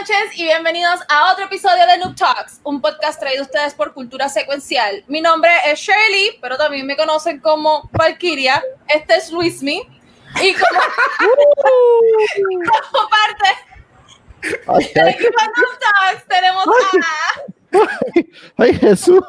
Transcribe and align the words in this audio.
Noches 0.00 0.38
y 0.38 0.44
bienvenidos 0.44 1.00
a 1.08 1.32
otro 1.32 1.46
episodio 1.46 1.84
de 1.84 1.98
Noob 1.98 2.14
Talks, 2.14 2.60
un 2.62 2.80
podcast 2.80 3.18
traído 3.18 3.42
a 3.42 3.46
ustedes 3.46 3.74
por 3.74 3.92
Cultura 3.94 4.28
Secuencial. 4.28 5.02
Mi 5.08 5.20
nombre 5.20 5.50
es 5.66 5.80
Shirley, 5.80 6.38
pero 6.40 6.56
también 6.56 6.86
me 6.86 6.96
conocen 6.96 7.40
como 7.40 7.90
Valkyria. 7.92 8.62
Este 8.86 9.16
es 9.16 9.32
Luismi. 9.32 9.82
Y 10.40 10.54
como, 10.54 10.80
como 12.92 13.08
parte 13.08 13.48
del 14.94 15.08
equipo 15.08 15.32
Noob 15.32 15.78
Talks 15.80 16.28
tenemos 16.28 16.64
a... 16.66 16.70
ay, 18.56 18.74
Jesús. 18.74 19.20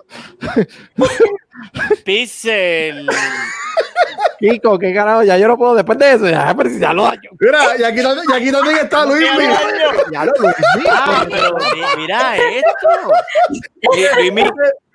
Pixel. 2.06 3.08
Kiko, 4.40 4.80
qué 4.80 4.94
carajo, 4.94 5.24
ya 5.24 5.38
yo 5.38 5.48
no 5.48 5.58
puedo 5.58 5.76
después 5.76 5.98
de 6.00 6.14
eso, 6.14 6.30
ya, 6.30 6.54
pero 6.56 6.70
si 6.70 6.80
ya 6.80 6.94
lo 6.94 7.04
daño. 7.04 7.30
Mira, 7.40 7.60
y 7.78 7.84
aquí 7.84 8.02
también, 8.02 8.26
y 8.30 8.34
aquí 8.34 8.52
también 8.52 8.78
está 8.78 9.06
Luis. 9.06 9.28
Ya 10.12 10.26
lo 10.26 10.32
Luis, 10.40 10.56
Ah, 10.90 11.26
pero 11.30 11.58
mi- 11.58 12.02
mira 12.02 12.38
esto. 12.38 13.12
Luismi, 14.18 14.44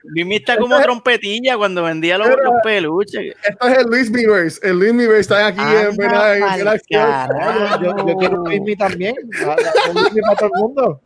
Luismi 0.05 0.37
está 0.37 0.57
como 0.57 0.81
trompetilla 0.81 1.57
cuando 1.59 1.83
vendía 1.83 2.17
los, 2.19 2.29
los 2.29 2.55
peluches. 2.63 3.35
Esto 3.43 3.69
es 3.69 3.79
el 3.79 3.87
Luis 3.87 4.11
Miiverse. 4.11 4.61
El 4.69 4.79
Luis 4.79 5.09
está 5.21 5.47
aquí 5.49 5.61
en, 5.61 5.67
Anda 5.67 5.91
¿verdad? 5.99 6.37
en 6.37 6.81
carajo. 6.91 7.83
yo, 7.83 8.09
yo 8.09 8.17
quiero 8.17 8.37
un 8.39 8.45
Luismi 8.45 8.77
también. 8.77 9.15
Un 9.91 9.95
Luismi 9.95 10.21
para 10.23 10.37
todo 10.37 10.51
el 10.55 10.61
mundo. 10.61 11.01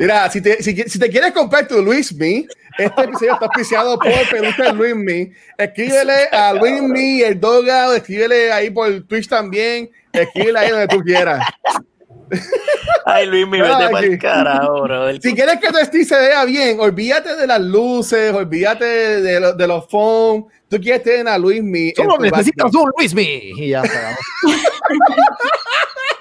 Mira, 0.00 0.30
si 0.30 0.40
te, 0.40 0.62
si, 0.62 0.74
si 0.74 0.98
te 0.98 1.10
quieres 1.10 1.30
comprar 1.32 1.68
tu 1.68 1.82
Luis 1.82 2.12
Me, 2.14 2.46
este 2.78 3.02
episodio 3.02 3.34
está 3.34 3.44
auspiciado 3.44 3.98
por 3.98 4.12
Peluche 4.30 4.72
Luis 4.72 4.96
Me. 4.96 5.30
Escríbele 5.58 6.26
a 6.32 6.54
Luis 6.54 6.80
Me, 6.82 7.20
el 7.20 7.38
Doga, 7.38 7.94
escríbele 7.94 8.50
ahí 8.50 8.70
por 8.70 8.90
Twitch 9.06 9.28
también. 9.28 9.90
Escríbele 10.10 10.58
ahí 10.58 10.70
donde 10.70 10.88
tú 10.88 11.00
quieras. 11.00 11.46
Ay, 13.04 13.26
Luismi, 13.26 13.60
Ay, 13.60 13.68
vete 13.76 13.90
para 13.90 14.06
el 14.06 14.18
carajo, 14.18 14.82
bro. 14.84 15.12
Si 15.20 15.34
quieres 15.34 15.58
que 15.60 15.68
tu 15.68 15.78
Steve 15.84 16.04
se 16.04 16.16
vea 16.16 16.44
bien, 16.44 16.78
olvídate 16.80 17.34
de 17.36 17.46
las 17.46 17.60
luces, 17.60 18.32
olvídate 18.32 18.84
de, 19.20 19.40
lo- 19.40 19.52
de 19.52 19.66
los 19.66 19.86
phones. 19.90 20.44
Tú 20.68 20.78
quieres 20.80 21.02
tener 21.02 21.26
a 21.28 21.36
Luis 21.36 21.62
Me. 21.62 21.88
en 21.88 21.94
Solo 21.96 22.16
necesitas 22.18 22.72
un 22.74 22.90
Luismi. 22.96 23.52
Y 23.56 23.68
ya 23.70 23.82
está. 23.82 24.16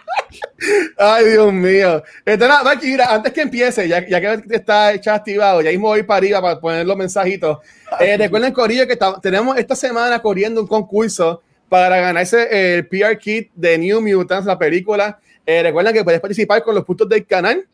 Ay, 0.97 1.25
Dios 1.25 1.53
mío. 1.53 2.03
Nada, 2.25 2.63
Maki, 2.63 2.87
mira, 2.87 3.13
antes 3.13 3.31
que 3.31 3.41
empiece, 3.41 3.87
ya, 3.87 4.05
ya 4.07 4.19
que 4.19 4.55
está 4.55 4.93
hecho 4.93 5.11
activado, 5.11 5.61
ya 5.61 5.69
mismo 5.71 5.87
voy 5.87 6.03
para 6.03 6.17
arriba 6.17 6.41
para 6.41 6.59
poner 6.59 6.85
los 6.85 6.97
mensajitos. 6.97 7.59
Eh, 7.99 8.17
recuerden, 8.17 8.53
Corillo, 8.53 8.87
que 8.87 8.97
tenemos 9.21 9.57
esta 9.57 9.75
semana 9.75 10.21
corriendo 10.21 10.61
un 10.61 10.67
concurso 10.67 11.41
para 11.69 11.99
ganarse 11.99 12.75
el 12.77 12.87
PR 12.87 13.17
Kit 13.17 13.51
de 13.53 13.77
New 13.77 14.01
Mutants, 14.01 14.45
la 14.45 14.57
película. 14.57 15.19
Eh, 15.45 15.63
recuerden 15.63 15.93
que 15.93 16.03
puedes 16.03 16.19
participar 16.19 16.63
con 16.63 16.75
los 16.75 16.83
puntos 16.83 17.07
del 17.07 17.25
canal. 17.25 17.65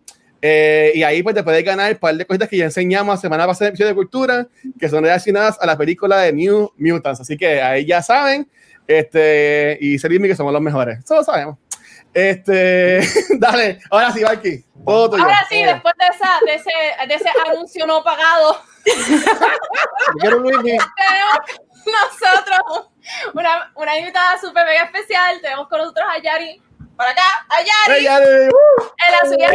eh, 0.42 0.92
y 0.94 1.02
ahí 1.02 1.24
pues 1.24 1.34
te 1.34 1.44
puedes 1.44 1.64
ganar 1.64 1.92
un 1.94 1.98
par 1.98 2.16
de 2.16 2.26
cositas 2.26 2.48
que 2.48 2.58
ya 2.58 2.66
enseñamos 2.66 3.16
la 3.16 3.22
semana 3.22 3.48
pasada 3.48 3.70
en 3.70 3.74
episodio 3.74 3.90
de 3.90 3.96
cultura, 3.96 4.48
que 4.80 4.90
son 4.90 5.04
relacionadas 5.04 5.58
a 5.60 5.66
la 5.66 5.76
película 5.78 6.20
de 6.22 6.34
New 6.34 6.72
Mutants. 6.78 7.22
Así 7.22 7.36
que 7.36 7.62
ahí 7.62 7.86
ya 7.86 8.02
saben. 8.04 8.48
Este, 8.88 9.78
y 9.82 9.98
Selimi 9.98 10.28
que 10.28 10.36
somos 10.36 10.54
los 10.54 10.62
mejores. 10.62 11.00
Eso 11.04 11.16
lo 11.16 11.24
sabemos. 11.24 11.58
Este, 12.16 13.02
dale, 13.40 13.82
ahora 13.92 14.12
sí, 14.14 14.24
Valky. 14.24 14.64
Todo 14.86 15.10
tuyo. 15.10 15.24
Ahora 15.24 15.46
sí, 15.50 15.62
después 15.62 15.94
de, 16.00 16.06
esa, 16.06 16.40
de, 16.46 16.56
ese, 16.56 17.08
de 17.08 17.14
ese 17.14 17.30
anuncio 17.46 17.86
no 17.86 18.04
pagado, 18.04 18.62
quiero 20.20 20.40
nosotros 21.86 22.90
una, 23.34 23.72
una 23.76 23.98
invitada 24.00 24.40
súper 24.40 24.66
mega 24.66 24.84
especial. 24.84 25.42
Tenemos 25.42 25.68
con 25.68 25.80
nosotros 25.80 26.06
a 26.10 26.20
Yari. 26.20 26.62
Por 26.96 27.06
acá, 27.06 27.46
a 27.50 27.58
Yari. 27.58 27.74
Hey, 27.88 28.04
Yari, 28.06 28.48
uh. 28.48 28.84
en 29.06 29.12
la 29.12 29.26
suya. 29.30 29.50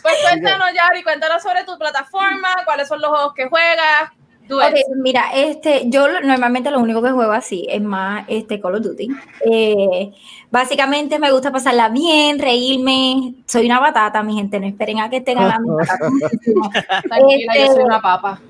Pues 0.00 0.14
cuéntanos, 0.22 0.72
Yari, 0.72 1.02
cuéntanos 1.02 1.42
sobre 1.42 1.64
tu 1.64 1.76
plataforma, 1.76 2.54
cuáles 2.64 2.88
son 2.88 3.02
los 3.02 3.10
juegos 3.10 3.34
que 3.34 3.48
juegas. 3.48 4.12
Tú 4.50 4.56
Ok, 4.56 4.74
mira, 4.96 5.30
este, 5.32 5.84
yo 5.86 6.08
normalmente 6.22 6.72
lo 6.72 6.80
único 6.80 7.00
que 7.00 7.12
juego 7.12 7.30
así 7.30 7.68
es 7.70 7.80
más 7.80 8.24
este 8.26 8.60
Call 8.60 8.74
of 8.74 8.82
Duty. 8.82 9.08
Eh, 9.48 10.10
básicamente 10.50 11.20
me 11.20 11.30
gusta 11.30 11.52
pasarla 11.52 11.88
bien, 11.88 12.36
reírme. 12.36 13.36
Soy 13.46 13.66
una 13.66 13.78
batata, 13.78 14.24
mi 14.24 14.34
gente, 14.34 14.58
no 14.58 14.66
esperen 14.66 14.98
a 14.98 15.08
que 15.08 15.18
esté 15.18 15.34
ganando. 15.34 15.76
batata 15.76 16.10
muchísimo. 16.10 16.68
Tranquila, 16.68 17.54
yo 17.54 17.62
este- 17.62 17.74
soy 17.74 17.84
una 17.84 18.02
papa. 18.02 18.40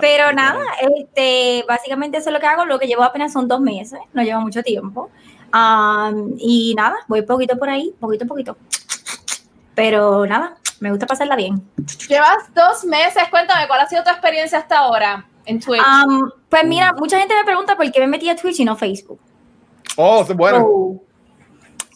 Pero 0.00 0.32
nada, 0.32 0.64
este, 0.98 1.64
básicamente 1.68 2.18
eso 2.18 2.30
es 2.30 2.34
lo 2.34 2.40
que 2.40 2.46
hago. 2.46 2.64
Lo 2.64 2.80
que 2.80 2.88
llevo 2.88 3.04
apenas 3.04 3.32
son 3.32 3.46
dos 3.46 3.60
meses, 3.60 4.00
no 4.12 4.24
llevo 4.24 4.40
mucho 4.40 4.64
tiempo. 4.64 5.08
Am, 5.52 6.34
y 6.36 6.74
nada, 6.76 6.96
voy 7.06 7.22
poquito 7.22 7.56
por 7.56 7.70
ahí, 7.70 7.94
poquito 8.00 8.24
a 8.24 8.26
poquito. 8.26 8.56
Pero 9.76 10.26
nada, 10.26 10.56
me 10.80 10.90
gusta 10.90 11.06
pasarla 11.06 11.36
bien. 11.36 11.62
Llevas 12.08 12.52
dos 12.54 12.84
meses, 12.84 13.22
cuéntame, 13.30 13.68
¿cuál 13.68 13.80
ha 13.80 13.86
sido 13.86 14.02
tu 14.02 14.10
experiencia 14.10 14.58
hasta 14.58 14.78
ahora 14.78 15.26
en 15.44 15.60
Twitch? 15.60 15.82
Am, 15.84 16.30
pues 16.48 16.64
mira, 16.64 16.92
mucha 16.94 17.18
gente 17.18 17.34
me 17.34 17.44
pregunta 17.44 17.76
por 17.76 17.90
qué 17.92 18.00
me 18.00 18.06
metí 18.06 18.28
a 18.28 18.36
Twitch 18.36 18.60
y 18.60 18.64
no 18.64 18.76
Facebook. 18.76 19.20
Oh, 19.96 20.22
es 20.22 20.34
bueno. 20.34 20.66
Oh. 20.66 21.02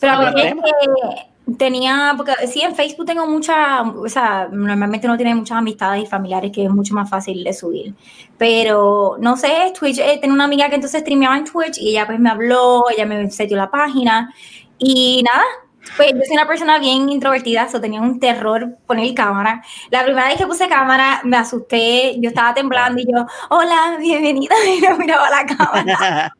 Pero 0.00 0.18
porque 0.18 0.42
tema. 0.42 0.62
eh, 0.66 1.54
tenía, 1.56 2.14
porque 2.16 2.32
sí, 2.46 2.60
en 2.60 2.74
Facebook 2.74 3.06
tengo 3.06 3.26
mucha, 3.26 3.82
o 3.82 4.08
sea, 4.08 4.48
normalmente 4.50 5.06
no 5.06 5.16
tiene 5.16 5.34
muchas 5.34 5.58
amistades 5.58 6.04
y 6.04 6.06
familiares 6.06 6.52
que 6.52 6.64
es 6.64 6.70
mucho 6.70 6.94
más 6.94 7.08
fácil 7.08 7.42
de 7.42 7.52
subir. 7.52 7.94
Pero 8.36 9.16
no 9.18 9.36
sé, 9.36 9.72
Twitch, 9.78 9.98
eh, 9.98 10.18
tengo 10.20 10.34
una 10.34 10.44
amiga 10.44 10.68
que 10.68 10.74
entonces 10.74 11.00
streameaba 11.00 11.36
en 11.38 11.44
Twitch 11.44 11.78
y 11.78 11.90
ella 11.90 12.06
pues 12.06 12.18
me 12.18 12.30
habló, 12.30 12.84
ella 12.90 13.06
me 13.06 13.30
setió 13.30 13.56
la 13.56 13.70
página 13.70 14.34
y 14.78 15.22
nada. 15.22 15.44
Pues 15.96 16.12
yo 16.12 16.20
soy 16.26 16.34
una 16.34 16.46
persona 16.46 16.78
bien 16.78 17.08
introvertida, 17.08 17.68
so 17.68 17.80
tenía 17.80 18.00
un 18.00 18.18
terror 18.18 18.78
poner 18.86 19.14
cámara. 19.14 19.62
La 19.90 20.04
primera 20.04 20.28
vez 20.28 20.36
que 20.36 20.46
puse 20.46 20.68
cámara 20.68 21.20
me 21.24 21.36
asusté, 21.36 22.16
yo 22.20 22.30
estaba 22.30 22.52
temblando 22.54 23.00
y 23.00 23.04
yo, 23.04 23.26
hola, 23.50 23.96
bienvenida, 24.00 24.54
y 24.76 24.80
no 24.80 24.96
miraba 24.96 25.30
la 25.30 25.46
cámara 25.46 26.34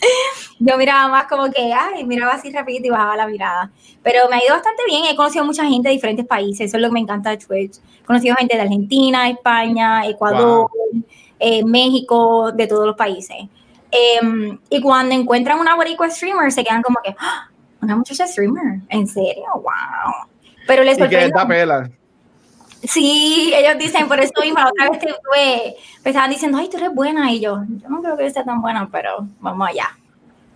yo 0.60 0.76
miraba 0.76 1.08
más 1.08 1.26
como 1.26 1.50
que, 1.50 1.72
ay, 1.72 2.04
miraba 2.04 2.34
así 2.34 2.52
rapidito 2.52 2.86
y 2.86 2.90
bajaba 2.90 3.16
la 3.16 3.26
mirada. 3.26 3.70
Pero 4.02 4.28
me 4.28 4.36
ha 4.36 4.44
ido 4.44 4.54
bastante 4.54 4.82
bien, 4.86 5.04
he 5.04 5.16
conocido 5.16 5.44
mucha 5.44 5.64
gente 5.64 5.88
de 5.88 5.94
diferentes 5.94 6.26
países, 6.26 6.66
eso 6.66 6.76
es 6.76 6.82
lo 6.82 6.88
que 6.88 6.94
me 6.94 7.00
encanta 7.00 7.30
de 7.30 7.38
Twitch. 7.38 7.78
He 8.02 8.04
conocido 8.04 8.36
gente 8.36 8.56
de 8.56 8.62
Argentina, 8.62 9.28
España, 9.28 10.06
Ecuador, 10.06 10.70
eh, 11.38 11.64
México, 11.64 12.52
de 12.52 12.66
todos 12.66 12.86
los 12.86 12.96
países. 12.96 13.36
Em, 13.90 14.58
y 14.68 14.80
cuando 14.80 15.14
encuentran 15.14 15.58
una 15.58 15.74
boricua 15.74 16.10
streamer, 16.10 16.52
se 16.52 16.62
quedan 16.62 16.82
como 16.82 16.98
que, 17.02 17.14
"Ah, 17.18 17.48
una 17.80 17.96
muchacha 17.96 18.26
streamer, 18.26 18.80
¿en 18.88 19.06
serio? 19.06 19.44
¡Wow! 19.54 20.28
Pero 20.66 20.82
les 20.84 20.98
Y 20.98 21.00
que 21.00 21.04
sorprende 21.06 21.32
da 21.34 21.48
pela. 21.48 21.90
Sí, 22.82 23.52
ellos 23.54 23.76
dicen, 23.78 24.06
por 24.06 24.20
eso 24.20 24.32
mismo, 24.40 24.60
la 24.60 24.68
otra 24.68 24.90
vez 24.90 25.00
que 25.00 25.06
tuve, 25.08 25.76
me 26.04 26.10
estaban 26.10 26.30
diciendo, 26.30 26.58
ay, 26.58 26.68
tú 26.68 26.76
eres 26.76 26.94
buena, 26.94 27.32
y 27.32 27.40
yo, 27.40 27.64
yo 27.68 27.88
no 27.88 28.00
creo 28.02 28.16
que 28.16 28.30
sea 28.30 28.44
tan 28.44 28.62
buena, 28.62 28.88
pero 28.90 29.26
vamos 29.40 29.68
allá. 29.68 29.98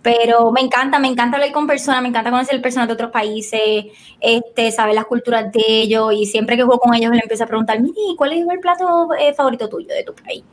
Pero 0.01 0.51
me 0.51 0.61
encanta, 0.61 0.99
me 0.99 1.07
encanta 1.07 1.37
hablar 1.37 1.51
con 1.51 1.67
personas, 1.67 2.01
me 2.01 2.09
encanta 2.09 2.29
conocer 2.29 2.61
personas 2.61 2.87
de 2.87 2.93
otros 2.93 3.11
países, 3.11 3.85
este, 4.21 4.71
saber 4.71 4.95
las 4.95 5.05
culturas 5.05 5.51
de 5.51 5.63
ellos, 5.65 6.13
y 6.13 6.25
siempre 6.25 6.55
que 6.55 6.63
juego 6.63 6.79
con 6.79 6.93
ellos 6.93 7.11
le 7.11 7.19
empiezo 7.19 7.43
a 7.43 7.47
preguntar, 7.47 7.81
mire, 7.81 7.95
¿cuál 8.17 8.33
es 8.33 8.47
el 8.47 8.59
plato 8.59 9.09
eh, 9.19 9.33
favorito 9.33 9.67
tuyo 9.67 9.93
de 9.93 10.03
tu 10.03 10.13
país? 10.13 10.43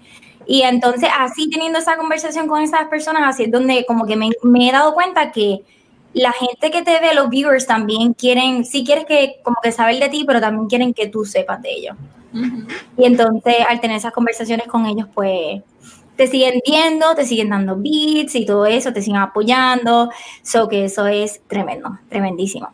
Y 0.47 0.62
entonces, 0.62 1.09
así 1.18 1.48
teniendo 1.48 1.78
esa 1.78 1.97
conversación 1.97 2.48
con 2.48 2.62
esas 2.62 2.89
personas, 2.89 3.22
así 3.27 3.44
es 3.44 3.50
donde 3.50 3.84
como 3.86 4.06
que 4.06 4.16
me, 4.16 4.30
me 4.42 4.68
he 4.68 4.72
dado 4.72 4.94
cuenta 4.94 5.30
que 5.30 5.60
la 6.12 6.33
gente 6.33 6.71
que 6.71 6.83
te 6.83 7.01
ve, 7.01 7.15
los 7.15 7.28
viewers 7.28 7.66
también 7.66 8.15
quieren, 8.15 8.65
sí 8.65 8.84
quieres 8.84 9.04
que 9.04 9.41
como 9.42 9.57
que 9.62 9.72
saber 9.72 9.98
de 9.98 10.09
ti, 10.09 10.24
pero 10.27 10.41
también 10.41 10.68
quieren 10.68 10.95
que 10.95 11.07
tú 11.09 11.24
sepas 11.24 11.62
de 11.62 11.72
ellos. 11.72 11.97
Y 12.97 13.04
entonces 13.04 13.57
al 13.68 13.80
tener 13.80 13.97
esas 13.97 14.12
conversaciones 14.12 14.66
con 14.66 14.86
ellos, 14.86 15.09
pues 15.15 15.62
te 16.16 16.27
siguen 16.27 16.60
viendo, 16.66 17.15
te 17.15 17.24
siguen 17.24 17.51
dando 17.51 17.77
beats 17.77 18.34
y 18.34 18.45
todo 18.45 18.66
eso, 18.66 18.92
te 18.92 19.03
siguen 19.03 19.21
apoyando. 19.21 20.10
So 20.42 20.68
que 20.68 20.84
eso 20.84 21.07
es 21.07 21.41
tremendo, 21.47 21.98
tremendísimo. 22.09 22.68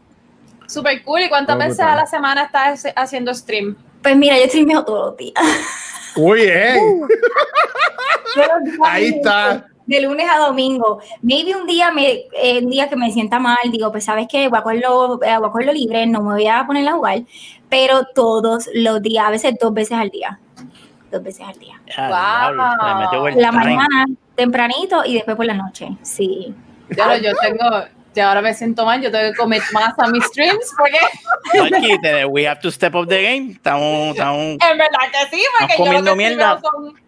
Super 0.66 1.02
cool. 1.04 1.22
¿Y 1.22 1.28
cuántas 1.28 1.56
veces 1.56 1.76
brutal. 1.76 1.92
a 1.92 2.02
la 2.02 2.06
semana 2.06 2.44
estás 2.44 2.92
haciendo 2.96 3.32
stream? 3.32 3.76
Pues 4.02 4.16
mira, 4.16 4.38
yo 4.38 4.46
streameo 4.46 4.84
todos 4.84 5.10
los 5.10 5.16
días. 5.16 5.34
Muy 6.16 6.40
bien. 6.40 7.02
Ahí 8.84 9.06
está. 9.06 9.66
De 9.86 10.00
lunes 10.00 10.26
a 10.28 10.38
domingo. 10.38 11.00
Maybe 11.22 11.54
un 11.54 11.66
día, 11.66 11.90
me, 11.92 12.24
eh, 12.42 12.60
un 12.62 12.70
día 12.70 12.88
que 12.88 12.96
me 12.96 13.10
sienta 13.12 13.38
mal, 13.38 13.58
digo, 13.70 13.90
pues 13.92 14.04
sabes 14.04 14.26
que 14.28 14.48
voy 14.48 14.58
a 14.58 14.62
cogerlo, 14.62 15.14
eh, 15.22 15.36
voy 15.38 15.48
a 15.48 15.52
cogerlo 15.52 15.72
libre, 15.72 16.06
no 16.06 16.20
me 16.22 16.32
voy 16.34 16.46
a 16.48 16.64
poner 16.66 16.86
a 16.88 16.92
jugar, 16.92 17.20
pero 17.68 18.04
todos 18.14 18.68
los 18.74 19.00
días, 19.00 19.24
a 19.26 19.30
veces 19.30 19.54
dos 19.60 19.72
veces 19.72 19.96
al 19.98 20.10
día. 20.10 20.38
dos 21.10 21.22
veces 21.22 21.46
al 21.46 21.56
día. 21.58 21.80
Wow. 21.96 23.30
la 23.36 23.52
mañana, 23.52 24.06
tempranito 24.34 25.04
y 25.04 25.14
después 25.14 25.36
por 25.36 25.46
la 25.46 25.54
noche. 25.54 25.88
Sí. 26.02 26.52
Ya 26.96 27.06
lo- 27.06 27.16
yo 27.18 27.30
tengo, 27.40 27.64
ya 28.14 28.28
ahora 28.28 28.42
me 28.42 28.52
siento 28.54 28.84
mal, 28.84 29.00
yo 29.00 29.10
tengo 29.12 29.30
que 29.32 29.36
comer 29.38 29.62
más 29.72 29.94
a 29.98 30.08
mis 30.08 30.24
streams 30.24 30.72
porque 30.76 30.98
Aquí, 31.76 31.92
we 32.28 32.46
have 32.46 32.60
to 32.60 32.70
step 32.70 32.94
up 32.96 33.06
the 33.08 33.22
game. 33.22 33.52
Estamos, 33.52 34.10
estamos 34.16 34.40
en 34.42 34.58
verdad 34.78 34.98
que 35.12 35.36
sí, 35.36 35.42
porque 35.58 35.72
¿Estás 35.74 35.78
yo 35.78 35.84
lo 35.84 35.84
comiendo 35.84 36.10
que 36.10 36.16
mierda? 36.16 36.60
son- 36.60 37.05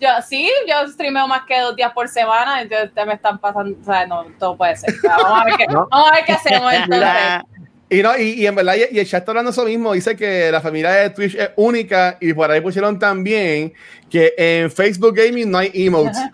yo 0.00 0.08
sí, 0.28 0.50
yo 0.68 0.86
streameo 0.88 1.26
más 1.26 1.42
que 1.46 1.58
dos 1.60 1.74
días 1.76 1.92
por 1.92 2.08
semana, 2.08 2.62
entonces 2.62 2.90
me 3.06 3.14
están 3.14 3.38
pasando, 3.38 3.76
o 3.80 3.84
sea, 3.84 4.06
no, 4.06 4.24
todo 4.38 4.56
puede 4.56 4.76
ser. 4.76 4.94
O 4.94 5.00
sea, 5.00 5.16
Vamos 5.16 5.40
a 5.40 5.44
ver 5.44 5.54
qué, 5.56 5.66
No. 5.70 5.88
vamos 5.90 6.10
a 6.10 6.14
ver 6.14 6.24
qué 6.24 6.32
hacemos 6.32 6.72
entonces. 6.74 6.98
La- 7.00 7.44
Y, 7.90 8.02
no, 8.02 8.18
y, 8.18 8.22
y 8.34 8.46
en 8.46 8.54
verdad, 8.54 8.74
y, 8.76 8.96
y 8.96 9.00
el 9.00 9.06
chat 9.08 9.20
está 9.22 9.30
hablando 9.32 9.50
eso 9.50 9.64
mismo. 9.64 9.94
Dice 9.94 10.14
que 10.14 10.50
la 10.52 10.60
familia 10.60 10.90
de 10.90 11.08
Twitch 11.10 11.34
es 11.36 11.50
única. 11.56 12.18
Y 12.20 12.34
por 12.34 12.50
ahí 12.50 12.60
pusieron 12.60 12.98
también 12.98 13.72
que 14.10 14.34
en 14.36 14.70
Facebook 14.70 15.14
Gaming 15.16 15.50
no 15.50 15.58
hay 15.58 15.70
emotes. 15.74 16.18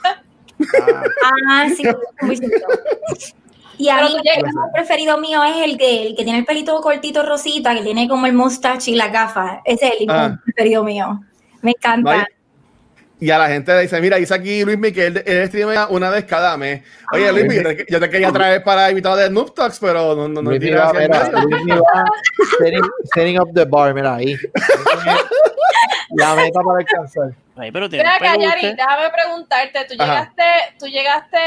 Ah, 1.50 1.66
sí, 1.76 1.82
muy 2.22 2.36
cierto. 2.36 2.66
Y 3.76 3.88
a 3.88 3.96
Pero 3.96 4.08
mí 4.08 4.14
el 4.36 4.44
preferido 4.72 5.18
mío 5.18 5.42
es 5.42 5.56
el 5.64 5.76
que, 5.76 6.06
el 6.06 6.16
que 6.16 6.22
tiene 6.22 6.38
el 6.38 6.44
pelito 6.44 6.80
cortito 6.80 7.24
rosita, 7.24 7.74
que 7.74 7.82
tiene 7.82 8.08
como 8.08 8.26
el 8.26 8.32
mustache 8.32 8.92
y 8.92 8.94
la 8.94 9.08
gafa. 9.08 9.62
Ese 9.64 9.88
es 9.88 9.94
el 10.00 10.10
Ah. 10.10 10.38
preferido 10.44 10.84
mío. 10.84 11.20
Me 11.60 11.72
No 11.72 11.76
encanta. 11.76 12.12
hay- 12.12 12.24
y 13.20 13.30
a 13.30 13.38
la 13.38 13.48
gente 13.48 13.72
le 13.74 13.82
dice: 13.82 14.00
Mira, 14.00 14.16
dice 14.16 14.34
aquí 14.34 14.64
Luis 14.64 14.78
Miguel, 14.78 15.16
él, 15.18 15.22
él 15.26 15.48
streamea 15.48 15.86
una 15.88 16.10
vez 16.10 16.24
cada 16.24 16.56
mes. 16.56 16.82
Oye, 17.12 17.32
Luis, 17.32 17.54
yo 17.54 17.62
te, 17.62 17.86
yo 17.88 18.00
te 18.00 18.10
quería 18.10 18.32
traer 18.32 18.62
para 18.62 18.90
invitado 18.90 19.16
de 19.16 19.30
Noob 19.30 19.54
Talks, 19.54 19.78
pero 19.78 20.14
no, 20.14 20.28
no, 20.28 20.42
no 20.42 20.50
Luis 20.50 20.60
mira, 20.60 20.92
medio. 20.92 21.08
Luis 21.08 21.78
va 21.80 22.04
setting, 22.58 22.82
setting 23.14 23.38
up 23.38 23.52
the 23.54 23.64
bar, 23.64 23.94
mira 23.94 24.16
ahí. 24.16 24.36
La 26.16 26.34
meta 26.34 26.60
para 26.60 26.78
alcanzar. 26.78 27.34
Ay, 27.56 27.70
pero 27.70 27.88
tiene 27.88 28.08
pelo 28.18 28.40
Yari, 28.40 28.74
déjame 28.74 29.10
preguntarte, 29.10 29.84
¿tú 29.88 29.94
Ajá. 29.98 30.12
llegaste, 30.12 30.42
¿tú 30.78 30.86
llegaste 30.86 31.38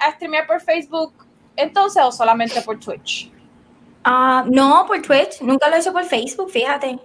a 0.00 0.12
streamear 0.12 0.46
por 0.46 0.60
Facebook 0.60 1.26
entonces 1.56 2.02
o 2.04 2.12
solamente 2.12 2.60
por 2.62 2.78
Twitch? 2.78 3.32
Ah, 4.04 4.44
no, 4.46 4.84
por 4.86 5.02
Twitch. 5.02 5.40
Nunca 5.40 5.68
lo 5.68 5.74
he 5.76 5.80
hecho 5.80 5.92
por 5.92 6.04
Facebook, 6.04 6.50
fíjate. 6.50 6.98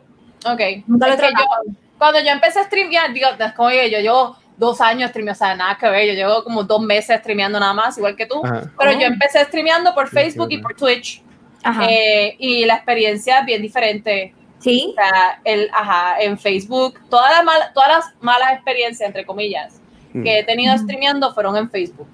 Ok. 0.46 0.62
Nunca 0.86 1.08
lo 1.08 1.14
he 1.14 1.18
yo-. 1.18 1.81
Cuando 2.02 2.20
yo 2.20 2.32
empecé 2.32 2.60
a 2.60 2.64
streamear, 2.64 3.14
digo, 3.14 3.28
es 3.38 3.52
como 3.54 3.70
que 3.70 3.92
yo 3.92 4.00
llevo 4.00 4.36
dos 4.58 4.82
años 4.82 5.12
streameando, 5.12 5.36
o 5.38 5.46
sea, 5.46 5.56
nada 5.56 5.78
que 5.78 5.88
ver, 5.88 6.08
yo 6.08 6.14
llevo 6.14 6.44
como 6.44 6.64
dos 6.64 6.82
meses 6.82 7.20
streameando 7.20 7.60
nada 7.60 7.74
más, 7.74 7.96
igual 8.00 8.16
que 8.16 8.26
tú, 8.26 8.44
Ajá. 8.44 8.64
pero 8.76 8.92
Oh. 8.92 9.00
yo 9.00 9.06
empecé 9.06 9.44
streameando 9.46 9.94
por 9.94 10.08
Facebook 10.10 10.48
y 10.50 10.58
por 10.58 10.76
Twitch, 10.76 11.22
Ajá. 11.64 11.86
eh, 11.88 12.36
y 12.40 12.66
la 12.66 12.74
experiencia 12.76 13.40
es 13.42 13.46
bien 13.46 13.62
diferente. 13.62 14.34
sí. 14.58 14.88
O 14.92 14.94
sea, 14.96 15.40
el, 15.44 15.70
ajá, 15.74 16.22
en 16.22 16.38
Facebook, 16.40 17.00
todas 17.10 17.32
las, 17.32 17.44
mal- 17.44 17.72
todas 17.74 17.90
las 17.90 18.06
malas 18.22 18.54
experiencias, 18.54 19.06
entre 19.08 19.24
comillas, 19.26 19.80
Mm. 20.14 20.24
que 20.24 20.40
he 20.40 20.44
tenido 20.44 20.76
streameando 20.78 21.34
fueron 21.36 21.56
en 21.58 21.70
Facebook. 21.70 22.08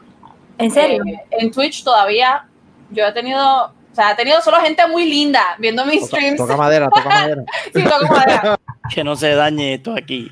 ¿En 0.57 0.69
serio? 0.71 1.01
Eh, 1.05 1.19
en 1.31 1.51
Twitch 1.51 1.83
todavía 1.83 2.45
yo 2.89 3.05
he 3.05 3.11
tenido, 3.13 3.73
o 3.97 3.99
sea, 3.99 4.11
he 4.11 4.15
tenido 4.15 4.39
solo 4.41 4.57
gente 4.57 4.85
muy 4.85 5.09
linda 5.09 5.41
viendo 5.57 5.83
mis 5.83 6.01
Toca, 6.01 6.17
streams. 6.17 6.37
toca 6.37 6.55
madera, 6.55 6.87
toca 6.87 7.09
madera. 7.09 7.43
Sí, 7.73 7.83
toco 7.83 8.13
madera. 8.13 8.59
Que 8.93 9.03
no 9.03 9.15
se 9.15 9.33
dañe 9.33 9.73
esto 9.73 9.95
aquí. 9.97 10.31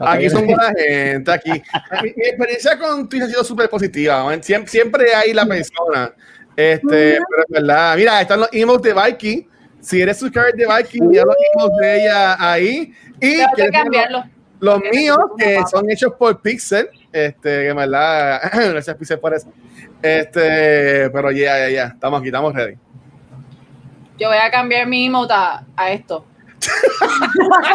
Aquí 0.00 0.30
son 0.30 0.46
buena 0.46 0.72
gente, 0.76 1.30
aquí. 1.30 1.50
Mi, 1.50 2.12
mi 2.16 2.24
experiencia 2.24 2.78
con 2.78 3.06
Twitch 3.08 3.24
ha 3.24 3.26
sido 3.26 3.44
súper 3.44 3.68
positiva. 3.68 4.24
Siempre, 4.40 4.70
siempre 4.70 5.14
hay 5.14 5.34
la 5.34 5.44
persona. 5.44 6.12
Este, 6.56 7.18
pero 7.28 7.42
es 7.42 7.48
verdad. 7.50 7.96
Mira, 7.96 8.20
están 8.22 8.40
los 8.40 8.48
emotes 8.50 8.94
de 8.94 9.02
Viking. 9.02 9.48
Si 9.80 10.00
eres 10.00 10.18
subscriber 10.18 10.54
de 10.54 10.66
Viking, 10.66 11.12
ya 11.12 11.22
los 11.22 11.36
emotes 11.54 11.78
de 11.80 12.00
ella 12.00 12.52
ahí. 12.52 12.94
Y 13.20 13.36
que 13.54 13.68
cambiarlo. 13.70 14.24
los, 14.58 14.80
míos, 14.90 15.18
que 15.36 15.60
son 15.70 15.90
hechos 15.90 16.14
por 16.18 16.40
Pixel. 16.40 16.88
Este, 17.12 17.42
que 17.42 17.68
en 17.68 17.76
verdad, 17.76 18.40
gracias 18.70 18.96
Pixel 18.96 19.20
por 19.20 19.34
eso. 19.34 19.52
Este, 20.00 21.10
pero 21.10 21.30
ya, 21.30 21.58
ya, 21.58 21.68
ya. 21.68 21.86
Estamos 21.88 22.18
aquí, 22.18 22.28
estamos 22.28 22.54
ready. 22.54 22.78
Yo 24.18 24.28
voy 24.28 24.36
a 24.38 24.50
cambiar 24.50 24.86
mi 24.86 25.06
emote 25.06 25.32
a, 25.34 25.62
a 25.76 25.90
esto. 25.90 26.24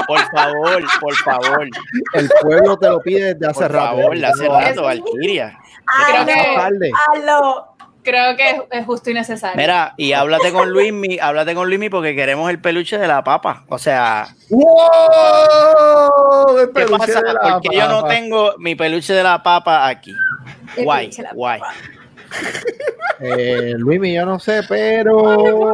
Por 0.07 0.19
favor, 0.31 0.83
por 1.01 1.15
favor. 1.15 1.67
El 2.13 2.29
pueblo 2.41 2.77
te 2.77 2.87
lo 2.89 3.01
pide 3.01 3.33
desde 3.33 3.47
hace 3.47 3.59
Por 3.61 3.71
rato. 3.73 3.85
favor, 3.97 4.15
ya 4.17 4.29
hace 4.29 4.47
rato, 4.47 4.83
Valkyria. 4.83 5.57
Creo 6.05 6.21
Ah, 6.21 6.69
que-. 6.73 6.91
Creo 8.03 8.37
que 8.37 8.61
es, 8.71 8.85
justo 8.85 9.09
y 9.09 9.13
necesario. 9.13 9.57
Mira, 9.57 9.93
y 9.97 10.13
háblate 10.13 10.53
con 10.53 10.69
Luismi, 10.69 11.19
háblate 11.19 11.53
con 11.53 11.67
Luismi 11.67 11.89
porque 11.89 12.15
queremos 12.15 12.49
el 12.49 12.61
peluche 12.61 12.97
de 12.97 13.05
la 13.05 13.21
papa. 13.21 13.65
O 13.67 13.77
sea, 13.77 14.29
¡Wow! 15.27 16.57
El 16.59 16.71
¿qué 16.73 16.85
pasa? 16.85 17.19
de 17.21 17.33
la 17.33 17.39
Porque 17.61 17.75
yo 17.75 17.87
no 17.89 18.01
papa. 18.03 18.13
tengo 18.13 18.53
mi 18.59 18.75
peluche 18.75 19.11
de 19.13 19.23
la 19.23 19.43
papa 19.43 19.85
aquí. 19.89 20.13
Guay, 20.77 21.09
guay. 21.33 21.59
Eh, 23.19 23.73
Luismi, 23.77 24.13
yo 24.13 24.25
no 24.25 24.39
sé, 24.39 24.61
pero. 24.69 25.71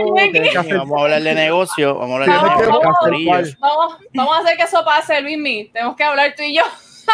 hacer- 0.58 0.78
Vamos 0.78 0.98
a 0.98 1.04
hablar 1.04 1.22
de 1.22 1.34
negocio, 1.36 1.96
vamos 1.98 2.20
a 2.20 2.24
hablar 2.24 2.30
de 2.30 2.66
negocio. 2.66 2.70
vamos. 2.72 3.38
hacer. 3.38 3.58
Vamos, 4.14 4.38
a 4.46 4.56
que 4.56 4.64
eso 4.64 4.84
pase, 4.86 5.20
Luismi. 5.22 5.66
Tenemos 5.74 5.96
que 5.98 6.04
hablar 6.06 6.34
tú 6.38 6.44
y 6.44 6.56
yo. 6.56 6.64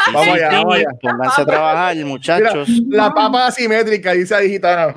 Vamos 0.07 0.23
Sí, 0.25 0.29
allá, 0.29 0.49
sí, 0.51 0.55
vamos 0.57 0.75
allá. 0.75 0.85
Pónganse 1.01 1.41
a 1.41 1.45
trabajar, 1.45 1.95
Mira, 1.95 2.07
muchachos. 2.07 2.69
la 2.89 3.11
papa 3.11 3.47
asimétrica, 3.47 4.11
dice 4.13 4.39
digital. 4.41 4.93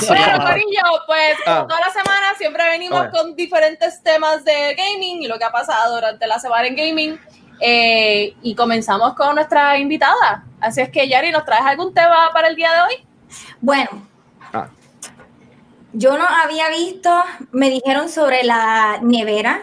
Sí, 0.00 0.06
Bueno. 0.08 0.44
Corillo, 0.44 0.82
pues 1.06 1.36
Ah. 1.46 1.64
toda 1.68 1.80
la 1.80 1.90
semana 1.92 2.26
siempre 2.38 2.64
venimos 2.70 3.06
Ok. 3.06 3.10
con 3.12 3.36
diferentes 3.36 4.02
temas 4.02 4.44
de 4.44 4.74
gaming 4.74 5.22
y 5.22 5.28
lo 5.28 5.38
que 5.38 5.44
ha 5.44 5.50
pasado 5.52 5.94
durante 5.94 6.26
la 6.26 6.38
semana 6.40 6.66
en 6.66 6.74
gaming. 6.76 7.20
Eh, 7.60 8.34
y 8.42 8.54
comenzamos 8.54 9.14
con 9.14 9.34
nuestra 9.34 9.78
invitada. 9.78 10.44
Así 10.60 10.80
es 10.80 10.90
que, 10.90 11.08
Yari, 11.08 11.30
¿nos 11.30 11.44
traes 11.44 11.64
algún 11.64 11.92
tema 11.94 12.30
para 12.32 12.48
el 12.48 12.56
día 12.56 12.70
de 12.72 12.80
hoy? 12.82 13.06
Bueno, 13.60 13.88
Ah. 14.52 14.68
yo 15.92 16.16
no 16.18 16.24
había 16.26 16.68
visto, 16.70 17.10
me 17.52 17.70
dijeron 17.70 18.08
sobre 18.08 18.44
la 18.44 18.98
nevera 19.02 19.62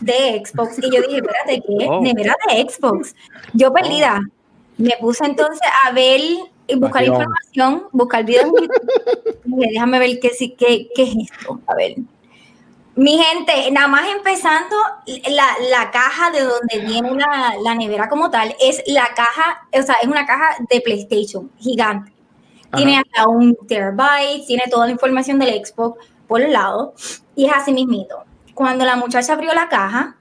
de 0.00 0.42
Xbox 0.44 0.78
y 0.78 0.90
yo 0.94 1.02
dije, 1.02 1.16
espérate, 1.18 1.62
¿qué? 1.66 1.86
Oh. 1.88 2.00
Nevera 2.00 2.34
de 2.48 2.66
Xbox. 2.68 3.14
Yo 3.52 3.72
perdida. 3.72 4.20
Me 4.76 4.94
puse 5.00 5.24
entonces 5.24 5.60
a 5.84 5.92
ver 5.92 6.20
y 6.66 6.74
buscar 6.76 7.04
información, 7.04 7.84
buscar 7.92 8.24
videos. 8.24 8.46
en 8.46 8.52
YouTube. 8.54 9.40
Y 9.44 9.56
dije, 9.56 9.70
déjame 9.72 9.98
ver 9.98 10.18
qué, 10.20 10.30
sí- 10.30 10.54
qué, 10.58 10.88
qué 10.94 11.02
es 11.04 11.14
esto. 11.30 11.60
A 11.66 11.74
ver. 11.74 11.94
Mi 12.96 13.18
gente, 13.18 13.70
nada 13.72 13.88
más 13.88 14.06
empezando, 14.08 14.76
la, 15.30 15.46
la 15.68 15.90
caja 15.90 16.30
de 16.30 16.42
donde 16.42 16.78
viene 16.86 17.10
la, 17.12 17.54
la 17.60 17.74
nevera 17.74 18.08
como 18.08 18.30
tal 18.30 18.54
es 18.60 18.82
la 18.86 19.08
caja, 19.16 19.66
o 19.72 19.82
sea, 19.82 19.96
es 20.00 20.06
una 20.06 20.26
caja 20.26 20.56
de 20.70 20.80
PlayStation 20.80 21.50
gigante. 21.58 22.12
Tiene 22.76 22.98
hasta 22.98 23.28
un 23.28 23.56
terabyte, 23.68 24.46
tiene 24.46 24.64
toda 24.70 24.86
la 24.86 24.92
información 24.92 25.38
del 25.38 25.64
Xbox 25.64 25.98
por 26.26 26.40
el 26.40 26.52
lado 26.52 26.94
y 27.34 27.46
es 27.46 27.52
así 27.52 27.72
mismito. 27.72 28.24
Cuando 28.54 28.84
la 28.84 28.96
muchacha 28.96 29.34
abrió 29.34 29.52
la 29.54 29.68
caja, 29.68 30.16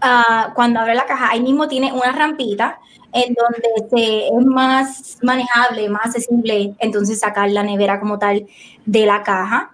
ah, 0.00 0.52
cuando 0.54 0.80
abre 0.80 0.94
la 0.94 1.06
caja, 1.06 1.30
ahí 1.30 1.40
mismo 1.40 1.68
tiene 1.68 1.92
una 1.92 2.12
rampita 2.12 2.78
en 3.12 3.34
donde 3.34 3.88
se, 3.90 4.28
es 4.28 4.46
más 4.46 5.18
manejable, 5.22 5.88
más 5.88 6.06
accesible, 6.06 6.74
entonces 6.78 7.20
sacar 7.20 7.50
la 7.50 7.62
nevera 7.62 7.98
como 8.00 8.18
tal 8.18 8.46
de 8.84 9.06
la 9.06 9.22
caja. 9.22 9.72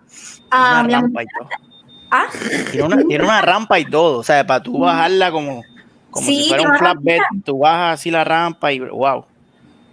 Ah, 0.50 0.84
la. 0.88 1.02
Ah, 2.16 2.26
Tiene 2.70 2.86
una, 2.86 2.96
tiene 3.02 3.24
una 3.24 3.40
rampa 3.40 3.78
y 3.78 3.84
todo, 3.86 4.18
o 4.18 4.22
sea, 4.22 4.46
para 4.46 4.62
tú 4.62 4.78
bajarla 4.78 5.32
como, 5.32 5.62
como 6.10 6.26
Sí, 6.26 6.44
si 6.44 6.48
fuera 6.48 6.70
un 6.70 6.78
flatbed, 6.78 7.18
tú 7.44 7.58
bajas 7.58 8.00
así 8.00 8.10
la 8.10 8.22
rampa 8.22 8.72
y 8.72 8.78
wow. 8.78 9.24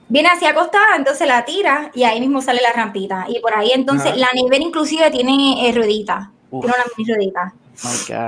viene 0.08 0.30
así 0.30 0.46
acostada, 0.46 0.96
entonces 0.98 1.28
la 1.28 1.44
tira 1.46 1.90
y 1.96 2.04
ahí 2.04 2.20
mismo 2.20 2.42
sale 2.42 2.62
la 2.62 2.74
rampita. 2.74 3.26
Y 3.28 3.40
por 3.40 3.56
ahí 3.56 3.72
entonces 3.74 4.12
Ajá. 4.12 4.18
la 4.18 4.28
nevera 4.36 4.64
inclusive 4.64 5.10
tiene 5.10 5.68
eh, 5.68 5.74
ruedita, 5.74 6.30
Uf. 6.52 6.64
tiene 6.64 6.76
una 6.78 6.86
mini 6.96 7.14
ruedita. 7.14 7.54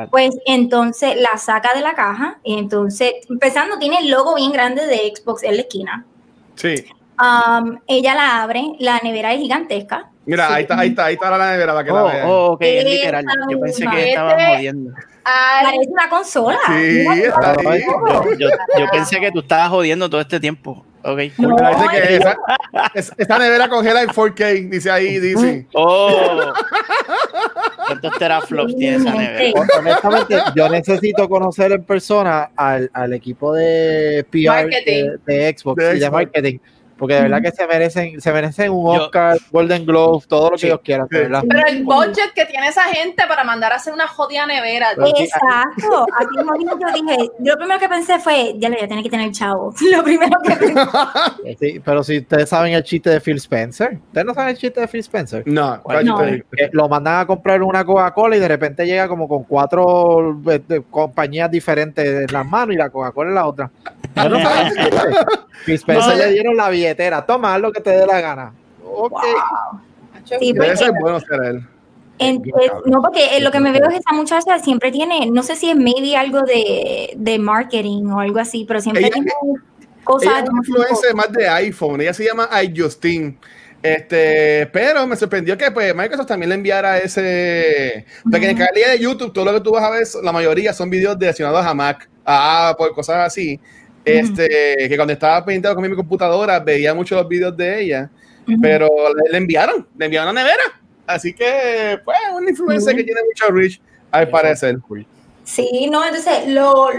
Pues 0.09 0.35
entonces 0.45 1.15
la 1.17 1.37
saca 1.37 1.75
de 1.75 1.81
la 1.81 1.93
caja 1.93 2.39
y 2.43 2.57
entonces, 2.57 3.13
empezando, 3.29 3.77
tiene 3.77 3.99
el 3.99 4.09
logo 4.09 4.35
bien 4.35 4.51
grande 4.51 4.87
de 4.87 5.13
Xbox 5.15 5.43
en 5.43 5.57
la 5.57 5.61
esquina. 5.61 6.05
Sí. 6.55 6.85
Um, 7.19 7.77
ella 7.85 8.15
la 8.15 8.41
abre, 8.41 8.63
la 8.79 8.99
nevera 9.03 9.33
es 9.33 9.41
gigantesca. 9.41 10.09
Mira, 10.25 10.53
ahí 10.53 10.61
está, 10.63 10.79
ahí 10.79 10.89
está, 10.89 11.05
ahí 11.05 11.13
está 11.15 11.37
la 11.37 11.51
nevera 11.51 11.73
para 11.73 11.85
que 11.85 11.91
la 11.91 12.03
Oh, 12.03 12.07
vean. 12.07 12.27
oh, 12.27 12.45
ok, 12.53 12.61
es 12.61 12.85
literal. 12.85 13.25
Yo 13.49 13.59
pensé 13.59 13.85
que 13.87 14.09
estaba 14.09 14.31
Este- 14.31 14.55
jodiendo. 14.55 14.91
Parece 15.23 15.89
una 15.89 16.09
consola. 16.09 16.57
Sí, 16.67 17.05
Mira, 17.09 17.13
está 17.27 17.55
ahí. 17.69 17.81
Yo, 17.81 18.37
yo, 18.37 18.49
yo 18.79 18.85
pensé 18.91 19.19
que 19.19 19.31
tú 19.31 19.39
estabas 19.39 19.69
jodiendo 19.69 20.09
todo 20.09 20.19
este 20.21 20.39
tiempo. 20.39 20.85
Ok. 21.05 21.19
No, 21.37 21.49
Mira, 21.55 21.69
dice 21.69 21.85
que 21.91 22.15
es- 22.99 23.11
esa, 23.17 23.37
nevera 23.39 23.67
congela 23.67 24.01
en 24.03 24.09
4K, 24.09 24.69
dice 24.69 24.89
ahí, 24.91 25.19
dice. 25.19 25.67
Oh. 25.73 26.53
¿Cuántos 27.87 28.17
teraflops 28.17 28.75
tiene 28.75 28.97
esa 28.97 29.13
nevera? 29.13 29.61
Honestamente, 29.79 30.37
yo 30.55 30.69
necesito 30.69 31.27
conocer 31.27 31.71
en 31.73 31.83
persona 31.83 32.51
al, 32.55 32.89
al 32.93 33.13
equipo 33.13 33.53
de 33.53 34.25
PR 34.29 34.67
de, 34.85 35.17
de 35.25 35.55
Xbox 35.57 35.83
De 35.83 35.97
y 35.97 35.99
de 35.99 36.09
marketing, 36.09 36.57
Porque 37.03 37.15
de 37.15 37.21
verdad 37.23 37.41
que 37.41 37.51
se 37.51 37.67
merecen, 37.67 38.21
se 38.21 38.31
merecen 38.31 38.71
un 38.71 38.95
Yo- 38.95 39.03
Oscar, 39.03 39.37
Golden 39.51 39.85
Globe, 39.85 40.23
todo 40.25 40.45
lo 40.45 40.51
que 40.51 40.59
Sí. 40.59 40.67
ellos 40.67 40.79
quieran, 40.85 41.05
de 41.09 41.17
Sí. 41.17 41.23
verdad. 41.23 41.43
Pero 41.49 41.67
el 41.67 41.83
budget 41.83 42.31
que 42.33 42.45
tiene 42.45 42.67
esa 42.67 42.83
gente 42.83 43.23
para 43.27 43.43
mandar 43.43 43.73
a 43.73 43.75
hacer 43.75 43.91
una 43.93 44.07
jodida 44.07 44.45
nevera. 44.45 44.91
Exacto. 44.91 46.05
Aquí 46.17 46.37
mismo 46.57 46.79
yo 46.79 46.93
dije, 46.93 47.29
yo 47.39 47.51
lo 47.53 47.57
primero 47.57 47.77
que 47.79 47.89
pensé 47.89 48.19
fue, 48.19 48.53
ya 48.57 48.69
le 48.69 48.75
voy 48.77 48.85
a 48.85 48.87
tener 48.87 49.03
que 49.03 49.09
tener 49.09 49.31
chavo. 49.31 49.73
Lo 49.91 50.01
primero 50.01 50.31
que 50.43 50.55
pensé. 50.55 50.73
Sí, 51.59 51.81
pero 51.83 52.03
si 52.03 52.19
ustedes 52.19 52.47
saben 52.49 52.73
el 52.73 52.83
chiste 52.83 53.09
de 53.09 53.19
Phil 53.19 53.35
Spencer, 53.37 53.97
¿ustedes 54.07 54.25
no 54.25 54.33
saben 54.33 54.51
el 54.51 54.57
chiste 54.57 54.79
de 54.79 54.87
Phil 54.87 55.01
Spencer? 55.01 55.43
No, 55.45 55.81
lo 56.71 56.87
mandan 56.89 57.19
a 57.19 57.27
comprar 57.27 57.61
una 57.61 57.83
Coca-Cola 57.85 58.37
y 58.37 58.39
de 58.39 58.47
repente 58.47 58.85
llega 58.85 59.07
como 59.07 59.27
con 59.27 59.43
cuatro 59.43 60.39
eh, 60.49 60.81
compañías 60.89 61.51
diferentes 61.51 62.05
en 62.05 62.27
las 62.33 62.45
manos 62.45 62.73
y 62.75 62.77
la 62.77 62.89
Coca-Cola 62.89 63.29
en 63.29 63.35
la 63.35 63.45
otra. 63.45 63.69
¿Ustedes 64.03 64.29
no 64.29 64.39
saben 64.41 64.67
ese 64.67 64.81
chiste? 64.83 65.01
Phil 65.65 65.75
Spencer 65.75 66.09
No. 66.11 66.15
le 66.23 66.31
dieron 66.31 66.57
la 66.57 66.69
billetera, 66.93 67.25
toma 67.25 67.55
haz 67.55 67.61
lo 67.61 67.71
que 67.71 67.81
te 67.81 67.89
dé 67.91 68.05
la 68.05 68.21
gana. 68.21 68.53
Ok. 68.85 69.19
Sí, 70.39 70.53
Debe 70.53 70.77
ser 70.77 70.91
bueno 70.99 71.19
ser 71.19 71.43
él. 71.43 71.67
En- 72.19 72.35
eh, 72.37 72.71
no, 72.85 73.01
porque 73.01 73.35
eh, 73.37 73.41
lo 73.41 73.51
que 73.51 73.59
me 73.59 73.71
veo 73.71 73.83
es 73.85 73.89
que 73.89 73.97
esa 73.97 74.13
muchacha 74.13 74.59
siempre 74.59 74.91
tiene, 74.91 75.25
no 75.31 75.43
sé 75.43 75.55
si 75.55 75.69
es 75.69 75.75
maybe 75.75 76.15
algo 76.15 76.41
de, 76.43 77.13
de 77.17 77.39
marketing 77.39 78.05
o 78.05 78.19
algo 78.19 78.39
así, 78.39 78.65
pero 78.67 78.79
siempre 78.79 79.01
Ella- 79.05 79.13
tiene 79.13 79.31
cosas. 80.03 80.29
Ella 80.31 80.43
es 80.43 80.49
una 80.49 80.59
influencer 80.59 81.15
más 81.15 81.31
de 81.31 81.47
iPhone. 81.49 82.01
Ella 82.01 82.13
se 82.13 82.25
llama 82.25 82.47
iJustine. 82.63 83.37
Este, 83.81 84.67
pero 84.71 85.05
me 85.05 85.17
sorprendió 85.17 85.57
que 85.57 85.69
pues 85.71 85.93
Microsoft 85.93 86.27
también 86.27 86.49
le 86.49 86.55
enviara 86.55 86.99
ese. 86.99 88.05
Porque 88.31 88.49
en 88.49 88.55
Ujú. 88.55 88.65
calidad 88.65 88.91
de 88.91 88.99
YouTube, 88.99 89.33
todo 89.33 89.43
lo 89.43 89.53
que 89.53 89.59
tú 89.59 89.71
vas 89.71 89.83
a 89.83 89.89
ver, 89.89 90.07
la 90.23 90.31
mayoría 90.31 90.71
son 90.71 90.89
videos 90.89 91.19
direccionados 91.19 91.65
a 91.65 91.73
Mac, 91.73 92.07
a 92.23 92.69
Apple, 92.69 92.91
cosas 92.95 93.17
así. 93.27 93.59
Este, 94.05 94.87
que 94.89 94.95
cuando 94.95 95.13
estaba 95.13 95.45
pintado 95.45 95.75
con 95.75 95.89
mi 95.89 95.95
computadora, 95.95 96.59
veía 96.59 96.93
muchos 96.93 97.17
los 97.17 97.27
videos 97.27 97.55
de 97.55 97.83
ella, 97.83 98.09
pero 98.61 98.89
le, 99.15 99.31
le 99.31 99.37
enviaron, 99.37 99.87
le 99.97 100.05
enviaron 100.05 100.37
a 100.37 100.41
nevera. 100.41 100.63
Así 101.05 101.33
que, 101.33 101.99
pues, 102.03 102.17
una 102.35 102.49
influencer 102.49 102.93
Ujú. 102.93 102.97
que 102.97 103.03
tiene 103.03 103.21
mucho 103.23 103.51
reach, 103.51 103.79
al 104.11 104.29
parecer. 104.29 104.77
Sí, 105.43 105.89
no, 105.91 106.05
entonces 106.05 106.47
lo, 106.47 106.89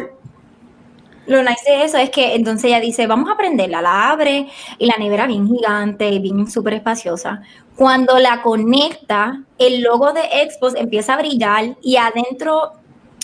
lo 1.26 1.42
nice 1.42 1.70
de 1.70 1.84
eso 1.84 1.96
es 1.96 2.10
que 2.10 2.34
entonces 2.34 2.64
ella 2.64 2.80
dice, 2.80 3.06
vamos 3.06 3.30
a 3.30 3.36
prenderla, 3.36 3.80
la 3.80 4.10
abre 4.10 4.46
y 4.78 4.86
la 4.86 4.96
nevera 4.98 5.26
bien 5.26 5.48
gigante, 5.48 6.18
bien 6.18 6.50
súper 6.50 6.74
espaciosa. 6.74 7.42
Cuando 7.76 8.18
la 8.18 8.42
conecta, 8.42 9.42
el 9.58 9.82
logo 9.82 10.12
de 10.12 10.20
Xbox 10.22 10.74
empieza 10.76 11.14
a 11.14 11.18
brillar 11.18 11.76
y 11.82 11.96
adentro 11.96 12.72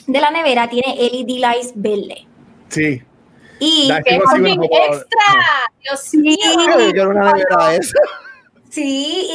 de 0.06 0.20
la 0.20 0.30
nevera 0.30 0.68
tiene 0.68 0.96
LED 0.96 1.38
lights 1.40 1.72
verde. 1.74 2.26
Sí. 2.68 3.02
Y 3.60 3.88
Da- 3.88 4.02
¡Qué 4.02 4.10
Sí, 4.12 4.16
sí, 4.16 4.22
fucking 4.26 4.60
un 4.60 4.68
poco- 4.68 4.76
extra! 4.94 5.34
Dios 5.82 6.00
sí, 6.00 6.16
mío. 6.18 6.36
Yo 6.94 7.04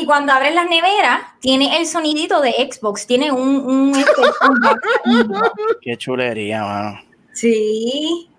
y 0.02 0.06
cuando 0.06 0.32
abres 0.34 0.54
las 0.56 0.70
neveras, 0.70 1.22
tiene 1.42 1.78
el 1.78 1.86
sonidito 1.86 2.42
de 2.42 2.52
Xbox, 2.52 3.06
tiene 3.06 3.32
un... 3.32 3.58
un, 3.66 3.96
este, 3.96 4.22
un- 5.06 5.42
Qué 5.82 5.98
chulería, 5.98 6.64
mano. 6.64 7.00
sí. 7.34 8.30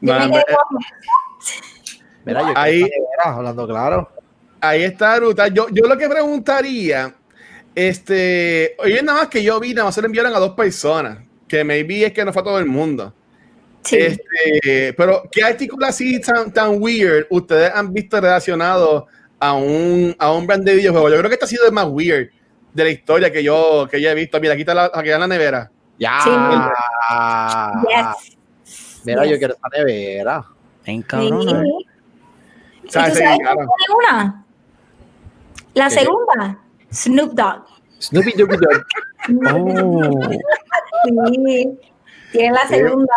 No, 0.00 0.18
me 0.28 0.42
Mira, 2.26 2.40
yo 2.42 2.52
Ahí- 2.56 2.80
nevera, 2.82 3.36
hablando 3.36 3.66
claro. 3.66 4.10
Ahí 4.60 4.82
está 4.82 5.16
brutal. 5.16 5.52
Yo, 5.52 5.66
yo 5.70 5.86
lo 5.86 5.96
que 5.96 6.08
preguntaría, 6.08 7.14
este, 7.74 8.74
oye, 8.78 9.02
nada 9.02 9.20
más 9.20 9.28
que 9.28 9.42
yo 9.42 9.58
vi, 9.60 9.74
nada 9.74 9.86
más 9.86 9.94
se 9.94 10.00
lo 10.02 10.06
enviaron 10.06 10.34
a 10.34 10.38
dos 10.38 10.52
personas, 10.52 11.18
que 11.48 11.64
maybe 11.64 12.04
es 12.06 12.12
que 12.12 12.24
no 12.24 12.32
fue 12.32 12.42
a 12.42 12.44
todo 12.44 12.58
el 12.58 12.66
mundo. 12.66 13.12
Sí. 13.84 13.96
Este, 13.98 14.94
pero, 14.96 15.22
¿qué 15.30 15.42
artículo 15.42 15.86
así 15.86 16.20
tan, 16.20 16.52
tan 16.52 16.80
weird 16.82 17.26
ustedes 17.30 17.70
han 17.74 17.92
visto 17.92 18.20
relacionado 18.20 19.06
a 19.38 19.52
un, 19.52 20.14
a 20.18 20.32
un 20.32 20.46
brand 20.46 20.64
de 20.64 20.74
videojuego? 20.76 21.10
Yo 21.10 21.18
creo 21.18 21.28
que 21.28 21.34
este 21.34 21.44
ha 21.44 21.48
sido 21.48 21.66
el 21.66 21.72
más 21.72 21.86
weird 21.88 22.28
de 22.72 22.84
la 22.84 22.90
historia 22.90 23.30
que 23.30 23.42
yo, 23.42 23.86
que 23.90 24.00
yo 24.00 24.08
he 24.10 24.14
visto. 24.14 24.40
Mira, 24.40 24.54
aquí 24.54 24.62
está 24.62 24.74
la, 24.74 24.84
aquí 24.92 25.08
está 25.08 25.18
la 25.18 25.26
nevera. 25.28 25.70
Ya. 25.98 26.18
Sí. 26.24 26.30
Yes. 27.88 28.36
Mira, 29.04 29.24
yo 29.24 29.30
Yes. 29.30 29.38
quiero 29.38 29.54
esta 29.54 29.68
nevera. 29.76 30.44
En 30.86 31.00
Sí. 31.02 31.06
cabrón. 31.06 31.48
¿eh? 31.66 31.68
¿Y 32.84 32.86
O 32.86 32.90
sea, 32.90 33.04
tú 33.08 33.14
sí, 33.16 33.22
sabes 33.22 33.38
una? 34.10 34.44
La 35.74 35.88
¿Qué? 35.88 35.94
segunda, 35.94 36.58
Snoop 36.92 37.32
Dogg. 37.34 37.64
Snoopy 38.00 38.32
Dooby 38.36 38.56
Dog. 38.56 38.84
Oh. 39.54 40.20
Sí, 41.06 41.78
tiene 42.32 42.52
la 42.52 42.60
Sí. 42.68 42.74
segunda. 42.74 43.14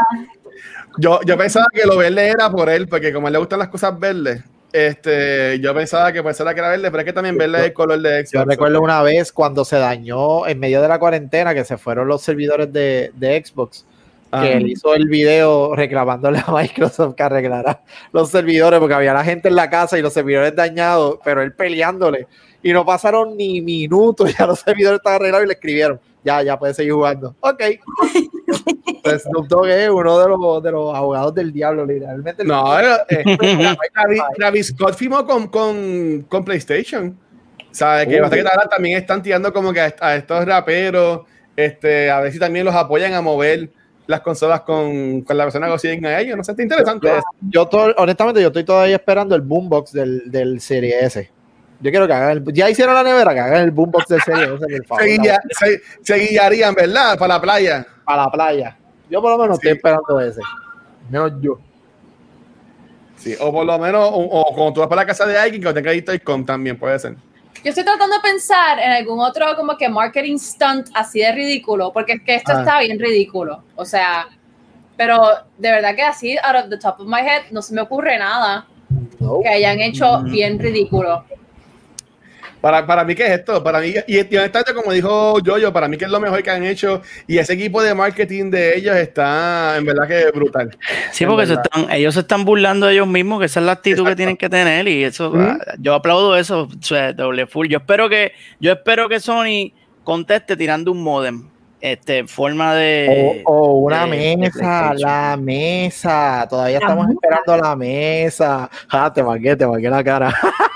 Yo, 0.98 1.20
yo 1.26 1.38
pensaba 1.38 1.68
que 1.72 1.86
lo 1.86 1.98
verde 1.98 2.30
era 2.30 2.50
por 2.50 2.70
él, 2.70 2.88
porque 2.88 3.14
como 3.14 3.28
a 3.28 3.30
él 3.30 3.34
le 3.34 3.40
gustan 3.40 3.60
las 3.60 3.70
cosas 3.70 3.98
verdes, 4.00 4.44
este, 4.72 5.60
yo 5.60 5.74
pensaba 5.74 6.12
que 6.12 6.22
pues 6.22 6.40
era 6.40 6.54
que 6.54 6.60
era 6.60 6.70
verde, 6.70 6.92
pero 6.92 7.00
es 7.00 7.06
que 7.06 7.14
también 7.14 7.38
verde 7.38 7.60
es 7.60 7.66
el 7.66 7.74
color 7.74 8.02
de 8.02 8.26
Xbox. 8.26 8.32
Yo 8.32 8.46
recuerdo 8.46 8.82
una 8.82 9.02
vez 9.02 9.32
cuando 9.32 9.64
se 9.64 9.78
dañó 9.78 10.48
en 10.48 10.60
medio 10.60 10.82
de 10.82 10.88
la 10.88 11.00
cuarentena 11.00 11.54
que 11.54 11.64
se 11.66 11.78
fueron 11.78 12.08
los 12.08 12.22
servidores 12.22 12.72
de, 12.72 13.12
de 13.16 13.44
Xbox, 13.44 13.86
Ah. 14.32 14.42
que 14.42 14.54
él 14.54 14.68
hizo 14.68 14.94
el 14.94 15.08
video 15.08 15.74
reclamándole 15.74 16.40
a 16.46 16.52
Microsoft 16.52 17.16
que 17.16 17.24
arreglara 17.24 17.82
los 18.12 18.30
servidores 18.30 18.80
porque 18.80 18.94
había 18.94 19.14
la 19.14 19.24
gente 19.24 19.48
en 19.48 19.56
la 19.56 19.70
casa 19.70 19.98
y 19.98 20.02
los 20.02 20.12
servidores 20.14 20.54
dañados, 20.54 21.20
pero 21.24 21.42
él 21.42 21.54
peleándole 21.54 22.28
y 22.62 22.74
no 22.74 22.86
pasaron 22.86 23.38
ni 23.38 23.62
minutos, 23.62 24.36
ya 24.38 24.46
los 24.46 24.60
servidores 24.60 24.98
estaban 24.98 25.22
arreglados 25.22 25.46
y 25.46 25.48
le 25.48 25.54
escribieron, 25.54 26.00
ya, 26.28 26.44
ya 26.44 26.60
puedes 26.60 26.76
seguir 26.76 26.94
jugando. 26.94 27.36
Ok. 27.40 27.64
Pues 29.04 29.24
Snoop 29.24 29.48
Dogg 29.48 29.68
es 29.68 29.90
uno 29.90 30.20
de 30.20 30.28
los, 30.30 30.64
de 30.64 30.72
los 30.72 30.96
abogados 30.96 31.34
del 31.34 31.52
diablo, 31.54 31.86
literalmente. 31.86 32.44
No, 32.44 32.80
eh, 32.80 32.86
eh, 33.10 33.24
Travis, 33.94 34.22
Travis 34.38 34.68
Scott 34.68 34.96
firmó 34.96 35.26
con, 35.26 35.48
con, 35.48 36.26
con 36.30 36.44
PlayStation. 36.44 37.18
¿Sabes? 37.72 38.08
Que 38.08 38.22
Uh. 38.22 38.30
que 38.30 38.40
ahora 38.40 38.68
también 38.70 38.98
están 38.98 39.22
tirando 39.22 39.54
como 39.54 39.72
que 39.72 39.82
a, 39.82 39.94
a 40.02 40.16
estos 40.16 40.46
raperos, 40.46 41.22
este, 41.56 42.10
a 42.10 42.20
ver 42.22 42.32
si 42.32 42.40
también 42.40 42.66
los 42.66 42.74
apoyan 42.76 43.14
a 43.14 43.22
mover 43.22 43.70
las 44.08 44.22
consolas 44.22 44.62
con, 44.62 45.22
con 45.22 45.38
la 45.38 45.44
persona 45.44 45.68
que 45.68 45.72
consiguen 45.72 46.06
a 46.06 46.20
ellos. 46.20 46.36
No 46.38 46.44
sé, 46.44 46.52
está 46.52 46.64
interesante. 46.64 47.08
Yo, 47.08 47.22
yo 47.50 47.68
to- 47.68 47.94
honestamente, 47.98 48.42
yo 48.42 48.48
estoy 48.48 48.64
todavía 48.64 48.96
esperando 48.96 49.36
el 49.36 49.42
boombox 49.42 49.92
del, 49.92 50.32
del 50.32 50.60
Serie 50.60 51.06
S. 51.06 51.30
Yo 51.80 51.92
quiero 51.92 52.08
que 52.08 52.14
hagan 52.14 52.32
el, 52.38 52.54
ya 52.54 52.70
hicieron 52.70 52.96
la 52.96 53.04
nevera, 53.04 53.34
que 53.34 53.40
hagan 53.40 53.62
el 53.64 53.72
boombox 53.72 54.08
del 54.08 54.22
Serie 54.22 54.44
S, 54.46 54.58
por 54.58 54.86
favor. 54.88 55.04
se, 55.04 55.10
guía- 55.18 55.40
se- 55.52 55.82
se 56.02 56.16
guiarían, 56.18 56.74
¿verdad? 56.74 57.18
Para 57.18 57.36
la 57.36 57.42
playa. 57.42 57.86
Para 58.04 58.24
la 58.24 58.32
playa. 58.32 58.78
Yo 59.10 59.22
por 59.22 59.32
lo 59.32 59.38
menos 59.38 59.58
Sí. 59.60 59.68
estoy 59.68 59.78
esperando 59.78 60.20
ese. 60.20 60.42
Menos 61.10 61.34
yo. 61.40 61.60
Sí, 63.16 63.36
o 63.40 63.52
por 63.52 63.66
lo 63.66 63.78
menos, 63.80 64.10
o, 64.12 64.18
o 64.18 64.54
cuando 64.54 64.74
tú 64.74 64.80
vas 64.82 64.90
para 64.90 65.02
la 65.02 65.06
casa 65.08 65.26
de 65.26 65.38
alguien 65.38 65.62
que 65.62 65.74
tenga 65.74 65.92
Toy.com 66.06 66.46
también 66.46 66.78
puede 66.78 66.98
ser. 67.00 67.16
Yo 67.64 67.70
estoy 67.70 67.84
tratando 67.84 68.16
de 68.16 68.22
pensar 68.22 68.78
en 68.80 68.92
algún 68.92 69.20
otro 69.20 69.56
como 69.56 69.76
que 69.78 69.90
marketing 69.90 70.38
stunt 70.38 70.88
así 70.94 71.20
de 71.20 71.32
ridículo, 71.32 71.92
porque 71.92 72.14
es 72.14 72.22
que 72.22 72.36
esto 72.36 72.52
Ah. 72.56 72.60
está 72.60 72.80
bien 72.82 73.00
ridículo. 73.00 73.64
O 73.76 73.84
sea, 73.86 74.28
pero 74.96 75.22
de 75.58 75.72
verdad 75.72 75.96
que 75.96 76.04
así, 76.04 76.38
out 76.38 76.66
of 76.66 76.70
the 76.70 76.78
top 76.78 77.00
of 77.00 77.08
my 77.08 77.22
head, 77.22 77.44
no 77.52 77.62
se 77.64 77.74
me 77.74 77.82
ocurre 77.82 78.18
nada 78.20 78.68
No. 79.20 79.40
que 79.42 79.50
hayan 79.50 79.80
hecho 79.80 80.20
Mm. 80.20 80.32
bien 80.32 80.60
ridículo. 80.60 81.24
Para, 82.68 82.86
para 82.86 83.06
mí, 83.06 83.16
¿qué 83.16 83.24
es 83.28 83.32
esto? 83.32 83.64
Para 83.64 83.80
mí, 83.80 83.94
y, 84.08 84.18
y 84.18 84.38
honestamente, 84.38 84.74
como 84.74 84.92
dijo 84.92 85.40
Yoyo, 85.40 85.72
para 85.72 85.88
mí 85.88 85.96
que 85.96 86.04
es 86.04 86.12
lo 86.12 86.20
mejor 86.20 86.44
que 86.44 86.52
han 86.52 86.66
hecho. 86.66 87.02
Y 87.26 87.38
ese 87.38 87.54
equipo 87.54 87.82
de 87.82 87.96
marketing 87.96 88.52
de 88.52 88.78
ellos 88.78 88.94
está 88.98 89.78
en 89.78 89.86
verdad 89.86 90.06
que 90.06 90.30
brutal. 90.32 90.78
Sí, 91.14 91.26
porque 91.26 91.46
se 91.46 91.56
verdad. 91.56 91.64
están, 91.74 91.92
ellos 91.96 92.14
se 92.14 92.20
están 92.20 92.44
burlando 92.44 92.88
de 92.88 92.94
ellos 92.96 93.08
mismos, 93.08 93.40
que 93.40 93.46
esa 93.46 93.62
es 93.62 93.66
la 93.66 93.72
actitud 93.72 93.96
que 94.00 94.02
Exacto. 94.02 94.18
tienen 94.18 94.36
que 94.36 94.50
tener 94.50 94.86
y 94.90 95.06
eso, 95.06 95.32
ah, 95.38 95.58
yo 95.80 95.94
aplaudo 95.94 96.36
eso, 96.36 96.64
o 96.64 96.84
sea, 96.84 97.14
doble 97.14 97.48
full. 97.48 97.68
Yo 97.70 97.78
espero 97.78 98.10
que, 98.10 98.34
yo 98.60 98.74
espero 98.74 99.08
que 99.08 99.22
Sony 99.22 99.72
conteste 100.04 100.58
tirando 100.58 100.92
un 100.92 101.02
modem, 101.02 101.48
este, 101.80 102.18
en 102.18 102.28
forma 102.28 102.74
de, 102.74 103.44
O, 103.46 103.54
o 103.54 103.74
una 103.80 104.06
de- 104.08 104.36
mesa, 104.36 104.94
la 104.96 105.38
mesa. 105.40 106.46
Todavía 106.50 106.80
La 106.80 106.86
estamos 106.86 107.08
mesa. 107.08 107.20
esperando 107.22 107.64
la 107.64 107.76
mesa. 107.78 108.70
Ah, 108.90 109.14
te 109.14 109.24
marqué, 109.24 109.56
te 109.56 109.66
marqué 109.66 109.90
la 109.90 110.04
cara. 110.04 110.34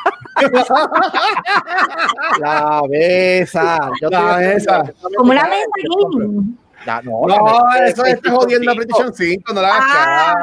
la 2.39 2.81
mesa. 2.89 3.89
Yo 4.01 4.09
La 4.09 4.37
mesa. 4.37 4.83
Como 5.17 5.31
una 5.31 5.43
mesa 5.43 5.65
gaming. 5.83 6.57
No, 6.83 7.27
la 7.27 7.37
No, 7.37 7.43
mesa 7.43 7.83
de 7.83 7.89
eso 7.91 8.05
está 8.05 8.31
jodiendo 8.31 8.71
a 8.71 8.73
5. 8.73 8.85
PlayStation 8.87 9.13
5, 9.13 9.53
no 9.53 9.61
la 9.61 9.67
hagas 9.67 9.85
Ah. 9.87 10.33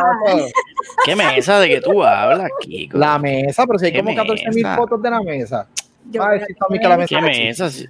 ¿Qué 1.05 1.17
mesa 1.17 1.59
de 1.61 1.69
que 1.69 1.81
tú 1.81 2.03
hablas, 2.05 2.49
Kiko? 2.61 2.97
La 2.97 3.19
mesa, 3.19 3.67
pero 3.67 3.79
si 3.79 3.87
hay 3.87 3.93
¿Qué 3.93 3.99
como 3.99 4.15
14 4.15 4.45
mil 4.55 4.67
fotos 4.77 5.03
de 5.03 5.11
la 5.11 5.21
mesa. 5.21 5.67
Yo 6.11 6.23
a 6.23 6.27
creo 6.29 6.41
decir 6.41 6.57
que 6.81 6.89
la 6.89 6.97
mesa 6.97 7.09
¿Qué 7.09 7.21
no 7.21 7.27
mesa? 7.27 7.71
Sí. 7.71 7.87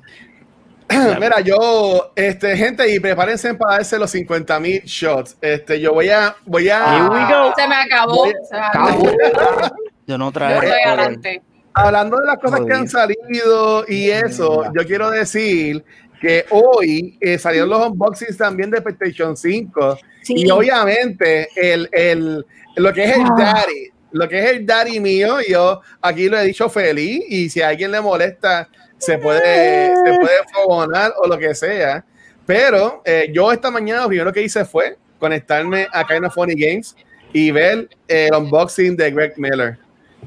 Mira, 1.21 1.41
yo, 1.41 2.13
este, 2.17 2.57
gente, 2.57 2.89
y 2.91 2.99
prepárense 2.99 3.53
para 3.53 3.75
darse 3.75 3.99
los 3.99 4.11
50 4.11 4.59
mil 4.61 4.81
shots. 4.85 5.37
Este, 5.43 5.79
yo 5.79 5.93
voy 5.93 6.09
a, 6.09 6.35
voy 6.47 6.71
a. 6.71 6.95
Here 6.97 7.09
we 7.11 7.21
go. 7.31 7.53
Se 7.55 7.69
me 7.69 7.75
acabó. 7.75 8.15
Voy- 8.17 8.33
se 8.49 8.55
me 8.55 8.61
acabó. 8.65 9.03
Yo 10.07 10.17
no 10.17 10.29
Yo 10.29 10.33
traje. 10.33 10.55
estoy 10.67 10.81
adelante. 10.87 11.43
Hablando 11.79 12.17
de 12.19 12.27
las 12.27 12.39
cosas 12.39 12.61
que 12.67 12.73
han 12.73 12.89
salido 12.89 13.85
y 13.89 14.11
eso, 14.11 14.65
yo 14.77 14.87
quiero 14.87 15.11
decir 15.11 15.85
que 16.21 16.45
hoy 16.51 17.17
eh, 17.21 17.39
salieron 17.39 17.69
los 17.71 17.87
unboxings 17.89 18.37
también 18.37 18.71
de 18.71 18.81
PlayStation 18.83 19.37
5 19.37 19.99
Sí. 20.23 20.35
y 20.37 20.51
obviamente 20.51 21.49
el, 21.55 21.89
el, 21.93 22.45
lo 22.77 22.93
que 22.93 23.05
es 23.05 23.17
el 23.17 23.23
Ah. 23.23 23.35
Daddy 23.39 23.93
lo 24.11 24.27
que 24.27 24.39
es 24.43 24.51
el 24.53 24.65
daddy 24.65 25.01
mío, 25.01 25.37
yo 25.47 25.83
aquí 26.01 26.31
lo 26.31 26.39
he 26.39 26.45
dicho 26.45 26.69
feliz 26.71 27.23
y 27.29 27.51
si 27.51 27.61
a 27.61 27.69
alguien 27.69 27.93
le 27.93 28.01
molesta, 28.01 28.67
se 28.97 29.19
puede, 29.19 29.89
se 29.95 30.19
puede 30.19 30.39
fogonar 30.51 31.13
o 31.19 31.27
lo 31.29 31.37
que 31.39 31.55
sea. 31.55 32.03
Pero 32.47 33.03
eh, 33.05 33.29
yo 33.33 33.53
esta 33.53 33.71
mañana 33.71 34.03
lo 34.03 34.09
primero 34.09 34.33
que 34.33 34.41
hice 34.43 34.65
fue 34.65 34.97
conectarme 35.19 35.87
a 35.93 36.07
Kind 36.07 36.25
of 36.25 36.33
Funny 36.35 36.55
Games 36.55 36.97
y 37.35 37.51
ver 37.51 37.91
el 38.09 38.35
unboxing 38.35 38.97
de 38.97 39.11
Greg 39.11 39.35
Miller. 39.37 39.79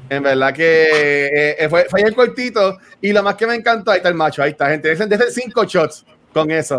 En 0.08 0.22
verdad 0.22 0.52
que 0.52 1.54
eh, 1.58 1.68
fue, 1.68 1.86
fue 1.88 2.02
el 2.02 2.14
cortito 2.14 2.78
y 3.00 3.12
lo 3.12 3.22
más 3.22 3.34
que 3.34 3.46
me 3.46 3.54
encantó, 3.54 3.90
ahí 3.90 3.98
está 3.98 4.08
el 4.08 4.14
macho, 4.14 4.42
ahí 4.42 4.50
está, 4.50 4.68
gente. 4.68 4.94
Desde 4.94 5.30
cinco 5.30 5.64
shots 5.64 6.04
con 6.32 6.50
eso. 6.50 6.78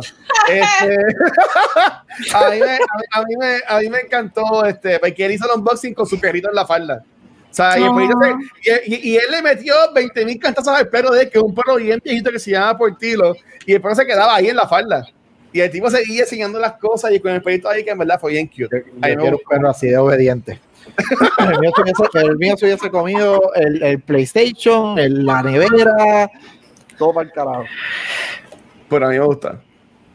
Este, 0.49 0.97
a, 2.33 2.49
mí 2.49 2.59
me, 2.59 2.77
a, 3.11 3.23
mí 3.23 3.35
me, 3.37 3.59
a, 3.67 3.79
mí 3.79 3.89
me, 3.89 3.99
encantó, 3.99 4.65
este, 4.65 4.99
porque 4.99 5.25
él 5.25 5.33
hizo 5.33 5.45
el 5.45 5.59
unboxing 5.59 5.93
con 5.93 6.05
su 6.05 6.19
perrito 6.19 6.49
en 6.49 6.55
la 6.55 6.65
falda. 6.65 7.03
O 7.49 7.55
sea, 7.55 7.77
y, 7.77 7.83
y, 7.83 9.11
y, 9.11 9.15
él 9.15 9.25
le 9.29 9.41
metió 9.43 9.75
20 9.93 10.25
mil 10.25 10.39
cantazos 10.39 10.75
al 10.75 10.89
perro 10.89 11.11
de 11.11 11.29
que 11.29 11.37
un 11.37 11.53
perro 11.53 11.75
bien 11.75 12.01
viejito 12.03 12.31
que 12.31 12.39
se 12.39 12.49
llama 12.49 12.75
Portilo, 12.75 13.35
y 13.65 13.73
el 13.73 13.81
perro 13.81 13.93
se 13.93 14.07
quedaba 14.07 14.35
ahí 14.35 14.49
en 14.49 14.55
la 14.55 14.67
falda. 14.67 15.05
Y 15.51 15.61
el 15.61 15.69
tipo 15.69 15.87
seguía 15.91 16.21
enseñando 16.21 16.59
las 16.59 16.73
cosas 16.73 17.11
y 17.11 17.19
con 17.19 17.31
el 17.31 17.43
perrito 17.43 17.69
ahí 17.69 17.83
que 17.83 17.91
en 17.91 17.99
verdad 17.99 18.19
fue 18.19 18.31
bien 18.31 18.47
cute. 18.47 18.85
Yo 18.95 19.15
quiero 19.19 19.37
un 19.37 19.43
perro 19.47 19.69
así 19.69 19.87
de 19.87 19.97
obediente. 19.97 20.59
El, 21.39 21.59
mío 21.59 21.71
hubiese, 21.77 22.27
el 22.27 22.37
mío 22.37 22.57
se 22.57 22.65
hubiese 22.65 22.89
comido 22.89 23.53
el, 23.55 23.81
el 23.83 24.01
PlayStation, 24.01 24.97
el, 24.99 25.25
la 25.25 25.41
nevera, 25.43 26.29
todo 26.97 27.13
para 27.13 27.27
el 27.27 27.31
carajo. 27.33 27.63
Pero 28.89 29.05
a 29.05 29.09
mí 29.09 29.17
me 29.17 29.25
gusta. 29.25 29.61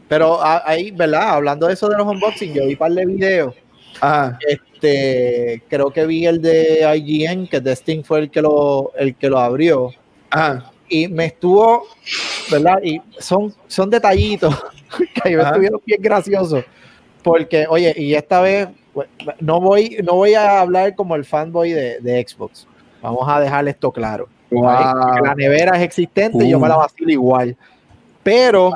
Pero 0.07 0.39
ahí, 0.41 0.91
¿verdad? 0.91 1.35
Hablando 1.35 1.67
de 1.67 1.73
eso 1.73 1.87
de 1.87 1.97
los 1.97 2.07
unboxing, 2.07 2.53
yo 2.53 2.65
vi 2.65 2.73
un 2.73 2.77
par 2.79 2.91
de 2.91 3.05
videos. 3.05 3.55
Ajá. 4.01 4.39
Este, 4.47 5.61
creo 5.69 5.91
que 5.91 6.05
vi 6.05 6.25
el 6.25 6.41
de 6.41 6.89
IGN, 6.97 7.47
que 7.47 7.59
Destin 7.59 8.03
fue 8.03 8.21
el 8.21 8.31
que 8.31 8.41
lo, 8.41 8.91
el 8.97 9.15
que 9.15 9.29
lo 9.29 9.37
abrió. 9.37 9.91
Ajá. 10.31 10.71
Y 10.87 11.07
me 11.07 11.25
estuvo, 11.25 11.85
¿verdad? 12.49 12.79
Y 12.83 12.99
son, 13.19 13.53
son 13.67 13.89
detallitos 13.91 14.55
que 15.23 15.37
me 15.37 15.43
estuvieron 15.43 15.81
bien 15.85 16.01
graciosos. 16.01 16.63
Porque, 17.21 17.67
oye, 17.69 17.93
y 17.95 18.15
esta 18.15 18.41
vez 18.41 18.69
no 19.39 19.61
voy, 19.61 19.97
no 20.03 20.15
voy 20.15 20.33
a 20.33 20.61
hablar 20.61 20.95
como 20.95 21.15
el 21.15 21.25
fanboy 21.25 21.71
de, 21.71 21.99
de 21.99 22.25
Xbox. 22.27 22.67
Vamos 23.01 23.27
a 23.27 23.39
dejar 23.39 23.67
esto 23.67 23.91
claro. 23.91 24.27
La 24.51 25.35
nevera 25.37 25.77
es 25.77 25.83
existente 25.83 26.45
y 26.45 26.49
yo 26.49 26.59
me 26.59 26.67
la 26.67 26.75
vacilo 26.75 27.11
igual 27.11 27.55
pero 28.23 28.71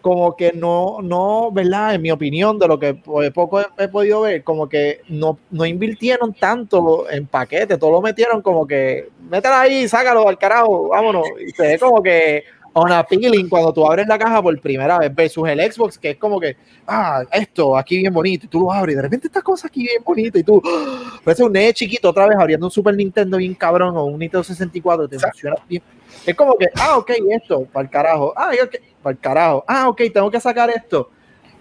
como 0.00 0.34
que 0.34 0.52
no, 0.52 1.02
no, 1.02 1.50
¿verdad? 1.52 1.94
En 1.94 2.00
mi 2.00 2.10
opinión, 2.10 2.58
de 2.58 2.66
lo 2.66 2.78
que 2.78 2.94
poco 2.94 3.60
he, 3.60 3.88
podido 3.88 4.22
ver, 4.22 4.42
como 4.42 4.68
que 4.68 5.02
no, 5.08 5.38
no 5.50 5.66
invirtieron 5.66 6.32
tanto 6.32 7.10
en 7.10 7.26
paquete, 7.26 7.76
todo 7.76 7.90
lo 7.90 8.00
metieron 8.00 8.40
como 8.40 8.66
que, 8.66 9.10
mételo 9.28 9.54
ahí, 9.56 9.86
sácalo 9.86 10.26
al 10.26 10.38
carajo, 10.38 10.88
vámonos. 10.88 11.26
Y 11.46 11.50
se 11.50 11.62
ve 11.64 11.78
como 11.78 12.02
que 12.02 12.44
on 12.72 12.92
appealing 12.92 13.48
cuando 13.48 13.72
tú 13.72 13.86
abres 13.86 14.06
la 14.06 14.18
caja 14.18 14.42
por 14.42 14.58
primera 14.60 14.98
vez 14.98 15.14
versus 15.14 15.48
el 15.48 15.72
Xbox, 15.72 15.98
que 15.98 16.10
es 16.10 16.16
como 16.16 16.38
que, 16.38 16.56
ah, 16.86 17.22
esto 17.32 17.76
aquí 17.76 17.98
bien 17.98 18.12
bonito, 18.12 18.46
y 18.46 18.48
tú 18.48 18.60
lo 18.60 18.72
abres 18.72 18.94
y 18.94 18.96
de 18.96 19.02
repente 19.02 19.26
estas 19.26 19.42
cosas 19.42 19.66
aquí 19.66 19.82
bien 19.82 20.02
bonito, 20.04 20.38
y 20.38 20.42
tú, 20.42 20.62
¡ah! 20.64 21.20
parece 21.24 21.42
un 21.42 21.52
nene 21.52 21.72
chiquito 21.72 22.10
otra 22.10 22.26
vez 22.26 22.36
abriendo 22.38 22.66
un 22.66 22.70
Super 22.70 22.94
Nintendo 22.94 23.36
bien 23.38 23.54
cabrón 23.54 23.96
o 23.96 24.04
un 24.04 24.18
Nintendo 24.18 24.44
64, 24.44 25.08
te 25.08 25.18
funciona 25.18 25.56
bien 25.68 25.82
es 26.26 26.34
como 26.34 26.56
que, 26.56 26.66
ah, 26.76 26.98
ok, 26.98 27.10
esto, 27.30 27.64
para 27.64 27.84
el 27.84 27.90
carajo. 27.90 28.32
Ah, 28.36 28.52
okay, 28.62 28.80
para 29.02 29.12
el 29.12 29.18
carajo. 29.18 29.64
Ah, 29.66 29.88
ok, 29.88 30.02
tengo 30.12 30.30
que 30.30 30.40
sacar 30.40 30.70
esto. 30.70 31.10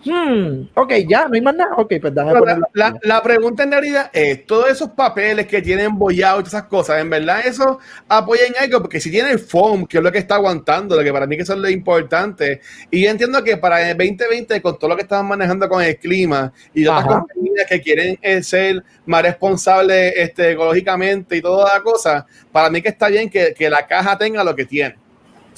Hmm, 0.06 0.70
ok, 0.76 0.94
ya, 1.08 1.28
no 1.28 1.36
hay 1.36 1.42
más 1.42 1.56
nada. 1.56 1.76
Ok, 1.76 1.94
pues 2.00 2.14
la, 2.14 2.62
la, 2.74 3.00
la, 3.02 3.22
pregunta 3.24 3.64
en 3.64 3.72
realidad 3.72 4.10
es: 4.14 4.46
todos 4.46 4.70
esos 4.70 4.92
papeles 4.92 5.46
que 5.46 5.62
tienen 5.62 5.98
bollado 5.98 6.40
y 6.40 6.44
todas 6.44 6.54
esas 6.54 6.70
cosas, 6.70 7.02
¿en 7.02 7.10
verdad 7.10 7.42
eso 7.46 7.80
apoya 8.08 8.46
en 8.46 8.54
algo? 8.62 8.82
Porque 8.82 9.02
si 9.02 9.12
tiene 9.12 9.32
el 9.32 9.40
foam, 9.40 9.86
que 9.86 9.98
es 9.98 10.04
lo 10.04 10.12
que 10.12 10.20
está 10.20 10.36
aguantando, 10.36 10.96
lo 10.96 11.04
que 11.04 11.12
para 11.12 11.28
mí 11.28 11.36
que 11.36 11.44
eso 11.44 11.54
es 11.54 11.60
lo 11.60 11.70
importante. 11.70 12.62
Y 12.90 13.04
yo 13.04 13.10
entiendo 13.10 13.44
que 13.44 13.58
para 13.58 13.90
el 13.90 13.98
2020, 13.98 14.62
con 14.62 14.80
todo 14.80 14.92
lo 14.92 14.96
que 14.96 15.02
estamos 15.02 15.28
manejando 15.28 15.68
con 15.68 15.84
el 15.84 15.98
clima 15.98 16.54
y 16.74 16.86
otras 16.88 17.06
compañías 17.06 17.66
que 17.68 17.82
quieren 17.82 18.18
eh, 18.22 18.42
ser 18.42 18.82
más 19.06 19.22
responsables 19.24 20.14
este, 20.16 20.52
ecológicamente 20.52 21.36
y 21.36 21.42
toda 21.42 21.74
la 21.74 21.84
cosa, 21.84 22.26
para 22.52 22.70
mí 22.70 22.82
que 22.82 22.90
está 22.90 23.10
bien 23.10 23.30
que, 23.30 23.54
que 23.54 23.70
la 23.70 23.86
caja 23.86 24.18
tenga 24.18 24.46
lo 24.46 24.56
que 24.56 24.66
tiene. 24.66 25.09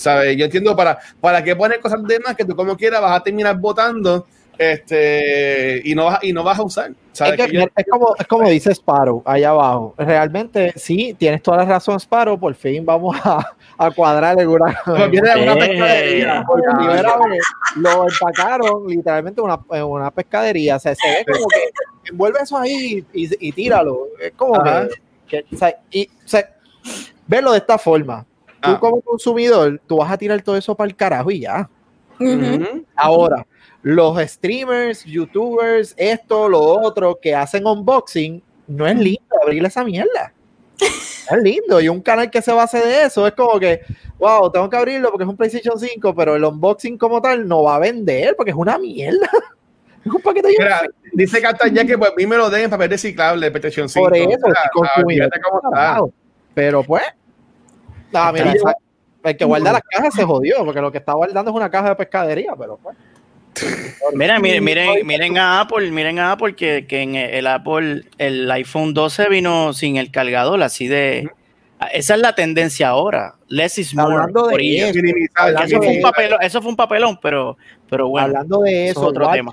¿Sabes? 0.02 0.36
Yo 0.36 0.46
entiendo 0.46 0.76
para, 0.76 0.98
para 1.20 1.44
qué 1.44 1.56
poner 1.56 1.80
cosas 1.80 2.04
de 2.04 2.20
más 2.20 2.36
que 2.36 2.46
tú 2.46 2.56
como 2.56 2.76
quieras 2.76 3.02
vas 3.02 3.20
a 3.20 3.24
terminar 3.24 3.58
votando 3.58 4.26
este, 4.58 5.82
y, 5.84 5.96
no 5.96 6.06
vas, 6.06 6.20
y 6.22 6.34
no 6.34 6.44
vas 6.44 6.60
a 6.60 6.64
usar. 6.64 6.92
Es, 7.14 7.86
como, 7.90 8.16
es 8.18 8.28
como 8.28 8.48
dice 8.48 8.72
Sparrow 8.72 9.24
allá 9.26 9.50
abajo. 9.50 9.96
Realmente, 9.98 10.74
sí, 10.76 11.16
tienes 11.18 11.42
toda 11.42 11.58
la 11.58 11.66
razón, 11.66 12.00
Sparrow. 12.00 12.40
Por 12.40 12.54
fin 12.54 12.86
vamos 12.86 13.18
a, 13.24 13.44
a 13.78 13.92
cuadrar 13.92 14.40
el 14.40 14.48
huracán. 14.48 14.96
una 14.96 15.56
pescadería. 15.56 16.46
lo 17.76 18.08
empacaron 18.08 18.88
literalmente 18.88 19.42
una, 19.42 19.60
en 19.72 19.84
una 19.84 20.12
pescadería. 20.12 20.76
O 20.76 20.80
sea, 20.80 20.94
se 20.94 21.08
ve 21.08 21.26
como 21.26 21.48
que 21.48 22.10
envuelve 22.10 22.40
eso 22.42 22.58
ahí 22.58 23.06
y, 23.14 23.48
y 23.48 23.52
tíralo. 23.52 24.10
Es 24.20 24.34
como 24.34 24.62
que, 25.28 25.46
o 25.52 25.58
sea, 25.58 25.76
y, 25.90 26.08
o 26.08 26.28
sea, 26.28 26.48
verlo 27.28 27.52
de 27.52 27.58
esta 27.58 27.78
forma 27.78 28.26
tú 28.62 28.70
ah. 28.72 28.80
como 28.80 29.02
consumidor, 29.02 29.82
tú 29.88 29.98
vas 29.98 30.12
a 30.12 30.18
tirar 30.18 30.42
todo 30.42 30.56
eso 30.56 30.76
para 30.76 30.90
el 30.90 30.96
carajo 30.96 31.32
y 31.32 31.42
ya. 31.42 31.70
Ahora, 32.96 33.46
los 33.82 34.18
streamers, 34.30 35.04
youtubers, 35.06 35.94
esto, 35.98 36.48
lo 36.48 36.62
otro, 36.62 37.18
que 37.20 37.36
hacen 37.36 37.66
unboxing, 37.66 38.42
no 38.68 38.88
es 38.88 38.98
lindo 38.98 39.36
abrir 39.42 39.66
esa 39.66 39.84
mierda. 39.84 40.34
es 40.80 41.44
lindo. 41.44 41.82
Y 41.82 41.90
un 41.90 42.02
canal 42.02 42.30
que 42.30 42.42
se 42.42 42.52
base 42.52 42.80
de 42.80 43.04
eso 43.06 43.26
es 43.26 43.34
como 43.34 43.60
que, 43.60 43.82
wow, 44.20 44.52
tengo 44.52 44.70
que 44.70 44.78
abrirlo 44.78 45.10
porque 45.10 45.24
es 45.24 45.30
un 45.30 45.38
PlayStation 45.38 45.80
5, 45.80 46.16
pero 46.16 46.36
el 46.36 46.44
unboxing 46.44 46.98
como 46.98 47.22
tal 47.22 47.48
no 47.48 47.64
va 47.64 47.76
a 47.76 47.80
vender 47.80 48.36
porque 48.36 48.52
es 48.52 48.58
una 48.58 48.78
mierda. 48.78 49.30
Es 50.04 50.12
un 50.12 50.20
paquete 50.20 50.48
Mira, 50.48 50.82
dice 51.14 51.40
ya 51.74 51.86
que 51.86 51.96
pues 51.96 52.10
a 52.10 52.16
mí 52.16 52.26
me 52.26 52.36
lo 52.36 52.50
den 52.50 52.64
en 52.64 52.70
papel 52.72 52.90
reciclable 52.90 53.46
de 53.46 53.52
PlayStation 53.52 53.88
5. 53.88 54.04
Por 54.04 54.18
eso, 54.18 54.48
pero 56.56 56.84
pues, 56.84 57.04
no, 58.12 58.34
mira, 58.34 58.54
el 59.24 59.38
que 59.38 59.46
guarda 59.46 59.74
las 59.74 59.84
cajas 59.84 60.14
se 60.14 60.24
jodió, 60.24 60.66
porque 60.66 60.82
lo 60.82 60.92
que 60.92 60.98
está 60.98 61.14
guardando 61.14 61.52
es 61.52 61.56
una 61.56 61.70
caja 61.70 61.90
de 61.90 61.96
pescadería, 61.96 62.54
pero 62.58 62.78
pues. 62.82 62.98
Mira, 64.14 64.40
miren, 64.40 64.64
miren, 64.64 65.06
miren 65.06 65.38
a 65.38 65.60
Apple, 65.60 65.92
miren 65.92 66.20
a 66.20 66.32
Apple 66.32 66.56
que, 66.56 66.88
que, 66.88 67.02
en 67.02 67.16
el 67.16 67.46
Apple, 67.48 68.06
el 68.18 68.50
iPhone 68.50 68.94
12 68.94 69.28
vino 69.28 69.74
sin 69.74 69.98
el 69.98 70.10
cargador, 70.10 70.64
así 70.64 70.88
de. 70.88 71.30
Esa 71.94 72.16
es 72.16 72.22
la 72.22 72.34
tendencia 72.34 72.90
ahora. 72.90 73.36
Less 73.48 73.78
is 73.78 73.94
more. 73.94 74.14
Hablando 74.14 74.48
de 74.48 74.90
eso, 74.90 75.00
eso, 75.64 75.78
fue 75.82 75.96
un 75.96 76.02
papelón, 76.02 76.40
eso 76.42 76.62
fue 76.62 76.70
un 76.72 76.76
papelón, 76.78 77.20
pero, 77.22 77.58
pero 77.90 78.08
bueno. 78.08 78.28
Hablando 78.28 78.60
de 78.62 78.90
eso, 78.90 79.02
otro 79.02 79.30
tema. 79.32 79.52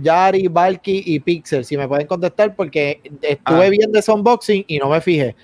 Yari, 0.00 0.48
Valky 0.48 1.02
y 1.06 1.20
Pixel, 1.20 1.64
si 1.64 1.76
me 1.76 1.88
pueden 1.88 2.06
contestar, 2.06 2.54
porque 2.54 3.00
estuve 3.22 3.66
ah. 3.66 3.70
viendo 3.70 3.98
ese 3.98 4.12
unboxing 4.12 4.64
y 4.66 4.78
no 4.78 4.88
me 4.88 5.00
fijé. 5.00 5.34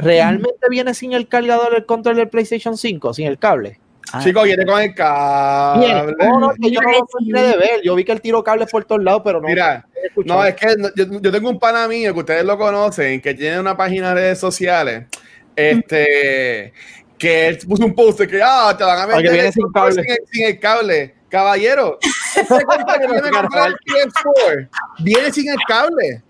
¿Realmente 0.00 0.66
viene 0.68 0.94
sin 0.94 1.12
el 1.12 1.28
cargador 1.28 1.74
el 1.74 1.86
control 1.86 2.16
del 2.16 2.28
PlayStation 2.28 2.76
5, 2.76 3.14
sin 3.14 3.26
el 3.26 3.38
cable? 3.38 3.78
Ah. 4.12 4.20
Chico, 4.22 4.42
viene 4.42 4.66
con 4.66 4.80
el 4.80 4.94
cable. 4.94 6.14
No, 6.18 6.40
no, 6.40 6.52
yo 6.58 6.80
no 6.80 6.90
lo 6.90 7.42
de 7.42 7.56
ver. 7.56 7.82
Yo 7.82 7.94
vi 7.94 8.04
que 8.04 8.12
el 8.12 8.20
tiro 8.20 8.42
cable 8.42 8.66
por 8.66 8.84
todos 8.84 9.02
lados, 9.02 9.22
pero 9.24 9.40
no. 9.40 9.46
Mira, 9.46 9.86
no, 10.24 10.44
es 10.44 10.54
que 10.56 10.74
yo, 10.96 11.32
tengo 11.32 11.48
un 11.48 11.58
pana 11.58 11.86
mío 11.86 12.12
que 12.12 12.20
ustedes 12.20 12.44
lo 12.44 12.58
conocen, 12.58 13.20
que 13.20 13.34
tiene 13.34 13.60
una 13.60 13.76
página 13.76 14.08
de 14.08 14.14
redes 14.14 14.38
sociales. 14.38 15.06
Este. 15.54 16.72
Que 17.16 17.48
él 17.48 17.58
puso 17.68 17.84
un 17.84 17.94
post 17.94 18.20
de 18.20 18.26
que 18.26 18.40
ah, 18.42 18.74
te 18.76 18.82
van 18.82 18.98
a 18.98 19.06
meter 19.06 19.30
viene 19.30 19.52
sin, 19.52 19.70
cable. 19.70 20.02
Sin, 20.32 20.44
el, 20.44 20.58
cable. 20.58 21.14
Caballero, 21.28 21.98
viene 24.98 25.32
sin 25.32 25.50
el 25.50 25.58
cable. 25.68 26.22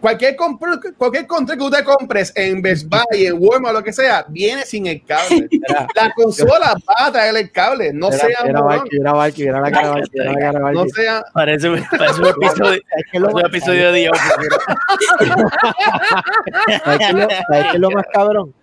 Cualquier, 0.00 0.36
cualquier 0.96 1.26
control 1.26 1.58
que 1.58 1.64
usted 1.64 1.84
compres 1.84 2.32
en 2.36 2.62
Best 2.62 2.88
Buy, 2.88 3.26
en 3.26 3.34
Walmart, 3.36 3.74
lo 3.74 3.82
que 3.82 3.92
sea, 3.92 4.24
viene 4.28 4.64
sin 4.64 4.86
el 4.86 5.04
cable. 5.04 5.48
la 5.94 6.12
consola 6.14 6.76
va 6.88 7.06
a 7.06 7.12
traer 7.12 7.36
el 7.36 7.50
cable. 7.50 7.92
No 7.92 8.12
sea. 8.12 8.28
Era 8.44 8.50
era 8.50 8.60
era 9.36 9.60
la 9.60 9.72
cara 9.72 10.00
era 10.24 10.72
No 10.72 10.86
sea. 10.86 11.24
Parece, 11.32 11.68
un 11.68 11.78
episodio, 11.78 12.80
es 13.12 13.20
un 13.20 13.44
episodio 13.44 13.90
de 13.92 13.98
Dios. 13.98 14.16
¿Sabes 16.84 17.08
qué 17.48 17.70
es 17.74 17.80
lo 17.80 17.90
más 17.90 18.04
cabrón? 18.12 18.54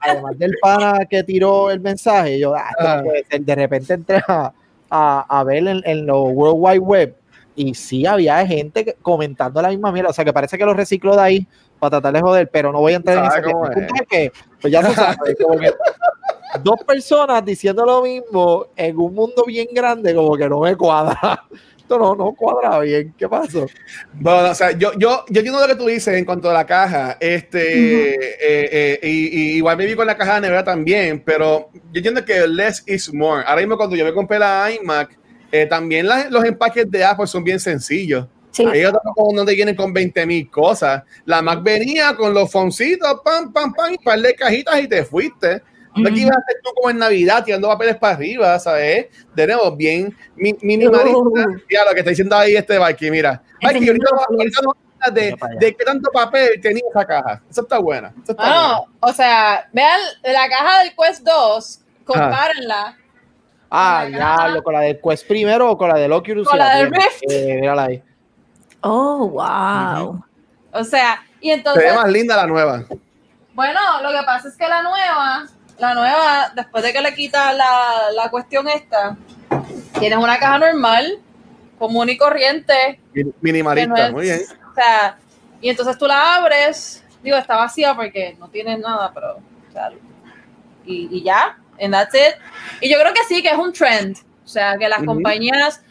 Además 0.00 0.36
del 0.36 0.56
pana 0.60 1.06
que 1.08 1.22
tiró 1.22 1.70
el 1.70 1.78
mensaje, 1.78 2.40
yo, 2.40 2.56
ah, 2.56 3.04
de 3.30 3.54
repente 3.54 3.94
entré 3.94 4.20
a, 4.26 4.52
a, 4.90 5.44
ver 5.44 5.68
en, 5.68 5.80
en 5.84 6.06
los 6.06 6.32
World 6.32 6.56
Wide 6.58 6.80
Web 6.80 7.19
y 7.60 7.74
sí 7.74 8.06
había 8.06 8.46
gente 8.46 8.96
comentando 9.02 9.60
la 9.60 9.68
misma 9.68 9.92
mierda, 9.92 10.10
o 10.10 10.12
sea 10.14 10.24
que 10.24 10.32
parece 10.32 10.56
que 10.56 10.64
lo 10.64 10.72
reciclo 10.72 11.14
de 11.14 11.22
ahí 11.22 11.48
para 11.78 11.90
tratar 11.90 12.14
de 12.14 12.20
joder, 12.20 12.50
pero 12.50 12.72
no 12.72 12.80
voy 12.80 12.94
a 12.94 12.96
entrar 12.96 13.18
en 13.18 13.24
ese 13.24 14.06
que, 14.08 14.32
pues 14.60 14.72
ya 14.72 14.80
no 14.80 14.92
sabes, 14.94 15.18
dos 16.64 16.80
personas 16.86 17.44
diciendo 17.44 17.84
lo 17.84 18.02
mismo 18.02 18.66
en 18.74 18.98
un 18.98 19.14
mundo 19.14 19.44
bien 19.46 19.68
grande, 19.72 20.14
como 20.14 20.36
que 20.36 20.48
no 20.48 20.60
me 20.60 20.74
cuadra. 20.74 21.44
Esto 21.76 21.98
no, 21.98 22.14
no 22.14 22.32
cuadra 22.34 22.78
bien. 22.78 23.12
¿Qué 23.18 23.28
pasó? 23.28 23.66
Bueno, 24.12 24.50
o 24.50 24.54
sea, 24.54 24.70
yo, 24.70 24.92
yo, 24.92 25.24
yo 25.28 25.40
entiendo 25.40 25.60
lo 25.60 25.66
que 25.66 25.74
tú 25.74 25.86
dices 25.86 26.14
en 26.14 26.24
cuanto 26.24 26.48
a 26.48 26.54
la 26.54 26.64
caja. 26.64 27.16
Este, 27.18 28.14
eh, 28.14 28.38
eh, 28.40 29.00
y, 29.02 29.08
y 29.08 29.56
igual 29.56 29.76
me 29.76 29.86
vi 29.86 29.96
con 29.96 30.06
la 30.06 30.16
caja 30.16 30.36
de 30.36 30.42
nevera 30.42 30.62
también, 30.62 31.20
pero 31.26 31.68
yo 31.74 31.98
entiendo 31.98 32.24
que 32.24 32.46
less 32.46 32.84
is 32.86 33.12
more. 33.12 33.42
Ahora 33.44 33.60
mismo, 33.60 33.76
cuando 33.76 33.96
yo 33.96 34.04
me 34.04 34.14
compré 34.14 34.38
la 34.38 34.70
iMac, 34.70 35.19
eh, 35.52 35.66
también 35.66 36.06
la- 36.06 36.28
los 36.30 36.44
empaques 36.44 36.90
de 36.90 37.04
Apple 37.04 37.26
son 37.26 37.42
bien 37.44 37.58
sencillos. 37.60 38.26
Sí. 38.52 38.64
Ellos 38.74 38.92
tampoco 38.92 39.32
no 39.32 39.44
te 39.44 39.54
vienen 39.54 39.76
con 39.76 39.92
20 39.92 40.26
mil 40.26 40.50
cosas. 40.50 41.02
La 41.24 41.40
Mac 41.40 41.62
venía 41.62 42.14
con 42.16 42.34
los 42.34 42.50
foncitos, 42.50 43.20
pam, 43.24 43.52
pam, 43.52 43.72
pam, 43.72 43.92
y 43.92 43.96
un 43.96 44.04
par 44.04 44.18
de 44.20 44.34
cajitas 44.34 44.80
y 44.80 44.88
te 44.88 45.04
fuiste. 45.04 45.62
No 45.96 46.08
que 46.08 46.20
ibas 46.20 46.36
a 46.36 46.40
hacer 46.40 46.56
tú 46.62 46.70
como 46.74 46.88
en 46.90 46.98
Navidad 46.98 47.42
tirando 47.44 47.66
papeles 47.68 47.96
para 47.96 48.14
arriba, 48.14 48.56
¿sabes? 48.60 49.06
De 49.34 49.46
nuevo, 49.46 49.74
bien 49.76 50.16
mi- 50.36 50.56
minimalista. 50.62 51.18
Uh. 51.18 51.32
Mira 51.68 51.84
lo 51.84 51.92
que 51.92 51.98
está 52.00 52.10
diciendo 52.10 52.36
ahí 52.36 52.54
este 52.56 52.78
Mikey, 52.78 53.10
mira. 53.10 53.42
Ese 53.60 53.76
ahorita, 53.76 54.06
no 54.12 54.36
ahorita 54.38 54.60
hablas 54.60 55.14
de, 55.14 55.36
de 55.58 55.74
qué 55.76 55.84
tanto 55.84 56.10
papel 56.12 56.60
tenía 56.60 56.82
esa 56.90 57.04
caja. 57.04 57.42
Eso 57.50 57.62
está 57.62 57.78
buena. 57.78 58.12
Eso 58.22 58.32
está 58.32 58.42
buena. 58.42 58.56
Bueno, 58.78 58.86
o 59.00 59.12
sea, 59.12 59.68
vean 59.72 60.00
la 60.22 60.48
caja 60.48 60.82
del 60.84 60.92
Quest 60.96 61.24
2, 61.24 61.80
compárenla. 62.04 62.96
Ah, 62.96 62.96
La 63.70 64.08
ya, 64.08 64.18
caja. 64.18 64.48
lo- 64.48 64.62
con 64.62 64.74
la 64.74 64.80
del 64.80 65.00
Quest 65.00 65.26
primero 65.28 65.70
o 65.70 65.78
con 65.78 65.88
la 65.88 65.94
del 65.98 66.12
Oculus. 66.12 66.48
Con 66.48 66.58
la 66.58 66.76
del 66.76 66.90
tiene. 66.90 67.04
Rift. 67.04 67.22
Eh, 67.30 67.58
mírala 67.60 67.84
ahí. 67.84 68.02
Oh, 68.82 69.28
wow. 69.28 70.24
O 70.72 70.84
sea, 70.84 71.22
y 71.40 71.48
Se 71.48 71.54
entonces, 71.54 71.84
ve 71.84 71.92
más 71.94 72.08
linda 72.10 72.36
la 72.36 72.46
nueva. 72.46 72.84
bueno, 73.54 73.80
lo 74.02 74.10
que 74.10 74.24
pasa 74.24 74.48
es 74.48 74.56
que 74.56 74.66
la 74.68 74.82
nueva, 74.82 75.46
la 75.78 75.94
nueva, 75.94 76.52
después 76.54 76.82
de 76.84 76.92
que 76.92 77.00
le 77.00 77.14
quita 77.14 77.52
la, 77.52 78.10
la 78.14 78.30
cuestión 78.30 78.68
esta, 78.68 79.16
tienes 79.98 80.18
una 80.18 80.38
caja 80.38 80.58
normal, 80.58 81.18
común 81.78 82.08
y 82.08 82.16
corriente, 82.16 83.00
Min- 83.12 83.34
Minimalista, 83.40 83.88
no 83.88 83.96
es- 83.96 84.12
muy 84.12 84.22
bien. 84.22 84.40
O 84.70 84.74
sea, 84.74 85.16
y 85.60 85.68
entonces 85.68 85.98
tú 85.98 86.06
la 86.06 86.36
abres, 86.36 87.04
digo, 87.22 87.36
está 87.36 87.56
vacía 87.56 87.94
porque 87.94 88.36
no 88.38 88.48
tienes 88.48 88.78
nada, 88.78 89.10
pero, 89.12 89.36
o 89.36 89.72
sea, 89.72 89.90
y, 90.86 91.08
y 91.18 91.22
ya, 91.22 91.58
and 91.80 91.92
that's 91.92 92.14
it. 92.14 92.34
Y 92.80 92.88
yo 92.90 92.98
creo 93.00 93.12
que 93.12 93.24
sí, 93.28 93.42
que 93.42 93.48
es 93.50 93.56
un 93.58 93.72
trend. 93.72 94.16
O 94.44 94.48
sea, 94.48 94.76
que 94.78 94.88
las 94.88 94.98
Ujú. 94.98 95.06
compañías, 95.06 95.82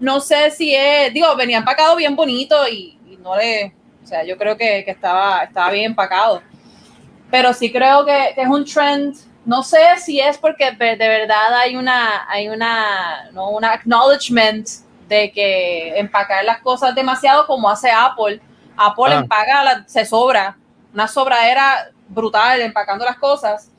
no 0.00 0.20
sé 0.20 0.50
si 0.50 0.74
es, 0.74 1.12
digo, 1.12 1.34
venía 1.36 1.58
empacado 1.58 1.96
bien 1.96 2.16
bonito 2.16 2.66
y, 2.68 2.98
y 3.08 3.16
no 3.20 3.36
le, 3.36 3.74
o 4.02 4.06
sea, 4.06 4.24
yo 4.24 4.36
creo 4.38 4.56
que, 4.56 4.84
que 4.84 4.90
estaba, 4.90 5.44
estaba 5.44 5.70
bien 5.70 5.86
empacado. 5.86 6.42
Pero 7.30 7.52
sí 7.52 7.70
creo 7.72 8.04
que, 8.04 8.32
que 8.34 8.42
es 8.42 8.48
un 8.48 8.64
trend. 8.64 9.16
No 9.44 9.62
sé 9.62 9.78
si 9.98 10.20
es 10.20 10.38
porque 10.38 10.72
de 10.72 10.96
de 10.96 11.08
verdad 11.08 11.54
hay 11.54 11.76
una, 11.76 12.26
hay 12.28 12.48
una, 12.48 13.30
no, 13.32 13.50
una 13.50 13.72
acknowledgement 13.72 14.66
de 15.08 15.30
que 15.30 15.98
empacar 15.98 16.44
las 16.44 16.58
cosas 16.60 16.94
demasiado 16.94 17.46
como 17.46 17.68
hace 17.68 17.90
Apple. 17.90 18.40
Apple 18.76 19.04
Ah. 19.14 19.18
empaca, 19.18 19.62
la- 19.64 19.84
se 19.86 20.04
sobra, 20.04 20.56
una 20.92 21.06
sobradera 21.08 21.90
brutal 22.08 22.60
empacando 22.60 23.04
las 23.04 23.16
cosas, 23.18 23.70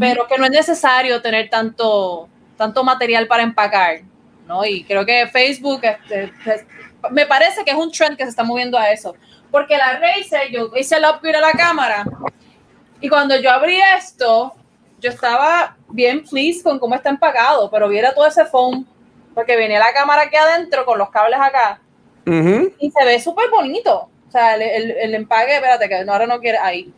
Pero 0.00 0.26
que 0.26 0.38
no 0.38 0.44
es 0.44 0.50
necesario 0.50 1.20
tener 1.22 1.48
tanto, 1.50 2.28
tanto 2.56 2.82
material 2.84 3.26
para 3.26 3.42
empacar, 3.42 4.00
¿no? 4.46 4.64
Y 4.64 4.84
creo 4.84 5.04
que 5.04 5.26
Facebook, 5.28 5.80
este, 5.82 6.32
es- 6.46 6.64
me 7.10 7.26
parece 7.26 7.64
que 7.64 7.70
es 7.70 7.76
un 7.76 7.90
trend 7.92 8.16
que 8.16 8.24
se 8.24 8.30
está 8.30 8.42
moviendo 8.44 8.78
a 8.78 8.90
eso, 8.90 9.14
porque 9.50 9.76
la 9.76 9.98
Razer, 9.98 10.50
yo 10.50 10.70
hice 10.76 10.96
el 10.96 11.04
upgrade 11.04 11.36
a 11.36 11.40
la 11.40 11.52
cámara, 11.52 12.04
y 13.00 13.08
cuando 13.08 13.36
yo 13.38 13.50
abrí 13.50 13.78
esto, 13.96 14.54
yo 15.00 15.10
estaba 15.10 15.76
bien 15.88 16.24
pleased 16.24 16.62
con 16.62 16.78
cómo 16.78 16.94
está 16.94 17.10
empacado, 17.10 17.70
pero 17.70 17.88
viera 17.88 18.14
todo 18.14 18.26
ese 18.26 18.44
foam, 18.46 18.86
porque 19.34 19.56
venía 19.56 19.78
la 19.78 19.92
cámara 19.92 20.22
aquí 20.22 20.36
adentro 20.36 20.84
con 20.86 20.98
los 20.98 21.10
cables 21.10 21.38
acá, 21.40 21.80
Ujú. 22.26 22.72
y 22.80 22.90
se 22.90 23.04
ve 23.04 23.20
súper 23.20 23.50
bonito. 23.50 24.08
O 24.26 24.30
sea, 24.30 24.54
el, 24.56 24.62
el, 24.62 24.90
el 24.90 25.14
empaque, 25.14 25.54
espérate, 25.54 25.88
que 25.88 25.94
ahora 26.08 26.26
no 26.26 26.40
quiere 26.40 26.58
ahí. 26.58 26.92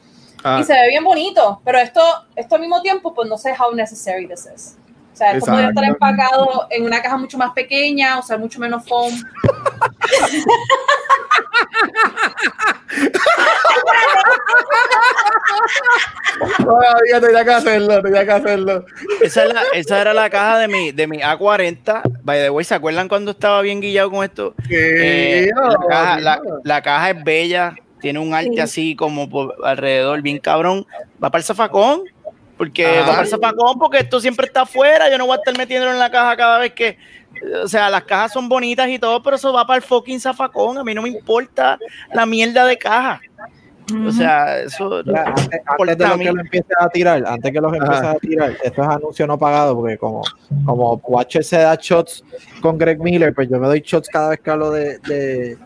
Ah, 0.45 0.59
Y 0.61 0.65
se 0.65 0.73
ve 0.73 0.89
bien 0.89 1.03
bonito, 1.05 1.61
pero 1.65 1.79
esto, 1.79 2.01
esto 2.37 2.55
al 2.55 2.61
mismo 2.61 2.81
tiempo, 2.83 3.13
pues 3.15 3.29
no 3.29 3.37
sé 3.39 3.55
how 3.59 3.75
necessary 3.75 4.29
this 4.29 4.47
is. 4.55 4.77
O 5.13 5.17
sea, 5.19 5.33
esto 5.33 5.47
podría 5.51 5.69
estar 5.71 5.83
empacado 5.85 6.69
en 6.71 6.85
una 6.85 7.03
caja 7.03 7.17
mucho 7.17 7.37
más 7.39 7.51
pequeña, 7.53 8.19
o 8.21 8.23
sea, 8.23 8.39
mucho 8.39 8.61
menos 8.61 8.85
foam. 8.87 9.13
Todavía 16.59 17.21
tenía 17.21 17.45
que 17.45 17.51
hacerlo, 17.53 18.03
tenía 18.03 18.25
que 18.25 18.33
hacerlo. 18.33 18.85
Esa, 19.21 19.45
es 19.45 19.55
la- 19.55 19.63
esa 19.75 20.01
era 20.01 20.15
la 20.15 20.31
caja 20.31 20.59
de 20.59 20.69
mi, 20.69 20.93
de 20.93 21.07
mi 21.07 21.19
A40. 21.19 22.03
By 22.23 22.41
the 22.41 22.51
way, 22.51 22.65
¿se 22.65 22.75
acuerdan 22.75 23.09
cuando 23.09 23.33
estaba 23.33 23.61
bien 23.63 23.81
guillado 23.81 24.11
con 24.11 24.25
esto? 24.25 24.55
Eh, 24.71 25.49
la, 25.55 25.77
caja, 25.89 26.21
la- 26.21 26.41
tío. 26.41 26.61
la 26.65 26.83
caja 26.83 27.11
es 27.11 27.25
bella, 27.25 27.75
tiene 28.01 28.19
un 28.19 28.35
arte 28.35 28.53
Sí. 28.55 28.61
así 28.61 28.97
como 28.97 29.29
por 29.29 29.55
alrededor, 29.65 30.23
bien 30.23 30.39
cabrón. 30.39 30.87
Va 31.23 31.31
para 31.31 31.41
el 31.41 31.45
zafacón, 31.45 32.03
porque 32.57 33.01
va 33.01 33.07
para 33.07 33.23
el 33.23 33.29
zafacón, 33.29 33.79
porque 33.79 33.99
esto 33.99 34.21
siempre 34.21 34.47
está 34.47 34.63
afuera. 34.63 35.11
Yo 35.11 35.19
no 35.19 35.27
voy 35.27 35.35
a 35.35 35.39
estar 35.39 35.57
metiéndolo 35.57 35.93
en 35.93 35.99
la 35.99 36.11
caja 36.11 36.37
cada 36.37 36.59
vez 36.59 36.73
que. 36.73 36.99
O 37.63 37.69
sea, 37.69 37.89
las 37.91 38.05
cajas 38.05 38.33
son 38.33 38.49
bonitas 38.49 38.89
y 38.89 38.99
todo, 38.99 39.23
pero 39.23 39.37
eso 39.37 39.53
va 39.53 39.67
para 39.67 39.77
el 39.77 39.83
fucking 39.83 40.19
zafacón. 40.21 40.79
A 40.79 40.85
mí 40.85 40.95
no 40.95 41.03
me 41.03 41.09
importa 41.09 41.79
la 42.13 42.27
mierda 42.27 42.65
de 42.65 42.77
caja. 42.77 43.21
O 44.07 44.13
sea, 44.13 44.59
eso. 44.61 44.97
Antes, 44.99 45.61
antes 45.67 45.99
de 45.99 46.09
lo 46.09 46.19
que 46.19 46.33
lo 46.33 46.41
empieces 46.41 46.77
a 46.79 46.89
tirar, 46.91 47.25
antes 47.27 47.53
que 47.53 47.61
los 47.61 47.73
empieces 47.73 48.05
a 48.05 48.15
tirar, 48.17 48.55
esto 48.63 48.83
es 48.83 48.89
anuncio 48.89 49.27
no 49.27 49.39
pagado, 49.39 49.75
porque 49.77 49.97
como, 49.97 50.23
como 50.67 50.95
Watcher 51.05 51.43
se 51.43 51.57
da 51.59 51.75
shots 51.81 52.23
con 52.61 52.77
Greg 52.77 52.99
Miller, 53.01 53.33
pues 53.35 53.49
yo 53.49 53.59
me 53.59 53.67
doy 53.67 53.81
shots 53.81 54.09
cada 54.09 54.31
vez 54.31 54.41
que 54.41 54.51
hablo 54.51 54.71
de, 54.73 54.99
de, 54.99 55.57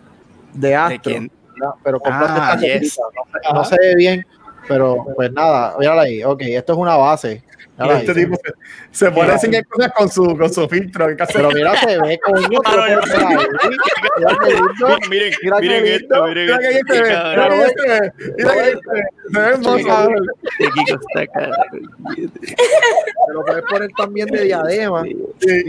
de 0.52 0.74
Astro. 0.76 1.00
quién? 1.02 1.32
¿No? 1.56 1.76
Pero 1.84 2.00
cómprate 2.00 2.32
Ah, 2.36 2.54
esta 2.54 2.78
yes. 2.78 2.98
no, 2.98 3.24
se- 3.40 3.54
no 3.54 3.64
se 3.64 3.76
ve 3.80 3.94
bien, 3.96 4.26
pero 4.68 5.04
pues 5.16 5.32
nada, 5.32 5.74
mírala 5.78 6.02
ahí, 6.02 6.22
ok, 6.24 6.40
esto 6.42 6.72
es 6.72 6.78
una 6.78 6.96
base. 6.96 7.42
mírala 7.78 7.94
ahí. 7.98 8.06
Este 8.06 8.14
tipo 8.14 8.36
se, 8.36 8.52
se 9.06 9.10
pone 9.10 9.32
enseñar 9.32 9.64
cosas 9.66 9.92
con 9.92 10.08
su, 10.10 10.36
con 10.36 10.52
su 10.52 10.68
filtro. 10.68 11.06
Pero 11.32 11.50
mira, 11.50 11.74
se 11.76 11.98
ve 11.98 12.18
qué 14.44 14.50
lindo. 14.50 14.98
Miren, 15.10 15.32
miren 15.60 15.86
esto, 15.86 16.24
miren 16.26 16.48
esto. 16.50 16.92
se 16.94 17.02
ve, 17.02 17.10
qué 17.16 17.24
mira 21.14 21.26
que. 21.26 22.28
Te 23.26 23.32
lo 23.32 23.44
puedes 23.44 23.64
poner 23.64 23.90
también 23.96 24.26
de 24.28 24.42
diadema. 24.44 25.02
De- 25.02 25.64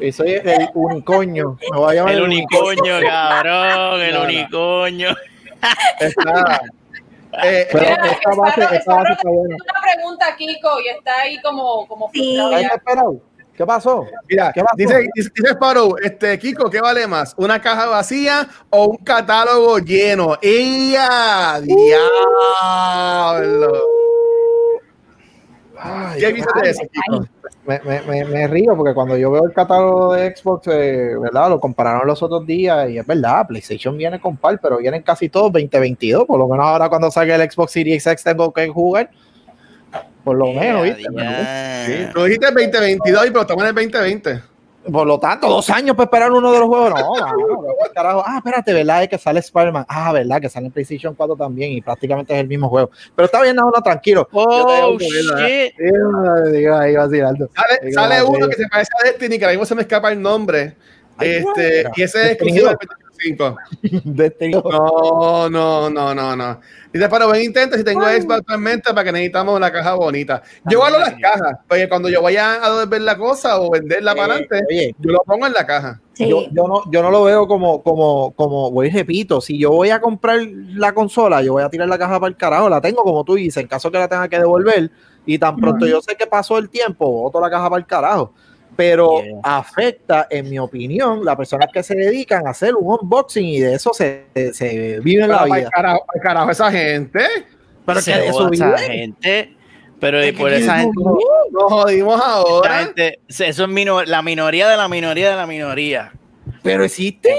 Y 0.00 0.10
soy 0.12 0.32
el 0.32 0.68
unicoño. 0.74 1.56
Me 1.70 1.76
voy 1.78 1.92
a 1.92 1.94
llamar 1.94 2.14
El 2.14 2.22
unicoño, 2.22 3.00
cabrón, 3.06 4.00
el 4.02 4.14
No, 4.14 4.22
unicoño. 4.24 5.08
Está. 6.00 6.60
Eh, 7.42 7.66
Pero 7.72 7.84
Mira, 7.84 8.06
esta 8.12 8.30
base, 8.36 8.60
esta 8.62 8.76
Sparrow 8.78 9.02
base 9.02 9.12
está 9.14 9.28
buena. 9.28 9.56
Una 9.56 9.80
pregunta, 9.92 10.36
Kiko, 10.38 10.80
y 10.80 10.86
está 10.88 11.16
ahí 11.22 11.40
como, 11.42 11.84
como 11.88 12.08
Sí. 12.14 12.38
¿Qué 13.56 13.66
pasó? 13.66 14.06
Mira, 14.28 14.52
¿Qué 14.52 14.62
pasó? 14.62 14.76
dice, 14.76 15.08
dice, 15.16 15.30
dice 15.34 15.50
Sparrow, 15.54 15.96
este, 16.00 16.38
Kiko, 16.38 16.70
¿qué 16.70 16.80
vale 16.80 17.08
más? 17.08 17.34
¿Una 17.36 17.60
caja 17.60 17.86
vacía 17.86 18.46
o 18.70 18.84
un 18.86 18.98
catálogo 18.98 19.80
lleno? 19.80 20.38
¡Ella! 20.40 21.60
¡Diablo! 21.60 23.82
Ay, 25.76 26.20
¿Qué 26.20 26.32
viste 26.34 26.60
de 26.62 26.70
eso, 26.70 26.82
Kiko? 26.82 27.26
Me, 27.66 27.80
me, 28.02 28.24
me 28.24 28.46
río 28.46 28.76
porque 28.76 28.94
cuando 28.94 29.16
yo 29.16 29.30
veo 29.30 29.44
el 29.46 29.52
catálogo 29.52 30.14
de 30.14 30.34
Xbox, 30.36 30.68
eh, 30.68 31.14
¿verdad? 31.20 31.48
Lo 31.50 31.60
compararon 31.60 32.06
los 32.06 32.22
otros 32.22 32.46
días 32.46 32.90
y 32.90 32.98
es 32.98 33.06
verdad, 33.06 33.46
PlayStation 33.46 33.96
viene 33.96 34.20
con 34.20 34.36
par, 34.36 34.58
pero 34.60 34.78
vienen 34.78 35.02
casi 35.02 35.28
todos 35.28 35.52
2022. 35.52 36.26
Por 36.26 36.38
lo 36.38 36.48
menos 36.48 36.66
ahora 36.66 36.88
cuando 36.88 37.10
salga 37.10 37.36
el 37.36 37.50
Xbox 37.50 37.72
Series 37.72 38.06
X 38.06 38.24
tengo 38.24 38.52
que 38.52 38.68
jugar. 38.68 39.10
Por 40.24 40.36
lo 40.36 40.52
menos, 40.52 40.82
¿viste? 40.84 41.02
Ya. 41.12 42.10
Tú 42.12 42.24
dijiste 42.24 42.46
2022, 42.46 43.26
pero 43.28 43.40
estamos 43.42 43.62
en 43.64 43.68
el 43.68 43.74
2020. 43.74 44.53
Por 44.90 45.06
lo 45.06 45.18
tanto, 45.18 45.48
dos 45.48 45.70
años 45.70 45.96
para 45.96 46.04
esperar 46.04 46.32
uno 46.32 46.52
de 46.52 46.58
los 46.58 46.68
juegos. 46.68 46.90
No, 46.90 47.14
mano, 47.20 47.74
¿qué 47.84 47.90
carajo. 47.94 48.22
Ah, 48.26 48.34
espérate, 48.38 48.72
¿verdad? 48.74 49.02
Es 49.04 49.08
que 49.08 49.18
sale 49.18 49.40
Spider-Man. 49.40 49.86
Ah, 49.88 50.12
¿verdad? 50.12 50.40
Que 50.40 50.48
sale 50.48 50.66
en 50.66 50.72
PlayStation 50.72 51.14
4 51.14 51.36
también 51.36 51.72
y 51.72 51.80
prácticamente 51.80 52.34
es 52.34 52.40
el 52.40 52.48
mismo 52.48 52.68
juego. 52.68 52.90
Pero 53.16 53.26
está 53.26 53.40
bien, 53.42 53.56
no, 53.56 53.70
no, 53.74 53.82
tranquilo. 53.82 54.28
Oh, 54.32 54.96
shit. 54.98 55.72
Sale, 57.92 58.22
uno 58.22 58.48
que 58.48 58.56
se 58.56 58.66
parece 58.68 58.90
a 59.00 59.04
Destiny, 59.06 59.38
que 59.38 59.44
ahora 59.44 59.52
mismo 59.54 59.66
se 59.66 59.74
me 59.74 59.82
escapa 59.82 60.12
el 60.12 60.20
nombre. 60.20 60.76
Ay, 61.16 61.30
Este, 61.36 61.76
mira. 61.78 61.90
y 61.96 62.02
ese 62.02 62.22
es 62.22 62.26
exclusivo 62.32 62.68
de 62.70 62.76
5. 63.18 63.56
Destiny. 64.04 64.52
No, 64.52 65.48
no, 65.48 65.90
no, 65.90 66.14
no, 66.14 66.36
no. 66.36 66.60
Dice, 66.92 67.08
pero 67.08 67.26
buen 67.26 67.42
intento 67.42 67.76
si 67.76 67.84
tengo 67.84 68.02
Xbox 68.02 68.38
actualmente 68.38 68.90
para 68.90 69.04
que 69.04 69.12
necesitamos 69.12 69.56
una 69.56 69.72
caja 69.72 69.94
bonita. 69.94 70.42
Yo 70.70 70.80
valoro 70.80 71.00
las 71.00 71.14
cajas, 71.14 71.58
porque 71.68 71.88
cuando 71.88 72.08
yo 72.08 72.22
vaya 72.22 72.64
a 72.64 72.70
devolver 72.70 73.00
la 73.02 73.16
cosa 73.16 73.60
o 73.60 73.70
venderla 73.70 74.14
para 74.14 74.34
adelante, 74.34 74.62
Oye, 74.68 74.94
yo 74.98 75.10
lo 75.10 75.20
pongo 75.26 75.46
en 75.46 75.52
la 75.52 75.66
caja. 75.66 76.00
Sí. 76.12 76.28
yo, 76.28 76.44
yo 76.52 76.68
no, 76.68 76.88
yo 76.92 77.02
no 77.02 77.10
lo 77.10 77.24
veo 77.24 77.48
como, 77.48 77.82
como, 77.82 78.30
como, 78.36 78.70
voy 78.70 78.88
repito, 78.90 79.40
si 79.40 79.58
yo 79.58 79.72
voy 79.72 79.90
a 79.90 80.00
comprar 80.00 80.38
la 80.42 80.94
consola, 80.94 81.42
yo 81.42 81.54
voy 81.54 81.64
a 81.64 81.68
tirar 81.68 81.88
la 81.88 81.98
caja 81.98 82.20
para 82.20 82.28
el 82.28 82.36
carajo, 82.36 82.68
la 82.68 82.80
tengo 82.80 83.02
como 83.02 83.24
tú 83.24 83.34
dices, 83.34 83.62
en 83.62 83.66
caso 83.66 83.90
que 83.90 83.98
la 83.98 84.06
tenga 84.06 84.28
que 84.28 84.38
devolver, 84.38 84.92
y 85.26 85.38
tan 85.38 85.56
pronto 85.56 85.86
yo 85.86 86.00
sé 86.00 86.14
que 86.14 86.28
pasó 86.28 86.58
el 86.58 86.68
tiempo, 86.68 87.10
boto 87.10 87.40
la 87.40 87.50
caja 87.50 87.68
para 87.68 87.80
el 87.80 87.86
carajo. 87.86 88.32
Pero 88.76 89.22
Yeah. 89.22 89.40
afecta, 89.42 90.26
en 90.30 90.50
mi 90.50 90.58
opinión, 90.58 91.24
las 91.24 91.36
personas 91.36 91.68
que 91.72 91.82
se 91.82 91.94
dedican 91.94 92.46
a 92.46 92.50
hacer 92.50 92.74
un 92.74 92.96
unboxing 93.00 93.44
y 93.44 93.60
de 93.60 93.74
eso 93.74 93.92
se, 93.94 94.24
se 94.52 95.00
viven 95.00 95.28
la 95.28 95.44
vida. 95.44 95.70
carajo, 95.70 96.04
carajo 96.22 96.50
esa 96.50 96.70
gente. 96.72 97.20
Pero 97.86 98.00
Se 98.00 98.12
que 98.12 98.18
de 98.18 98.26
eso 98.28 98.38
joda 98.48 98.50
esa 98.52 98.78
gente. 98.78 99.56
Pero 100.00 100.20
Es 100.20 100.32
por 100.36 100.52
esa 100.52 100.78
gente, 100.80 101.00
no- 101.02 101.16
Nos 101.52 101.72
jodimos 101.72 102.20
ahora. 102.20 102.78
gente- 102.84 103.20
eso 103.28 103.44
es 103.64 103.68
minor- 103.68 104.08
la 104.08 104.22
minoría 104.22 104.68
de 104.68 104.76
la 104.76 104.88
minoría 104.88 105.30
de 105.30 105.36
la 105.36 105.46
minoría. 105.46 106.12
Pero 106.62 106.84
existen. 106.84 107.36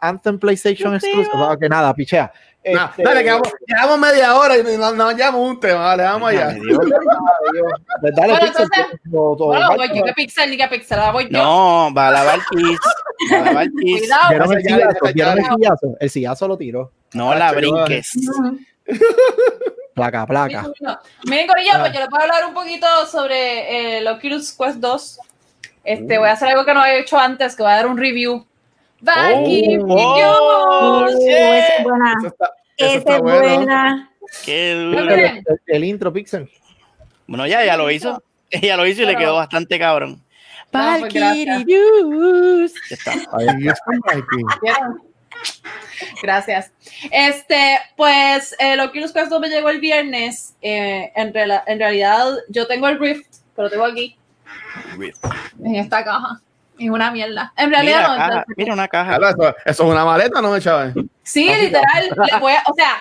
Anthem 0.00 0.38
PlayStation 0.38 0.94
Exclusive. 0.94 1.28
Ok, 1.34 1.62
nada, 1.68 1.92
pichea. 1.94 2.32
Nah, 2.64 2.90
Este, 2.90 3.02
dale, 3.02 3.24
quedamos, 3.24 3.48
llevamos 3.66 3.98
media 3.98 4.36
hora 4.36 4.56
y 4.56 4.62
nos 4.62 4.94
no, 4.94 5.10
llevamos 5.10 5.50
un 5.50 5.58
tema, 5.58 5.80
vale, 5.80 6.04
vamos 6.04 6.28
allá. 6.30 6.50
Dios. 6.50 6.78
pues 8.00 8.14
dale, 8.14 8.32
Bueno, 8.34 8.46
Pixel, 8.46 8.62
entonces, 8.72 9.00
o- 9.12 9.32
o- 9.32 9.46
Bueno, 9.48 9.68
o- 9.68 9.76
voy 9.76 9.88
yo 9.92 10.04
que 10.04 10.12
pixel, 10.12 10.50
ni 10.50 10.56
que 10.56 10.68
pixel, 10.68 10.98
ahora 11.00 11.12
voy 11.12 11.24
yo. 11.24 11.42
No, 11.42 11.92
va 11.92 12.08
a 12.08 12.10
lavar 12.12 12.38
Kiss. 12.50 12.78
Va 13.32 13.36
a 13.38 13.40
lavar 13.46 13.66
Kiss. 13.82 14.00
Cuidado. 14.00 14.28
¿Vieron 14.30 14.52
el 14.52 14.62
sillazo? 14.62 15.04
ese 15.04 15.12
¿Vieron 15.12 15.38
el 15.38 15.44
sillazo? 15.44 15.96
El 15.98 16.10
sillazo 16.10 16.48
lo 16.48 16.56
tiró. 16.56 16.92
No 17.14 17.34
la 17.34 17.52
brinques. 17.52 18.12
Placa, 19.94 20.26
placa. 20.26 20.64
Miren, 21.24 21.46
Corillo, 21.46 21.72
pues 21.80 21.92
yo 21.92 22.00
les 22.00 22.08
voy 22.08 22.20
a 22.20 22.22
hablar 22.22 22.46
un 22.46 22.54
poquito 22.54 22.86
sobre 23.10 23.98
eh, 23.98 24.08
Oculus 24.08 24.52
Quest 24.52 24.76
2. 24.78 25.18
Este, 25.84 26.16
voy 26.18 26.28
a 26.28 26.32
hacer 26.32 26.48
algo 26.48 26.64
que 26.64 26.72
no 26.74 26.84
he 26.84 27.00
hecho 27.00 27.18
antes, 27.18 27.54
que 27.56 27.62
voy 27.62 27.72
a 27.72 27.76
dar 27.76 27.86
un 27.86 27.98
review. 27.98 28.46
Valky 29.02 29.78
Oh, 29.82 31.04
Reviews. 31.04 31.20
shit. 31.24 31.30
esa 31.36 31.76
es 31.76 31.84
buena. 31.84 32.14
Eso 32.18 32.26
está, 32.28 32.50
eso 32.76 32.98
Esa 32.98 33.16
es 33.16 33.20
bueno. 33.22 33.38
buena. 33.56 34.10
Qué 34.44 34.74
duro. 34.74 35.14
El, 35.14 35.44
el 35.66 35.84
intro, 35.84 36.12
Pixel. 36.12 36.48
Bueno, 37.26 37.46
ya, 37.46 37.64
ya 37.64 37.76
lo 37.76 37.90
hizo. 37.90 38.22
Ella 38.50 38.76
lo 38.76 38.86
hizo 38.86 39.02
y 39.02 39.06
le 39.06 39.16
quedó 39.16 39.34
bastante 39.36 39.78
cabrón. 39.78 40.22
Pues, 40.70 41.12
gracias. 41.12 41.58
Reviews. 41.58 42.72
Ya 42.90 42.96
está. 42.96 43.12
Gracias. 46.22 46.70
Este, 47.10 47.78
pues 47.96 48.54
el 48.58 48.80
Oculus 48.80 49.12
Quest 49.12 49.28
2 49.28 49.40
me 49.40 49.48
llegó 49.48 49.68
el 49.70 49.80
viernes. 49.80 50.54
Eh, 50.62 51.10
en, 51.14 51.32
en 51.36 51.78
realidad, 51.78 52.34
yo 52.48 52.66
tengo 52.66 52.88
el 52.88 52.98
Rift, 52.98 53.26
pero 53.54 53.66
lo 53.66 53.70
tengo 53.70 53.84
aquí, 53.84 54.16
en 55.62 55.74
esta 55.76 56.04
caja. 56.04 56.40
Es 56.84 56.90
una 56.90 57.10
mierda. 57.10 57.52
En 57.56 57.70
realidad, 57.70 57.98
Mira, 58.00 58.08
no. 58.08 58.16
caja, 58.16 58.44
mira 58.56 58.72
una 58.74 58.88
caja. 58.88 59.16
Eso, 59.16 59.48
eso 59.64 59.82
es 59.84 59.90
una 59.90 60.04
maleta, 60.04 60.40
¿no, 60.40 60.58
chaval? 60.58 60.94
Sí, 61.22 61.48
literal. 61.48 62.10
le 62.32 62.38
voy 62.38 62.52
a- 62.52 62.62
o 62.68 62.74
sea, 62.74 62.94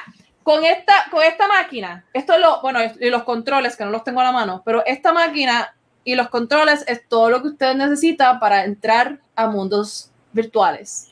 con 0.44 0.64
esta, 0.66 0.94
con 1.12 1.24
esta 1.24 1.48
máquina, 1.48 2.04
esto 2.14 2.34
es 2.34 2.40
lo, 2.40 2.62
bueno, 2.62 2.80
y 3.00 3.10
los 3.10 3.24
controles, 3.24 3.76
que 3.76 3.84
no 3.86 3.92
los 3.92 4.04
tengo 4.04 4.22
a 4.22 4.26
la 4.26 4.32
mano, 4.32 4.62
pero 4.66 4.84
esta 4.86 5.14
máquina 5.14 5.74
y 6.04 6.16
los 6.16 6.30
controles 6.30 6.84
es 6.88 7.08
todo 7.08 7.30
lo 7.30 7.42
que 7.42 7.50
usted 7.50 7.76
necesita 7.76 8.40
para 8.40 8.66
entrar 8.66 9.20
a 9.36 9.48
mundos 9.48 10.10
virtuales 10.32 11.12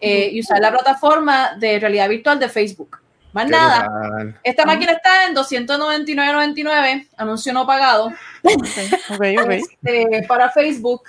eh, 0.00 0.30
y 0.32 0.40
usar 0.40 0.58
la 0.60 0.70
plataforma 0.72 1.54
de 1.56 1.78
realidad 1.78 2.08
virtual 2.08 2.38
de 2.40 2.48
Facebook. 2.48 2.98
Más 3.32 3.48
nada. 3.48 3.88
brutal. 3.88 4.38
Esta 4.42 4.64
máquina 4.64 4.92
está 4.92 5.26
en 5.26 5.34
299.99, 5.34 7.08
anuncio 7.16 7.52
no 7.52 7.66
pagado. 7.66 8.06
Ok, 8.42 9.20
ok. 9.42 9.50
Este, 9.50 10.24
para 10.28 10.50
Facebook. 10.50 11.02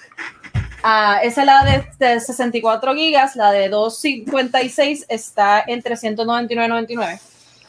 Ah, 0.87 1.19
esa 1.23 1.41
es 1.41 1.47
la 1.47 1.63
de, 1.65 1.83
de 1.97 2.19
64 2.19 2.93
gigas, 2.93 3.35
la 3.35 3.51
de 3.51 3.69
256 3.69 5.07
está 5.09 5.63
en 5.65 5.81
399.99. 5.81 7.19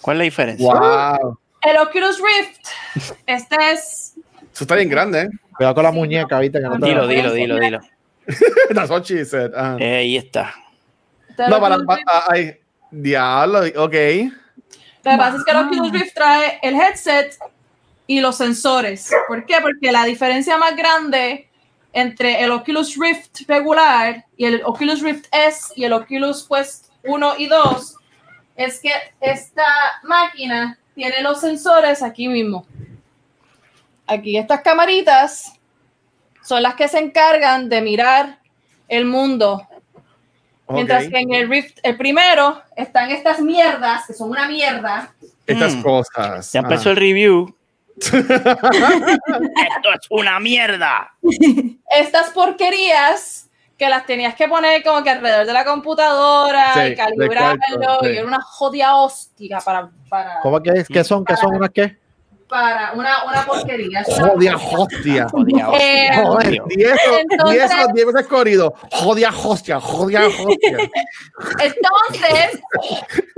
¿Cuál 0.03 0.17
es 0.17 0.19
la 0.19 0.25
diferencia? 0.25 0.67
Wow. 0.67 1.39
El 1.63 1.79
Oculus 1.79 2.21
Rift, 2.21 3.15
este 3.25 3.57
es 3.73 4.17
Eso 4.53 4.65
está 4.65 4.75
bien 4.75 4.91
grande, 4.91 5.23
¿eh? 5.23 5.29
Cuidado 5.57 5.75
con 5.77 5.85
la 5.85 5.93
muñeca, 5.93 6.39
viste. 6.41 6.59
Que 6.59 6.65
no 6.65 6.79
te 6.79 6.89
Dilo, 6.89 7.09
dilo, 7.09 7.33
dilo, 7.33 7.59
dilo. 7.59 7.81
That's 8.75 8.91
what 8.91 9.05
she 9.05 9.25
said. 9.25 9.53
Ah. 9.57 9.79
Eh, 9.81 9.97
ahí 9.97 10.17
está. 10.19 10.55
No, 11.39 11.59
para, 11.59 11.79
para, 11.87 12.03
ay, 12.29 12.59
diablo, 12.91 13.61
ok. 13.61 13.73
Lo 13.77 13.89
que 13.89 15.17
pasa 15.17 15.37
es 15.39 15.45
que 15.45 15.51
el 15.53 15.57
Oculus 15.57 15.91
Rift 15.91 16.15
trae 16.15 16.59
el 16.63 16.75
headset 16.75 17.35
y 18.07 18.21
los 18.21 18.37
sensores. 18.37 19.11
¿Por 19.27 19.47
qué? 19.47 19.57
Porque 19.63 19.91
la 19.91 20.05
diferencia 20.05 20.59
más 20.59 20.77
grande 20.77 21.49
entre 21.97 22.45
el 22.45 22.51
Oculus 22.51 22.95
Rift 22.99 23.49
regular 23.49 24.27
y 24.37 24.45
el 24.45 24.63
Oculus 24.67 25.01
Rift 25.01 25.29
S 25.33 25.73
y 25.75 25.85
el 25.85 25.95
Oculus 25.95 26.47
Quest 26.47 26.91
1 27.05 27.35
y 27.39 27.47
2 27.47 27.97
es 28.57 28.81
que 28.81 28.93
esta 29.19 29.65
máquina 30.03 30.79
tiene 30.95 31.23
los 31.23 31.41
sensores 31.41 32.03
aquí 32.03 32.29
mismo. 32.29 32.67
Aquí 34.07 34.37
estas 34.37 34.61
camaritas 34.61 35.59
son 36.43 36.63
las 36.63 36.75
que 36.75 36.87
se 36.87 36.99
encargan 36.99 37.71
de 37.71 37.81
mirar 37.81 38.41
el 38.89 39.07
mundo 39.07 39.67
Mientras 40.69 41.09
que 41.09 41.19
en 41.19 41.33
el 41.33 41.49
Rift, 41.49 41.79
el 41.83 41.97
primero, 41.97 42.61
están 42.75 43.11
estas 43.11 43.41
mierdas, 43.41 44.05
que 44.07 44.13
son 44.15 44.31
una 44.31 44.49
mierda. 44.49 45.15
Estas 45.47 45.77
Mm. 45.77 45.83
cosas. 45.83 46.53
Ya 46.53 46.61
empezó 46.61 46.91
el 46.91 46.97
review. 46.97 47.56
Esto 48.01 49.93
es 49.93 50.07
una 50.11 50.39
mierda. 50.41 51.15
Estas 51.91 52.31
porquerías 52.31 53.49
que 53.79 53.89
las 53.89 54.07
tenías 54.07 54.35
que 54.35 54.49
poner 54.49 54.83
como 54.83 55.03
que 55.03 55.11
alrededor 55.11 55.47
de 55.47 55.53
la 55.53 55.65
computadora 55.65 56.73
Sí, 56.75 56.81
y 56.81 56.97
calibrarlo. 56.97 57.61
cuarto, 57.77 57.99
sí. 58.07 58.11
Y 58.13 58.17
era 58.17 58.27
una 58.27 58.41
jodida 58.41 58.97
hostia 58.97 59.59
para, 59.61 59.91
para, 60.09 60.41
¿Cómo 60.41 60.63
que 60.63 60.71
es? 60.71 60.89
¿Qué 60.89 61.05
son? 61.05 61.25
¿Qué 61.25 61.37
son 61.37 61.55
unas 61.57 61.71
qué? 61.71 61.99
para 62.49 62.93
una, 62.93 63.25
una 63.25 63.45
porquería. 63.45 64.05
Jodia 64.07 64.57
hostia. 64.57 65.27
Jodia, 65.29 65.67
Eh, 65.81 66.11
hostia, 66.13 66.25
Joder, 66.25 66.51
Dios. 66.53 66.67
10 66.69 66.93
o 67.11 67.19
Entonces- 67.19 67.71
10 67.71 67.85
o 67.85 67.93
10 67.93 68.07
veces 68.07 68.27
corrido. 68.29 68.75
Jodia 68.93 69.31
hostia, 69.31 69.81
jodia 69.81 70.27
hostia. 70.29 70.79
Entonces, 71.59 72.61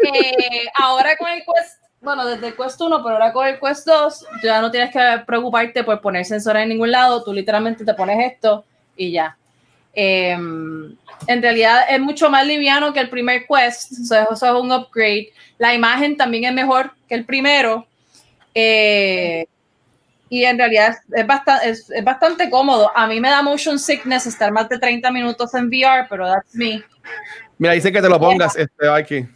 eh, 0.04 0.66
ahora 0.78 1.16
con 1.16 1.28
el 1.30 1.38
Quest, 1.38 1.82
bueno, 2.00 2.26
desde 2.26 2.48
el 2.48 2.56
Quest 2.56 2.80
1, 2.80 3.02
pero 3.02 3.14
ahora 3.14 3.32
con 3.32 3.46
el 3.46 3.58
Quest 3.58 3.86
2, 3.86 4.26
ya 4.42 4.60
no 4.60 4.70
tienes 4.70 4.92
que 4.92 5.00
preocuparte 5.26 5.84
por 5.84 6.00
poner 6.00 6.24
sensores 6.24 6.62
en 6.62 6.68
ningún 6.68 6.90
lado, 6.90 7.22
tú 7.22 7.32
literalmente 7.32 7.84
te 7.84 7.94
pones 7.94 8.32
esto 8.32 8.64
y 8.96 9.12
ya. 9.12 9.36
Eh, 9.94 10.32
en 10.32 11.42
realidad 11.42 11.86
es 11.88 12.00
mucho 12.00 12.30
más 12.30 12.46
liviano 12.46 12.92
que 12.92 13.00
el 13.00 13.10
primer 13.10 13.46
Quest, 13.46 13.92
eso 13.92 14.32
es 14.32 14.42
un 14.42 14.70
upgrade. 14.70 15.32
La 15.58 15.74
imagen 15.74 16.16
también 16.16 16.44
es 16.44 16.52
mejor 16.52 16.92
que 17.08 17.14
el 17.14 17.24
primero. 17.24 17.86
eh, 18.54 19.46
y 20.30 20.44
en 20.44 20.58
realidad 20.58 20.96
es, 21.12 21.26
bastante, 21.26 21.70
es 21.70 22.04
bastante 22.04 22.50
cómodo. 22.50 22.90
A 22.94 23.06
mí 23.06 23.20
me 23.20 23.30
da 23.30 23.42
motion 23.42 23.78
sickness 23.78 24.26
estar 24.26 24.52
más 24.52 24.68
de 24.68 24.78
30 24.78 25.10
minutos 25.10 25.54
en 25.54 25.68
VR, 25.68 26.06
pero 26.08 26.26
that's 26.26 26.54
me. 26.54 26.82
Mira, 27.56 27.72
dice 27.72 27.90
que 27.90 28.02
te 28.02 28.08
lo 28.08 28.20
pongas, 28.20 28.56
este, 28.56 28.88
aquí. 28.88 29.26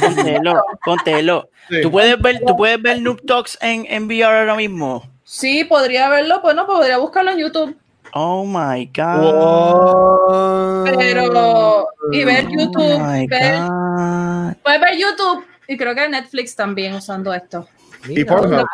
Póntelo, 0.00 0.64
póntelo. 0.84 1.48
Sí. 1.68 1.80
¿Tú 1.82 1.90
puedes 1.90 2.20
ver, 2.20 2.40
tú 2.46 2.56
puedes 2.56 2.80
ver 2.80 3.00
Noob 3.00 3.24
Talks 3.26 3.58
en, 3.60 3.86
en 3.88 4.06
VR 4.06 4.40
ahora 4.40 4.54
mismo. 4.56 5.02
Sí, 5.24 5.64
podría 5.64 6.08
verlo, 6.08 6.40
pues 6.42 6.54
no, 6.54 6.66
podría 6.66 6.98
buscarlo 6.98 7.30
en 7.32 7.38
YouTube, 7.38 7.76
Oh 8.16 8.44
my 8.44 8.90
God. 8.94 9.32
Wow. 9.32 10.84
pero 10.96 11.88
y 12.12 12.24
ver 12.24 12.46
Oh 12.46 12.50
YouTube, 12.50 12.98
my 13.00 13.26
ver- 13.26 13.58
God. 13.60 14.52
puedes 14.62 14.80
ver 14.80 14.96
YouTube 14.98 15.44
y 15.66 15.76
creo 15.76 15.94
que 15.94 16.08
Netflix 16.08 16.54
también 16.54 16.94
usando 16.94 17.32
esto. 17.34 17.66
Y 18.06 18.22
Pornhub. 18.22 18.66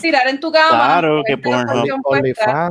Tirar 0.00 0.28
en 0.28 0.38
tu 0.38 0.52
cama. 0.52 0.68
Claro 1.00 1.22
que 1.26 1.38
Pornhub. 1.38 1.88
Mira, 2.22 2.70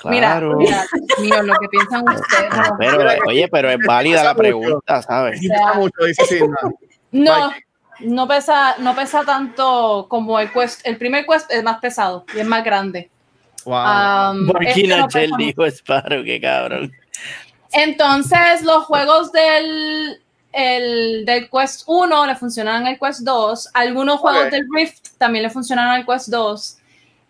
Claro. 0.00 0.56
mira, 0.56 0.84
Dios 0.92 1.18
mío, 1.20 1.42
lo 1.42 1.54
que 1.58 1.68
piensan 1.68 2.04
ustedes. 2.08 2.50
No. 2.56 2.76
pero, 2.78 3.02
oye, 3.26 3.48
pero 3.48 3.68
es 3.70 3.78
válida 3.84 4.22
la 4.22 4.34
pregunta, 4.36 5.02
¿sabes? 5.02 5.40
Mucho, 5.74 6.04
dice. 6.06 6.40
No, 6.40 6.70
no 7.12 8.28
pesa, 8.28 8.76
no 8.78 8.94
pesa 8.94 9.24
tanto 9.24 10.06
como 10.08 10.38
el 10.38 10.52
Quest. 10.52 10.86
El 10.86 10.96
primer 10.96 11.26
Quest 11.26 11.50
es 11.50 11.62
más 11.62 11.78
pesado 11.78 12.24
y 12.34 12.40
es 12.40 12.46
más 12.46 12.64
grande. 12.64 13.10
Wow. 13.64 14.32
Um, 14.32 14.50
este 14.60 14.86
no 14.86 15.06
no 15.06 15.36
dijo 15.36 15.66
Sparrow, 15.66 16.24
qué 16.24 16.40
cabrón. 16.40 16.92
Entonces, 17.72 18.62
los 18.62 18.84
juegos 18.84 19.32
del, 19.32 20.20
el, 20.52 21.24
del 21.24 21.48
Quest 21.50 21.82
1 21.86 22.26
le 22.26 22.36
funcionan 22.36 22.86
al 22.86 22.98
Quest 22.98 23.20
2. 23.20 23.68
Algunos 23.74 24.20
juegos 24.20 24.50
del 24.50 24.66
Rift 24.74 25.10
también 25.18 25.44
le 25.44 25.50
funcionan 25.50 25.88
al 25.88 26.06
Quest 26.06 26.28
2. 26.28 26.76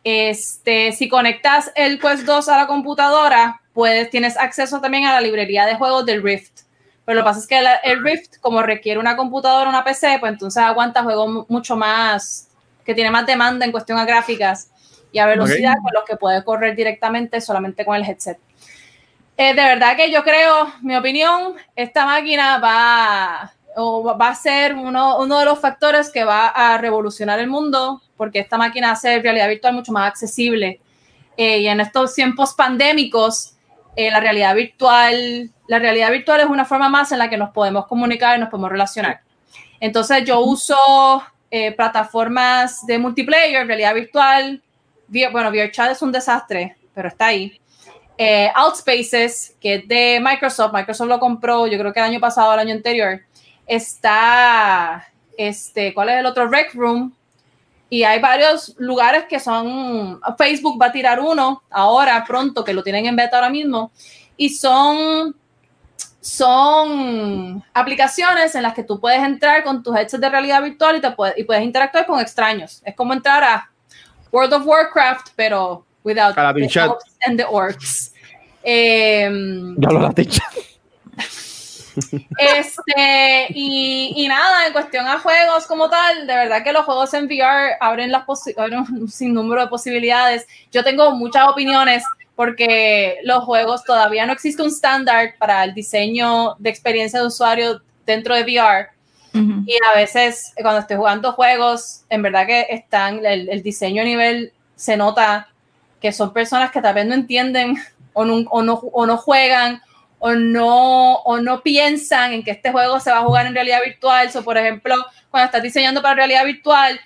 Este, 0.02 0.92
si 0.92 1.08
conectas 1.08 1.70
el 1.74 2.00
Quest 2.00 2.24
2 2.24 2.48
a 2.48 2.56
la 2.56 2.66
computadora, 2.66 3.60
puedes, 3.74 4.08
tienes 4.10 4.38
acceso 4.38 4.80
también 4.80 5.04
a 5.04 5.12
la 5.12 5.20
librería 5.20 5.66
de 5.66 5.74
juegos 5.74 6.06
del 6.06 6.22
Rift. 6.22 6.62
Pero 7.10 7.18
lo 7.18 7.24
que 7.24 7.28
pasa 7.30 7.40
es 7.40 7.46
que 7.48 7.90
el 7.90 8.04
Rift, 8.04 8.36
como 8.40 8.62
requiere 8.62 9.00
una 9.00 9.16
computadora, 9.16 9.68
una 9.68 9.82
PC, 9.82 10.18
pues 10.20 10.30
entonces 10.32 10.62
aguanta 10.62 11.02
juegos 11.02 11.28
mu- 11.28 11.44
mucho 11.48 11.74
más, 11.74 12.46
que 12.84 12.94
tiene 12.94 13.10
más 13.10 13.26
demanda 13.26 13.66
en 13.66 13.72
cuestión 13.72 13.98
a 13.98 14.04
gráficas 14.04 14.70
y 15.10 15.18
a 15.18 15.26
velocidad 15.26 15.74
con 15.82 15.90
los 15.92 16.04
que 16.04 16.14
puede 16.14 16.44
correr 16.44 16.76
directamente 16.76 17.40
solamente 17.40 17.84
con 17.84 17.96
el 17.96 18.04
headset. 18.04 18.38
Eh, 19.36 19.54
de 19.54 19.60
verdad 19.60 19.96
que 19.96 20.08
yo 20.12 20.22
creo, 20.22 20.72
mi 20.82 20.94
opinión, 20.94 21.54
esta 21.74 22.06
máquina 22.06 22.58
va, 22.58 23.54
o 23.74 24.04
va 24.16 24.28
a 24.28 24.34
ser 24.36 24.76
uno, 24.76 25.18
uno 25.18 25.36
de 25.40 25.46
los 25.46 25.58
factores 25.58 26.10
que 26.10 26.22
va 26.22 26.46
a 26.46 26.78
revolucionar 26.78 27.40
el 27.40 27.48
mundo, 27.48 28.02
porque 28.16 28.38
esta 28.38 28.56
máquina 28.56 28.92
hace 28.92 29.18
realidad 29.18 29.48
virtual 29.48 29.74
mucho 29.74 29.90
más 29.90 30.06
accesible. 30.06 30.80
Eh, 31.36 31.58
y 31.58 31.66
en 31.66 31.80
estos 31.80 32.14
tiempos 32.14 32.54
pandémicos, 32.54 33.56
eh, 33.96 34.10
la 34.10 34.20
realidad 34.20 34.54
virtual, 34.54 35.50
la 35.68 35.78
realidad 35.78 36.10
virtual 36.10 36.40
es 36.40 36.46
una 36.46 36.64
forma 36.64 36.88
más 36.88 37.12
en 37.12 37.18
la 37.18 37.28
que 37.28 37.36
nos 37.36 37.50
podemos 37.50 37.86
comunicar 37.86 38.36
y 38.36 38.40
nos 38.40 38.48
podemos 38.48 38.70
relacionar. 38.70 39.20
Entonces 39.80 40.24
yo 40.24 40.40
uso 40.40 40.76
eh, 41.50 41.72
plataformas 41.72 42.86
de 42.86 42.98
multiplayer, 42.98 43.66
realidad 43.66 43.94
virtual, 43.94 44.62
vi- 45.08 45.26
bueno, 45.26 45.50
VRChat 45.50 45.90
es 45.92 46.02
un 46.02 46.12
desastre, 46.12 46.76
pero 46.94 47.08
está 47.08 47.26
ahí. 47.26 47.60
Eh, 48.18 48.50
Outspaces, 48.54 49.56
que 49.60 49.76
es 49.76 49.88
de 49.88 50.20
Microsoft, 50.22 50.74
Microsoft 50.74 51.08
lo 51.08 51.18
compró, 51.18 51.66
yo 51.66 51.78
creo 51.78 51.92
que 51.92 52.00
el 52.00 52.06
año 52.06 52.20
pasado 52.20 52.52
el 52.52 52.60
año 52.60 52.74
anterior. 52.74 53.20
Está, 53.66 55.08
este, 55.38 55.94
¿cuál 55.94 56.10
es 56.10 56.16
el 56.18 56.26
otro? 56.26 56.48
Rec 56.48 56.74
Room. 56.74 57.14
Y 57.92 58.04
hay 58.04 58.20
varios 58.20 58.74
lugares 58.78 59.24
que 59.28 59.40
son, 59.40 60.20
Facebook 60.38 60.80
va 60.80 60.86
a 60.86 60.92
tirar 60.92 61.18
uno 61.18 61.64
ahora, 61.68 62.24
pronto, 62.24 62.64
que 62.64 62.72
lo 62.72 62.84
tienen 62.84 63.06
en 63.06 63.16
beta 63.16 63.36
ahora 63.36 63.50
mismo. 63.50 63.90
Y 64.36 64.50
son, 64.50 65.34
son 66.20 67.64
aplicaciones 67.74 68.54
en 68.54 68.62
las 68.62 68.74
que 68.74 68.84
tú 68.84 69.00
puedes 69.00 69.20
entrar 69.20 69.64
con 69.64 69.82
tus 69.82 69.94
headsets 69.96 70.20
de 70.20 70.30
realidad 70.30 70.62
virtual 70.62 70.96
y, 70.96 71.00
te 71.00 71.10
puedes, 71.10 71.36
y 71.36 71.42
puedes 71.42 71.64
interactuar 71.64 72.06
con 72.06 72.20
extraños. 72.20 72.80
Es 72.84 72.94
como 72.94 73.12
entrar 73.12 73.42
a 73.42 73.70
World 74.30 74.54
of 74.54 74.66
Warcraft, 74.66 75.30
pero 75.34 75.84
without 76.04 76.36
the 76.36 76.80
elves 76.80 77.16
and 77.26 77.36
the 77.36 77.44
orcs. 77.44 78.12
Ya 78.64 79.90
lo 79.90 80.06
has 80.06 80.14
dicho. 80.14 80.42
este, 82.38 83.46
y, 83.50 84.12
y 84.16 84.28
nada, 84.28 84.66
en 84.66 84.72
cuestión 84.72 85.06
a 85.06 85.18
juegos 85.18 85.66
como 85.66 85.88
tal, 85.88 86.26
de 86.26 86.34
verdad 86.34 86.62
que 86.62 86.72
los 86.72 86.84
juegos 86.84 87.12
en 87.14 87.26
VR 87.26 87.76
abren, 87.80 88.12
las 88.12 88.24
abren 88.56 88.80
un 88.90 89.08
sinnúmero 89.08 89.62
de 89.62 89.68
posibilidades. 89.68 90.46
Yo 90.72 90.84
tengo 90.84 91.12
muchas 91.12 91.48
opiniones 91.48 92.04
porque 92.36 93.18
los 93.24 93.44
juegos 93.44 93.84
todavía 93.84 94.24
no 94.24 94.32
existe 94.32 94.62
un 94.62 94.68
estándar 94.68 95.34
para 95.38 95.64
el 95.64 95.74
diseño 95.74 96.54
de 96.58 96.70
experiencia 96.70 97.20
de 97.20 97.26
usuario 97.26 97.82
dentro 98.06 98.34
de 98.34 98.42
VR. 98.42 98.88
Y 99.32 99.78
a 99.88 99.94
veces 99.94 100.52
cuando 100.60 100.80
estoy 100.80 100.96
jugando 100.96 101.32
juegos, 101.32 102.02
en 102.08 102.22
verdad 102.22 102.46
que 102.46 102.66
están, 102.70 103.24
el, 103.24 103.48
el 103.48 103.62
diseño 103.62 104.02
a 104.02 104.04
nivel 104.04 104.52
se 104.74 104.96
nota 104.96 105.48
que 106.00 106.12
son 106.12 106.32
personas 106.32 106.70
que 106.70 106.80
tal 106.80 106.94
vez 106.94 107.06
no 107.06 107.14
entienden 107.14 107.76
o 108.12 108.24
no, 108.24 108.36
o 108.50 108.62
no, 108.62 108.74
o 108.74 109.06
no 109.06 109.16
juegan 109.16 109.80
o 110.20 110.32
no, 110.34 111.14
o 111.16 111.40
no 111.40 111.62
piensan 111.62 112.32
en 112.32 112.44
que 112.44 112.52
este 112.52 112.70
juego 112.70 113.00
se 113.00 113.10
va 113.10 113.18
a 113.18 113.22
jugar 113.24 113.46
en 113.46 113.54
realidad 113.54 113.80
virtual. 113.84 114.30
So, 114.30 114.44
por 114.44 114.56
ejemplo, 114.56 114.94
cuando 115.30 115.46
estás 115.46 115.62
diseñando 115.62 116.00
para 116.02 116.14
realidad 116.14 116.44
virtual, 116.44 117.00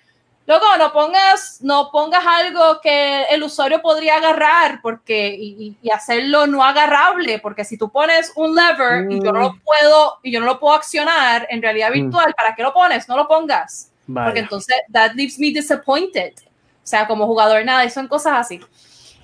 luego 0.47 0.65
no 0.79 0.93
pongas, 0.93 1.59
no 1.63 1.91
pongas 1.91 2.23
algo 2.27 2.81
que 2.83 3.23
el 3.31 3.43
usuario 3.43 3.81
podría 3.81 4.17
agarrar 4.17 4.81
porque, 4.83 5.29
y, 5.39 5.77
y- 5.81 5.91
hacerlo 5.91 6.47
no 6.47 6.63
agarrable, 6.63 7.39
porque 7.39 7.65
si 7.65 7.79
tú 7.79 7.89
pones 7.91 8.33
un 8.37 8.55
lever 8.55 9.11
y 9.11 9.23
yo 9.25 9.33
no 9.33 9.41
lo 9.41 9.55
puedo, 9.65 10.19
y 10.23 10.31
yo 10.33 10.41
no 10.41 10.47
lo 10.47 10.59
puedo 10.61 10.75
accionar 10.75 11.47
en 11.51 11.63
realidad 11.63 11.93
virtual, 11.93 12.35
¿para 12.37 12.55
qué 12.55 12.63
lo 12.63 12.75
pones? 12.75 13.09
No 13.09 13.17
lo 13.17 13.27
pongas. 13.29 13.91
Porque 14.07 14.21
Vaya. 14.21 14.41
entonces 14.41 14.77
that 14.93 15.13
leaves 15.15 15.39
me 15.39 15.47
disappointed. 15.47 16.33
O 16.37 16.87
sea, 16.87 17.07
como 17.07 17.27
jugador, 17.27 17.65
nada, 17.65 17.85
y 17.87 17.91
son 17.91 18.07
cosas 18.09 18.35
así. 18.41 18.61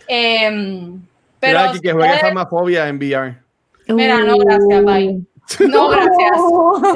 Em, 0.06 1.02
pero 1.38 1.72
que 1.80 1.92
juega 1.92 2.06
ustedes- 2.06 2.20
Farmafobia 2.22 2.88
en 2.88 2.96
VR. 2.96 3.36
Mira, 3.94 4.18
no, 4.20 4.36
gracias, 4.36 4.84
bye. 4.84 5.20
No, 5.68 5.88
gracias. 5.90 6.40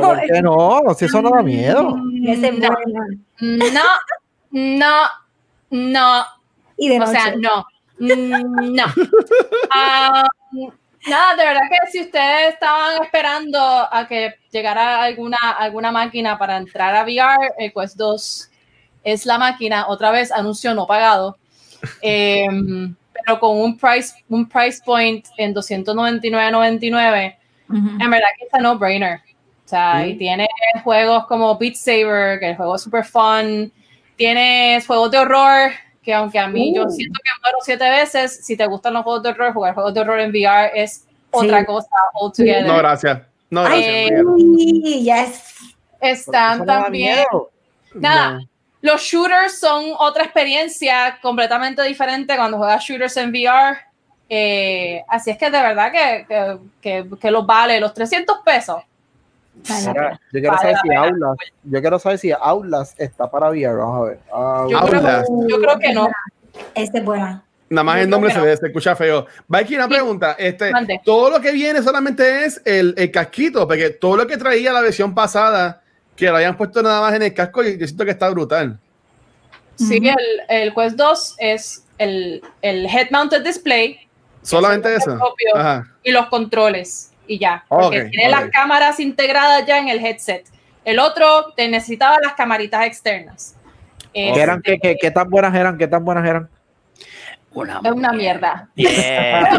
¿Por 0.01 0.21
qué 0.21 0.43
no? 0.43 0.81
Si 0.97 1.05
eso 1.05 1.23
no 1.23 1.31
da 1.31 1.43
miedo. 1.43 1.97
Es 2.27 2.39
No. 2.41 2.69
No, 3.41 3.83
no, 4.51 5.07
no. 5.71 6.25
Y 6.77 6.89
de 6.89 7.01
O 7.01 7.07
sea, 7.07 7.35
no. 7.37 7.67
Mm, 7.99 8.75
No. 8.75 8.85
Ah, 9.71 10.27
nada, 11.07 11.37
de 11.37 11.45
verdad 11.45 11.63
que 11.71 11.91
si 11.91 12.01
ustedes 12.01 12.55
estaban 12.55 13.03
esperando 13.03 13.59
a 13.59 14.07
que 14.09 14.35
llegara 14.51 15.03
alguna, 15.03 15.39
alguna 15.59 15.93
máquina 15.93 16.39
para 16.39 16.57
entrar 16.57 16.95
a 16.95 17.05
VR, 17.05 17.53
el 17.59 17.73
Quest 17.73 17.97
2 17.97 18.51
es 19.05 19.27
la 19.27 19.39
máquina, 19.39 19.87
otra 19.89 20.11
vez 20.11 20.33
anuncio 20.33 20.75
no 20.75 20.87
pagado, 20.87 21.37
Em, 22.03 22.95
pero 23.25 23.39
con 23.41 23.59
un 23.59 23.77
price, 23.77 24.15
un 24.29 24.49
price 24.49 24.81
point 24.85 25.27
en 25.37 25.55
299.99, 25.55 27.37
Ujú. 27.69 27.77
en 28.01 28.11
verdad 28.11 28.27
que 28.39 28.45
es 28.45 28.63
no 28.63 28.79
brainer. 28.79 29.21
O 29.65 29.69
sea, 29.69 30.07
y 30.07 30.17
tiene 30.19 30.47
juegos 30.83 31.27
como 31.27 31.57
Beat 31.59 31.75
Saber, 31.77 32.39
que 32.39 32.51
el 32.51 32.57
juego 32.57 32.77
es 32.77 32.83
super 32.83 33.05
fun. 33.05 33.73
Tienes 34.17 34.87
juegos 34.87 35.11
de 35.11 35.19
horror, 35.19 35.71
que 36.03 36.13
aunque 36.13 36.39
a 36.39 36.47
mí 36.47 36.75
yo 36.77 36.85
Uh. 36.85 36.91
siento 36.91 37.19
que 37.25 37.31
muero 37.43 37.59
siete 37.63 37.89
veces, 37.89 38.45
si 38.45 38.57
te 38.57 38.67
gustan 38.67 38.93
los 38.93 39.03
juegos 39.03 39.23
de 39.23 39.31
horror, 39.31 39.53
jugar 39.55 39.75
juegos 39.75 39.95
de 39.95 40.01
horror 40.01 40.21
en 40.21 40.31
VR 40.31 40.71
es 40.75 41.07
otra 41.31 41.61
Sí. 41.61 41.67
cosa 41.67 41.89
altogether. 42.21 42.67
No, 42.67 42.77
gracias. 42.77 43.23
No, 43.51 43.63
gracias. 43.65 43.85
eh, 43.87 44.23
yes. 45.03 45.55
Están 46.01 46.67
también. 46.67 47.25
Nada, 47.95 48.33
No. 48.33 48.49
Los 48.85 49.01
shooters 49.01 49.59
son 49.59 49.93
otra 49.99 50.25
experiencia 50.25 51.19
completamente 51.23 51.83
diferente 51.83 52.37
cuando 52.37 52.59
juegas 52.59 52.85
shooters 52.85 53.17
en 53.17 53.31
VR. 53.31 53.79
Eh, 54.29 55.03
así 55.09 55.31
es 55.31 55.39
que 55.39 55.51
de 55.51 55.61
verdad 55.63 55.91
que, 55.91 56.27
que, 56.29 56.59
que, 56.83 57.19
que 57.19 57.31
los 57.31 57.47
vale 57.47 57.81
los 57.81 57.95
300 57.95 58.41
pesos. 58.45 58.83
Mira, 59.87 60.21
yo 60.33 60.41
quiero 60.41 60.57
Vale 60.57 60.75
si. 60.83 60.95
Aulas, 60.95 61.37
yo 61.63 61.81
quiero 61.81 61.99
saber 61.99 62.19
si 62.19 62.33
Aulas 62.33 62.95
está 62.99 63.31
para 63.31 63.49
VR. 63.51 63.75
Vamos 63.77 64.01
a 64.01 64.11
ver. 64.11 64.19
Ah, 64.33 64.67
Yo, 64.69 64.79
Aulas. 64.79 65.25
creo, 65.27 65.49
yo 65.49 65.61
creo 65.61 65.79
que 65.79 65.93
no. 65.95 66.09
Ese 66.75 66.99
es 66.99 67.05
buena. 67.05 67.43
Nada 67.71 67.85
más 67.85 67.97
Yo 67.97 68.03
el 68.03 68.11
nombre 68.11 68.33
se, 68.33 68.39
no. 68.39 68.45
ve- 68.45 68.57
se 68.57 68.67
escucha 68.67 68.95
feo. 68.95 69.27
Mikey, 69.49 69.77
una 69.77 69.85
Sí. 69.87 69.91
pregunta. 69.95 70.33
Este, 70.39 70.73
todo 71.05 71.31
lo 71.31 71.41
que 71.41 71.53
viene 71.53 71.83
solamente 71.83 72.45
es 72.45 72.61
el, 72.67 72.95
el 72.99 73.11
casquito, 73.11 73.67
porque 73.67 73.91
todo 73.91 74.17
lo 74.19 74.27
que 74.27 74.37
traía 74.37 74.73
la 74.73 74.83
versión 74.83 75.15
pasada, 75.15 75.81
que 76.17 76.27
lo 76.31 76.37
hayan 76.37 76.57
puesto 76.57 76.83
nada 76.83 77.01
más 77.01 77.15
en 77.15 77.23
el 77.23 77.35
casco, 77.35 77.63
y 77.65 77.79
yo 77.79 77.87
siento 77.87 78.05
que 78.05 78.11
está 78.13 78.29
brutal. 78.31 78.79
Sí, 79.77 79.97
el, 79.97 80.17
el 80.49 80.75
Quest 80.75 80.97
2 80.97 81.35
es 81.39 81.85
el, 81.99 82.43
el 82.63 82.87
head 82.87 83.09
mounted 83.11 83.43
display 83.43 83.99
Solamente 84.43 84.89
Eso 84.95 84.99
eso. 84.99 85.13
es 85.13 85.19
propio. 85.19 85.57
Ajá. 85.57 85.87
y 86.03 86.13
los 86.13 86.27
controles 86.27 87.11
y 87.27 87.39
ya. 87.39 87.65
Porque 87.69 88.03
Ok, 88.03 88.11
tiene 88.11 88.29
las 88.31 88.51
cámaras 88.51 89.01
integradas 89.01 89.65
ya 89.67 89.79
en 89.79 89.89
el 89.89 90.05
headset. 90.05 90.45
El 90.85 90.99
otro 90.99 91.53
te 91.57 91.67
necesitaba 91.69 92.19
las 92.23 92.35
camaritas 92.35 92.85
externas. 92.87 93.57
¿Qué 94.13 94.29
eran? 94.41 94.61
¿Qué, 94.63 94.79
qué, 94.79 94.97
qué 95.01 95.11
tan 95.11 95.29
buenas 95.31 95.55
eran? 95.55 95.77
¿Qué 95.79 95.89
tan 95.89 96.05
buenas 96.05 96.29
eran? 96.29 96.49
Una, 97.55 97.81
Es 97.85 97.93
una 97.93 98.13
mierda. 98.13 98.69
Yeah. 98.75 99.59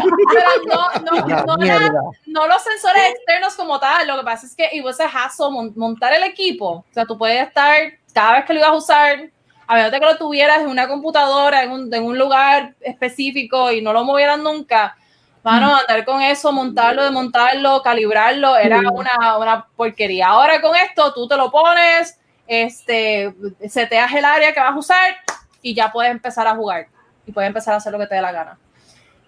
Pero 1.58 2.02
no, 2.26 2.46
los 2.46 2.62
sensores 2.62 3.02
externos 3.14 3.54
como 3.54 3.78
tal. 3.80 4.06
Lo 4.06 4.18
que 4.18 4.24
pasa 4.24 4.46
es 4.46 4.54
que 4.54 4.68
it 4.72 4.84
was 4.84 5.00
a 5.00 5.06
hassle 5.06 5.50
mon- 5.50 5.72
montar 5.76 6.12
el 6.12 6.22
equipo. 6.24 6.68
O 6.70 6.84
sea, 6.92 7.04
tú 7.06 7.16
puedes 7.16 7.46
estar 7.46 7.76
cada 8.12 8.34
vez 8.34 8.44
que 8.44 8.52
lo 8.54 8.60
ibas 8.60 8.70
a 8.70 8.74
usar, 8.74 9.30
a 9.66 9.74
menos 9.74 9.90
de 9.90 9.98
que 10.00 10.06
lo 10.06 10.16
tuvieras 10.16 10.60
en 10.60 10.68
una 10.68 10.86
computadora, 10.88 11.62
en 11.62 11.72
un, 11.72 11.92
en 11.92 12.04
un 12.04 12.18
lugar 12.18 12.74
específico 12.80 13.70
y 13.72 13.82
no 13.82 13.92
lo 13.92 14.04
movieras 14.04 14.38
nunca. 14.38 14.96
Mano, 15.42 15.76
andar 15.76 16.04
con 16.04 16.20
eso, 16.20 16.50
montarlo, 16.52 17.04
desmontarlo, 17.04 17.80
calibrarlo, 17.80 18.56
era 18.56 18.80
Sí. 18.80 18.86
una, 18.92 19.38
una 19.38 19.66
porquería. 19.76 20.26
Ahora 20.28 20.60
con 20.60 20.74
esto, 20.74 21.12
tú 21.14 21.28
te 21.28 21.36
lo 21.36 21.52
pones, 21.52 22.18
este, 22.48 23.32
seteas 23.68 24.12
el 24.12 24.24
área 24.24 24.52
que 24.52 24.58
vas 24.60 24.72
a 24.72 24.78
usar 24.78 25.16
y 25.62 25.72
ya 25.74 25.92
puedes 25.92 26.10
empezar 26.10 26.46
a 26.48 26.54
jugar 26.56 26.88
y 27.26 27.32
puedes 27.32 27.48
empezar 27.48 27.74
a 27.74 27.76
hacer 27.78 27.92
lo 27.92 27.98
que 27.98 28.06
te 28.06 28.14
dé 28.14 28.22
la 28.22 28.32
gana. 28.32 28.58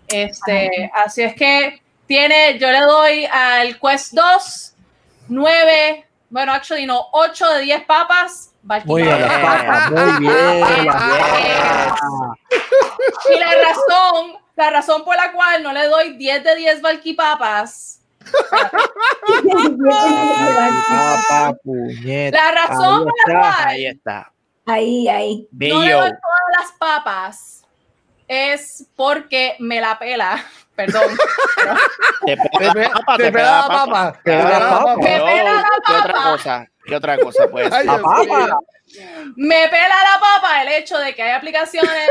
Este, 0.09 0.91
así 0.95 1.23
es 1.23 1.35
que 1.35 1.83
tiene, 2.07 2.59
yo 2.59 2.71
le 2.71 2.81
doy 2.81 3.27
al 3.27 3.79
Quest 3.79 4.15
2 4.15 4.75
9 5.29 6.09
bueno, 6.31 6.53
actually 6.53 6.85
no, 6.85 7.07
8 7.13 7.55
de 7.55 7.63
10 7.63 7.85
papas, 7.85 8.53
Muy 8.85 9.03
bien, 9.03 9.19
las 9.19 9.39
papas, 9.41 9.91
muy 9.91 10.21
bien. 10.21 10.33
Y 13.31 13.39
la 13.39 13.55
razón, 13.55 14.39
la 14.57 14.71
razón 14.71 15.05
por 15.05 15.17
la 15.17 15.33
cual 15.33 15.63
no 15.63 15.73
le 15.73 15.87
doy 15.87 16.17
10 16.17 16.45
de 16.45 16.57
10 16.57 16.83
valquipapas, 16.83 18.03
Papa, 20.89 21.57
puñeta. 21.65 22.37
la 22.37 22.67
razón 22.67 23.05
por 23.05 23.35
la 23.35 23.41
cual 23.41 23.55
Ahí 23.69 23.87
está. 23.87 24.33
Ahí, 24.67 25.09
ahí. 25.09 25.49
no 25.51 25.83
le 25.83 25.93
doy 25.93 26.11
todas 26.11 26.61
las 26.61 26.73
papas 26.79 27.58
es 28.29 28.87
porque 28.95 29.57
me 29.59 29.81
la 29.81 29.99
pela. 29.99 30.45
Perdón. 30.77 31.03
Te 32.25 32.37
Te 32.37 32.43
pega 32.59 32.73
pe- 32.73 32.81
la 32.83 32.91
papa, 32.93 33.17
te 33.17 33.33
pega 33.33 33.51
la 33.61 33.67
papa. 33.67 34.21
Te 34.23 34.37
la 34.39 34.59
papa. 34.71 34.95
Pela 35.01 35.65
¿Qué 35.87 35.93
otra 35.97 36.13
papa. 36.15 36.31
cosa? 36.31 36.67
¿Qué 36.87 36.95
otra 36.97 37.19
cosa 37.19 37.43
Ay, 37.53 37.71
ser? 37.71 37.85
La 37.87 38.01
papa. 38.01 38.59
Me 39.37 39.69
pela 39.69 39.89
la 39.89 40.21
papa 40.21 40.63
el 40.63 40.69
hecho 40.69 40.97
de 40.99 41.15
que 41.17 41.23
hay 41.23 41.33
aplicaciones 41.33 42.09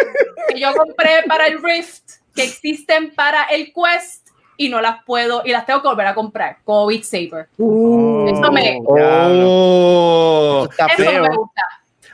que 0.49 0.59
yo 0.59 0.73
compré 0.75 1.23
para 1.27 1.47
el 1.47 1.63
Rift 1.63 2.03
que 2.35 2.43
existen 2.43 3.15
para 3.15 3.43
el 3.45 3.73
Quest 3.73 4.27
y 4.57 4.67
no 4.69 4.81
las 4.81 5.03
puedo 5.05 5.43
y 5.45 5.51
las 5.51 5.65
tengo 5.65 5.81
que 5.81 5.87
volver 5.87 6.07
a 6.07 6.13
comprar 6.13 6.57
como 6.65 6.87
Beat 6.87 7.03
Saber. 7.03 7.47
Uh, 7.57 8.27
Eso 8.27 8.51
me- 8.51 8.79
Oh. 8.85 10.67
Eso 10.97 11.11
me 11.21 11.29
gusta. 11.35 11.61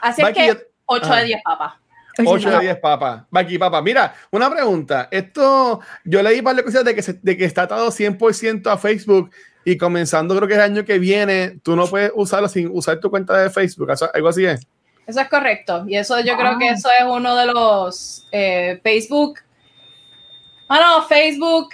Así 0.01 0.21
es 0.21 0.29
que 0.33 0.47
yo- 0.47 0.53
8 0.85 1.05
Ajá. 1.05 1.15
de 1.17 1.23
10 1.25 1.41
papas. 1.43 1.73
8 2.17 2.49
de 2.59 2.59
10 2.61 2.77
papas. 2.79 3.23
Aquí, 3.33 3.57
papá. 3.57 3.81
Mira, 3.81 4.13
una 4.31 4.49
pregunta. 4.49 5.07
Esto, 5.11 5.79
yo 6.05 6.21
leí 6.21 6.41
varias 6.41 6.63
cosas 6.65 6.83
de 6.85 6.93
que, 6.95 7.01
se- 7.01 7.19
de 7.21 7.37
que 7.37 7.45
está 7.45 7.63
atado 7.63 7.89
100% 7.91 8.67
a 8.71 8.77
Facebook 8.77 9.31
y 9.65 9.77
comenzando 9.77 10.35
creo 10.35 10.47
que 10.47 10.53
el 10.55 10.61
año 10.61 10.85
que 10.85 10.99
viene, 10.99 11.59
tú 11.63 11.75
no 11.75 11.87
puedes 11.87 12.11
usarlo 12.15 12.47
sin 12.47 12.69
usar 12.71 12.99
tu 12.99 13.09
cuenta 13.09 13.37
de 13.37 13.49
Facebook. 13.49 13.89
¿Eso- 13.91 14.09
¿Algo 14.13 14.27
así 14.29 14.45
es? 14.45 14.61
Eso 15.07 15.19
es 15.21 15.27
correcto. 15.27 15.83
Y 15.87 15.97
eso 15.97 16.19
yo 16.21 16.37
creo 16.37 16.57
que 16.57 16.69
eso 16.69 16.89
es 16.97 17.05
uno 17.05 17.35
de 17.35 17.45
los 17.47 18.25
eh, 18.31 18.79
Facebook. 18.83 19.39
Ah, 20.69 20.79
no, 20.99 21.03
Facebook. 21.07 21.69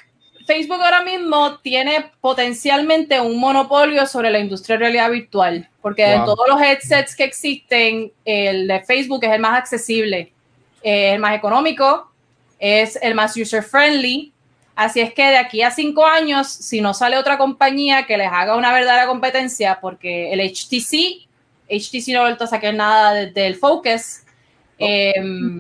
Facebook 0.50 0.82
ahora 0.82 1.04
mismo 1.04 1.60
tiene 1.60 2.10
potencialmente 2.20 3.22
un 3.22 3.40
monopolio 3.40 4.08
sobre 4.08 4.32
la 4.32 4.40
industria 4.40 4.78
de 4.78 4.86
realidad 4.86 5.12
virtual, 5.12 5.70
porque 5.80 6.04
de 6.04 6.18
todos 6.26 6.48
los 6.50 6.60
headsets 6.60 7.16
que 7.16 7.24
existen, 7.24 8.12
el 8.26 8.68
de 8.68 8.80
Facebook 8.80 9.24
es 9.26 9.32
el 9.32 9.42
más 9.42 9.60
accesible, 9.60 10.34
es 10.82 11.14
el 11.14 11.20
más 11.20 11.36
económico, 11.36 12.12
es 12.58 12.98
el 13.00 13.14
más 13.14 13.38
user 13.38 13.62
friendly. 13.62 14.34
Así 14.76 15.02
es 15.02 15.14
que 15.14 15.22
de 15.22 15.38
aquí 15.38 15.62
a 15.62 15.70
cinco 15.70 16.04
años, 16.04 16.48
si 16.48 16.82
no 16.82 16.96
sale 16.96 17.20
otra 17.20 17.38
compañía 17.38 18.08
que 18.08 18.18
les 18.18 18.32
haga 18.32 18.56
una 18.56 18.74
verdadera 18.74 19.06
competencia, 19.06 19.78
porque 19.80 20.34
el 20.34 20.40
HTC, 20.40 21.28
HTC 21.70 22.12
no 22.14 22.22
ha 22.22 22.24
vuelto 22.24 22.46
a 22.46 22.48
sacar 22.48 22.74
nada 22.74 23.14
desde 23.14 23.46
el 23.46 23.54
Focus, 23.56 24.24
em, 24.80 25.60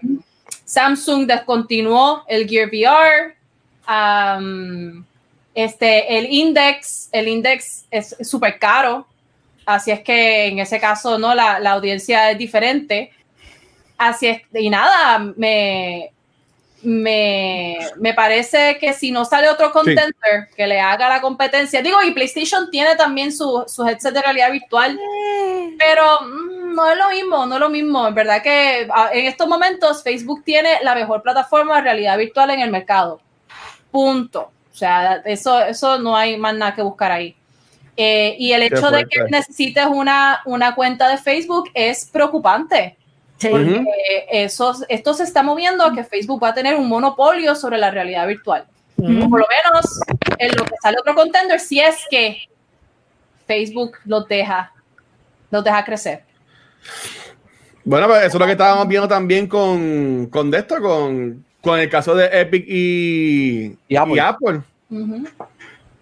Samsung 0.66 1.28
descontinuó 1.28 2.24
el 2.28 2.50
Gear 2.50 2.70
VR, 2.70 3.39
am, 3.90 5.04
este, 5.56 6.18
el 6.18 6.32
Index, 6.32 7.10
el 7.12 7.28
Index 7.28 7.86
es 7.90 8.16
súper 8.22 8.60
caro, 8.60 9.08
así 9.66 9.90
es 9.92 10.02
que 10.02 10.46
en 10.46 10.60
ese 10.60 10.80
caso 10.80 11.18
no 11.18 11.34
la, 11.34 11.60
la 11.60 11.72
audiencia 11.72 12.30
es 12.30 12.38
diferente. 12.38 13.12
Así 13.98 14.28
es, 14.28 14.42
y 14.54 14.70
nada, 14.70 15.20
me, 15.36 16.12
me, 16.84 17.80
me 17.98 18.14
parece 18.14 18.78
que 18.80 18.94
si 18.94 19.12
no 19.12 19.26
sale 19.26 19.50
otro 19.50 19.72
contender 19.72 20.14
que 20.56 20.68
le 20.68 20.80
haga 20.80 21.10
la 21.10 21.20
competencia, 21.20 21.82
digo, 21.82 22.02
y 22.04 22.12
PlayStation 22.12 22.70
tiene 22.70 22.96
también 22.96 23.34
su, 23.34 23.66
su 23.68 23.86
headset 23.86 24.14
de 24.14 24.22
realidad 24.22 24.52
virtual, 24.52 24.98
pero 25.78 26.22
mm, 26.22 26.76
no 26.76 26.90
es 26.90 26.98
lo 26.98 27.10
mismo, 27.10 27.46
no 27.48 27.56
es 27.56 27.60
lo 27.60 27.70
mismo. 27.70 28.08
En 28.08 28.14
verdad 28.14 28.42
que 28.42 28.88
ah, 28.94 29.10
en 29.12 29.26
estos 29.26 29.48
momentos 29.48 30.04
Facebook 30.04 30.44
tiene 30.46 30.78
la 30.84 30.96
mejor 30.96 31.22
plataforma 31.22 31.78
de 31.78 31.82
realidad 31.82 32.18
virtual 32.18 32.52
en 32.52 32.62
el 32.62 32.72
mercado. 32.72 33.20
Punto. 33.92 34.52
O 34.72 34.78
sea, 34.78 35.22
eso, 35.26 35.62
eso 35.62 36.00
no 36.00 36.16
hay 36.16 36.38
más 36.38 36.56
nada 36.56 36.74
que 36.74 36.82
buscar 36.82 37.12
ahí. 37.12 37.36
Eh, 37.98 38.36
y 38.40 38.54
el 38.54 38.64
hecho 38.64 38.92
de 38.92 39.06
que 39.06 39.24
necesites 39.30 39.86
una, 39.86 40.40
una 40.46 40.74
cuenta 40.74 41.10
de 41.10 41.18
Facebook 41.18 41.70
es 41.74 42.06
preocupante. 42.06 42.96
sí. 43.38 43.50
Porque 43.50 43.86
eso, 44.32 44.74
esto 44.88 45.14
se 45.14 45.24
está 45.24 45.44
moviendo 45.44 45.84
a 45.84 45.94
que 45.94 46.04
Facebook 46.04 46.42
va 46.42 46.50
a 46.50 46.54
tener 46.54 46.76
un 46.76 46.88
monopolio 46.88 47.56
sobre 47.56 47.78
la 47.78 47.92
realidad 47.92 48.26
virtual. 48.28 48.66
Por 48.96 49.08
lo 49.08 49.46
menos 49.48 50.00
en 50.38 50.56
lo 50.58 50.66
que 50.66 50.76
sale 50.82 50.98
otro 51.00 51.16
contender, 51.16 51.60
si 51.60 51.80
es 51.80 51.98
que 52.10 52.50
Facebook 53.48 53.98
los 54.06 54.28
deja, 54.28 54.74
los 55.52 55.64
deja 55.64 55.86
crecer. 55.86 56.24
Bueno, 57.84 58.08
pues 58.08 58.20
eso 58.20 58.38
es 58.38 58.40
lo 58.40 58.46
que 58.46 58.52
estábamos 58.52 58.88
viendo 58.88 59.08
también 59.08 59.48
con, 59.48 60.28
con 60.28 60.54
esto, 60.54 60.82
con, 60.82 61.46
con 61.62 61.80
el 61.80 61.89
caso 61.89 62.16
de 62.16 62.30
Epic 62.32 62.66
y, 62.68 63.76
Y 63.88 63.95
Apple. 63.95 64.16
y 64.16 64.20
Apple. 64.20 64.62
Ujú. 64.89 65.24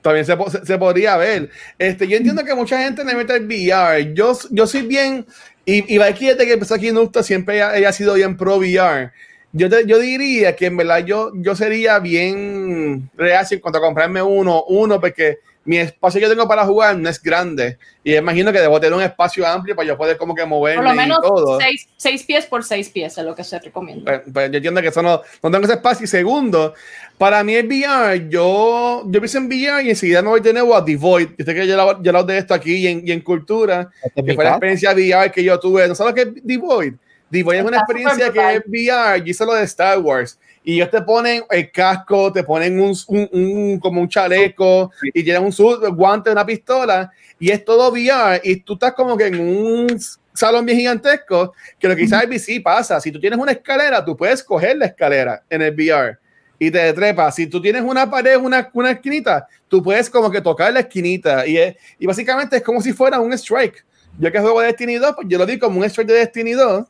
También 0.02 0.26
se, 0.26 0.38
se, 0.52 0.66
se 0.66 0.78
podría 0.78 1.18
ver. 1.18 1.50
Este, 1.78 2.08
yo 2.08 2.18
entiendo 2.18 2.44
que 2.46 2.54
mucha 2.56 2.82
gente 2.82 3.04
le 3.04 3.16
mete 3.16 3.36
el 3.36 3.46
VR. 3.46 4.14
Yo, 4.14 4.38
yo 4.52 4.68
soy 4.68 4.84
bien. 4.84 5.26
Y, 5.66 5.94
y 5.94 5.98
Valky, 5.98 6.28
desde 6.28 6.46
que 6.46 6.54
empezó 6.54 6.76
aquí 6.76 6.88
en 6.90 6.96
Nusta, 6.96 7.24
siempre 7.24 7.56
ella, 7.56 7.76
ella 7.76 7.90
ha 7.90 7.94
sido 7.94 8.14
bien 8.14 8.38
pro 8.38 8.58
VR. 8.58 9.12
Yo, 9.52 9.70
te- 9.70 9.86
yo 9.86 10.00
diría 10.00 10.56
que 10.56 10.68
en 10.68 10.78
verdad 10.78 11.00
yo, 11.06 11.32
yo 11.36 11.56
sería 11.56 12.00
bien 12.00 13.10
reacio 13.18 13.56
en 13.56 13.62
cuanto 13.62 13.80
a 13.80 13.82
comprarme 13.82 14.22
uno, 14.22 14.64
uno, 14.68 15.02
porque 15.02 15.40
mi 15.68 15.78
espacio 15.80 16.20
que 16.20 16.24
yo 16.24 16.30
tengo 16.30 16.48
para 16.48 16.64
jugar 16.64 16.98
no 16.98 17.10
es 17.10 17.22
grande. 17.22 17.78
Y 18.02 18.16
imagino 18.16 18.54
que 18.54 18.62
debo 18.62 18.80
tener 18.80 18.94
un 18.98 19.04
espacio 19.04 19.46
amplio 19.46 19.76
para 19.76 19.86
yo 19.86 19.98
poder 19.98 20.16
como 20.16 20.34
que 20.34 20.46
moverme 20.46 20.82
Por 20.82 20.90
lo 20.90 20.96
menos 20.96 21.20
y 21.22 21.28
todo. 21.28 21.60
seis, 21.60 21.90
seis 21.98 22.24
pies 22.24 22.46
por 22.46 22.64
seis 22.64 22.88
pies 22.90 23.18
es 23.18 23.24
lo 23.26 23.36
que 23.36 23.44
se 23.44 23.60
recomienda. 23.60 24.06
Pues, 24.06 24.34
pues 24.34 24.52
yo 24.52 24.58
entiendo 24.58 24.82
que 24.82 24.88
eso 24.88 25.02
no, 25.02 25.22
no 25.44 25.52
tengo 25.52 25.66
ese 25.66 25.74
espacio. 25.74 26.06
Y 26.06 26.08
segundo, 26.08 26.74
para 27.18 27.44
mí 27.44 27.54
el 27.54 27.68
VR, 27.68 28.30
yo, 28.30 29.04
yo 29.08 29.20
pienso 29.20 29.40
en 29.40 29.48
VR 29.48 29.84
y 29.84 29.90
enseguida 29.90 30.22
me 30.22 30.30
voy 30.30 30.40
de 30.40 30.54
nuevo 30.54 30.74
a 30.74 30.86
The 30.86 30.96
Void. 30.96 31.30
Yo 31.38 31.44
sé 31.44 31.54
que 31.54 31.68
yo 31.68 31.76
lo, 31.76 32.02
yo 32.02 32.14
lo 32.14 32.24
de 32.24 32.38
esto 32.38 32.54
aquí 32.54 32.76
y 32.76 32.88
en, 32.88 33.06
y 33.06 33.12
en 33.12 33.20
cultura, 33.20 33.90
Este 34.04 34.22
es 34.22 34.26
que 34.26 34.34
fue 34.36 34.46
la 34.46 34.52
experiencia 34.52 34.94
VR 34.94 35.32
que 35.34 35.44
yo 35.44 35.60
tuve. 35.60 35.86
¿No 35.86 35.96
sabes 35.96 36.14
qué 36.14 36.22
es 36.22 36.48
The 36.48 36.58
Void? 36.58 36.94
The 37.30 37.44
Void 37.44 37.58
es 37.58 37.66
una 37.66 37.80
experiencia 37.80 38.32
que 38.32 38.56
es 38.56 38.62
VR. 38.66 39.20
Yo 39.20 39.26
hice 39.26 39.46
lo 39.46 39.54
de 39.54 39.64
Star 39.66 40.00
Wars. 40.00 40.40
Y 40.70 40.74
ellos 40.76 40.92
te 40.92 41.02
ponen 41.02 41.44
el 41.50 41.72
casco, 41.72 42.30
te 42.34 42.44
ponen 42.44 42.78
un, 42.78 42.94
un, 43.08 43.30
un- 43.32 43.80
como 43.80 44.02
un 44.02 44.10
chaleco 44.10 44.92
y 45.14 45.24
tienen 45.24 45.42
un 45.46 45.54
suit, 45.54 45.80
guante, 45.94 46.30
una 46.30 46.46
pistola. 46.46 47.10
Y 47.40 47.52
es 47.52 47.64
todo 47.64 47.90
VR. 47.90 48.42
Y 48.44 48.58
tú 48.58 48.74
estás 48.74 48.92
como 48.92 49.16
que 49.16 49.28
en 49.28 49.40
un 49.40 49.98
salón 50.34 50.66
bien 50.66 50.78
gigantesco 50.78 51.54
que 51.80 51.88
lo 51.88 51.96
que 51.96 52.02
quizás 52.02 52.26
el 52.26 52.38
sí 52.38 52.60
pasa. 52.60 53.00
Si 53.00 53.14
tú 53.14 53.20
tienes 53.22 53.40
una 53.40 53.54
escalera, 53.54 54.04
tú 54.04 54.18
puedes 54.18 54.44
coger 54.44 54.76
la 54.76 54.88
escalera 54.88 55.42
en 55.50 55.62
el 55.62 55.74
VR 55.74 56.18
y 56.60 56.70
te 56.70 56.92
trepas. 56.92 57.34
Si 57.36 57.48
tú 57.48 57.62
tienes 57.62 57.84
una 57.84 58.12
pared, 58.12 58.36
una, 58.36 58.70
una 58.74 58.92
esquinita, 58.92 59.48
tú 59.70 59.82
puedes 59.82 60.10
como 60.10 60.30
que 60.30 60.42
tocar 60.42 60.74
la 60.74 60.82
esquinita. 60.82 61.48
Y, 61.48 61.58
es- 61.60 61.76
y 61.98 62.06
básicamente 62.06 62.58
es 62.58 62.62
como 62.62 62.82
si 62.82 62.92
fuera 62.92 63.22
un 63.22 63.32
strike. 63.32 63.86
Yo 64.20 64.30
que 64.34 64.40
juego 64.42 64.60
Destiny 64.60 64.96
2, 64.96 65.14
pues 65.16 65.28
yo 65.30 65.38
lo 65.38 65.46
di 65.46 65.58
como 65.58 65.80
un 65.80 65.86
strike 65.86 66.10
de 66.10 66.16
Destiny 66.16 66.52
2, 66.52 66.86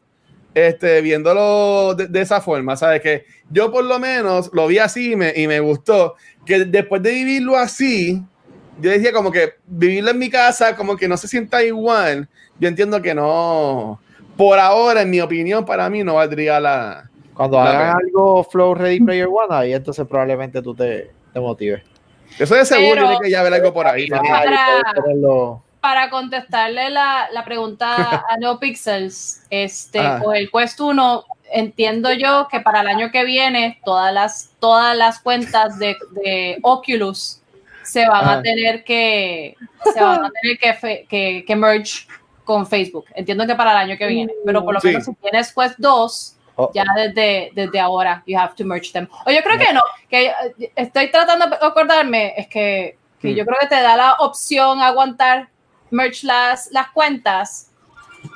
este, 0.65 1.01
viéndolo 1.01 1.93
de, 1.95 2.07
de 2.07 2.21
esa 2.21 2.41
forma. 2.41 2.75
¿Sabes? 2.75 3.01
Que 3.01 3.25
yo 3.49 3.71
por 3.71 3.83
lo 3.83 3.99
menos 3.99 4.49
lo 4.53 4.67
vi 4.67 4.79
así 4.79 5.13
y 5.13 5.15
me, 5.15 5.33
y 5.35 5.47
me 5.47 5.59
gustó. 5.59 6.15
Que 6.45 6.65
después 6.65 7.01
de 7.03 7.11
vivirlo 7.11 7.57
así, 7.57 8.21
yo 8.79 8.89
decía 8.91 9.11
como 9.11 9.31
que 9.31 9.53
vivirlo 9.65 10.11
en 10.11 10.19
mi 10.19 10.29
casa 10.29 10.75
como 10.75 10.95
que 10.97 11.07
no 11.07 11.17
se 11.17 11.27
sienta 11.27 11.63
igual. 11.63 12.27
Yo 12.59 12.67
entiendo 12.67 13.01
que 13.01 13.13
no. 13.13 13.99
Por 14.35 14.59
ahora, 14.59 15.01
en 15.01 15.09
mi 15.09 15.19
opinión, 15.19 15.65
para 15.65 15.89
mí 15.89 16.03
no 16.03 16.15
valdría 16.15 16.59
la, 16.59 17.09
Cuando 17.33 17.57
La 17.57 17.69
hagan 17.69 17.79
pena. 17.79 17.97
algo 18.05 18.43
Flow 18.43 18.75
Ready 18.75 18.99
Player 18.99 19.27
One, 19.27 19.47
ahí 19.49 19.73
entonces 19.73 20.05
probablemente 20.07 20.61
tú 20.61 20.75
te, 20.75 21.09
te 21.33 21.39
motives. 21.39 21.81
Eso 22.37 22.53
de 22.55 22.65
seguro 22.65 22.93
Pero- 22.95 23.07
tiene 23.09 23.23
que 23.23 23.29
ya 23.31 23.39
haber 23.39 23.53
algo 23.55 23.73
por 23.73 23.87
ahí. 23.87 24.07
Ah, 24.13 24.43
Para 25.87 26.09
contestarle 26.09 26.89
la, 26.89 27.29
la 27.31 27.45
pregunta 27.45 27.95
a 28.29 28.35
NeoPixels, 28.37 29.43
este, 29.49 29.99
Ah. 29.99 30.19
con 30.21 30.35
el 30.35 30.51
Quest 30.51 30.81
1, 30.81 31.23
entiendo 31.49 32.11
yo 32.11 32.49
que 32.51 32.59
para 32.59 32.81
el 32.81 32.87
año 32.89 33.09
que 33.09 33.23
viene 33.23 33.79
todas 33.85 34.13
las, 34.13 34.49
todas 34.59 34.97
las 34.97 35.21
cuentas 35.21 35.79
de, 35.79 35.95
de 36.11 36.57
Oculus 36.61 37.41
se 37.83 38.05
van 38.05 38.25
Ah. 38.27 38.33
a 38.33 38.41
tener 38.41 38.83
que 38.83 39.55
se 39.93 40.03
van 40.03 40.25
a 40.25 40.29
tener 40.41 40.57
que, 40.59 40.73
fe- 40.73 41.05
que, 41.09 41.45
que 41.47 41.55
merge 41.55 42.05
con 42.43 42.67
Facebook. 42.67 43.05
Entiendo 43.15 43.47
que 43.47 43.55
para 43.55 43.71
el 43.71 43.77
año 43.77 43.97
que 43.97 44.07
viene, 44.07 44.33
pero 44.45 44.65
por 44.65 44.73
lo 44.73 44.81
Sí. 44.81 44.87
menos 44.89 45.05
si 45.05 45.13
tienes 45.15 45.53
Quest 45.53 45.75
2, 45.77 46.33
Oh. 46.57 46.69
ya 46.73 46.83
desde, 46.97 47.51
desde 47.53 47.79
ahora, 47.79 48.23
you 48.27 48.37
have 48.37 48.55
to 48.57 48.65
merge 48.65 48.91
them. 48.91 49.07
O 49.25 49.31
yo 49.31 49.41
creo 49.41 49.57
que 49.57 49.71
no, 49.71 49.81
que 50.09 50.25
eh, 50.27 50.71
estoy 50.75 51.09
tratando 51.11 51.47
de 51.47 51.55
acordarme, 51.61 52.33
es 52.35 52.47
que, 52.49 52.97
que 53.21 53.29
Mm. 53.29 53.35
yo 53.35 53.45
creo 53.45 53.57
que 53.61 53.67
te 53.67 53.81
da 53.81 53.95
la 53.95 54.13
opción 54.19 54.81
aguantar 54.81 55.47
merge 55.91 56.25
las, 56.27 56.69
las 56.71 56.89
cuentas, 56.91 57.71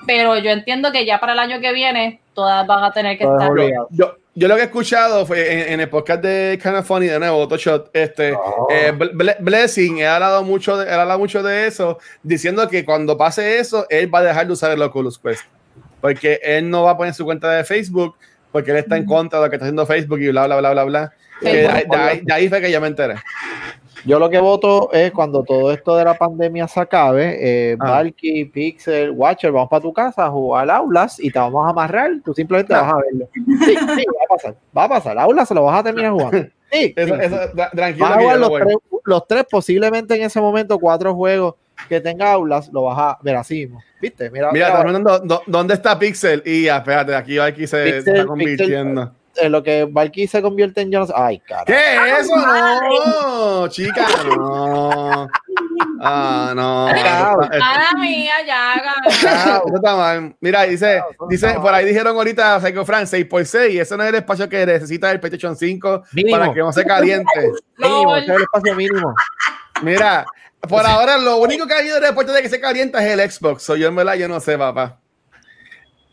pero 0.06 0.38
yo 0.38 0.52
entiendo 0.52 0.91
que 0.91 1.06
ya 1.06 1.20
para 1.20 1.34
el 1.34 1.39
año 1.39 1.60
que 1.60 1.74
viene 1.74 2.22
todas 2.34 2.66
van 2.68 2.84
a 2.84 2.91
tener 2.91 3.18
que 3.18 3.24
estar. 3.26 3.52
Yo, 3.89 4.18
yo 4.34 4.47
lo 4.47 4.56
que 4.56 4.62
he 4.62 4.66
escuchado 4.66 5.26
fue 5.26 5.52
en, 5.68 5.74
en 5.74 5.80
el 5.82 5.89
podcast 5.89 6.22
de 6.24 6.58
Kind 6.62 6.76
of 6.76 6.86
Funny, 6.88 7.08
de 7.08 7.20
nuevo, 7.20 7.45
Shot, 7.58 7.89
este, 7.93 8.34
Oh. 8.34 8.68
eh, 8.72 8.93
Ble- 8.93 9.36
Blessing, 9.41 9.97
he 9.99 10.08
hablado, 10.08 10.43
mucho 10.43 10.78
de, 10.78 10.89
he 10.89 10.93
hablado 10.93 11.20
mucho 11.20 11.43
de 11.43 11.68
eso, 11.68 11.99
diciendo 12.24 12.68
que 12.70 12.86
cuando 12.86 13.18
pase 13.18 13.60
eso, 13.60 13.86
él 13.89 14.14
va 14.14 14.20
a 14.20 14.24
dejar 14.24 14.47
de 14.47 14.54
usar 14.54 14.72
el 14.72 14.82
Oculus 14.82 15.20
Quest. 15.20 15.43
Porque 15.99 16.39
él 16.43 16.70
no 16.70 16.84
va 16.84 16.91
a 16.91 16.97
poner 16.97 17.14
su 17.14 17.26
cuenta 17.26 17.52
de 17.52 17.64
Facebook, 17.66 18.16
porque 18.52 18.72
él 18.72 18.78
está 18.78 18.95
en 18.97 19.06
contra 19.06 19.39
de 19.39 19.45
lo 19.45 19.49
que 19.49 19.58
está 19.58 19.66
haciendo 19.66 19.86
Facebook 19.86 20.20
y 20.22 20.30
bla, 20.30 20.45
bla, 20.47 20.58
bla, 20.58 20.72
bla, 20.72 20.84
bla. 20.86 21.14
Sí, 21.41 21.47
Eh, 21.49 21.84
bueno, 21.88 22.04
de, 22.06 22.10
de 22.10 22.12
ahí, 22.12 22.22
de 22.24 22.34
ahí 22.34 22.49
fue 22.49 22.62
que 22.62 22.72
yo 22.72 22.80
me 22.80 22.88
enteré. 22.88 23.16
Yo 24.06 24.18
lo 24.20 24.30
que 24.30 24.39
voto 24.39 24.89
es 24.93 25.12
cuando 25.12 25.43
todo 25.43 25.72
esto 25.72 25.95
de 25.95 26.04
la 26.06 26.14
pandemia 26.16 26.68
se 26.68 26.80
acabe, 26.80 27.38
eh, 27.72 27.78
Ah. 27.80 27.91
Valky, 27.91 28.45
Pixel, 28.45 29.12
Watcher, 29.12 29.52
vamos 29.52 29.70
para 29.70 29.82
tu 29.82 29.93
casa 29.93 30.26
a 30.26 30.30
jugar 30.32 30.70
aulas 30.72 31.20
y 31.20 31.30
te 31.32 31.38
vamos 31.39 31.66
a 31.66 31.70
amarrar, 31.70 32.10
tú 32.26 32.34
simplemente 32.34 32.74
Ah. 32.74 32.82
vas 32.82 32.93
a 32.93 32.97
verlo. 32.97 33.30
Sí, 33.34 33.76
sí, 33.95 34.06
va 34.08 34.24
a 34.26 34.28
pasar, 34.36 34.56
va 34.78 34.84
a 34.86 34.89
pasar. 34.89 35.18
Aulas 35.20 35.47
se 35.47 35.54
lo 35.54 35.64
vas 35.64 35.80
a 35.80 35.84
terminar 35.84 36.12
jugando. 36.12 36.47
Sí, 36.72 36.93
Eso, 36.95 37.16
sí, 37.16 37.22
eso, 37.22 37.36
sí. 37.38 37.58
tra- 37.58 37.72
tranquilo. 37.72 38.06
Vas 38.08 38.18
a 38.18 38.22
jugar 38.22 38.39
los 38.39 38.49
tres, 38.60 38.76
los 39.06 39.28
tres, 39.28 39.45
posiblemente 39.49 40.16
en 40.16 40.22
ese 40.24 40.39
momento, 40.41 40.80
cuatro 40.80 41.14
juegos 41.14 41.56
que 41.89 41.99
tenga 41.99 42.32
aulas, 42.32 42.70
lo 42.72 42.84
vas 42.84 42.97
a 42.97 43.18
ver 43.22 43.36
así 43.36 43.66
mismo. 43.66 43.82
¿Viste? 44.02 44.30
Mira, 44.32 44.52
Mira, 44.52 44.84
mira, 44.84 45.02
dónde 45.47 45.74
está 45.74 45.97
Pixel. 45.99 46.41
Y 46.45 46.64
ya, 46.66 46.78
espérate, 46.78 47.14
aquí, 47.16 47.38
aquí 47.39 47.68
se 47.68 47.84
Pixel, 47.84 48.16
está 48.18 48.34
Pixel. 48.34 49.10
Convirtiendo. 49.34 49.41
eh, 49.41 49.49
lo 49.49 49.63
que 49.63 49.86
Valky 49.89 50.27
se 50.27 50.41
convierte 50.41 50.82
en 50.82 50.91
Jonas. 50.91 51.11
Ay, 51.15 51.39
cara. 51.39 51.63
¿Qué 51.65 51.95
es 52.17 52.25
eso? 52.25 52.36
No, 52.36 53.67
chica, 53.67 54.05
no. 54.36 55.27
Ah, 56.03 56.53
no. 56.55 56.88
Mala 56.88 57.89
mía, 57.99 58.34
ya, 58.45 58.73
Ah, 59.27 59.61
cabrón. 59.84 60.36
Mira, 60.41 60.63
dice, 60.63 61.01
dice, 61.29 61.53
por 61.61 61.73
ahí 61.73 61.86
dijeron 61.86 62.15
ahorita 62.15 62.59
Psycho 62.59 62.86
Fran 62.86 63.05
6x6 63.05 63.71
y 63.71 63.79
ese 63.79 63.95
no 63.97 64.03
es 64.03 64.09
el 64.09 64.15
espacio 64.15 64.49
que 64.49 64.65
necesita 64.65 65.11
el 65.11 65.19
PlayStation 65.19 65.55
5 65.55 66.03
Mínimo. 66.13 66.38
para 66.39 66.53
que 66.53 66.59
no 66.59 66.71
se 66.73 66.86
caliente. 66.86 67.51
Mínimo, 67.77 68.15
ese 68.15 68.32
es 68.32 68.36
el 68.38 68.41
espacio 68.43 68.75
mínimo. 68.75 69.13
Mira, 69.82 70.25
por 70.67 70.86
ahora 70.86 71.17
lo 71.17 71.38
único 71.38 71.65
que 71.67 71.73
ha 71.73 71.77
habido 71.79 71.99
después 71.99 72.27
de 72.27 72.41
que 72.41 72.49
se 72.49 72.59
calienta 72.59 73.03
es 73.05 73.17
el 73.19 73.32
Xbox. 73.32 73.63
So, 73.63 73.75
yo 73.75 73.88
en 73.88 73.95
verdad 73.95 74.13
yo 74.15 74.27
no 74.27 74.39
sé, 74.39 74.57
papá. 74.57 74.97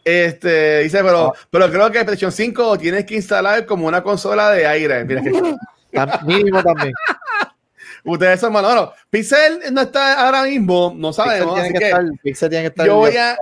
Este, 0.08 0.78
dice, 0.84 1.04
pero, 1.04 1.34
pero 1.50 1.70
creo 1.70 1.90
que 1.90 2.02
PlayStation 2.02 2.32
5 2.32 2.78
tienes 2.78 3.04
que 3.04 3.16
instalar 3.16 3.66
como 3.66 3.86
una 3.86 4.02
consola 4.02 4.50
de 4.52 4.66
aire. 4.66 5.04
Mira 5.04 5.20
que 5.20 5.30
mínimo 6.24 6.62
también. 6.62 6.94
ustedes 8.04 8.40
son 8.40 8.54
malos. 8.54 8.72
Bueno, 8.72 8.92
Pixel 9.10 9.60
no 9.70 9.82
está 9.82 10.24
ahora 10.24 10.44
mismo, 10.44 10.94
no 10.96 11.10
Pixel 11.10 11.24
sabemos, 11.26 11.54
tiene 11.54 11.68
así 11.68 11.72
que 11.74 11.78
que 11.78 11.84
estar, 11.88 12.04
Pixel 12.22 12.48
tiene 12.48 12.62
que 12.64 12.68
estar 12.68 12.86
yo 12.86 12.96
voy 12.96 13.16
a 13.18 13.36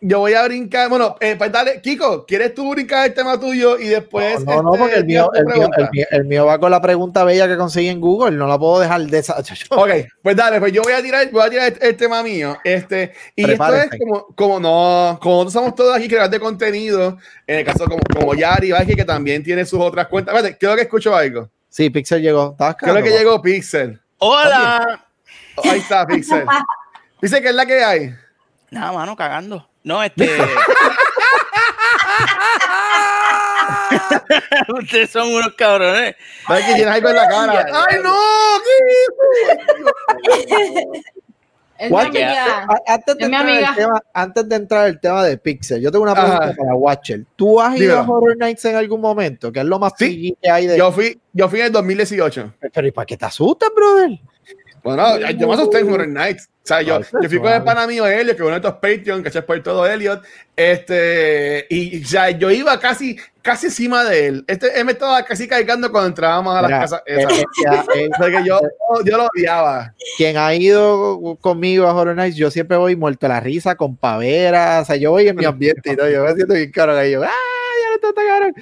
yo 0.00 0.20
voy 0.20 0.34
a 0.34 0.44
brincar. 0.44 0.88
Bueno, 0.88 1.16
eh, 1.20 1.36
pues 1.36 1.52
dale, 1.52 1.80
Kiko, 1.80 2.24
¿quieres 2.26 2.54
tú 2.54 2.70
brincar 2.70 3.06
el 3.06 3.14
tema 3.14 3.38
tuyo 3.38 3.78
y 3.78 3.88
después 3.88 4.44
No, 4.44 4.62
no, 4.62 4.74
este, 4.74 4.78
porque 4.78 4.96
el 4.96 5.04
mío, 5.04 5.30
el, 5.34 5.44
mío, 5.44 5.54
el, 5.54 5.70
pregunta? 5.70 5.90
mío, 5.92 6.06
el 6.10 6.24
mío 6.24 6.46
va 6.46 6.58
con 6.58 6.70
la 6.70 6.80
pregunta 6.80 7.24
bella 7.24 7.46
que 7.46 7.56
conseguí 7.56 7.88
en 7.88 8.00
Google. 8.00 8.36
No 8.36 8.46
la 8.46 8.58
puedo 8.58 8.80
dejar 8.80 9.02
de 9.02 9.18
esa. 9.18 9.36
Ok, 9.70 9.90
pues 10.22 10.36
dale, 10.36 10.58
pues 10.60 10.72
yo 10.72 10.82
voy 10.82 10.92
a 10.92 11.02
tirar, 11.02 11.30
voy 11.30 11.42
a 11.42 11.50
tirar 11.50 11.72
el, 11.72 11.78
el 11.80 11.96
tema 11.96 12.22
mío. 12.22 12.56
Este, 12.64 13.12
y 13.36 13.44
Prepárense. 13.44 13.84
esto 13.84 13.96
es 13.96 14.00
como, 14.00 14.26
como 14.34 14.60
no, 14.60 15.18
como 15.22 15.44
nosotros 15.44 15.52
somos 15.52 15.74
todos 15.74 15.96
aquí 15.96 16.08
creadores 16.08 16.32
de 16.32 16.40
contenido, 16.40 17.18
en 17.46 17.58
el 17.58 17.64
caso 17.64 17.84
como, 17.84 18.00
como 18.14 18.34
Yari, 18.34 18.72
Vázquez, 18.72 18.96
que 18.96 19.04
también 19.04 19.42
tiene 19.42 19.64
sus 19.64 19.80
otras 19.80 20.08
cuentas. 20.08 20.34
Espérate, 20.34 20.58
creo 20.58 20.74
que 20.76 20.82
escucho 20.82 21.14
algo. 21.14 21.48
Sí, 21.68 21.88
Pixel 21.88 22.20
llegó. 22.20 22.50
¿Estabas 22.52 22.76
Creo 22.78 23.02
que 23.02 23.10
llegó 23.10 23.40
Pixel. 23.40 24.00
Hola. 24.18 25.06
Ahí 25.62 25.78
está 25.78 26.06
Pixel. 26.06 26.44
Dice 27.22 27.40
que 27.40 27.48
es 27.48 27.54
la 27.54 27.64
que 27.64 27.84
hay. 27.84 28.14
Nada, 28.70 28.92
mano, 28.92 29.14
cagando. 29.16 29.69
No, 29.82 30.02
este. 30.04 30.28
Ustedes 34.68 35.10
son 35.10 35.28
unos 35.28 35.54
cabrones. 35.54 36.14
¿Sabes 36.46 36.64
que 36.66 36.74
tienes 36.74 36.94
algo 36.94 37.08
en 37.08 37.16
la 37.16 37.28
cara? 37.28 37.66
¡Ay, 37.72 37.98
no! 38.02 38.14
¿Qué 40.22 41.02
Es 41.78 41.90
Watcher, 41.90 42.28
Antes 42.86 43.16
de, 43.16 43.24
entrar 43.24 43.48
el 43.48 43.74
tema, 43.74 44.02
antes 44.12 44.48
de 44.48 44.56
entrar 44.56 44.86
el 44.88 45.00
tema 45.00 45.24
de 45.24 45.38
Pixel, 45.38 45.80
yo 45.80 45.90
tengo 45.90 46.02
una 46.02 46.14
pregunta 46.14 46.44
Ajá. 46.44 46.54
para 46.54 46.74
Watcher. 46.74 47.24
¿Tú 47.36 47.58
has 47.60 47.76
ido 47.76 47.98
a 47.98 48.02
Horror 48.02 48.36
Nights 48.36 48.66
en 48.66 48.76
algún 48.76 49.00
momento? 49.00 49.50
Que 49.50 49.60
es 49.60 49.66
lo 49.66 49.78
más 49.78 49.94
Sí. 49.96 50.36
Que 50.42 50.50
hay 50.50 50.66
de. 50.66 50.76
Yo 50.76 50.92
fui, 50.92 51.18
yo 51.32 51.48
fui 51.48 51.60
en 51.60 51.66
el 51.66 51.72
2018. 51.72 52.54
Pero 52.72 52.86
¿y 52.86 52.90
para 52.92 53.06
qué 53.06 53.16
te 53.16 53.24
asustas, 53.24 53.70
brother? 53.74 54.20
Bueno, 54.82 55.18
yo- 55.30 55.48
me 55.48 55.54
asusté 55.54 55.78
en 55.80 55.92
Horror 55.92 56.08
Nights. 56.08 56.48
O 56.62 56.66
sea, 56.70 56.82
yo, 56.82 56.96
Ay, 56.96 57.04
yo 57.22 57.28
fui 57.28 57.38
con 57.40 57.52
el 57.52 57.64
pana 57.64 57.86
mío 57.86 58.06
Elliot, 58.06 58.36
que 58.36 58.42
uno 58.42 58.50
de 58.52 58.56
estos 58.58 58.74
Patreon, 58.74 59.22
que 59.24 59.42
por 59.42 59.62
todo 59.62 59.86
Elliot. 59.86 60.22
Este, 60.54 61.66
y 61.70 62.00
ya 62.02 62.30
yo 62.30 62.50
iba 62.50 62.78
casi, 62.78 63.16
casi 63.42 63.66
encima 63.66 64.04
de 64.04 64.26
él. 64.26 64.44
Este, 64.46 64.78
él 64.78 64.84
me 64.84 64.92
estaba 64.92 65.24
casi 65.24 65.48
cargando 65.48 65.90
cuando 65.90 66.08
entrábamos 66.08 66.54
a 66.54 66.62
las 66.62 66.68
Mira, 66.70 66.80
casas. 66.80 67.02
O 67.02 68.22
sea, 68.22 68.30
que 68.30 68.46
yo, 68.46 68.60
yo 69.04 69.16
lo 69.16 69.26
odiaba. 69.34 69.94
quien 70.16 70.36
ha 70.36 70.54
ido 70.54 71.36
conmigo 71.40 71.86
a 71.86 71.94
Horror 71.94 72.14
Nights, 72.14 72.36
yo 72.36 72.50
siempre 72.50 72.76
voy 72.76 72.94
muerto 72.94 73.26
a 73.26 73.30
la 73.30 73.40
risa, 73.40 73.74
con 73.74 73.96
paveras, 73.96 74.82
o 74.82 74.84
sea, 74.86 74.96
yo 74.96 75.10
voy 75.12 75.28
en 75.28 75.36
mi 75.36 75.44
ambiente 75.46 75.92
y 75.92 75.96
todo, 75.96 76.08
yo 76.10 76.24
me 76.24 76.34
siento 76.34 76.54
bien 76.54 76.70
caro 76.70 76.96
que 76.96 77.10
yo, 77.10 77.22
¡ah, 77.24 77.26
ya 77.28 77.88
le 77.90 77.94
está 77.94 78.12
caro! 78.14 78.52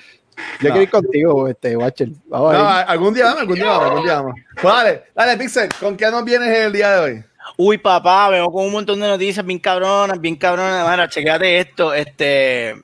Yo 0.61 0.68
No. 0.68 0.74
quiero 0.74 0.82
ir 0.82 0.91
contigo, 0.91 1.49
este, 1.49 1.76
Watcher. 1.76 2.09
Vamos 2.28 2.53
No, 2.55 2.61
a 2.61 2.80
algún 2.82 3.14
día 3.14 3.24
vamos, 3.26 3.41
algún 3.41 3.55
día 3.57 3.66
vamos, 3.66 3.84
algún 3.86 4.03
día 4.05 4.14
vamos. 4.14 4.34
Pues 4.61 4.74
dale, 4.74 5.03
dale, 5.14 5.36
Pixel, 5.36 5.68
¿con 5.80 5.97
qué 5.97 6.11
nos 6.11 6.24
vienes 6.24 6.49
el 6.59 6.72
día 6.72 6.91
de 6.93 7.01
hoy? 7.01 7.24
Uy, 7.57 7.78
papá, 7.78 8.28
vengo 8.30 8.53
con 8.53 8.66
un 8.66 8.72
montón 8.72 9.01
de 9.01 9.07
noticias 9.09 9.45
bien 9.45 9.59
cabronas, 9.59 10.20
bien 10.20 10.36
cabronas. 10.36 10.89
Mira, 10.91 11.09
checate 11.09 11.59
esto. 11.61 11.95
Este. 11.95 12.74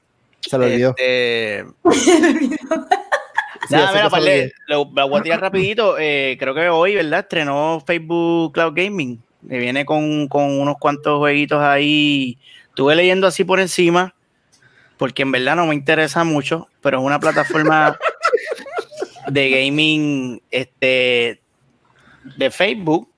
Se 0.41 0.59
lo 0.59 0.65
olvidó. 0.65 0.91
Este, 0.97 1.65
Sí, 3.69 3.75
Nada, 3.75 3.93
mira, 3.93 4.11
parle, 4.11 4.41
olvidó. 4.41 4.53
lo, 4.69 4.91
lo 4.95 5.09
voy 5.09 5.21
a 5.21 5.23
tirar 5.23 5.41
rapidito. 5.41 5.97
eh, 5.99 6.37
creo 6.39 6.55
que 6.55 6.69
hoy, 6.69 6.95
¿verdad? 6.97 7.21
Estrenó 7.21 7.83
Facebook 7.87 8.53
Cloud 8.53 8.75
Gaming. 8.75 9.19
Que 9.49 9.59
viene 9.59 9.85
con, 9.87 10.29
con 10.29 10.59
unos 10.61 10.77
cuantos 10.79 11.19
jueguitos 11.19 11.61
ahí. 11.61 12.39
Estuve 12.69 12.95
leyendo 12.95 13.27
así 13.27 13.45
por 13.45 13.61
encima, 13.61 14.14
porque 14.97 15.23
en 15.23 15.33
verdad 15.33 15.57
no 15.57 15.67
me 15.67 15.75
interesa 15.75 16.25
mucho, 16.25 16.69
pero 16.81 16.99
es 16.99 17.05
una 17.05 17.19
plataforma 17.21 17.99
de 19.29 19.51
gaming 19.51 20.43
este, 20.51 21.41
de 22.37 22.51
Facebook, 22.51 23.09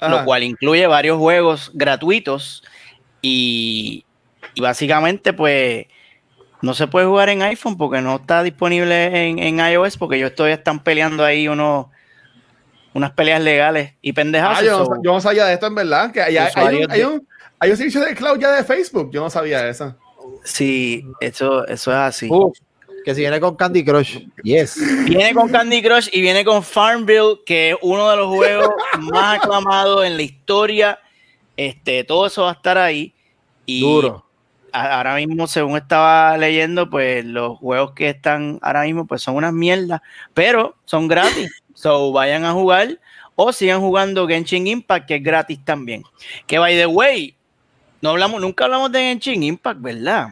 lo 0.00 0.24
cual 0.24 0.42
incluye 0.42 0.86
varios 0.86 1.18
juegos 1.18 1.70
gratuitos 1.74 2.62
y, 3.22 4.04
y 4.54 4.60
básicamente 4.60 5.32
pues 5.32 5.86
no 6.62 6.74
se 6.74 6.86
puede 6.86 7.06
jugar 7.06 7.28
en 7.28 7.42
iPhone 7.42 7.76
porque 7.76 8.00
no 8.00 8.16
está 8.16 8.42
disponible 8.42 9.28
en, 9.28 9.38
en 9.38 9.58
iOS 9.60 9.96
porque 9.96 10.16
ellos 10.16 10.34
todavía 10.34 10.56
están 10.56 10.82
peleando 10.82 11.24
ahí 11.24 11.46
unos 11.48 11.86
unas 12.94 13.10
peleas 13.10 13.40
legales 13.42 13.94
y 14.02 14.12
pendejadas. 14.12 14.60
Ah, 14.60 14.64
yo, 14.64 14.84
no, 14.84 15.02
yo 15.02 15.20
sabía 15.20 15.46
de 15.46 15.54
esto 15.54 15.66
en 15.66 15.74
verdad. 15.74 16.12
Que 16.12 16.22
hay, 16.22 16.36
hay, 16.36 16.46
un, 16.84 16.90
hay, 16.92 16.98
de- 17.00 17.06
un, 17.06 17.28
hay 17.58 17.70
un 17.72 17.76
servicio 17.76 18.00
de 18.00 18.14
cloud 18.14 18.38
ya 18.38 18.52
de 18.52 18.62
Facebook. 18.62 19.10
Yo 19.12 19.20
no 19.20 19.28
sabía 19.30 19.68
eso. 19.68 19.96
Sí, 20.44 21.04
eso, 21.20 21.66
eso 21.66 21.90
es 21.90 21.96
así. 21.96 22.28
Uf, 22.30 22.56
que 23.04 23.14
si 23.14 23.20
viene 23.22 23.40
con 23.40 23.56
Candy 23.56 23.84
Crush. 23.84 24.18
Yes. 24.44 24.76
Viene 25.04 25.34
con 25.34 25.50
Candy 25.50 25.82
Crush 25.82 26.08
y 26.12 26.20
viene 26.22 26.44
con 26.44 26.62
Farmville, 26.62 27.40
que 27.44 27.70
es 27.70 27.76
uno 27.82 28.08
de 28.10 28.16
los 28.16 28.28
juegos 28.28 28.68
más 29.00 29.38
aclamados 29.40 30.06
en 30.06 30.16
la 30.16 30.22
historia. 30.22 30.98
Este, 31.56 32.04
todo 32.04 32.26
eso 32.26 32.42
va 32.44 32.50
a 32.50 32.54
estar 32.54 32.78
ahí. 32.78 33.12
Y 33.66 33.80
Duro. 33.82 34.24
a- 34.72 34.96
ahora 34.98 35.16
mismo, 35.16 35.46
según 35.46 35.76
estaba 35.76 36.36
leyendo, 36.38 36.88
pues 36.88 37.24
los 37.24 37.58
juegos 37.58 37.92
que 37.92 38.08
están 38.10 38.58
ahora 38.62 38.82
mismo, 38.84 39.06
pues 39.06 39.20
son 39.22 39.36
unas 39.36 39.52
mierdas, 39.52 40.00
pero 40.32 40.76
son 40.84 41.08
gratis. 41.08 41.50
So 41.76 42.12
vayan 42.12 42.44
a 42.44 42.52
jugar 42.52 43.00
o 43.34 43.52
sigan 43.52 43.80
jugando 43.80 44.28
Genshin 44.28 44.68
Impact, 44.68 45.08
que 45.08 45.16
es 45.16 45.22
gratis 45.24 45.58
también. 45.64 46.04
Que 46.46 46.60
by 46.60 46.76
the 46.76 46.86
way, 46.86 47.36
no 48.04 48.10
hablamos, 48.10 48.38
nunca 48.38 48.66
hablamos 48.66 48.92
de 48.92 48.98
Genshin 49.00 49.42
Impact, 49.42 49.80
¿verdad? 49.80 50.28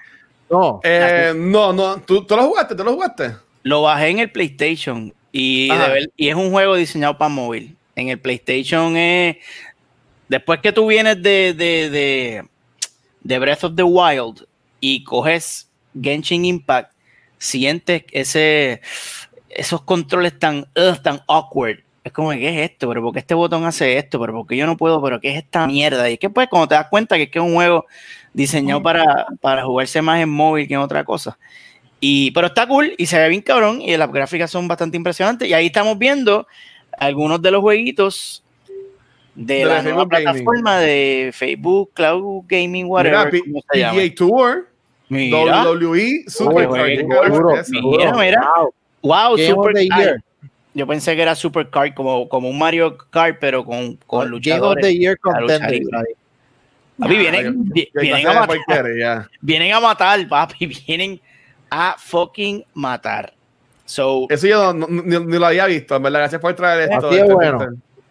No. 0.51 0.81
Eh, 0.85 1.33
no, 1.35 1.73
no, 1.73 1.97
¿tú, 2.03 2.23
tú 2.27 2.37
lo 2.37 2.45
jugaste, 2.49 2.75
tú 2.75 2.85
lo 2.85 2.93
jugaste. 2.93 3.35
Lo 3.62 3.81
bajé 3.81 4.09
en 4.09 4.18
el 4.18 4.31
PlayStation 4.31 5.11
y, 5.33 5.68
de 5.68 5.73
Ajá. 5.75 5.89
ver- 5.89 6.12
y 6.14 6.29
es 6.29 6.35
un 6.35 6.51
juego 6.51 6.75
diseñado 6.77 7.16
para 7.16 7.31
móvil. 7.31 7.75
En 7.97 8.11
el 8.11 8.20
PlayStation 8.20 8.95
es. 8.99 9.39
Después 10.29 10.61
que 10.61 10.73
tú 10.73 10.87
vienes 10.87 11.23
de, 11.23 11.55
de, 11.55 11.89
de, 11.89 12.45
de 13.23 13.39
Breath 13.39 13.64
of 13.64 13.75
the 13.75 13.83
Wild 13.83 14.47
y 14.81 15.03
coges 15.05 15.66
Genshin 15.99 16.45
Impact, 16.45 16.93
sientes 17.39 18.05
ese, 18.12 18.83
esos 19.49 19.81
controles 19.83 20.39
tan, 20.39 20.66
ugh, 20.77 21.01
tan 21.03 21.23
awkward. 21.27 21.79
Es 22.05 22.12
como, 22.12 22.30
¿qué 22.32 22.48
es 22.48 22.70
esto? 22.70 22.88
¿Pero 22.88 23.03
por 23.03 23.12
qué 23.12 23.20
este 23.20 23.34
botón 23.34 23.64
hace 23.64 23.96
esto? 23.96 24.18
¿Pero 24.20 24.32
por 24.32 24.46
qué 24.46 24.57
yo 24.57 24.66
no 24.66 24.76
puedo? 24.76 25.00
¿Pero 25.03 25.20
qué 25.20 25.30
es 25.30 25.36
esta 25.36 25.66
mierda? 25.66 26.11
Y 26.11 26.14
es 26.14 26.18
que 26.18 26.30
pues 26.30 26.48
cuando 26.48 26.68
te 26.68 26.74
das 26.74 26.88
cuenta 26.88 27.16
que 27.16 27.24
es 27.24 27.30
que 27.30 27.38
es 27.38 27.44
un 27.44 27.55
juego 27.55 27.86
diseñado 28.32 28.82
para, 28.82 29.26
para 29.40 29.64
jugarse 29.64 30.03
más 30.03 30.20
en 30.20 30.28
móvil 30.28 30.66
que 30.66 30.74
en 30.74 30.80
otra 30.80 31.05
cosa. 31.05 31.38
Y, 32.00 32.32
pero 32.32 32.48
está 32.48 32.66
cool 32.66 32.92
y 32.98 33.07
se 33.07 33.16
ve 33.18 33.28
bien 33.28 33.42
cabrón 33.42 33.80
y 33.80 33.96
las 33.96 34.11
gráficas 34.11 34.50
son 34.50 34.66
bastante 34.66 34.96
impresionantes. 34.96 35.48
Y 35.48 35.55
ahí 35.55 35.66
estamos 35.66 35.96
viendo 35.96 36.48
algunos 36.98 37.40
de 37.40 37.50
los 37.53 37.61
jueguitos 37.61 38.42
de, 39.36 39.55
De 39.59 39.64
la 39.64 39.82
nueva 39.82 40.05
Gaming. 40.05 40.24
plataforma 40.24 40.78
de 40.78 41.30
Facebook, 41.32 41.92
Cloud 41.94 42.44
Gaming, 42.48 42.86
Mira, 42.86 42.88
whatever. 42.88 43.30
PGA 43.30 44.14
Tour. 44.16 44.68
Mira, 45.09 45.62
WWE 45.70 46.24
Supercard. 46.26 46.82
Uy, 46.82 46.96
¿Qué 46.96 47.05
uy, 47.05 47.09
carajo 47.09 47.34
Seguro, 47.34 47.55
es 47.57 47.68
eso? 47.68 47.88
Mira, 47.88 48.14
mira. 48.14 48.40
Wow. 48.57 48.72
wow, 49.03 49.38
Super. 49.38 50.22
Yo 50.75 50.87
pensé 50.87 51.14
que 51.16 51.23
era 51.23 51.35
Supercard 51.35 51.93
como, 51.95 52.29
como 52.29 52.49
un 52.49 52.59
Mario 52.59 52.97
Kart, 53.11 53.37
pero 53.41 53.64
con, 53.64 53.97
con 54.07 54.20
Game 54.20 54.25
of 54.25 54.31
luchadores. 54.31 54.83
the 54.87 54.97
Year 54.97 55.18
contenders 55.18 55.62
ahí. 55.62 55.81
Papi, 56.99 57.16
vienen, 57.16 57.64
vi- 57.70 57.91
¿Qué 57.93 58.01
vienen, 58.01 58.27
a 58.29 58.33
matar, 58.47 58.85
vienen 59.41 59.73
a 59.75 59.81
matar, 59.81 60.29
papi. 60.29 60.66
Vienen 60.87 61.20
a 61.70 61.97
fucking 61.99 62.64
matar. 62.75 63.33
So, 63.85 64.27
Eso 64.31 64.47
yo 64.47 64.73
no- 64.73 64.87
no- 64.87 65.03
ni, 65.03 65.18
ni 65.18 65.39
lo 65.39 65.47
había 65.47 65.66
visto, 65.66 65.97
en 65.97 66.03
verdad. 66.03 66.20
Gracias 66.20 66.41
por 66.41 66.55
traer 66.55 66.91
esto. 66.91 67.09
Así 67.09 67.16
Este, 67.18 67.33
bueno. 67.35 67.59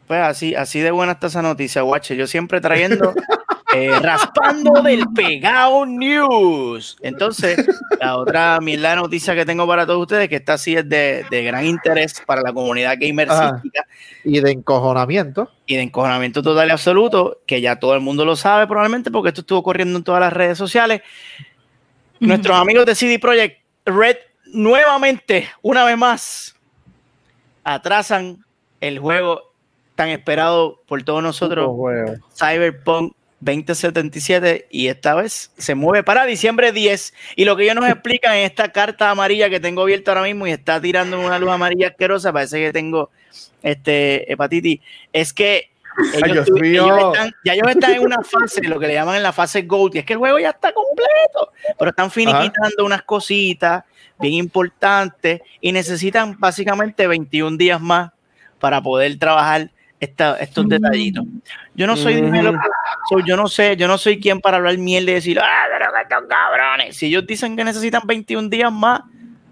pues 0.07 0.19
así, 0.21 0.55
así 0.55 0.79
de 0.81 0.91
buena 0.91 1.13
está 1.13 1.27
esa 1.27 1.41
noticia, 1.41 1.81
guache. 1.83 2.15
Yo 2.15 2.27
siempre 2.27 2.59
trayendo, 2.59 3.13
eh, 3.73 3.91
raspando 4.01 4.81
del 4.81 5.05
pegado 5.15 5.85
news. 5.85 6.97
Entonces, 7.01 7.57
la 7.99 8.17
otra 8.17 8.59
mierda 8.61 8.95
noticia 8.95 9.35
que 9.35 9.45
tengo 9.45 9.65
para 9.67 9.85
todos 9.85 10.01
ustedes, 10.01 10.27
que 10.29 10.35
esta 10.37 10.57
sí 10.57 10.75
es 10.75 10.87
de, 10.87 11.25
de 11.29 11.43
gran 11.43 11.65
interés 11.65 12.21
para 12.25 12.41
la 12.41 12.51
comunidad 12.53 12.95
gamercística 12.99 13.85
Y 14.23 14.39
de 14.39 14.51
encojonamiento. 14.51 15.49
y 15.65 15.75
de 15.75 15.81
encojonamiento 15.83 16.41
total 16.43 16.67
y 16.67 16.71
absoluto, 16.71 17.39
que 17.45 17.61
ya 17.61 17.77
todo 17.77 17.95
el 17.95 18.01
mundo 18.01 18.25
lo 18.25 18.35
sabe 18.35 18.67
probablemente 18.67 19.11
porque 19.11 19.29
esto 19.29 19.41
estuvo 19.41 19.63
corriendo 19.63 19.97
en 19.97 20.03
todas 20.03 20.21
las 20.21 20.33
redes 20.33 20.57
sociales. 20.57 21.01
Nuestros 22.19 22.57
amigos 22.57 22.85
de 22.85 22.95
CD 22.95 23.17
Projekt 23.19 23.61
Red 23.85 24.17
nuevamente, 24.53 25.49
una 25.61 25.83
vez 25.85 25.97
más, 25.97 26.55
atrasan 27.63 28.43
el 28.79 28.99
juego 28.99 29.53
tan 29.95 30.09
esperado 30.09 30.81
por 30.87 31.01
todos 31.03 31.23
nosotros. 31.23 31.69
Cyberpunk 32.37 33.13
2077, 33.41 34.67
y 34.69 34.87
esta 34.87 35.15
vez 35.15 35.51
se 35.57 35.75
mueve 35.75 36.03
para 36.03 36.25
diciembre 36.25 36.71
10. 36.71 37.13
Y 37.35 37.45
lo 37.45 37.55
que 37.55 37.63
ellos 37.63 37.75
nos 37.75 37.89
explican 37.89 38.35
en 38.35 38.45
esta 38.45 38.71
carta 38.71 39.09
amarilla 39.09 39.49
que 39.49 39.59
tengo 39.59 39.81
abierta 39.81 40.11
ahora 40.11 40.23
mismo 40.23 40.47
y 40.47 40.51
está 40.51 40.79
tirando 40.79 41.19
una 41.19 41.39
luz 41.39 41.49
amarilla 41.49 41.89
asquerosa, 41.89 42.31
parece 42.31 42.59
que 42.59 42.71
tengo 42.71 43.09
este 43.63 44.31
hepatitis, 44.31 44.79
es 45.11 45.33
que 45.33 45.71
ellos 46.23 46.47
están, 46.47 47.31
ya 47.43 47.53
ellos 47.53 47.67
están 47.69 47.93
en 47.93 48.03
una 48.03 48.21
fase, 48.23 48.61
lo 48.63 48.79
que 48.79 48.87
le 48.87 48.93
llaman 48.93 49.17
en 49.17 49.23
la 49.23 49.33
fase 49.33 49.63
Gold, 49.63 49.95
y 49.95 49.99
es 49.99 50.05
que 50.05 50.13
el 50.13 50.19
juego 50.19 50.39
ya 50.39 50.51
está 50.51 50.71
completo, 50.71 51.51
pero 51.77 51.89
están 51.89 52.09
finiquitando 52.09 52.85
unas 52.85 53.03
cositas 53.03 53.83
bien 54.19 54.35
importantes 54.35 55.41
y 55.59 55.71
necesitan 55.71 56.39
básicamente 56.39 57.07
21 57.07 57.57
días 57.57 57.81
más 57.81 58.11
para 58.59 58.81
poder 58.81 59.17
trabajar 59.17 59.71
esta- 60.01 60.35
estos 60.37 60.65
Mm. 60.65 60.69
detallitos. 60.69 61.25
Yo 61.75 61.87
no 61.87 61.95
soy 61.95 62.15
so 63.09 63.19
yo 63.25 63.37
no 63.37 63.47
sé, 63.47 63.77
yo 63.77 63.87
no 63.87 63.97
soy 63.97 64.19
quien 64.19 64.41
para 64.41 64.57
hablar 64.57 64.77
mierda 64.77 65.11
y 65.11 65.13
decir, 65.15 65.39
ah, 65.39 65.63
pero 65.71 65.91
que 65.93 66.01
estos 66.01 66.27
cabrones, 66.27 66.97
si 66.97 67.05
ellos 67.07 67.25
dicen 67.25 67.55
que 67.55 67.63
necesitan 67.63 68.01
21 68.05 68.49
días 68.49 68.71
más, 68.71 69.01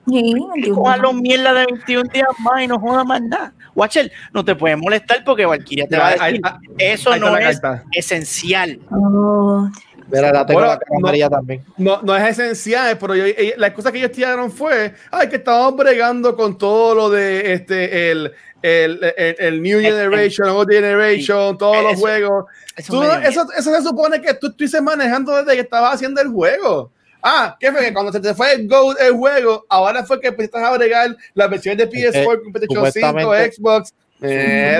Sí, 0.07 0.33
cojan 0.73 1.01
los 1.03 1.13
mierda 1.13 1.53
de 1.53 1.65
21 1.67 2.09
días 2.11 2.27
más 2.39 2.63
y 2.63 2.67
no 2.67 2.79
jodan 2.79 3.05
más 3.05 3.21
nada. 3.21 3.53
Watcher, 3.75 4.11
no 4.33 4.43
te 4.43 4.55
puedes 4.55 4.75
molestar 4.75 5.23
porque 5.23 5.45
Valkyria 5.45 5.87
te 5.87 5.97
va 5.97 6.07
a 6.07 6.11
decir, 6.25 6.41
eso 6.79 7.15
no 7.17 7.37
es 7.37 7.61
esencial. 7.93 8.79
Oh, 8.89 9.69
Mira, 10.11 10.31
la 10.31 10.45
tengo 10.45 10.59
Bueno, 10.59 10.73
la 10.73 10.79
cara 10.79 10.99
no- 10.99 11.29
también. 11.29 11.63
No, 11.77 12.01
no 12.01 12.15
es 12.15 12.37
esencial, 12.37 12.97
pero 12.97 13.15
yo- 13.15 13.25
la 13.57 13.67
excusa 13.67 13.91
que 13.91 13.99
ellos 13.99 14.11
tiraron 14.11 14.51
fue, 14.51 14.93
ay, 15.11 15.29
que 15.29 15.37
estamos 15.37 15.75
bregando 15.75 16.35
con 16.35 16.57
todo 16.57 16.95
lo 16.95 17.09
de 17.09 17.53
este, 17.53 18.11
el, 18.11 18.31
el, 18.61 18.99
el, 19.17 19.35
el 19.39 19.61
New 19.61 19.79
Generation, 19.81 20.49
Old 20.49 20.69
Generation, 20.71 21.57
todos 21.57 21.83
los 21.83 21.93
Eso- 21.93 22.01
juegos. 22.01 22.45
Eso 22.75 22.93
Tú- 22.93 23.03
eso, 23.03 23.47
eso 23.57 23.75
se 23.75 23.81
supone 23.83 24.21
que 24.21 24.33
tú 24.33 24.47
estuvieses 24.47 24.81
manejando 24.81 25.35
desde 25.35 25.53
que 25.55 25.61
estabas 25.61 25.95
haciendo 25.95 26.21
el 26.21 26.29
juego. 26.29 26.91
Ah, 27.21 27.57
¿qué 27.59 27.69
fue? 27.71 27.81
Que 27.81 27.93
cuando 27.93 28.13
se 28.13 28.21
te 28.21 28.33
fue 28.33 28.53
el 28.53 28.67
Go 28.69 28.97
el 28.97 29.11
juego, 29.13 29.65
ahora 29.67 30.05
fue 30.05 30.21
que 30.21 30.29
empezaste 30.29 30.57
a 30.65 30.71
bregar 30.77 31.15
las 31.33 31.49
versiones 31.49 31.77
de 31.77 31.89
PS4, 31.89 32.23
con 32.43 32.53
PlayStation 32.53 32.69
5, 32.69 32.75
supuestamente- 32.75 33.51
Xbox. 33.51 33.93
Eh, 34.21 34.77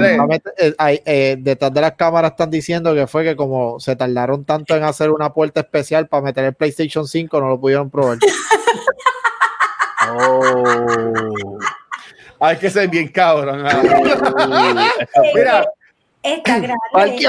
eh, 1.05 1.37
detrás 1.39 1.73
de 1.73 1.81
las 1.81 1.93
cámaras 1.93 2.31
están 2.31 2.49
diciendo 2.49 2.93
que 2.93 3.07
fue 3.07 3.23
que 3.23 3.35
como 3.35 3.79
se 3.79 3.95
tardaron 3.95 4.43
tanto 4.43 4.75
en 4.75 4.83
hacer 4.83 5.11
una 5.11 5.33
puerta 5.33 5.61
especial 5.61 6.07
para 6.07 6.23
meter 6.23 6.45
el 6.45 6.53
PlayStation 6.53 7.07
5, 7.07 7.39
no 7.39 7.49
lo 7.49 7.59
pudieron 7.59 7.89
probar. 7.89 8.17
Oh. 10.11 11.59
Hay 12.39 12.57
que 12.57 12.69
ser 12.69 12.87
bien 12.87 13.09
cabrón. 13.09 13.63
ah. 13.63 13.83
Mira, 15.35 15.65
Está 16.23 16.59
grande. 16.59 16.77
Valky. 16.93 17.25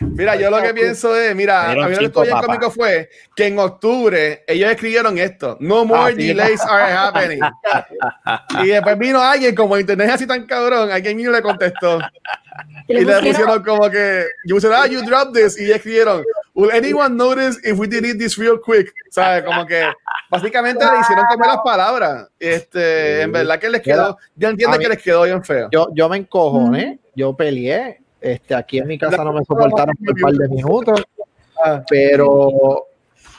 Mira, 0.00 0.36
yo 0.36 0.50
lo 0.50 0.62
que 0.62 0.72
pienso 0.74 1.16
es, 1.16 1.34
mira, 1.34 1.70
a 1.70 1.74
mí 1.74 1.80
lo 1.80 1.98
que 1.98 2.04
estuvo 2.06 2.22
bien 2.24 2.38
cómico 2.38 2.70
fue 2.70 3.10
que 3.34 3.46
en 3.46 3.58
octubre 3.58 4.44
ellos 4.46 4.70
escribieron 4.70 5.18
esto, 5.18 5.56
no 5.60 5.84
more 5.84 6.12
Ah, 6.12 6.14
sí. 6.16 6.26
delays 6.28 6.60
are 6.68 6.92
happening. 6.92 7.40
y 8.64 8.68
después 8.68 8.98
vino 8.98 9.20
alguien, 9.20 9.54
como 9.54 9.76
internet 9.78 10.08
es 10.08 10.14
así 10.14 10.26
tan 10.26 10.46
cabrón, 10.46 10.90
alguien 10.90 11.16
mío 11.16 11.30
le 11.30 11.42
contestó 11.42 11.98
y 12.86 13.04
le 13.04 13.20
pusieron 13.20 13.62
como 13.62 13.90
que, 13.90 14.26
you 14.44 14.56
pusieron, 14.56 14.78
ah, 14.80 14.86
you 14.86 15.02
dropped 15.02 15.32
this, 15.34 15.58
y 15.58 15.64
ellos 15.64 15.76
escribieron, 15.76 16.24
will 16.54 16.70
anyone 16.70 17.14
notice 17.16 17.58
if 17.64 17.78
we 17.78 17.86
delete 17.86 18.18
this 18.18 18.36
real 18.36 18.58
quick? 18.64 18.92
¿Sabes? 19.10 19.44
Como 19.44 19.66
que 19.66 19.84
básicamente 20.30 20.84
le 20.84 21.00
hicieron 21.00 21.24
comer 21.26 21.46
las 21.48 21.60
palabras. 21.64 22.28
Este, 22.38 23.22
en 23.22 23.32
verdad 23.32 23.58
que 23.58 23.68
les 23.68 23.82
quedó, 23.82 24.18
yo 24.36 24.48
entiendo 24.48 24.78
que 24.78 24.88
les 24.88 25.02
quedó 25.02 25.24
bien 25.24 25.42
feo. 25.44 25.68
Yo, 25.72 25.88
yo 25.94 26.08
me 26.08 26.16
encojoné, 26.18 26.98
yo 27.14 27.36
peleé. 27.36 28.00
Este, 28.20 28.54
aquí 28.54 28.78
en 28.78 28.86
mi 28.88 28.98
casa 28.98 29.22
no 29.22 29.32
me 29.32 29.44
soportaron 29.44 29.94
por 29.96 30.14
un 30.14 30.20
par 30.20 30.32
de 30.32 30.48
minutos, 30.48 31.02
Ah, 31.64 31.82
pero 31.88 32.86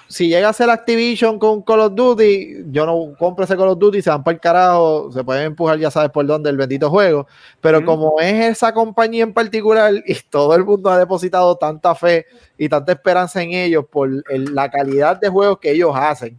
si 0.09 0.27
llega 0.27 0.49
a 0.49 0.53
ser 0.53 0.69
Activision 0.69 1.39
con 1.39 1.61
Call 1.61 1.79
of 1.79 1.93
Duty, 1.95 2.65
yo 2.69 2.85
no 2.85 3.13
compro 3.17 3.45
ese 3.45 3.55
Call 3.55 3.69
of 3.69 3.79
Duty, 3.79 4.01
se 4.01 4.09
van 4.09 4.23
para 4.23 4.33
el 4.35 4.41
carajo, 4.41 5.09
se 5.11 5.23
pueden 5.23 5.43
empujar 5.45 5.79
ya 5.79 5.89
sabes 5.89 6.09
por 6.11 6.25
dónde 6.25 6.49
el 6.49 6.57
bendito 6.57 6.89
juego, 6.89 7.27
pero 7.61 7.85
como 7.85 8.19
es 8.19 8.33
esa 8.57 8.73
compañía 8.73 9.23
en 9.23 9.33
particular 9.33 9.93
y 10.05 10.15
todo 10.29 10.53
el 10.55 10.65
mundo 10.65 10.89
ha 10.89 10.97
depositado 10.97 11.55
tanta 11.55 11.95
fe 11.95 12.25
y 12.57 12.67
tanta 12.67 12.91
esperanza 12.91 13.41
en 13.41 13.51
ellos 13.53 13.85
por 13.89 14.09
el- 14.09 14.53
la 14.53 14.69
calidad 14.69 15.17
de 15.19 15.29
juegos 15.29 15.59
que 15.59 15.71
ellos 15.71 15.91
hacen, 15.95 16.37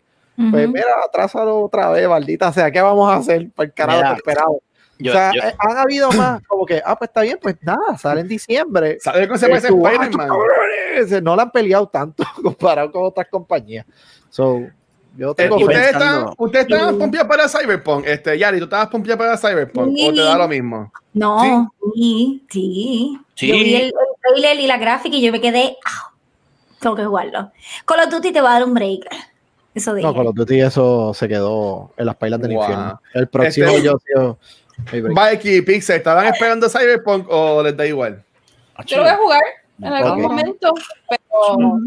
pues 0.50 0.64
Ujú. 0.64 0.74
mira, 0.74 0.86
atrásalo 1.06 1.62
otra 1.62 1.88
vez, 1.90 2.06
maldita 2.08 2.52
sea, 2.52 2.70
¿qué 2.70 2.80
vamos 2.82 3.10
a 3.10 3.16
hacer? 3.16 3.48
Para 3.54 3.66
el 3.68 3.72
carajo 3.72 3.98
Mira, 3.98 4.10
te 4.10 4.16
esperado. 4.16 4.60
Yo- 5.00 5.12
o 5.12 5.14
sea, 5.14 5.32
yo- 5.34 5.42
eh, 5.42 5.54
han 5.58 5.76
habido 5.78 6.10
más 6.12 6.42
como 6.46 6.64
que, 6.66 6.82
ah, 6.84 6.96
pues 6.96 7.08
está 7.10 7.22
bien, 7.22 7.38
pues 7.40 7.56
nada, 7.62 7.96
sale 7.98 8.20
en 8.20 8.28
diciembre. 8.28 8.98
¿Sabes 9.00 9.26
cómo 9.26 9.38
se 9.38 9.48
parece 9.48 9.68
Eh, 9.68 9.70
ah, 9.84 9.88
Spider-Man? 9.92 10.28
cabrones, 10.28 11.22
No 11.22 11.36
la 11.36 11.42
han 11.42 11.50
peleado 11.50 11.86
tanto 11.88 12.24
comparado 12.42 12.90
con 12.92 13.04
otras 13.04 13.26
compañías. 13.28 13.86
So, 14.28 14.60
yo 15.16 15.30
Eh, 15.32 15.34
tengo. 15.36 15.56
¿Ustedes 15.56 15.88
están, 15.92 16.26
ustedes 16.38 16.66
estaban 16.68 16.94
Sí. 16.94 17.00
pompeados 17.00 17.28
para 17.28 17.48
Cyberpunk? 17.48 18.06
Este, 18.06 18.38
Yari, 18.38 18.58
¿tú 18.58 18.64
estabas 18.64 18.88
pompeado 18.88 19.18
para 19.18 19.36
Cyberpunk? 19.36 19.88
¿O 20.08 20.12
te 20.14 20.20
da 20.20 20.38
lo 20.38 20.48
mismo? 20.48 20.92
No, 21.12 21.72
sí, 21.94 22.44
sí. 22.48 23.18
Sí. 23.34 23.48
Yo 23.48 23.54
vi 23.54 23.74
el, 23.74 23.82
el 23.86 23.92
trailer 24.22 24.60
y 24.60 24.66
la 24.66 24.76
gráfica 24.78 25.16
y 25.16 25.22
yo 25.22 25.32
me 25.32 25.40
quedé. 25.40 25.76
"Ah, 25.84 26.12
tengo 26.78 26.94
que 26.94 27.04
jugarlo. 27.04 27.50
Call 27.84 28.00
of 28.06 28.10
Duty 28.10 28.32
te 28.32 28.40
va 28.40 28.50
a 28.50 28.52
dar 28.60 28.64
un 28.64 28.74
break. 28.74 29.06
Eso 29.74 29.94
dije. 29.94 30.06
No, 30.06 30.14
Call 30.14 30.26
of 30.28 30.34
Duty 30.34 30.60
eso 30.60 31.12
se 31.14 31.28
quedó 31.28 31.92
en 31.96 32.06
las 32.06 32.16
pailas 32.16 32.40
del 32.40 32.52
Wow. 32.52 32.60
infierno. 32.62 33.00
El 33.14 33.28
próximo 33.28 33.66
Este- 33.68 33.82
yo 33.82 33.98
break. 34.14 34.36
Mikey 34.92 35.56
y 35.56 35.62
Pixel, 35.62 35.96
¿estaban 35.96 36.26
esperando 36.26 36.68
Cyberpunk 36.68 37.26
o 37.28 37.62
les 37.62 37.76
da 37.76 37.86
igual? 37.86 38.22
Yo 38.86 38.96
lo 38.98 39.02
voy 39.02 39.12
a 39.12 39.16
jugar 39.16 39.42
en 39.82 39.92
algún 39.92 40.24
Ok. 40.24 40.30
momento, 40.30 40.74
pero 41.08 41.78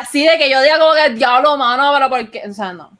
así 0.00 0.26
de 0.26 0.38
que 0.38 0.50
yo 0.50 0.60
diga 0.62 0.78
como 0.78 0.94
que 0.94 1.10
diablo, 1.14 1.56
mano, 1.56 1.92
pero 1.94 2.08
porque, 2.10 2.42
o 2.48 2.52
sea, 2.52 2.72
no. 2.72 2.90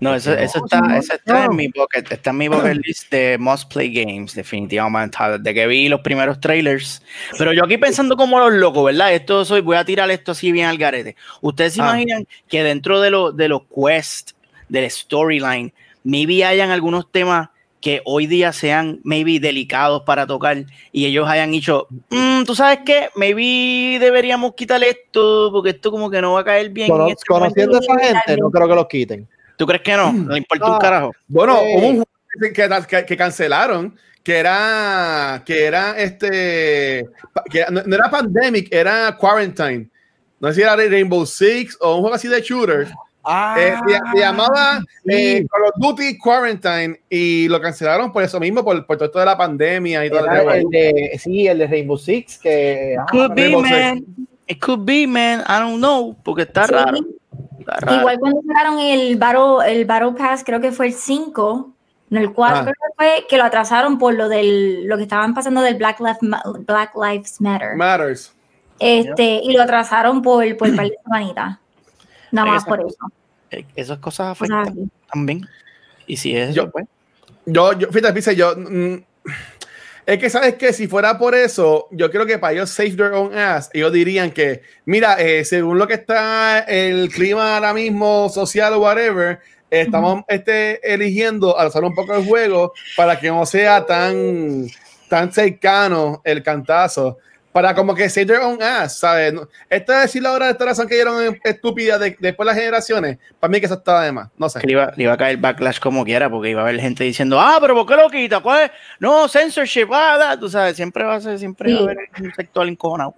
No, 0.00 0.14
eso, 0.14 0.32
eso 0.32 0.64
está, 0.64 0.96
eso 0.96 1.14
está 1.14 1.46
en 1.46 1.56
mi 1.56 1.66
bucket, 1.66 2.12
está 2.12 2.30
en 2.30 2.36
mi 2.36 2.46
bucket 2.46 2.76
list 2.86 3.10
de 3.10 3.36
Must 3.36 3.72
Play 3.72 3.92
Games, 3.92 4.32
definitivamente, 4.32 5.18
desde 5.40 5.54
que 5.54 5.66
vi 5.66 5.88
los 5.88 6.02
primeros 6.02 6.38
trailers. 6.38 7.02
Pero 7.36 7.52
yo 7.52 7.64
aquí 7.64 7.78
pensando 7.78 8.16
como 8.16 8.38
los 8.38 8.52
locos, 8.52 8.84
¿verdad? 8.84 9.12
Esto 9.12 9.44
soy, 9.44 9.60
voy 9.60 9.76
a 9.76 9.84
tirar 9.84 10.08
esto 10.12 10.30
así 10.32 10.52
bien 10.52 10.66
al 10.66 10.78
garete. 10.78 11.16
¿Ustedes 11.40 11.74
se 11.74 11.80
Ah. 11.82 11.86
imaginan 11.86 12.28
que 12.48 12.62
dentro 12.62 13.00
de, 13.00 13.10
lo, 13.10 13.32
de 13.32 13.48
los 13.48 13.62
quests, 13.64 14.36
del 14.68 14.88
storyline, 14.88 15.72
maybe 16.04 16.44
hayan 16.44 16.70
algunos 16.70 17.10
temas 17.10 17.48
que 17.80 18.02
hoy 18.04 18.26
día 18.26 18.52
sean 18.52 19.00
maybe 19.04 19.38
delicados 19.38 20.02
para 20.02 20.26
tocar 20.26 20.64
y 20.92 21.06
ellos 21.06 21.28
hayan 21.28 21.50
dicho, 21.52 21.86
"Mm, 22.10 22.42
tú 22.44 22.54
sabes 22.54 22.80
qué, 22.84 23.08
maybe 23.14 23.98
deberíamos 24.00 24.54
quitar 24.54 24.82
esto 24.82 25.50
porque 25.52 25.70
esto 25.70 25.90
como 25.90 26.10
que 26.10 26.20
no 26.20 26.32
va 26.32 26.40
a 26.40 26.44
caer 26.44 26.70
bien. 26.70 26.88
Cono- 26.88 27.06
este 27.08 27.22
momento". 27.28 27.54
conociendo 27.54 27.76
a 27.76 27.80
esa 27.80 28.14
gente, 28.24 28.36
no 28.40 28.50
creo 28.50 28.68
que 28.68 28.74
los 28.74 28.86
quiten. 28.88 29.28
¿Tú 29.56 29.66
crees 29.66 29.82
que 29.82 29.96
no? 29.96 30.12
No 30.12 30.32
le 30.32 30.38
importa 30.38 30.70
un 30.72 30.78
carajo. 30.78 31.12
Bueno, 31.28 31.58
Sí. 31.60 31.66
hubo 31.76 31.86
un 31.86 31.92
juego 31.96 32.08
que, 32.42 32.52
que- 32.52 33.06
que 33.06 33.16
cancelaron, 33.16 33.96
que 34.22 34.36
era, 34.36 35.42
que 35.46 35.64
era 35.64 35.98
este, 35.98 37.06
que 37.50 37.64
no, 37.70 37.82
no 37.84 37.94
era 37.96 38.10
Pandemic, 38.10 38.68
era 38.72 39.16
Quarantine. 39.16 39.88
No 40.40 40.48
sé 40.48 40.54
si 40.54 40.62
era 40.62 40.76
Rainbow 40.76 41.24
Six 41.26 41.76
o 41.80 41.94
un 41.96 42.00
juego 42.02 42.14
así 42.14 42.28
de 42.28 42.42
shooter. 43.28 43.72
Eh, 43.74 43.76
se, 43.86 44.12
se 44.12 44.18
llamaba 44.20 44.80
eh, 45.06 45.46
Call 45.50 45.62
of 45.64 45.74
Duty 45.76 46.18
Quarantine 46.18 47.00
y 47.10 47.48
lo 47.48 47.60
cancelaron 47.60 48.12
por 48.12 48.22
eso 48.22 48.38
mismo, 48.40 48.64
por, 48.64 48.84
por 48.86 48.96
todo 48.96 49.06
esto 49.06 49.18
de 49.18 49.24
la 49.26 49.36
pandemia 49.36 50.04
y 50.06 50.10
todo 50.10 50.26
el 50.26 50.48
el 50.56 50.64
de, 50.70 51.18
sí, 51.18 51.46
el 51.46 51.58
de 51.58 51.66
Rainbow 51.66 51.98
Six, 51.98 52.38
que 52.38 52.96
ah, 52.98 53.06
Could 53.10 53.34
be, 53.34 53.42
Rainbow 53.42 53.62
man. 53.62 54.04
It 54.46 54.60
could 54.64 54.84
be, 54.84 55.06
man. 55.06 55.40
I 55.46 55.60
don't 55.60 55.76
know, 55.78 56.16
porque 56.24 56.42
está 56.42 56.66
Sí. 56.66 56.72
raro. 56.72 56.98
Está 57.58 57.76
raro. 57.80 57.98
Igual 58.00 58.18
cuando 58.18 58.40
sacaron 58.46 58.78
el 58.80 59.16
Battle, 59.16 59.70
el 59.72 59.84
Battle 59.84 60.12
Pass, 60.12 60.42
creo 60.44 60.60
que 60.60 60.72
fue 60.72 60.86
el 60.86 60.94
5, 60.94 61.70
no 62.10 62.20
el 62.20 62.32
4, 62.32 62.56
Ah. 62.56 62.62
creo 62.62 62.72
que 62.74 62.94
fue 62.96 63.26
que 63.28 63.36
lo 63.36 63.44
atrasaron 63.44 63.98
por 63.98 64.14
lo 64.14 64.28
del 64.30 64.86
lo 64.86 64.96
que 64.96 65.02
estaban 65.02 65.34
pasando 65.34 65.60
del 65.60 65.74
Black, 65.76 66.00
Lives 66.00 66.22
Ma- 66.22 66.42
Black 66.66 66.92
Lives 66.96 67.40
Matter. 67.42 67.76
Matters. 67.76 68.32
Este, 68.78 69.40
y 69.42 69.52
lo 69.52 69.62
atrasaron 69.62 70.22
por, 70.22 70.56
por 70.56 70.68
un 70.68 70.76
par 70.76 70.86
de 70.86 70.96
semanitas. 71.02 71.58
Nada 72.30 72.52
más 72.52 72.64
por 72.64 72.80
eso. 72.80 72.96
Eh, 73.50 73.64
Esas 73.76 73.98
cosas 73.98 74.28
afectan 74.28 74.68
así. 74.68 74.88
también. 75.10 75.46
Y 76.06 76.16
si 76.16 76.36
es 76.36 76.54
Yo- 76.54 76.62
eso, 76.64 76.70
pues. 76.72 76.86
Yo, 77.46 77.72
yo, 77.78 77.88
fíjate, 77.90 78.12
dice 78.14 78.36
yo. 78.36 78.54
mm, 78.56 79.02
es 80.06 80.18
que 80.18 80.30
sabes 80.30 80.54
que 80.54 80.72
si 80.72 80.86
fuera 80.88 81.18
por 81.18 81.34
eso, 81.34 81.86
yo 81.90 82.10
creo 82.10 82.24
que 82.26 82.38
para 82.38 82.54
ellos 82.54 82.70
save 82.70 82.92
their 82.92 83.12
own 83.12 83.36
ass, 83.36 83.68
ellos 83.74 83.92
dirían 83.92 84.30
que, 84.30 84.62
mira, 84.86 85.20
eh, 85.20 85.44
según 85.44 85.78
lo 85.78 85.86
que 85.86 85.94
está 85.94 86.60
el 86.60 87.10
clima 87.10 87.56
ahora 87.56 87.74
mismo, 87.74 88.28
social 88.30 88.72
o 88.74 88.80
whatever, 88.80 89.40
estamos 89.70 90.24
este, 90.28 90.80
eligiendo 90.94 91.58
alzar 91.58 91.84
un 91.84 91.94
poco 91.94 92.14
el 92.16 92.24
juego 92.24 92.72
para 92.96 93.20
que 93.20 93.28
no 93.28 93.44
sea 93.44 93.84
tan, 93.84 94.66
tan 95.10 95.30
cercano 95.32 96.22
el 96.24 96.42
cantazo. 96.42 97.18
Para 97.58 97.74
como 97.74 97.92
que 97.92 98.08
save 98.08 98.26
their 98.26 98.38
own 98.38 98.62
ass, 98.62 98.98
¿sabes? 99.00 99.32
No- 99.32 99.48
Esto 99.68 99.90
de 99.92 99.98
decir 99.98 100.22
la 100.22 100.30
hora 100.30 100.46
de 100.46 100.52
esta 100.52 100.64
razón 100.64 100.86
que 100.86 100.94
dieron 100.94 101.36
estúpida 101.42 101.98
de, 101.98 102.16
después 102.20 102.44
de 102.46 102.52
las 102.52 102.54
generaciones, 102.54 103.18
para 103.40 103.50
mí 103.50 103.58
que 103.58 103.66
eso 103.66 103.74
estaba 103.74 104.04
de 104.04 104.12
más. 104.12 104.28
No 104.38 104.48
sé. 104.48 104.60
Le 104.64 104.70
iba, 104.74 104.92
le 104.94 105.02
iba 105.02 105.12
a 105.14 105.16
caer 105.16 105.38
backlash 105.38 105.80
como 105.80 106.04
quiera, 106.04 106.30
porque 106.30 106.50
iba 106.50 106.60
a 106.60 106.68
haber 106.68 106.80
gente 106.80 107.02
diciendo, 107.02 107.40
ah, 107.40 107.58
pero 107.60 107.74
¿por 107.74 107.84
qué 107.84 107.96
lo 108.00 108.08
quita? 108.10 108.38
¿Cuál 108.38 108.66
es? 108.66 108.70
No, 109.00 109.26
censorship, 109.26 109.88
ah, 109.92 110.16
da", 110.16 110.38
tú 110.38 110.48
sabes, 110.48 110.76
siempre 110.76 111.02
va 111.02 111.16
a 111.16 111.20
ser, 111.20 111.36
siempre 111.36 111.72
va 111.72 111.78
a 111.78 111.82
Sí. 111.82 111.84
haber 111.86 111.98
un 112.20 112.32
sector 112.34 112.68
encojonado. 112.68 113.14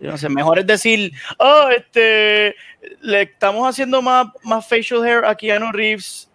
Yo 0.00 0.10
no 0.10 0.18
sé, 0.18 0.28
mejor 0.28 0.58
es 0.58 0.66
decir, 0.66 1.12
oh, 1.38 1.68
este, 1.76 2.56
le 3.02 3.22
estamos 3.22 3.68
haciendo 3.68 4.02
más, 4.02 4.26
más 4.42 4.66
facial 4.66 5.04
hair 5.04 5.24
a 5.24 5.36
Keanu 5.36 5.70
Reeves, 5.70 6.28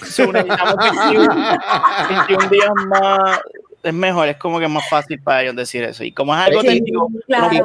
necesitamos 0.00 0.76
21, 1.08 1.58
21 2.28 2.48
días 2.48 2.70
más, 2.88 3.40
es 3.88 3.94
mejor, 3.94 4.28
es 4.28 4.36
como 4.36 4.58
que 4.58 4.66
es 4.66 4.70
más 4.70 4.88
fácil 4.88 5.20
para 5.22 5.42
ellos 5.42 5.56
decir 5.56 5.84
eso. 5.84 6.04
Y 6.04 6.12
como 6.12 6.34
es 6.34 6.40
algo 6.40 6.62
técnico, 6.62 7.08
claro, 7.26 7.50
no 7.52 7.64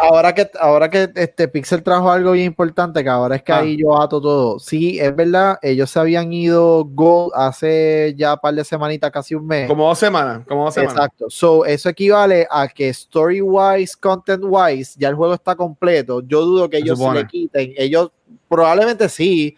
ahora 0.00 0.34
que 0.34 0.50
ahora 0.58 0.88
que 0.88 1.10
este 1.14 1.48
Pixel 1.48 1.82
trajo 1.82 2.10
algo 2.10 2.32
bien 2.32 2.46
importante, 2.46 3.02
que 3.02 3.08
ahora 3.10 3.36
es 3.36 3.42
que 3.42 3.52
Ah. 3.52 3.58
ahí 3.58 3.76
yo 3.76 4.00
ato 4.00 4.20
todo. 4.20 4.58
Sí, 4.58 4.98
es 4.98 5.14
verdad, 5.14 5.58
ellos 5.62 5.90
se 5.90 5.98
habían 5.98 6.32
ido 6.32 6.84
Gold 6.84 7.32
hace 7.34 8.14
ya 8.16 8.34
un 8.34 8.40
par 8.40 8.54
de 8.54 8.64
semanitas, 8.64 9.10
casi 9.10 9.34
un 9.34 9.46
mes. 9.46 9.68
Como 9.68 9.86
dos 9.86 9.98
semanas, 9.98 10.42
como 10.48 10.64
dos 10.64 10.74
semanas. 10.74 10.94
Exacto. 10.94 11.26
So, 11.28 11.64
eso 11.64 11.88
equivale 11.88 12.46
a 12.50 12.68
que 12.68 12.88
story 12.88 13.40
wise, 13.42 13.94
content 14.00 14.42
wise, 14.44 14.94
ya 14.98 15.08
el 15.08 15.14
juego 15.14 15.34
está 15.34 15.54
completo. 15.54 16.22
Yo 16.22 16.42
dudo 16.42 16.70
que 16.70 16.78
ellos 16.78 16.98
se 16.98 17.12
le 17.12 17.26
quiten. 17.26 17.74
Ellos 17.76 18.10
probablemente 18.48 19.08
sí. 19.08 19.56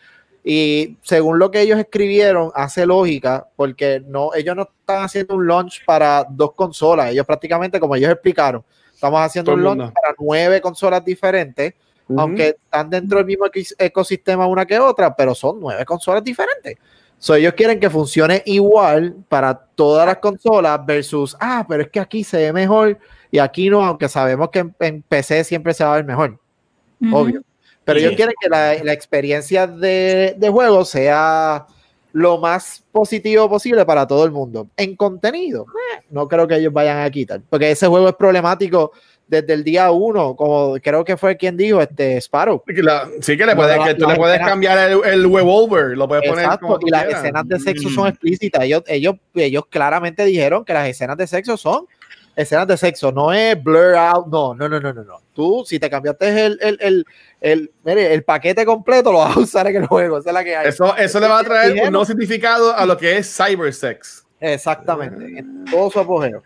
Y 0.51 0.97
según 1.03 1.39
lo 1.39 1.51
que 1.51 1.61
ellos 1.61 1.79
escribieron, 1.79 2.51
hace 2.55 2.87
lógica, 2.87 3.47
porque 3.55 4.03
no, 4.07 4.33
ellos 4.35 4.57
no 4.57 4.63
están 4.63 5.05
haciendo 5.05 5.35
un 5.35 5.47
launch 5.47 5.85
para 5.85 6.25
dos 6.27 6.55
consolas. 6.55 7.11
Ellos 7.11 7.27
prácticamente, 7.27 7.79
como 7.79 7.95
ellos 7.95 8.11
explicaron, 8.11 8.65
estamos 8.91 9.21
haciendo 9.21 9.51
Todo 9.53 9.57
un 9.59 9.79
launch 9.79 9.93
para 9.93 10.15
nueve 10.19 10.63
consolas 10.63 11.05
diferentes, 11.05 11.75
aunque 12.17 12.57
están 12.65 12.89
dentro 12.89 13.19
del 13.19 13.27
mismo 13.27 13.45
ecosistema 13.79 14.47
una 14.47 14.65
que 14.65 14.79
otra, 14.79 15.15
pero 15.15 15.35
son 15.35 15.61
nueve 15.61 15.85
consolas 15.85 16.25
diferentes. 16.25 16.79
So, 17.19 17.35
ellos 17.35 17.53
quieren 17.53 17.79
que 17.79 17.91
funcione 17.91 18.43
igual 18.47 19.17
para 19.29 19.53
todas 19.53 20.07
las 20.07 20.17
consolas 20.17 20.81
versus, 20.87 21.37
ah, 21.41 21.67
pero 21.69 21.83
es 21.83 21.91
que 21.91 22.01
aquí 22.01 22.25
se 22.25 22.39
ve 22.39 22.53
mejor 22.55 22.99
y 23.31 23.39
aquí 23.39 23.69
no, 23.69 23.85
aunque 23.85 24.09
sabemos 24.09 24.49
que 24.49 24.61
en, 24.61 24.75
en 24.81 25.03
PC 25.03 25.45
siempre 25.45 25.75
se 25.75 25.85
va 25.85 25.93
a 25.93 25.97
ver 25.97 26.07
mejor, 26.07 26.39
obvio. 27.13 27.43
Pero 27.89 28.01
Sí. 28.01 28.05
ellos 28.07 28.16
quieren 28.16 28.34
que 28.41 28.49
la, 28.51 28.74
la 28.84 28.93
experiencia 28.93 29.66
de, 29.66 30.34
de 30.36 30.49
juego 30.51 30.84
sea 30.84 31.66
lo 32.12 32.39
más 32.39 32.84
positivo 32.93 33.49
posible 33.49 33.84
para 33.86 34.07
todo 34.07 34.24
el 34.24 34.30
mundo. 34.30 34.68
En 34.76 34.95
contenido, 34.95 35.66
no 36.11 36.28
creo 36.28 36.47
que 36.47 36.57
ellos 36.57 36.72
vayan 36.72 36.99
a 36.99 37.11
quitar, 37.11 37.41
porque 37.49 37.70
ese 37.70 37.86
juego 37.86 38.09
es 38.09 38.14
problemático 38.14 38.93
desde 39.26 39.53
el 39.55 39.62
día 39.64 39.91
uno, 39.91 40.34
como 40.36 40.76
creo 40.82 41.05
que 41.05 41.16
fue 41.16 41.36
quien 41.36 41.57
dijo, 41.57 41.80
este 41.82 42.16
Sparrow. 42.18 42.62
Sí 42.66 42.74
que 42.74 42.82
la- 42.82 43.09
sí 43.20 43.36
que 43.36 43.45
le 43.47 43.55
puedes, 43.57 43.76
la- 43.78 43.84
que 43.86 43.95
tú 43.95 44.07
le 44.07 44.16
puedes 44.16 44.36
escenas- 44.36 44.49
cambiar 44.51 44.91
el, 44.91 45.01
el 45.05 45.24
revolver, 45.32 45.97
lo 45.99 46.09
puedes 46.09 46.28
poner 46.28 46.45
Exacto, 46.45 46.66
como 46.66 46.78
tú 46.78 46.86
y 46.89 46.91
las 46.91 47.05
quieras. 47.05 47.22
escenas 47.22 47.47
de 47.49 47.59
sexo 47.61 47.89
son 47.91 48.05
Mm. 48.05 48.09
explícitas. 48.09 48.62
Ellos, 48.64 48.82
ellos, 48.86 49.14
ellos 49.34 49.64
claramente 49.68 50.24
dijeron 50.24 50.64
que 50.64 50.72
las 50.74 50.89
escenas 50.89 51.16
de 51.18 51.26
sexo 51.26 51.57
son 51.59 51.86
escenas 52.36 52.66
de 52.68 52.76
sexo, 52.78 53.12
no 53.12 53.32
es 53.32 53.62
blur 53.62 53.95
out, 53.97 54.26
no, 54.28 54.55
no, 54.55 54.68
no, 54.68 54.80
no, 54.80 54.93
no, 54.95 55.05
no. 55.05 55.20
Tú, 55.39 55.62
si 55.64 55.78
te 55.78 55.89
cambiaste 55.89 56.47
el, 56.47 56.59
el, 56.61 56.78
el, 56.80 57.07
el, 57.41 57.70
mire, 57.84 58.12
el 58.12 58.24
paquete 58.24 58.66
completo, 58.66 59.12
lo 59.12 59.18
vas 59.18 59.36
a 59.36 59.39
usar 59.39 59.68
en 59.68 59.76
el 59.76 59.86
juego, 59.86 60.18
esa 60.18 60.30
es 60.30 60.34
la 60.34 60.43
que 60.43 60.57
hay. 60.57 60.66
Eso, 60.68 60.97
eso 60.97 61.20
le 61.20 61.28
va 61.28 61.39
a 61.39 61.45
traer 61.45 61.74
un 61.74 61.93
nuevo 61.93 62.05
significado 62.05 62.74
a 62.74 62.84
lo 62.84 62.97
que 62.97 63.18
es 63.18 63.36
cybersex. 63.36 64.24
Exactamente, 64.41 65.39
en 65.39 65.64
todo 65.66 65.93
su 65.93 66.01
apogeo. 66.01 66.43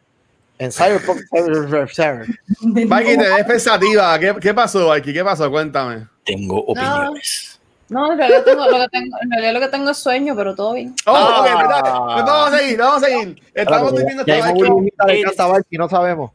En 0.59 0.71
Cyberpunk 0.71 1.21
Cyber- 1.33 2.27
Mikey, 2.61 3.17
te 3.17 3.31
ves 3.31 3.45
pensativa. 3.47 4.19
¿Qué, 4.19 4.35
qué 4.39 4.53
pasó, 4.53 4.87
Mikey? 4.91 5.15
¿Qué 5.15 5.25
pasó? 5.25 5.51
Cuéntame. 5.51 6.07
Tengo 6.23 6.59
opiniones. 6.67 7.59
No, 7.89 8.13
en 8.13 8.19
realidad, 8.19 8.45
tengo, 8.45 8.67
lo 8.67 8.77
que 8.79 8.89
tengo, 8.91 9.17
en 9.23 9.31
realidad 9.31 9.53
lo 9.55 9.61
que 9.61 9.69
tengo 9.69 9.91
es 9.91 9.97
sueño, 9.97 10.37
pero 10.37 10.55
todo 10.55 10.75
bien. 10.75 10.95
Oh, 11.07 11.15
Ah. 11.17 11.41
ok, 11.41 11.47
espérate. 11.47 11.91
Pues 11.91 12.25
vamos 12.27 12.53
a 12.53 12.59
seguir, 12.59 12.79
vamos 12.79 13.03
a 13.03 13.07
seguir. 13.07 13.43
Estamos 13.55 13.93
viviendo 13.95 14.25
burbujita 14.55 15.07
de 15.07 15.23
casa, 15.23 15.47
Valky, 15.47 15.79
no 15.79 15.89
sabemos. 15.89 16.31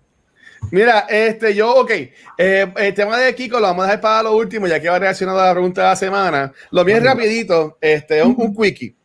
Mira, 0.71 1.05
este, 1.09 1.55
yo, 1.55 1.73
ok, 1.75 1.91
eh, 2.37 2.73
el 2.75 2.93
tema 2.93 3.17
de 3.17 3.33
Kiko 3.33 3.59
lo 3.59 3.67
vamos 3.67 3.83
a 3.83 3.87
dejar 3.87 4.01
para 4.01 4.23
lo 4.23 4.35
último, 4.35 4.67
ya 4.67 4.79
que 4.79 4.89
va 4.89 4.99
relacionado 4.99 5.39
a 5.39 5.47
la 5.47 5.53
pregunta 5.53 5.81
de 5.81 5.87
la 5.87 5.95
semana. 5.95 6.53
Lo 6.71 6.85
es 6.85 7.03
rapidito, 7.03 7.77
este, 7.79 8.21
un, 8.23 8.35
un 8.37 8.55
quickie. 8.55 8.95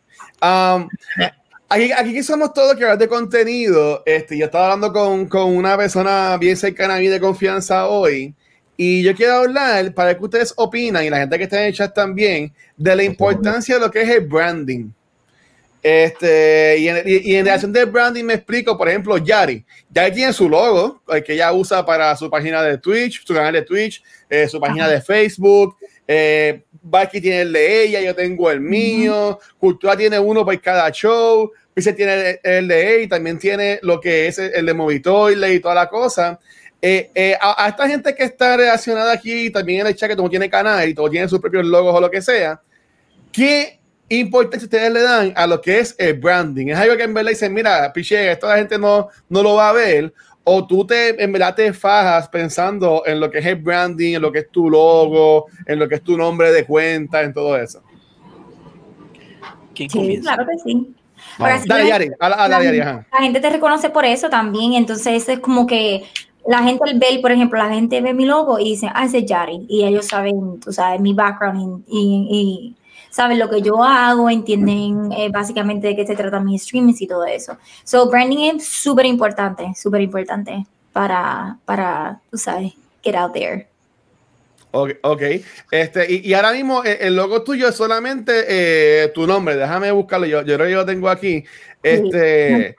Um, 0.42 0.88
aquí, 1.68 1.92
aquí 1.92 2.12
que 2.14 2.22
somos 2.22 2.52
todos 2.52 2.74
creadores 2.74 2.98
de 2.98 3.08
contenido, 3.08 4.02
este, 4.04 4.36
yo 4.36 4.46
estaba 4.46 4.72
hablando 4.72 4.92
con, 4.92 5.26
con 5.26 5.56
una 5.56 5.76
persona 5.76 6.36
bien 6.36 6.56
cercana 6.56 6.96
a 6.96 6.98
mí 6.98 7.06
de 7.06 7.20
confianza 7.20 7.86
hoy, 7.86 8.34
y 8.76 9.02
yo 9.02 9.14
quiero 9.14 9.34
hablar, 9.34 9.94
para 9.94 10.16
que 10.16 10.24
ustedes 10.24 10.54
opinan, 10.56 11.04
y 11.04 11.10
la 11.10 11.18
gente 11.18 11.38
que 11.38 11.44
está 11.44 11.60
en 11.60 11.66
el 11.66 11.74
chat 11.74 11.94
también, 11.94 12.52
de 12.76 12.96
la 12.96 13.04
importancia 13.04 13.76
de 13.76 13.80
lo 13.80 13.90
que 13.90 14.02
es 14.02 14.08
el 14.08 14.26
branding. 14.26 14.90
Este, 15.82 16.78
y 16.78 16.88
en, 16.88 17.02
y, 17.04 17.32
y 17.32 17.36
en 17.36 17.44
relación 17.44 17.72
del 17.72 17.86
branding 17.86 18.24
me 18.24 18.34
explico, 18.34 18.78
por 18.78 18.88
ejemplo, 18.88 19.18
Yari. 19.18 19.64
Yari 19.90 20.14
tiene 20.14 20.32
su 20.32 20.48
logo, 20.48 21.02
el 21.08 21.24
que 21.24 21.32
ella 21.34 21.52
usa 21.52 21.84
para 21.84 22.16
su 22.16 22.30
página 22.30 22.62
de 22.62 22.78
Twitch, 22.78 23.26
su 23.26 23.34
canal 23.34 23.52
de 23.52 23.62
Twitch, 23.62 24.02
eh, 24.30 24.46
su 24.48 24.60
página 24.60 24.88
de 24.88 25.00
Facebook. 25.00 25.76
Eh, 26.06 26.62
Baki 26.82 27.20
tiene 27.20 27.42
el 27.42 27.52
de 27.52 27.84
ella, 27.84 28.00
yo 28.00 28.14
tengo 28.14 28.50
el 28.50 28.60
mío. 28.60 29.40
Cultura 29.58 29.96
tiene 29.96 30.18
uno 30.18 30.44
por 30.44 30.60
cada 30.60 30.90
show. 30.90 31.50
Pixel 31.74 31.96
tiene 31.96 32.30
el, 32.30 32.40
el 32.42 32.68
de 32.68 32.94
él 32.94 33.02
y 33.02 33.08
también 33.08 33.38
tiene 33.38 33.80
lo 33.82 34.00
que 34.00 34.28
es 34.28 34.38
el 34.38 34.66
de 34.66 34.74
Movitoile 34.74 35.54
y 35.54 35.60
toda 35.60 35.74
la 35.74 35.88
cosa. 35.88 36.38
Eh, 36.80 37.10
eh, 37.14 37.36
a, 37.40 37.64
a, 37.64 37.68
esta 37.68 37.88
gente 37.88 38.14
que 38.14 38.24
está 38.24 38.56
relacionada 38.56 39.12
aquí, 39.12 39.50
también 39.50 39.82
en 39.82 39.86
el 39.86 39.96
chat 39.96 40.10
que 40.10 40.16
todo 40.16 40.28
tiene 40.28 40.50
canal 40.50 40.88
y 40.88 40.94
todo 40.94 41.08
tiene 41.08 41.28
sus 41.28 41.38
propios 41.38 41.64
logos 41.64 41.94
o 41.94 42.00
lo 42.00 42.10
que 42.10 42.20
sea, 42.20 42.60
¿qué 43.30 43.78
importancia 44.20 44.64
ustedes 44.66 44.92
le 44.92 45.02
dan 45.02 45.32
a 45.36 45.46
lo 45.46 45.60
que 45.60 45.78
es 45.80 45.94
el 45.98 46.14
branding? 46.14 46.68
Es 46.68 46.78
algo 46.78 46.96
que 46.96 47.02
en 47.04 47.14
verdad 47.14 47.30
dicen, 47.30 47.52
mira, 47.54 47.92
piche, 47.92 48.30
esta 48.30 48.56
gente 48.56 48.78
no, 48.78 49.08
no 49.28 49.42
lo 49.42 49.54
va 49.54 49.70
a 49.70 49.72
ver, 49.72 50.12
o 50.44 50.66
tú 50.66 50.84
te, 50.86 51.22
en 51.22 51.30
verdad 51.32 51.54
te 51.54 51.72
fajas 51.72 52.28
pensando 52.28 53.02
en 53.06 53.20
lo 53.20 53.30
que 53.30 53.38
es 53.38 53.46
el 53.46 53.56
branding, 53.56 54.14
en 54.16 54.22
lo 54.22 54.32
que 54.32 54.40
es 54.40 54.50
tu 54.50 54.68
logo, 54.68 55.46
en 55.66 55.78
lo 55.78 55.88
que 55.88 55.94
es 55.96 56.02
tu 56.02 56.16
nombre 56.16 56.50
de 56.52 56.64
cuenta, 56.64 57.22
en 57.22 57.32
todo 57.32 57.56
eso. 57.56 57.82
¿Quién 59.74 59.88
Sí, 59.90 60.20
claro 60.20 60.44
que 60.46 60.58
sí. 60.58 60.94
Ahora, 61.38 61.62
Dale, 61.66 61.84
la- 61.84 61.88
Yari, 61.90 62.10
a 62.18 62.28
la, 62.28 62.34
a 62.36 62.48
la 62.48 62.58
la, 62.58 62.64
Yari, 62.64 62.80
ajá. 62.80 63.06
la 63.12 63.18
gente 63.20 63.40
te 63.40 63.50
reconoce 63.50 63.90
por 63.90 64.04
eso 64.04 64.28
también, 64.28 64.74
entonces 64.74 65.28
es 65.28 65.38
como 65.40 65.66
que 65.66 66.04
la 66.46 66.58
gente 66.64 66.92
ver, 66.94 67.20
por 67.20 67.30
ejemplo, 67.30 67.58
la 67.58 67.72
gente 67.72 68.00
ve 68.00 68.12
mi 68.12 68.24
logo 68.24 68.58
y 68.58 68.70
dice, 68.70 68.88
ah, 68.92 69.04
ese 69.04 69.18
es 69.18 69.26
Yari, 69.26 69.64
y 69.68 69.84
ellos 69.84 70.06
saben, 70.06 70.58
tú 70.60 70.72
sabes, 70.72 71.00
mi 71.00 71.14
background 71.14 71.84
y, 71.86 72.26
y- 72.30 72.74
y 72.74 72.76
saben 73.12 73.38
lo 73.38 73.48
que 73.48 73.62
yo 73.62 73.84
hago, 73.84 74.28
entienden 74.28 75.12
eh, 75.12 75.28
básicamente 75.30 75.86
de 75.86 75.94
qué 75.96 76.06
se 76.06 76.16
trata 76.16 76.40
mis 76.40 76.62
streamings 76.64 77.00
y 77.02 77.06
todo 77.06 77.24
eso. 77.26 77.56
So, 77.84 78.08
branding 78.08 78.56
es 78.56 78.66
súper 78.66 79.06
importante, 79.06 79.72
súper 79.76 80.00
importante 80.00 80.66
para, 80.92 81.58
para, 81.64 82.20
tú 82.30 82.38
sabes, 82.38 82.72
get 83.04 83.14
out 83.14 83.32
there. 83.32 83.68
Ok, 84.74 84.90
ok. 85.02 85.22
Este, 85.70 86.10
y, 86.10 86.26
y 86.30 86.32
ahora 86.32 86.52
mismo 86.52 86.82
eh, 86.82 86.96
el 87.02 87.14
logo 87.14 87.42
tuyo 87.42 87.68
es 87.68 87.74
solamente 87.74 88.32
eh, 88.48 89.08
tu 89.14 89.26
nombre. 89.26 89.54
Déjame 89.54 89.90
buscarlo. 89.92 90.24
Yo, 90.26 90.40
yo 90.40 90.54
creo 90.54 90.66
que 90.66 90.72
yo 90.72 90.78
lo 90.78 90.86
tengo 90.86 91.10
aquí. 91.10 91.44
Este, 91.82 92.74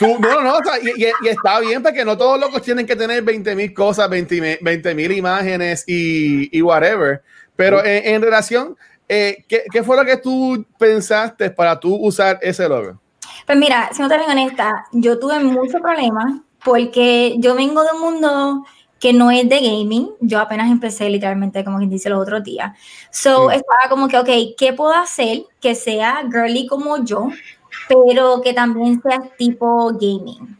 tú, 0.00 0.18
no, 0.18 0.40
no, 0.40 0.54
o 0.56 0.64
sea, 0.64 0.78
y, 0.82 1.00
y- 1.00 1.12
y 1.22 1.28
está 1.28 1.60
bien 1.60 1.80
porque 1.82 2.04
no 2.04 2.16
todos 2.18 2.40
los 2.40 2.48
logos 2.48 2.62
tienen 2.62 2.86
que 2.86 2.96
tener 2.96 3.22
20 3.22 3.54
mil 3.54 3.72
cosas, 3.72 4.08
20 4.10 4.94
mil 4.94 5.12
imágenes 5.12 5.84
y, 5.86 6.56
y 6.56 6.60
whatever. 6.62 7.22
Pero 7.56 7.84
en, 7.84 8.14
en 8.14 8.22
relación, 8.22 8.76
eh, 9.08 9.44
¿qué, 9.48 9.64
¿qué 9.70 9.82
fue 9.82 9.96
lo 9.96 10.04
que 10.04 10.16
tú 10.16 10.64
pensaste 10.78 11.50
para 11.50 11.78
tú 11.78 11.94
usar 11.94 12.38
ese 12.42 12.68
logo? 12.68 12.98
Pues 13.46 13.58
mira, 13.58 13.90
si 13.92 14.00
no 14.00 14.08
te 14.08 14.16
vengo 14.16 14.30
honesta, 14.32 14.86
yo 14.92 15.18
tuve 15.18 15.38
muchos 15.40 15.80
problemas 15.80 16.40
porque 16.64 17.36
yo 17.38 17.54
vengo 17.54 17.82
de 17.82 17.88
un 17.94 18.00
mundo 18.00 18.64
que 18.98 19.12
no 19.12 19.30
es 19.30 19.46
de 19.48 19.56
gaming. 19.60 20.10
Yo 20.20 20.40
apenas 20.40 20.70
empecé 20.70 21.10
literalmente, 21.10 21.62
como 21.62 21.76
quien 21.76 21.90
dice, 21.90 22.08
los 22.08 22.20
otros 22.20 22.42
días. 22.42 22.72
So, 23.10 23.50
estaba 23.50 23.90
como 23.90 24.08
que, 24.08 24.16
ok, 24.18 24.56
¿qué 24.56 24.72
puedo 24.72 24.94
hacer 24.94 25.42
que 25.60 25.74
sea 25.74 26.22
girly 26.30 26.66
como 26.66 27.04
yo, 27.04 27.28
pero 27.86 28.40
que 28.40 28.54
también 28.54 29.02
sea 29.02 29.20
tipo 29.36 29.88
gaming? 29.92 30.56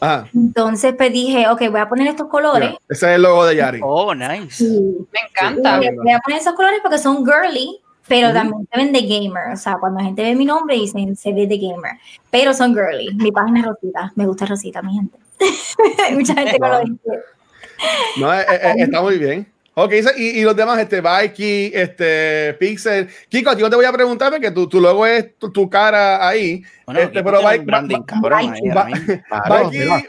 Ajá. 0.00 0.26
Entonces, 0.34 0.94
pues 0.96 1.12
dije, 1.12 1.46
ok, 1.50 1.68
voy 1.70 1.80
a 1.80 1.88
poner 1.88 2.08
estos 2.08 2.28
colores. 2.28 2.70
Mira, 2.70 2.80
ese 2.88 3.10
es 3.10 3.16
el 3.16 3.22
logo 3.22 3.44
de 3.44 3.56
Yari. 3.56 3.80
Oh, 3.84 4.14
nice. 4.14 4.50
Sí. 4.64 5.06
Me 5.12 5.20
encanta. 5.28 5.74
A- 5.76 5.78
voy 5.78 6.12
a 6.12 6.18
poner 6.20 6.40
esos 6.40 6.54
colores 6.54 6.80
porque 6.82 6.98
son 6.98 7.24
girly, 7.26 7.78
pero 8.08 8.28
Ujú. 8.28 8.34
también 8.36 8.68
se 8.72 8.78
ven 8.78 8.92
de 8.92 9.00
gamer. 9.02 9.52
O 9.52 9.56
sea, 9.56 9.76
cuando 9.78 9.98
la 10.00 10.06
gente 10.06 10.22
ve 10.22 10.34
mi 10.34 10.44
nombre 10.44 10.74
dicen 10.76 11.16
se 11.16 11.32
ve 11.32 11.46
de 11.46 11.58
gamer, 11.58 11.92
pero 12.30 12.52
son 12.54 12.74
girly. 12.74 13.14
Mi 13.14 13.30
página 13.32 13.60
es 13.60 13.66
Rosita. 13.66 14.12
Me 14.16 14.26
gusta 14.26 14.46
Rosita, 14.46 14.82
mi 14.82 14.94
gente. 14.94 15.18
Hay 16.06 16.14
Mucha 16.16 16.34
gente 16.34 16.52
que 16.52 16.68
lo 16.68 16.80
dice. 16.80 17.00
No, 18.20 18.32
eh, 18.32 18.44
eh, 18.48 18.74
está 18.78 19.00
muy 19.02 19.18
bien. 19.18 19.46
Ok, 19.74 19.90
y, 20.18 20.22
y 20.40 20.42
los 20.42 20.54
demás, 20.54 20.78
este, 20.78 21.00
Mikey, 21.00 21.72
este, 21.74 22.52
Pixel. 22.60 23.08
Kiko, 23.30 23.54
no 23.54 23.70
te 23.70 23.76
voy 23.76 23.86
a 23.86 23.92
preguntar 23.92 24.30
porque 24.30 24.50
tu, 24.50 24.68
tu 24.68 24.78
logo 24.82 25.06
es 25.06 25.34
tu, 25.38 25.50
tu 25.50 25.68
cara 25.70 26.28
ahí. 26.28 26.62
Bueno, 26.84 27.00
Este, 27.00 27.24
pero 27.24 27.40
Mike- 27.42 27.64
branding, 27.64 28.02
cabrón, 28.02 28.50
Mikey. 28.50 28.70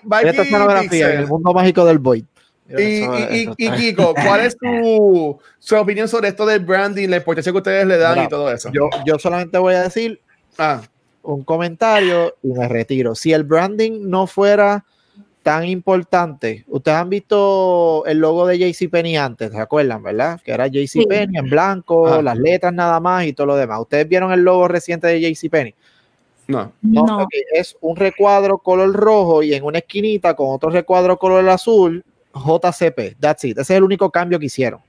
Mikey- 0.04 0.30
esta 0.30 0.42
escenografía 0.42 0.90
Pixel. 0.90 1.12
en 1.14 1.20
el 1.22 1.28
mundo 1.28 1.54
mágico 1.54 1.86
del 1.86 2.00
Void. 2.00 2.26
Y, 2.70 3.48
Kiko, 3.56 4.14
¿cuál 4.16 4.42
es 4.42 4.58
tu 4.58 5.40
su 5.60 5.76
opinión 5.76 6.08
sobre 6.08 6.30
esto 6.30 6.46
del 6.46 6.62
branding, 6.62 7.10
la 7.10 7.18
importancia 7.18 7.52
que 7.52 7.58
ustedes 7.58 7.86
le 7.86 7.98
dan 7.98 8.14
Mira, 8.14 8.26
y 8.26 8.30
todo 8.30 8.52
eso? 8.52 8.70
yo, 8.74 8.90
yo 9.06 9.20
solamente 9.20 9.58
voy 9.58 9.74
a 9.76 9.84
decir 9.84 10.20
Ah, 10.58 10.82
un 11.24 11.44
comentario 11.44 12.36
y 12.44 12.48
me 12.50 12.68
retiro. 12.68 13.16
Si 13.16 13.34
el 13.34 13.44
branding 13.44 14.08
no 14.10 14.28
fuera 14.28 14.86
tan 15.42 15.66
importante, 15.66 16.64
ustedes 16.68 16.98
han 16.98 17.10
visto 17.10 18.04
el 18.06 18.20
logo 18.20 18.46
de 18.48 18.58
JCPenney 18.60 19.18
antes, 19.18 19.52
¿se 19.52 19.60
acuerdan, 19.60 20.02
verdad? 20.04 20.40
Que 20.42 20.52
era 20.54 20.68
JCPenney 20.68 21.38
en 21.38 21.50
blanco, 21.50 22.08
Ajá. 22.08 22.22
las 22.22 22.38
letras 22.38 22.74
nada 22.74 23.00
más 23.00 23.26
y 23.26 23.34
todo 23.34 23.48
lo 23.48 23.56
demás. 23.58 23.80
¿Ustedes 23.82 24.08
vieron 24.08 24.32
el 24.32 24.42
logo 24.42 24.68
reciente 24.68 25.08
de 25.08 25.20
JCPenney? 25.22 25.76
no. 26.48 26.72
No, 26.82 27.06
No. 27.06 27.28
es 27.54 27.76
un 27.82 27.96
recuadro 27.96 28.58
color 28.58 28.94
rojo 28.94 29.44
y 29.44 29.54
en 29.54 29.64
una 29.64 29.80
esquinita 29.80 30.36
con 30.36 30.48
otro 30.50 30.70
recuadro 30.70 31.18
color 31.18 31.48
azul, 31.50 32.04
JCP. 32.34 33.18
That's 33.20 33.44
it. 33.44 33.58
Ese 33.58 33.74
es 33.74 33.78
el 33.78 33.84
único 33.84 34.10
cambio 34.10 34.40
que 34.40 34.48
hicieron. 34.48 34.82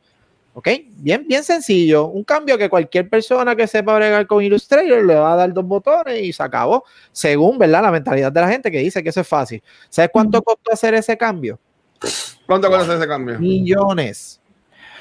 ¿Ok? 0.55 0.69
Bien, 0.99 1.27
bien 1.27 1.43
sencillo. 1.43 2.07
Un 2.07 2.23
cambio 2.23 2.57
que 2.57 2.69
cualquier 2.71 3.09
persona 3.09 3.57
que 3.57 3.67
sepa 3.67 3.97
bregar 3.97 4.27
con 4.27 4.43
Illustrator 4.43 5.05
le 5.05 5.15
va 5.15 5.33
a 5.33 5.37
dar 5.37 5.53
dos 5.53 5.65
botones 5.65 6.23
y 6.23 6.33
se 6.33 6.43
acabó. 6.43 6.85
Según, 7.11 7.59
¿verdad? 7.59 7.83
La 7.83 7.91
mentalidad 7.91 8.31
de 8.31 8.41
la 8.41 8.49
gente 8.49 8.71
que 8.71 8.79
dice 8.79 9.03
que 9.03 9.09
eso 9.09 9.21
es 9.21 9.29
fácil. 9.29 9.63
¿Sabes 9.89 10.11
cuánto 10.13 10.41
costó 10.43 10.73
hacer 10.73 10.95
ese 10.95 11.17
cambio? 11.19 11.59
¿Cuánto 12.47 12.71
conoces 12.71 12.95
ese 12.95 13.09
cambio? 13.09 13.39
Millones. 13.41 14.41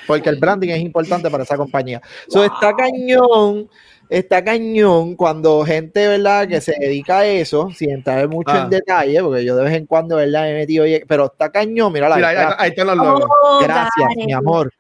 Porque 0.08 0.30
el 0.30 0.38
branding 0.38 0.70
es 0.70 0.82
importante 0.82 1.30
para 1.30 1.44
esa 1.44 1.56
compañía. 1.56 2.02
So, 2.28 2.44
está 2.44 2.74
cañón, 2.76 3.70
está 4.10 4.44
cañón 4.44 5.16
cuando 5.16 5.64
gente, 5.66 6.08
¿verdad?, 6.08 6.48
que 6.48 6.62
se 6.62 6.74
dedica 6.80 7.20
a 7.20 7.26
eso, 7.26 7.70
sin 7.76 7.92
entrar 7.92 8.28
mucho 8.28 8.52
Ah. 8.52 8.62
en 8.64 8.70
detalle, 8.70 9.22
porque 9.24 9.44
yo 9.46 9.56
de 9.56 9.64
vez 9.64 9.74
en 9.74 9.86
cuando, 9.86 10.18
¿verdad?, 10.18 10.44
me 10.44 10.52
he 10.52 10.54
metido, 10.60 10.86
pero 11.08 11.26
está 11.26 11.52
cañón, 11.52 11.92
mira 11.94 12.10
la 12.10 12.16
Mira, 12.18 12.30
ahí, 12.30 12.38
ahí- 12.58 12.70
están 12.70 12.88
los 12.88 12.98
logos. 12.98 13.26
Oh, 13.44 13.60
Gracias, 13.64 13.90
got 13.98 14.12
it. 14.18 14.26
mi 14.26 14.34
amor. 14.34 14.72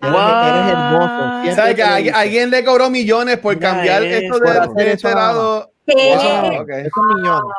Eres, 0.00 0.14
eres 0.14 0.72
hermoso. 0.72 1.54
¿Sabes 1.54 1.74
que 1.76 1.82
alguien, 1.82 2.14
alguien 2.14 2.50
le 2.50 2.64
cobró 2.64 2.90
millones 2.90 3.38
por 3.38 3.54
Mira 3.56 3.70
cambiar 3.70 4.02
esto 4.02 4.38
Por 4.38 4.50
de, 4.50 4.58
hacer 4.58 4.88
este 4.88 5.14
lado? 5.14 5.70
Wow. 5.86 5.96
Eso 5.96 6.42
es 6.42 7.16
millones. 7.16 7.52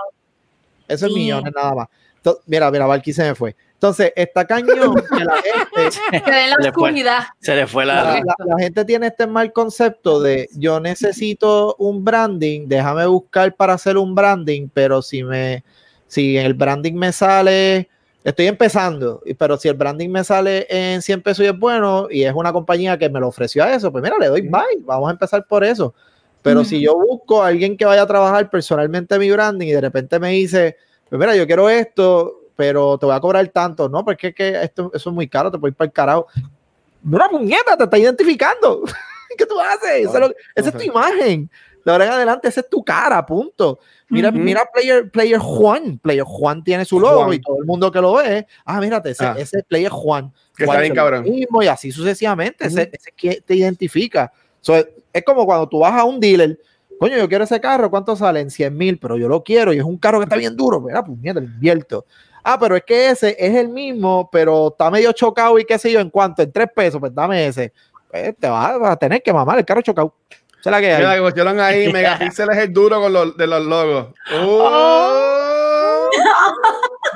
Eso 0.90 1.06
es 1.08 1.14
Sí. 1.14 1.20
millones 1.20 1.54
nada 1.56 1.74
más. 1.74 1.88
Entonces, 2.18 2.44
mira, 2.46 2.70
mira, 2.70 2.86
Valky 2.86 3.14
se 3.14 3.24
me 3.24 3.36
fue. 3.36 3.56
Entonces, 3.84 4.14
está 4.16 4.48
cañón 4.48 4.96
que 5.18 5.26
la 5.26 5.34
gente 5.42 6.22
Quedé 6.24 6.44
en 6.46 6.50
la 6.52 6.56
oscuridad. 6.70 7.24
Se 7.42 7.54
le 7.54 7.68
fue 7.68 7.86
la, 7.86 7.96
la. 8.02 8.14
la- 8.22 8.46
la 8.46 8.58
gente 8.58 8.86
tiene 8.86 9.08
este 9.08 9.28
mal 9.28 9.52
concepto 9.52 10.22
de 10.22 10.48
yo 10.56 10.80
necesito 10.80 11.76
un 11.80 12.06
branding, 12.06 12.70
déjame 12.70 13.06
buscar 13.08 13.54
para 13.58 13.74
hacer 13.74 13.98
un 13.98 14.16
branding, 14.16 14.70
pero 14.74 15.02
si 15.02 15.22
me 15.24 15.66
si 16.08 16.38
el 16.38 16.54
branding 16.54 16.94
me 16.94 17.12
sale, 17.12 17.90
estoy 18.24 18.48
empezando, 18.48 19.22
pero 19.38 19.58
si 19.58 19.68
el 19.68 19.74
branding 19.74 20.10
me 20.10 20.24
sale 20.24 20.66
en 20.70 21.02
100 21.02 21.22
pesos 21.22 21.44
y 21.44 21.50
es 21.50 21.60
bueno 21.60 22.08
y 22.10 22.24
es 22.24 22.34
una 22.34 22.54
compañía 22.54 22.98
que 22.98 23.10
me 23.10 23.20
lo 23.20 23.28
ofreció 23.28 23.66
a 23.66 23.74
eso, 23.76 23.92
pues 23.92 24.02
mira, 24.02 24.16
le 24.18 24.28
doy 24.28 24.42
bye, 24.44 24.80
vamos 24.86 25.10
a 25.10 25.12
empezar 25.12 25.46
por 25.46 25.62
eso. 25.66 25.94
Pero 26.42 26.62
Ujú. 26.62 26.70
si 26.70 26.80
yo 26.82 26.96
busco 26.96 27.44
a 27.44 27.48
alguien 27.48 27.76
que 27.76 27.84
vaya 27.84 28.04
a 28.04 28.08
trabajar 28.08 28.50
personalmente 28.50 29.20
mi 29.20 29.30
branding 29.30 29.68
y 29.68 29.72
de 29.74 29.82
repente 29.82 30.20
me 30.20 30.30
dice, 30.30 30.78
pues 31.10 31.20
mira, 31.20 31.36
yo 31.36 31.46
quiero 31.46 31.70
esto, 31.70 32.43
pero 32.56 32.98
te 32.98 33.06
voy 33.06 33.16
a 33.16 33.20
cobrar 33.20 33.48
tanto, 33.50 33.90
no, 33.90 34.04
porque 34.06 34.28
es 34.28 34.36
que 34.36 34.62
esto, 34.64 34.92
eso 34.94 35.10
es 35.10 35.14
muy 35.16 35.28
caro, 35.28 35.52
te 35.52 35.58
puedo 35.58 35.70
ir 35.72 35.76
para 35.76 35.88
el 35.88 35.92
carajo. 35.94 36.28
Mira, 37.02 37.28
puñeta, 37.30 37.76
te 37.78 37.84
está 37.84 37.98
identificando. 37.98 38.84
¿Qué 39.38 39.46
tú 39.46 39.60
haces? 39.60 40.02
Eso 40.08 40.14
es 40.14 40.20
lo- 40.20 40.34
esa 40.56 40.70
es 40.70 40.78
tu 40.78 40.84
imagen. 40.84 41.50
De 41.84 41.92
ahora 41.92 42.06
en 42.06 42.12
adelante, 42.14 42.48
esa 42.48 42.62
es 42.62 42.70
tu 42.70 42.82
cara, 42.84 43.26
punto. 43.26 43.80
Mira, 44.10 44.30
Ujú. 44.30 44.38
mira 44.38 44.64
Player, 44.74 45.10
Player 45.10 45.40
Juan. 45.40 45.98
Player 45.98 46.24
Juan 46.24 46.64
tiene 46.64 46.86
su 46.86 46.98
logo 47.00 47.24
Juan. 47.26 47.34
y 47.34 47.40
todo 47.42 47.58
el 47.60 47.66
mundo 47.66 47.92
que 47.92 48.00
lo 48.00 48.14
ve, 48.14 48.48
ah, 48.64 48.80
mírate, 48.80 49.10
ese, 49.10 49.26
Ah. 49.26 49.36
ese 49.38 49.58
es 49.60 49.66
Player 49.66 49.90
Juan. 49.92 50.32
Que 50.56 50.66
Juan 50.66 50.76
está 50.78 50.82
bien 50.84 50.96
cabrón. 50.96 51.24
mismo 51.24 51.62
y 51.64 51.68
así 51.68 51.92
sucesivamente. 51.92 52.68
Ujú. 52.68 52.78
Ese, 52.78 52.90
ese 52.94 53.12
que 53.12 53.42
te 53.42 53.56
identifica. 53.56 54.32
So, 54.62 54.76
es, 54.78 54.88
es 55.12 55.24
como 55.26 55.46
cuando 55.46 55.68
tú 55.68 55.80
vas 55.80 55.94
a 55.94 56.06
un 56.06 56.20
dealer, 56.22 56.58
coño, 57.00 57.18
yo 57.18 57.28
quiero 57.28 57.44
ese 57.44 57.60
carro, 57.60 57.90
¿cuánto 57.90 58.16
sale? 58.16 58.40
En 58.40 58.50
100 58.50 58.78
mil, 58.78 58.98
pero 58.98 59.18
yo 59.18 59.28
lo 59.28 59.44
quiero 59.44 59.74
y 59.74 59.78
es 59.80 59.84
un 59.84 59.98
carro 59.98 60.20
que 60.20 60.24
está 60.26 60.38
bien 60.38 60.56
duro. 60.56 60.80
Mira, 60.80 61.04
pues 61.04 61.18
mierda, 61.18 61.42
lo 61.42 61.48
invierto. 61.48 62.06
Ah, 62.44 62.60
pero 62.60 62.76
es 62.76 62.84
que 62.84 63.10
ese 63.10 63.36
es 63.40 63.56
el 63.56 63.70
mismo, 63.70 64.30
pero 64.32 64.68
está 64.68 64.92
medio 64.92 65.12
chocado 65.14 65.58
y 65.58 65.66
qué 65.66 65.78
sé 65.78 65.92
yo, 65.92 66.00
¿en 66.00 66.10
cuánto? 66.10 66.42
En 66.42 66.52
tres 66.52 66.68
pesos, 66.76 67.00
pues 67.00 67.14
dame 67.16 67.48
ese. 67.48 67.72
Pues 68.12 68.36
te 68.38 68.48
vas, 68.48 68.78
vas 68.80 68.92
a 68.92 68.98
tener 68.98 69.24
que 69.24 69.32
mamar 69.32 69.58
el 69.58 69.66
carro 69.66 69.82
chocado. 69.82 70.14
Es 70.60 70.72
la 70.72 70.80
que 70.80 70.94
hay. 70.94 70.98
Mira, 70.98 71.16
que 71.16 71.22
pusieron 71.22 71.60
ahí, 71.60 71.88
Megapixel 71.94 72.50
es 72.52 72.58
el 72.58 72.74
duro 72.74 73.02
con 73.02 73.14
los, 73.14 73.38
de 73.38 73.48
los 73.48 73.66
logos. 73.66 74.08
Oh. 74.42 76.10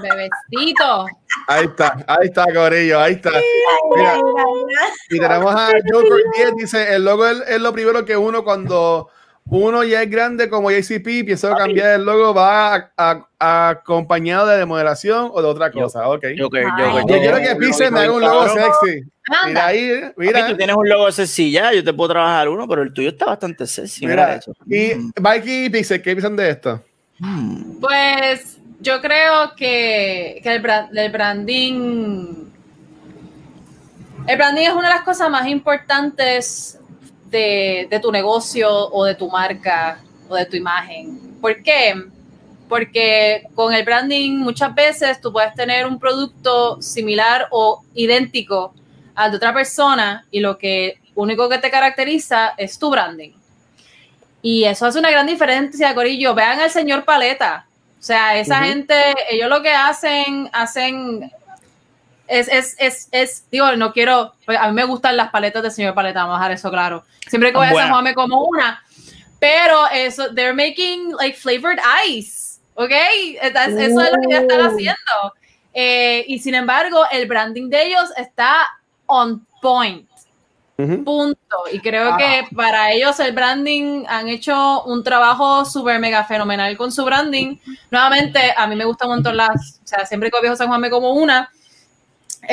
Bebecito. 0.02 1.06
Ahí 1.48 1.66
está, 1.66 1.98
ahí 2.08 2.28
está, 2.28 2.46
Corillo, 2.54 3.00
ahí 3.00 3.14
está. 3.14 3.32
Mira. 3.96 4.20
y 5.10 5.20
tenemos 5.20 5.56
a 5.56 5.72
Joker 5.92 6.24
10, 6.36 6.56
dice, 6.56 6.96
el 6.96 7.06
logo 7.06 7.26
es, 7.26 7.42
es 7.48 7.60
lo 7.60 7.74
primero 7.74 8.06
que 8.06 8.16
uno 8.16 8.44
cuando 8.44 9.10
uno 9.50 9.84
ya 9.84 10.02
es 10.04 10.10
grande 10.10 10.50
como 10.50 10.70
JCP, 10.72 11.24
piensa 11.26 11.56
cambiar 11.56 11.96
el 12.00 12.06
logo, 12.06 12.34
va 12.34 12.76
a- 12.76 12.92
a- 12.98 13.28
a- 13.40 13.70
acompañado 13.70 14.48
de 14.48 14.66
moderación 14.66 15.30
o 15.34 15.42
de 15.42 15.48
otra 15.48 15.72
cosa. 15.72 16.08
Ok. 16.10 16.26
Yo, 16.36 16.46
Joker, 16.46 16.66
Ay. 16.76 17.02
Joker, 17.02 17.20
quiero 17.20 17.38
que 17.38 17.56
Pixel 17.56 17.92
me 17.92 18.00
haga 18.02 18.12
un 18.12 18.22
logo 18.22 18.48
sexy. 18.50 19.04
Mira 19.46 19.66
ahí, 19.68 20.02
Papi, 20.02 20.14
mira. 20.18 20.48
tú 20.48 20.58
tienes 20.58 20.76
un 20.76 20.88
logo 20.90 21.12
sexy 21.12 21.52
ya, 21.52 21.74
yo 21.74 21.84
te 21.84 21.94
puedo 21.94 22.10
trabajar 22.12 22.48
uno, 22.50 22.68
pero 22.68 22.82
el 22.82 22.94
tuyo 22.94 23.10
está 23.10 23.26
bastante 23.26 23.68
sexy. 23.68 24.06
Mira, 24.06 24.26
Mira, 24.26 24.36
eso. 24.38 24.54
y 24.66 24.96
Mm. 24.96 25.12
Mikey 25.22 25.66
y 25.66 25.70
Pixel, 25.70 26.02
¿qué 26.02 26.12
piensan 26.14 26.36
de 26.36 26.50
esto? 26.50 26.82
Mm. 27.20 27.80
Pues 27.80 28.58
yo 28.80 29.02
creo 29.02 29.54
que, 29.56 30.40
que 30.44 30.56
el, 30.56 30.62
bra- 30.64 30.90
el 30.94 31.12
branding. 31.12 32.48
El 34.28 34.36
branding 34.38 34.64
es 34.64 34.74
una 34.74 34.90
de 34.90 34.94
las 34.96 35.04
cosas 35.04 35.30
más 35.30 35.48
importantes 35.48 36.77
de, 37.30 37.88
de 37.90 38.00
tu 38.00 38.12
negocio 38.12 38.70
o 38.70 39.06
de 39.06 39.16
tu 39.16 39.30
marca 39.30 40.00
o 40.30 40.36
de 40.36 40.46
tu 40.46 40.56
imagen. 40.56 41.38
¿Por 41.42 41.62
qué? 41.64 41.96
Porque 42.68 43.48
con 43.56 43.74
el 43.74 43.84
branding 43.84 44.38
muchas 44.38 44.74
veces 44.76 45.22
tú 45.22 45.32
puedes 45.32 45.54
tener 45.54 45.86
un 45.86 46.00
producto 46.00 46.82
similar 46.82 47.48
o 47.52 47.84
idéntico 47.94 48.74
al 49.16 49.32
de 49.32 49.38
otra 49.38 49.54
persona 49.54 50.26
y 50.32 50.40
lo 50.40 50.58
que 50.58 51.00
único 51.16 51.50
que 51.50 51.58
te 51.58 51.72
caracteriza 51.72 52.54
es 52.58 52.78
tu 52.78 52.90
branding. 52.90 53.32
Y 54.42 54.64
eso 54.64 54.86
hace 54.86 55.00
una 55.00 55.12
gran 55.12 55.26
diferencia, 55.26 55.94
Corillo. 55.96 56.34
Vean 56.36 56.60
al 56.60 56.70
señor 56.70 57.04
Paleta. 57.04 57.66
O 58.00 58.04
sea, 58.04 58.38
esa 58.38 58.64
gente, 58.64 58.96
ellos 59.30 59.50
lo 59.50 59.62
que 59.62 59.72
hacen, 59.72 60.50
hacen, 60.54 61.32
es, 62.28 62.48
es, 62.50 62.76
es, 62.80 63.08
es, 63.12 63.46
digo, 63.52 63.76
no 63.76 63.94
quiero, 63.94 64.34
pues, 64.46 64.58
a 64.60 64.68
mí 64.68 64.74
me 64.74 64.84
gustan 64.84 65.18
las 65.18 65.30
paletas 65.32 65.64
del 65.64 65.72
señor 65.72 65.94
Paleta, 65.94 66.22
vamos 66.24 66.36
a 66.36 66.40
dejar 66.40 66.52
eso 66.54 66.70
claro. 66.70 67.04
Siempre 67.28 67.52
que 67.52 67.58
voy 67.58 67.68
a. 67.68 67.74
San 67.74 67.90
Juan 67.92 68.04
me 68.04 68.14
como 68.14 68.44
una, 68.44 68.84
pero 69.40 69.88
eso, 69.94 70.34
they're 70.34 70.54
making 70.54 71.14
like 71.20 71.38
flavored 71.38 71.80
ice, 72.08 72.60
¿ok? 72.76 72.92
That's- 73.54 73.78
eso 73.80 74.02
es 74.02 74.12
lo 74.12 74.22
que 74.22 74.28
ya 74.30 74.40
están 74.40 74.62
Oh. 74.62 74.70
haciendo. 74.70 75.34
Eh, 75.74 76.26
y 76.28 76.40
sin 76.40 76.56
embargo, 76.56 77.04
el 77.12 77.28
branding 77.28 77.70
de 77.70 77.86
ellos 77.88 78.10
está 78.18 78.68
on 79.06 79.46
point 79.62 80.08
punto. 81.04 81.58
Y 81.72 81.80
creo 81.80 82.16
que 82.18 82.48
para 82.56 82.92
ellos 82.92 83.20
el 83.20 83.32
branding 83.32 84.06
han 84.08 84.28
hecho 84.28 84.84
un 84.84 85.04
trabajo 85.04 85.66
súper 85.66 86.00
mega 86.00 86.24
fenomenal 86.24 86.78
con 86.78 86.92
su 86.92 87.04
branding. 87.04 87.58
Nuevamente, 87.90 88.54
a 88.56 88.68
mí 88.68 88.76
me 88.76 88.86
gustan 88.86 89.10
un 89.10 89.16
montón 89.16 89.38
las, 89.38 89.80
o 89.84 89.88
sea, 89.88 90.06
siempre 90.06 90.30
que 90.30 90.40
viejo 90.40 90.56
San 90.56 90.68
Juan 90.68 90.80
me 90.82 90.92
como 90.92 91.14
una, 91.14 91.50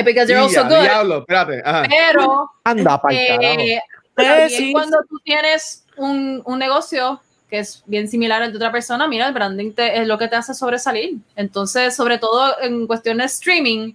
because 0.04 0.26
they're 0.26 0.38
also 0.38 0.62
good, 0.64 0.82
diablo, 0.82 1.18
espérate. 1.20 1.62
Ajá. 1.64 1.84
pero 1.88 2.50
Anda 2.64 3.00
para 3.00 3.14
eh, 3.14 3.80
también 4.14 4.50
sí. 4.50 4.72
cuando 4.72 4.98
tú 5.08 5.18
tienes 5.24 5.84
un, 5.96 6.42
un 6.44 6.58
negocio 6.58 7.20
que 7.50 7.58
es 7.58 7.82
bien 7.86 8.08
similar 8.08 8.42
al 8.42 8.52
de 8.52 8.56
otra 8.56 8.72
persona, 8.72 9.06
mira, 9.06 9.26
el 9.26 9.34
branding 9.34 9.72
te, 9.72 10.00
es 10.00 10.06
lo 10.06 10.18
que 10.18 10.28
te 10.28 10.36
hace 10.36 10.54
sobresalir. 10.54 11.16
Entonces, 11.36 11.94
sobre 11.94 12.18
todo 12.18 12.60
en 12.60 12.86
cuestiones 12.86 13.32
de 13.32 13.34
streaming, 13.34 13.94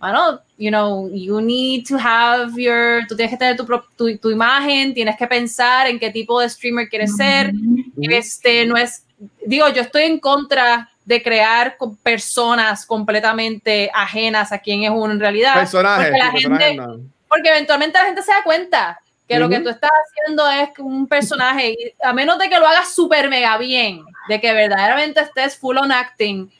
bueno, 0.00 0.40
you 0.56 0.70
know, 0.70 1.10
you 1.12 1.40
need 1.40 1.84
to 1.86 1.96
have 1.98 2.52
your, 2.56 3.06
tú 3.06 3.16
tienes 3.16 3.32
que 3.32 3.36
tener 3.36 3.56
tu, 3.56 3.66
tu, 3.96 4.16
tu 4.18 4.30
imagen, 4.30 4.94
tienes 4.94 5.16
que 5.16 5.26
pensar 5.26 5.86
en 5.86 5.98
qué 5.98 6.10
tipo 6.10 6.40
de 6.40 6.48
streamer 6.48 6.88
quieres 6.88 7.16
ser. 7.16 7.52
Este, 8.00 8.64
no 8.66 8.76
es, 8.76 9.04
digo, 9.44 9.68
yo 9.68 9.82
estoy 9.82 10.04
en 10.04 10.18
contra 10.18 10.89
de 11.04 11.22
crear 11.22 11.76
con 11.76 11.96
personas 11.96 12.86
completamente 12.86 13.90
ajenas 13.94 14.52
a 14.52 14.58
quién 14.58 14.84
es 14.84 14.90
uno 14.90 15.12
en 15.12 15.20
realidad. 15.20 15.54
Personajes. 15.54 16.08
porque 16.08 16.18
la 16.24 16.32
personajes 16.32 16.66
gente- 16.68 16.82
no. 16.82 17.00
Porque 17.28 17.48
eventualmente 17.48 17.98
la 17.98 18.04
gente 18.06 18.22
se 18.22 18.32
da 18.32 18.42
cuenta 18.42 19.00
que 19.28 19.38
lo 19.38 19.48
que 19.48 19.60
tú 19.60 19.68
estás 19.68 19.90
haciendo 20.08 20.50
es 20.50 20.70
un 20.80 21.06
personaje, 21.06 21.70
y 21.70 21.94
a 22.02 22.12
menos 22.12 22.36
de 22.38 22.48
que 22.48 22.58
lo 22.58 22.66
hagas 22.66 22.92
súper 22.92 23.28
mega 23.28 23.56
bien, 23.58 24.02
de 24.28 24.40
que 24.40 24.52
verdaderamente 24.52 25.20
estés 25.20 25.56
full 25.56 25.76
on 25.76 25.92
acting 25.92 26.50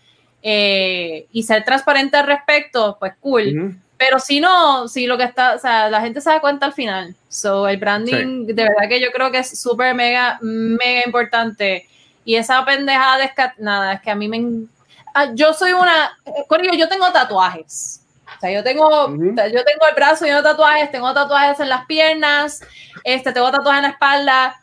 eh, 0.40 1.26
y 1.32 1.42
ser 1.42 1.64
transparente 1.64 2.16
al 2.16 2.26
respecto, 2.26 2.96
pues 3.00 3.14
cool. 3.20 3.76
Pero 3.98 4.20
si 4.20 4.40
no, 4.40 4.86
si 4.88 5.06
lo 5.06 5.18
que 5.18 5.24
está, 5.24 5.56
o 5.56 5.58
sea, 5.58 5.90
la 5.90 6.00
gente 6.00 6.20
se 6.20 6.30
da 6.30 6.40
cuenta 6.40 6.64
al 6.64 6.72
final. 6.72 7.14
So, 7.28 7.68
el 7.68 7.76
branding, 7.76 8.46
de 8.46 8.54
verdad 8.54 8.88
que 8.88 9.00
yo 9.00 9.10
creo 9.12 9.30
que 9.32 9.38
es 9.38 9.60
súper 9.60 9.94
mega, 9.94 10.38
mega 10.40 11.02
importante. 11.04 11.86
Y 12.30 12.36
esa 12.36 12.64
pendejada 12.64 13.18
de 13.18 13.24
esca- 13.24 13.54
nada, 13.58 13.94
es 13.94 14.00
que 14.02 14.10
a 14.12 14.14
mí 14.14 14.28
me. 14.28 14.40
ah, 15.14 15.30
yo 15.34 15.52
soy 15.52 15.72
una. 15.72 16.16
Corillo, 16.46 16.74
yo 16.74 16.88
tengo 16.88 17.10
tatuajes. 17.10 18.06
O 18.36 18.40
sea, 18.40 18.52
yo 18.52 18.62
tengo, 18.62 18.86
o 18.86 19.08
sea, 19.34 19.48
yo 19.48 19.64
tengo 19.64 19.88
el 19.88 19.94
brazo 19.96 20.24
lleno 20.26 20.36
de 20.36 20.44
tatuajes, 20.44 20.92
tengo 20.92 21.12
tatuajes 21.12 21.58
en 21.58 21.68
las 21.68 21.86
piernas, 21.86 22.60
este, 23.02 23.32
tengo 23.32 23.50
tatuajes 23.50 23.78
en 23.78 23.82
la 23.82 23.88
espalda. 23.88 24.60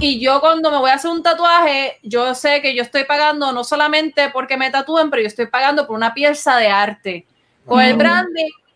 Y 0.00 0.18
yo 0.18 0.40
cuando 0.40 0.70
me 0.70 0.78
voy 0.78 0.88
a 0.90 0.94
hacer 0.94 1.10
un 1.10 1.22
tatuaje, 1.22 1.98
yo 2.02 2.34
sé 2.34 2.62
que 2.62 2.74
yo 2.74 2.82
estoy 2.82 3.04
pagando 3.04 3.52
no 3.52 3.64
solamente 3.64 4.30
porque 4.30 4.56
me 4.56 4.70
tatúen, 4.70 5.10
pero 5.10 5.20
yo 5.20 5.28
estoy 5.28 5.46
pagando 5.48 5.86
por 5.86 5.94
una 5.94 6.14
pieza 6.14 6.56
de 6.56 6.68
arte. 6.68 7.26
Con 7.66 7.82
el 7.82 7.96
Mm. 7.96 7.98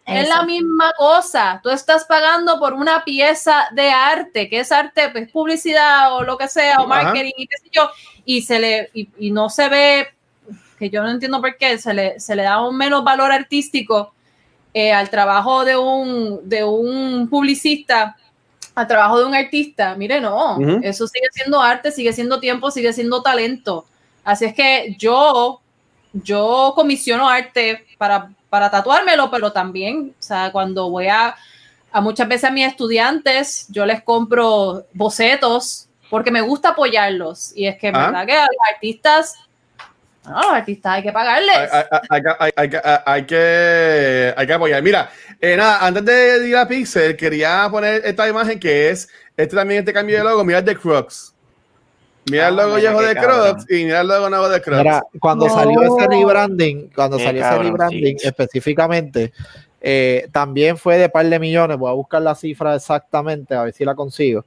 Es 0.07 0.28
la 0.28 0.42
misma 0.42 0.92
cosa. 0.96 1.61
Tú 1.62 1.70
estás 1.70 2.05
pagando 2.05 2.59
por 2.59 2.74
una 2.74 3.05
pieza 3.05 3.66
de 3.72 3.90
arte, 3.90 4.48
que 4.48 4.61
es 4.61 4.72
arte, 4.72 5.11
pues 5.11 5.30
publicidad 5.30 6.14
o 6.14 6.22
lo 6.22 6.36
que 6.36 6.48
sea, 6.48 6.78
o 6.78 6.90
Ajá. 6.90 7.05
marketing 7.05 7.32
y 7.36 7.46
qué 7.46 7.57
sé 7.59 7.68
yo, 7.70 7.88
y 8.24 8.42
se 8.42 8.59
le 8.59 8.90
y, 8.94 9.09
y 9.18 9.30
no 9.30 9.48
se 9.48 9.68
ve, 9.68 10.09
que 10.78 10.90
yo 10.90 11.03
no 11.03 11.11
entiendo 11.11 11.40
por 11.40 11.57
qué, 11.57 11.78
se 11.78 11.94
le, 11.94 12.18
se 12.18 12.34
le 12.34 12.42
da 12.42 12.66
un 12.66 12.76
menos 12.76 13.05
valor 13.05 13.30
artístico 13.30 14.12
eh, 14.74 14.92
al 14.92 15.11
trabajo 15.11 15.64
de 15.64 15.76
un, 15.76 16.48
de 16.48 16.64
un 16.64 17.28
publicista, 17.28 18.16
al 18.74 18.86
trabajo 18.88 19.20
de 19.20 19.26
un 19.26 19.34
artista. 19.34 19.94
Mire, 19.94 20.20
no, 20.20 20.59
eso 20.82 21.07
sigue 21.07 21.26
siendo 21.30 21.61
arte, 21.61 21.92
sigue 21.92 22.12
siendo 22.12 22.40
tiempo, 22.40 22.70
sigue 22.70 22.92
siendo 22.92 23.22
talento. 23.22 23.86
Así 24.24 24.46
es 24.46 24.55
que 24.55 24.96
yo, 24.98 25.61
yo 26.12 26.72
comisiono 26.74 27.28
arte 27.28 27.84
para, 27.98 28.30
para 28.53 28.70
tatuármelo, 28.70 29.30
pero 29.30 29.50
también, 29.50 30.14
o 30.20 30.22
sea, 30.22 30.53
cuando 30.53 30.90
voy 30.90 31.07
a, 31.09 31.34
a 31.90 32.00
muchas 32.03 32.28
veces 32.28 32.44
a 32.44 32.50
mis 32.53 32.66
estudiantes, 32.66 33.64
yo 33.70 33.86
les 33.86 34.03
compro 34.03 34.84
bocetos 34.92 35.88
porque 36.11 36.30
me 36.30 36.42
gusta 36.42 36.68
apoyarlos. 36.68 37.53
Y 37.57 37.66
es 37.66 37.78
que, 37.78 37.88
Ah. 37.88 37.92
verdad, 38.11 38.26
que 38.26 38.32
a 38.34 38.42
los 38.42 38.74
artistas, 38.74 39.36
no, 40.26 40.36
a 40.38 40.42
los 40.42 40.53
artistas 40.53 40.92
hay 40.92 41.03
que 41.03 41.12
pagarles. 41.12 41.57
Hay, 42.11 42.22
hay- 42.38 42.53
hay 42.55 42.68
que- 42.68 42.80
hay- 43.07 43.24
que- 43.26 44.34
hay 44.36 44.53
apoyar. 44.53 44.82
Mira, 44.82 45.11
eh, 45.40 45.57
nada, 45.57 45.78
antes 45.86 46.05
de 46.05 46.46
ir 46.46 46.55
a 46.59 46.68
Pixel, 46.68 47.16
quería 47.16 47.66
poner 47.70 48.03
esta 48.05 48.28
imagen 48.28 48.61
que 48.61 48.90
es 48.90 49.09
este 49.34 49.57
también 49.57 49.80
este 49.80 49.94
cambio 49.94 50.18
de 50.18 50.24
logo. 50.24 50.44
Mira 50.44 50.59
el 50.59 50.64
de 50.66 50.76
Crocs. 50.76 51.31
Mira 52.30 52.48
el 52.48 52.58
Ah, 52.58 52.62
logo 52.64 52.76
viejo 52.76 53.02
de. 53.02 53.14
Crocs 53.16 53.66
y 53.70 53.84
mira 53.84 54.00
el 54.02 54.08
logo 54.08 54.30
nuevo 54.30 54.48
de 54.48 54.60
Crocs. 54.60 54.78
Mira, 54.82 55.02
cuando 55.20 55.46
No. 55.48 55.54
salió 55.54 55.82
ese 55.82 56.06
rebranding, 56.08 56.90
cuando 56.94 57.16
Qué 57.16 57.24
salió 57.24 57.40
ese 57.42 57.50
cabrón, 57.50 57.66
rebranding 57.72 58.18
sí. 58.18 58.26
específicamente, 58.28 59.32
eh, 59.80 60.28
también 60.30 60.76
fue 60.78 60.98
de 60.98 61.08
par 61.08 61.26
de 61.26 61.38
millones. 61.40 61.76
Voy 61.78 61.90
a 61.90 61.94
buscar 61.94 62.22
la 62.22 62.34
cifra 62.36 62.76
exactamente, 62.76 63.54
a 63.54 63.64
ver 63.64 63.72
si 63.72 63.84
la 63.84 63.94
consigo. 63.96 64.44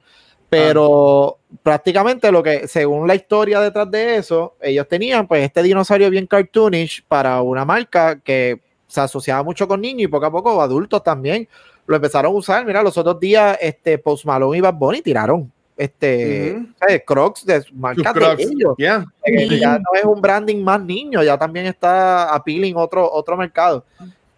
Pero 0.48 1.38
prácticamente 1.62 2.30
lo 2.30 2.42
que, 2.42 2.68
según 2.68 3.06
la 3.06 3.14
historia 3.14 3.60
detrás 3.60 3.90
de 3.90 4.16
eso, 4.16 4.54
ellos 4.62 4.86
tenían 4.88 5.26
pues 5.26 5.42
este 5.44 5.62
dinosaurio 5.62 6.08
bien 6.08 6.26
cartoonish 6.26 7.04
para 7.06 7.42
una 7.42 7.64
marca 7.64 8.20
que 8.20 8.60
se 8.86 9.00
asociaba 9.00 9.42
mucho 9.42 9.66
con 9.66 9.80
niños 9.80 10.02
y 10.04 10.06
poco 10.08 10.26
a 10.26 10.30
poco 10.30 10.62
adultos 10.62 11.02
también 11.02 11.48
lo 11.86 11.96
empezaron 11.96 12.32
a 12.32 12.34
usar. 12.36 12.64
Mira, 12.64 12.82
los 12.82 12.96
otros 12.96 13.18
días, 13.18 13.58
este 13.60 13.98
Post 13.98 14.24
Malone 14.24 14.58
y 14.58 14.60
Bad 14.60 14.74
Bunny 14.74 15.02
tiraron 15.02 15.52
este 15.76 16.56
Ujú. 16.56 16.66
¿sabes? 16.78 17.02
Crocs 17.06 17.46
de 17.46 17.64
marcas 17.72 18.14
de 18.14 18.42
ellos. 18.42 18.74
Yeah. 18.78 19.04
Sí. 19.24 19.58
ya 19.58 19.78
no 19.78 19.98
es 19.98 20.04
un 20.04 20.20
branding 20.20 20.62
más 20.62 20.80
niño, 20.80 21.22
ya 21.22 21.36
también 21.38 21.66
está 21.66 22.34
appealing 22.34 22.76
otro, 22.76 23.10
otro 23.10 23.36
mercado. 23.36 23.84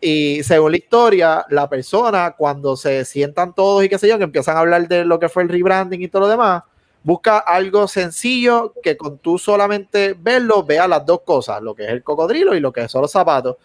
Y 0.00 0.42
según 0.44 0.72
la 0.72 0.76
historia, 0.76 1.44
la 1.48 1.68
persona, 1.68 2.34
cuando 2.36 2.76
se 2.76 3.04
sientan 3.04 3.52
todos 3.54 3.84
y 3.84 3.88
qué 3.88 3.98
sé 3.98 4.08
yo, 4.08 4.16
que 4.16 4.24
empiezan 4.24 4.56
a 4.56 4.60
hablar 4.60 4.86
de 4.86 5.04
lo 5.04 5.18
que 5.18 5.28
fue 5.28 5.42
el 5.42 5.48
rebranding 5.48 6.02
y 6.02 6.08
todo 6.08 6.22
lo 6.22 6.28
demás, 6.28 6.62
busca 7.02 7.38
algo 7.38 7.88
sencillo 7.88 8.74
que 8.82 8.96
con 8.96 9.18
tú 9.18 9.38
solamente 9.38 10.14
verlo, 10.18 10.62
vea 10.62 10.86
las 10.86 11.04
dos 11.04 11.22
cosas, 11.22 11.60
lo 11.62 11.74
que 11.74 11.84
es 11.84 11.90
el 11.90 12.04
cocodrilo 12.04 12.54
y 12.54 12.60
lo 12.60 12.72
que 12.72 12.88
son 12.88 13.02
los 13.02 13.10
zapatos. 13.10 13.56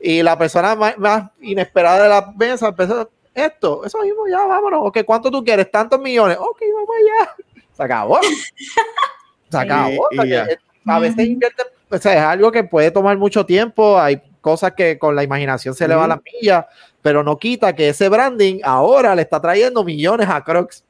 Y 0.00 0.22
la 0.22 0.36
persona 0.38 0.74
más, 0.74 0.96
más 0.98 1.30
inesperada 1.40 2.02
de 2.04 2.08
la 2.08 2.32
mesa 2.36 2.68
empezó, 2.68 3.10
esto, 3.34 3.84
eso 3.84 3.98
mismo, 4.02 4.26
ya 4.28 4.44
vámonos, 4.46 4.80
ok, 4.84 4.98
¿cuánto 5.04 5.30
tú 5.30 5.42
quieres? 5.44 5.70
Tantos 5.70 6.00
millones, 6.00 6.36
ok, 6.38 6.60
vamos 6.74 6.90
allá. 7.00 7.34
Se 7.76 7.82
acabó. 7.82 8.20
Se 9.50 9.58
acabó. 9.58 10.08
Y- 10.10 10.16
y 10.16 10.28
que 10.30 10.58
a 10.86 10.98
veces 10.98 11.26
invierte, 11.26 11.62
o 11.90 11.98
sea, 11.98 12.12
es 12.14 12.20
algo 12.20 12.50
que 12.50 12.64
puede 12.64 12.90
tomar 12.90 13.16
mucho 13.18 13.44
tiempo, 13.46 13.98
hay 14.00 14.20
cosas 14.40 14.72
que 14.72 14.98
con 14.98 15.14
la 15.14 15.22
imaginación 15.22 15.74
se 15.74 15.86
le 15.86 15.94
va 15.94 16.04
a 16.04 16.08
la 16.08 16.20
milla, 16.40 16.66
pero 17.00 17.22
no 17.22 17.38
quita 17.38 17.74
que 17.74 17.90
ese 17.90 18.08
branding 18.08 18.60
ahora 18.64 19.14
le 19.14 19.22
está 19.22 19.40
trayendo 19.40 19.84
millones 19.84 20.28
a 20.28 20.42
Crocs. 20.42 20.84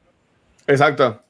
Exacto. 0.67 1.21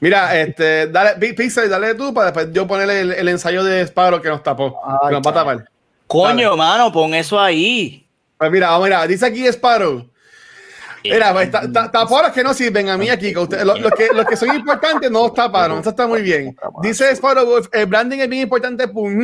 Mira, 0.00 0.36
este, 0.40 0.86
dale, 0.88 1.18
Pi- 1.20 1.34
Pixel, 1.34 1.68
dale 1.68 1.94
tú 1.94 2.12
para 2.14 2.26
después 2.32 2.48
yo 2.52 2.66
ponerle 2.66 3.00
el, 3.02 3.12
el 3.12 3.28
ensayo 3.28 3.62
de 3.62 3.82
Sparrow 3.86 4.20
que 4.20 4.30
nos 4.30 4.42
tapó. 4.42 4.80
Ay, 4.84 5.08
que 5.10 5.14
nos 5.16 5.26
va 5.26 5.30
a 5.30 5.34
tapar. 5.34 5.68
Coño, 6.06 6.56
mano, 6.56 6.90
pon 6.90 7.14
eso 7.14 7.38
ahí. 7.38 8.06
Pues 8.38 8.50
mira, 8.50 8.70
vamos, 8.70 8.84
mira, 8.86 9.06
dice 9.06 9.26
aquí 9.26 9.46
Sparrow. 9.46 10.08
Mira, 11.04 11.32
pues, 11.32 11.50
ta- 11.50 11.70
ta- 11.72 11.90
tapó 11.90 12.20
los 12.22 12.30
que 12.32 12.42
no 12.42 12.52
sirven 12.54 12.88
a 12.88 12.96
mí 12.98 13.08
aquí. 13.08 13.32
los, 13.32 13.48
que, 13.48 14.08
que 14.28 14.36
son 14.36 14.54
importantes 14.54 15.10
no 15.10 15.22
los 15.24 15.34
taparon. 15.34 15.80
Eso 15.80 15.90
está 15.90 16.06
muy 16.06 16.22
bien. 16.22 16.56
Dice 16.82 17.10
Sparrow 17.14 17.60
el 17.72 17.86
branding 17.86 18.18
es 18.18 18.28
bien 18.28 18.42
importante, 18.42 18.86
pues, 18.88 19.14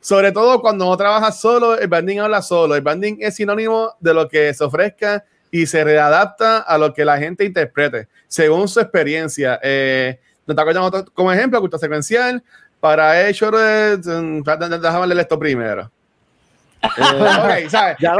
sobre 0.00 0.32
todo 0.32 0.60
cuando 0.60 0.84
no 0.84 0.96
trabajas 0.96 1.40
solo, 1.40 1.78
el 1.78 1.86
branding 1.88 2.18
habla 2.18 2.42
solo. 2.42 2.74
El 2.74 2.80
branding 2.82 3.16
es 3.20 3.36
sinónimo 3.36 3.94
de 4.00 4.14
lo 4.14 4.28
que 4.28 4.52
se 4.54 4.64
ofrezca 4.64 5.24
y 5.50 5.66
se 5.66 5.84
readapta 5.84 6.58
a 6.58 6.78
lo 6.78 6.92
que 6.94 7.04
la 7.04 7.18
gente 7.18 7.44
interprete, 7.44 8.08
según 8.28 8.68
su 8.68 8.80
experiencia. 8.80 9.60
Eh, 9.62 10.18
¿No 10.46 10.54
te 10.54 10.60
acuerdas 10.60 10.82
otro- 10.84 11.04
como 11.14 11.32
ejemplo, 11.32 11.60
cultura 11.60 11.78
secuencial? 11.80 12.42
Para 12.80 13.28
hecho, 13.28 13.50
de, 13.52 13.96
déjame 13.98 15.06
leer 15.06 15.20
esto 15.20 15.38
primero. 15.38 15.88
Eh, 16.82 16.88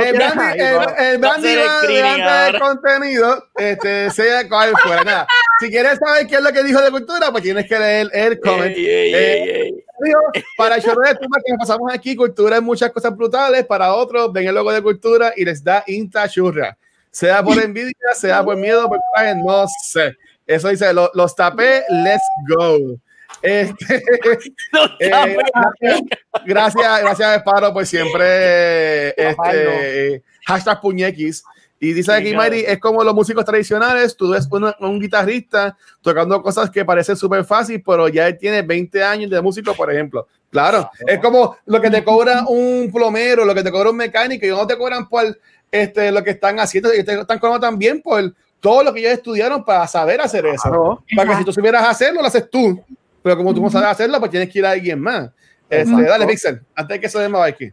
el 0.08 0.22
ahí, 0.22 0.58
el- 0.58 1.24
Va 1.24 1.36
delante 1.38 2.52
del 2.52 2.60
contenido, 2.60 3.48
este, 3.56 4.10
sea 4.10 4.48
cual 4.48 4.72
fuera. 4.82 5.04
Nada. 5.04 5.26
Si 5.60 5.68
quieres 5.70 5.98
saber 5.98 6.26
qué 6.26 6.36
es 6.36 6.40
lo 6.42 6.52
que 6.52 6.62
dijo 6.62 6.80
de 6.80 6.90
cultura, 6.90 7.30
pues 7.30 7.42
tienes 7.42 7.66
que 7.68 7.78
leer 7.78 8.10
el 8.12 8.40
comment. 8.40 8.76
Ey, 8.76 8.86
ey, 8.86 9.14
Eh, 9.14 9.42
ey, 9.42 9.50
ey. 9.50 9.84
Digo, 10.00 10.20
para 10.56 10.76
el 10.76 10.82
show 10.82 10.96
de 11.00 11.10
que 11.12 11.54
pasamos 11.58 11.92
aquí, 11.92 12.16
cultura 12.16 12.56
es 12.56 12.62
muchas 12.62 12.90
cosas 12.90 13.14
brutales. 13.16 13.64
Para 13.66 13.94
otros, 13.94 14.32
ven 14.32 14.48
el 14.48 14.54
logo 14.54 14.72
de 14.72 14.82
cultura 14.82 15.32
y 15.36 15.44
les 15.44 15.62
da 15.62 15.84
inta 15.86 16.28
churra. 16.28 16.76
Sea 17.10 17.42
por 17.42 17.58
envidia, 17.62 17.92
sea 18.14 18.42
por 18.42 18.56
miedo, 18.56 18.88
por 18.88 18.98
coraje, 19.14 19.34
no 19.36 19.64
sé. 19.84 20.16
Eso 20.46 20.68
dice, 20.68 20.92
lo- 20.92 21.10
los 21.14 21.36
tapé, 21.36 21.84
let's 21.90 22.22
go. 22.48 22.96
Este, 23.40 24.02
No, 24.72 24.80
eh, 25.00 25.36
gracias, 25.80 26.12
gracias, 26.44 27.00
gracias, 27.02 27.36
Esparo, 27.38 27.72
por 27.72 27.86
siempre. 27.86 29.08
Este, 29.10 30.22
hashtag 30.46 30.80
puñequis. 30.80 31.42
Y 31.80 31.92
dice 31.94 32.12
aquí, 32.12 32.28
Sí, 32.30 32.36
Mayri, 32.36 32.60
es 32.60 32.78
como 32.78 33.02
los 33.02 33.12
músicos 33.12 33.44
tradicionales. 33.44 34.16
Tú 34.16 34.30
ves 34.30 34.46
una- 34.52 34.76
un 34.78 35.00
guitarrista 35.00 35.76
tocando 36.00 36.40
cosas 36.40 36.70
que 36.70 36.84
parecen 36.84 37.16
súper 37.16 37.44
fácil, 37.44 37.82
pero 37.84 38.06
ya 38.08 38.28
él 38.28 38.38
tiene 38.38 38.62
20 38.62 39.02
años 39.02 39.28
de 39.30 39.40
músico, 39.40 39.74
por 39.74 39.90
ejemplo. 39.92 40.28
Claro, 40.50 40.88
es 41.06 41.18
como 41.18 41.56
lo 41.66 41.80
que 41.80 41.90
te 41.90 42.04
cobra 42.04 42.44
un 42.46 42.88
plomero, 42.92 43.44
lo 43.44 43.54
que 43.54 43.64
te 43.64 43.72
cobra 43.72 43.90
un 43.90 43.96
mecánico, 43.96 44.46
y 44.46 44.50
no 44.50 44.64
te 44.66 44.76
cobran 44.78 45.08
por 45.08 45.36
este, 45.72 46.12
lo 46.12 46.22
que 46.22 46.30
están 46.30 46.60
haciendo, 46.60 46.94
y 46.94 47.02
te 47.02 47.18
están 47.18 47.38
cobrando 47.40 47.66
también 47.66 48.00
por 48.00 48.32
todo 48.60 48.84
lo 48.84 48.92
que 48.92 49.00
ellos 49.00 49.12
estudiaron 49.14 49.64
para 49.64 49.88
saber 49.88 50.20
hacer 50.20 50.46
eso. 50.46 50.62
Claro. 50.62 51.04
Para 51.16 51.30
que 51.30 51.36
si 51.38 51.44
tú 51.44 51.52
supieras 51.52 51.82
hacerlo, 51.88 52.20
lo 52.20 52.28
haces 52.28 52.48
tú. 52.48 52.80
Pero 53.22 53.36
como 53.36 53.54
tú 53.54 53.62
no 53.62 53.70
sabes 53.70 53.88
hacerlo, 53.88 54.18
pues 54.18 54.30
tienes 54.30 54.48
que 54.50 54.58
ir 54.58 54.66
a 54.66 54.70
alguien 54.72 55.00
más. 55.00 55.30
Este, 55.70 56.02
dale, 56.02 56.26
Pixel, 56.26 56.60
antes 56.74 56.96
de 56.96 57.00
que 57.00 57.08
se 57.08 57.18
dé 57.18 57.28
más 57.28 57.48
aquí. 57.48 57.70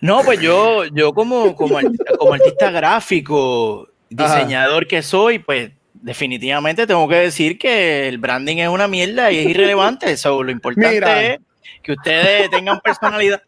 No, 0.00 0.22
pues 0.22 0.40
yo, 0.40 0.84
yo 0.86 1.12
como, 1.12 1.54
como, 1.56 1.78
arti- 1.80 2.16
como 2.18 2.34
artista 2.34 2.70
gráfico, 2.70 3.88
diseñador 4.08 4.86
que 4.86 5.02
soy, 5.02 5.38
pues 5.38 5.70
definitivamente 5.94 6.86
tengo 6.86 7.08
que 7.08 7.16
decir 7.16 7.58
que 7.58 8.08
el 8.08 8.18
branding 8.18 8.58
es 8.58 8.68
una 8.68 8.86
mierda 8.88 9.30
y 9.30 9.38
es 9.38 9.46
irrelevante. 9.46 10.10
Eso 10.10 10.42
lo 10.42 10.50
importante 10.50 10.94
Mira. 10.94 11.22
es 11.22 11.40
que 11.82 11.92
ustedes 11.92 12.50
tengan 12.50 12.80
personalidad. 12.80 13.42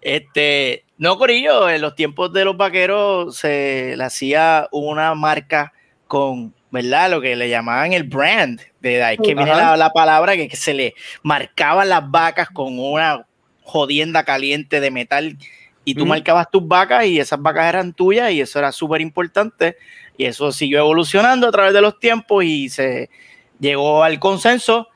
Este, 0.00 0.84
no, 0.98 1.16
Corillo, 1.16 1.68
en 1.70 1.80
los 1.80 1.94
tiempos 1.94 2.32
de 2.32 2.44
los 2.44 2.56
vaqueros 2.56 3.36
se 3.36 3.94
le 3.96 4.04
hacía 4.04 4.68
una 4.72 5.14
marca 5.14 5.72
con, 6.06 6.54
¿verdad? 6.72 7.10
Lo 7.10 7.20
que 7.20 7.36
le 7.36 7.48
llamaban 7.48 7.92
el 7.92 8.04
brand. 8.04 8.60
De 8.80 9.04
ahí 9.04 9.16
que 9.18 9.34
viene 9.34 9.52
Ajá. 9.52 9.70
la, 9.72 9.76
la 9.76 9.90
palabra 9.90 10.36
que, 10.36 10.48
que 10.48 10.56
se 10.56 10.74
le 10.74 10.94
marcaban 11.22 11.88
las 11.88 12.10
vacas 12.10 12.48
con 12.48 12.78
una 12.80 13.24
jodienda 13.62 14.24
caliente 14.24 14.80
de 14.80 14.90
metal 14.90 15.38
y 15.84 15.94
tú 15.94 16.06
marcabas 16.06 16.50
tus 16.50 16.66
vacas 16.66 17.06
y 17.06 17.18
esas 17.20 17.40
vacas 17.40 17.68
eran 17.68 17.92
tuyas 17.92 18.32
y 18.32 18.40
eso 18.40 18.58
era 18.58 18.72
súper 18.72 19.00
importante 19.00 19.76
y 20.16 20.24
eso 20.24 20.52
siguió 20.52 20.78
evolucionando 20.78 21.48
a 21.48 21.52
través 21.52 21.72
de 21.72 21.80
los 21.80 21.98
tiempos 21.98 22.44
y 22.44 22.68
se 22.68 23.10
llegó 23.58 24.02
al 24.02 24.18
consenso 24.18 24.88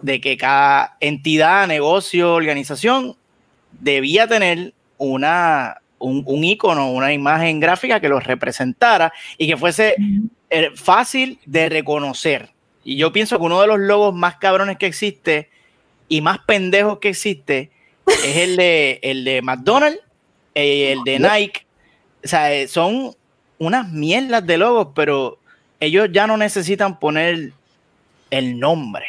de 0.00 0.20
que 0.20 0.36
cada 0.36 0.96
entidad, 1.00 1.66
negocio, 1.66 2.34
organización 2.34 3.16
debía 3.72 4.26
tener 4.26 4.74
una, 4.98 5.78
un, 5.98 6.22
un 6.26 6.44
icono, 6.44 6.90
una 6.90 7.12
imagen 7.12 7.60
gráfica 7.60 8.00
que 8.00 8.08
los 8.08 8.24
representara 8.24 9.12
y 9.38 9.46
que 9.46 9.56
fuese 9.56 9.94
fácil 10.74 11.38
de 11.46 11.68
reconocer. 11.68 12.50
Y 12.84 12.96
yo 12.96 13.12
pienso 13.12 13.38
que 13.38 13.44
uno 13.44 13.60
de 13.60 13.66
los 13.66 13.78
logos 13.78 14.14
más 14.14 14.36
cabrones 14.36 14.76
que 14.78 14.86
existe 14.86 15.48
y 16.08 16.20
más 16.22 16.38
pendejos 16.40 16.98
que 16.98 17.08
existe 17.10 17.70
es 18.24 18.36
el 18.36 18.56
de, 18.56 18.98
el 19.02 19.24
de 19.24 19.42
McDonald's, 19.42 20.00
eh, 20.54 20.92
el 20.92 21.04
de 21.04 21.18
Nike. 21.20 21.66
O 22.24 22.28
sea, 22.28 22.52
eh, 22.52 22.66
son 22.68 23.14
unas 23.58 23.90
mierdas 23.90 24.44
de 24.46 24.58
logos, 24.58 24.88
pero 24.94 25.38
ellos 25.78 26.08
ya 26.10 26.26
no 26.26 26.36
necesitan 26.36 26.98
poner 26.98 27.52
el 28.30 28.58
nombre. 28.58 29.04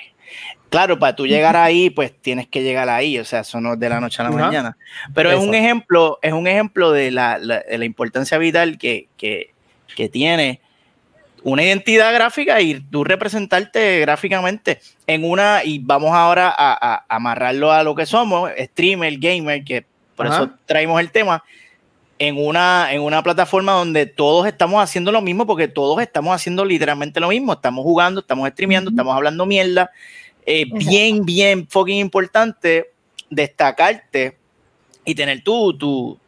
Claro, 0.69 0.99
para 0.99 1.15
tú 1.15 1.25
llegar 1.25 1.55
ahí, 1.57 1.89
pues 1.89 2.13
tienes 2.21 2.47
que 2.47 2.61
llegar 2.63 2.87
ahí, 2.89 3.17
o 3.19 3.25
sea, 3.25 3.39
eso 3.41 3.59
no 3.59 3.73
es 3.73 3.79
de 3.79 3.89
la 3.89 3.99
noche 3.99 4.21
a 4.21 4.25
la 4.25 4.31
mañana. 4.45 4.77
Pero 5.13 5.29
es 5.31 5.37
un 5.39 5.55
ejemplo, 5.55 6.19
es 6.21 6.33
un 6.33 6.47
ejemplo 6.47 6.91
de 6.91 7.11
la, 7.11 7.37
la- 7.39 7.61
de 7.61 7.77
la 7.77 7.85
importancia 7.85 8.37
vital 8.37 8.77
que, 8.77 9.07
que, 9.17 9.51
que 9.95 10.07
tiene 10.09 10.61
una 11.43 11.63
identidad 11.63 12.13
gráfica 12.13 12.61
y 12.61 12.79
tú 12.79 13.03
representarte 13.03 13.99
gráficamente 14.01 14.79
en 15.07 15.23
una, 15.23 15.63
y 15.63 15.79
vamos 15.79 16.11
ahora 16.13 16.49
a, 16.49 16.73
a- 16.73 16.95
a 17.09 17.15
amarrarlo 17.15 17.71
a 17.71 17.83
lo 17.83 17.95
que 17.95 18.05
somos, 18.05 18.51
streamer, 18.57 19.17
gamer, 19.17 19.63
que 19.63 19.85
por 20.15 20.27
Ajá. 20.27 20.35
eso 20.35 20.51
traemos 20.65 20.99
el 20.99 21.09
tema, 21.11 21.43
en 22.19 22.37
una, 22.37 22.89
en 22.93 23.01
una 23.01 23.23
plataforma 23.23 23.71
donde 23.71 24.05
todos 24.05 24.45
estamos 24.45 24.83
haciendo 24.83 25.11
lo 25.11 25.21
mismo, 25.21 25.47
porque 25.47 25.67
todos 25.67 25.99
estamos 26.01 26.35
haciendo 26.35 26.63
literalmente 26.63 27.19
lo 27.19 27.29
mismo, 27.29 27.53
estamos 27.53 27.83
jugando, 27.83 28.21
estamos 28.21 28.47
streameando, 28.49 28.91
estamos 28.91 29.15
hablando 29.15 29.47
mierda. 29.47 29.89
Eh, 30.45 30.65
bien, 30.71 31.25
bien 31.25 31.67
fucking 31.67 31.97
importante 31.97 32.91
destacarte 33.31 34.37
y 35.03 35.15
tener 35.15 35.43
tu, 35.43 35.75
tu, 35.75 36.19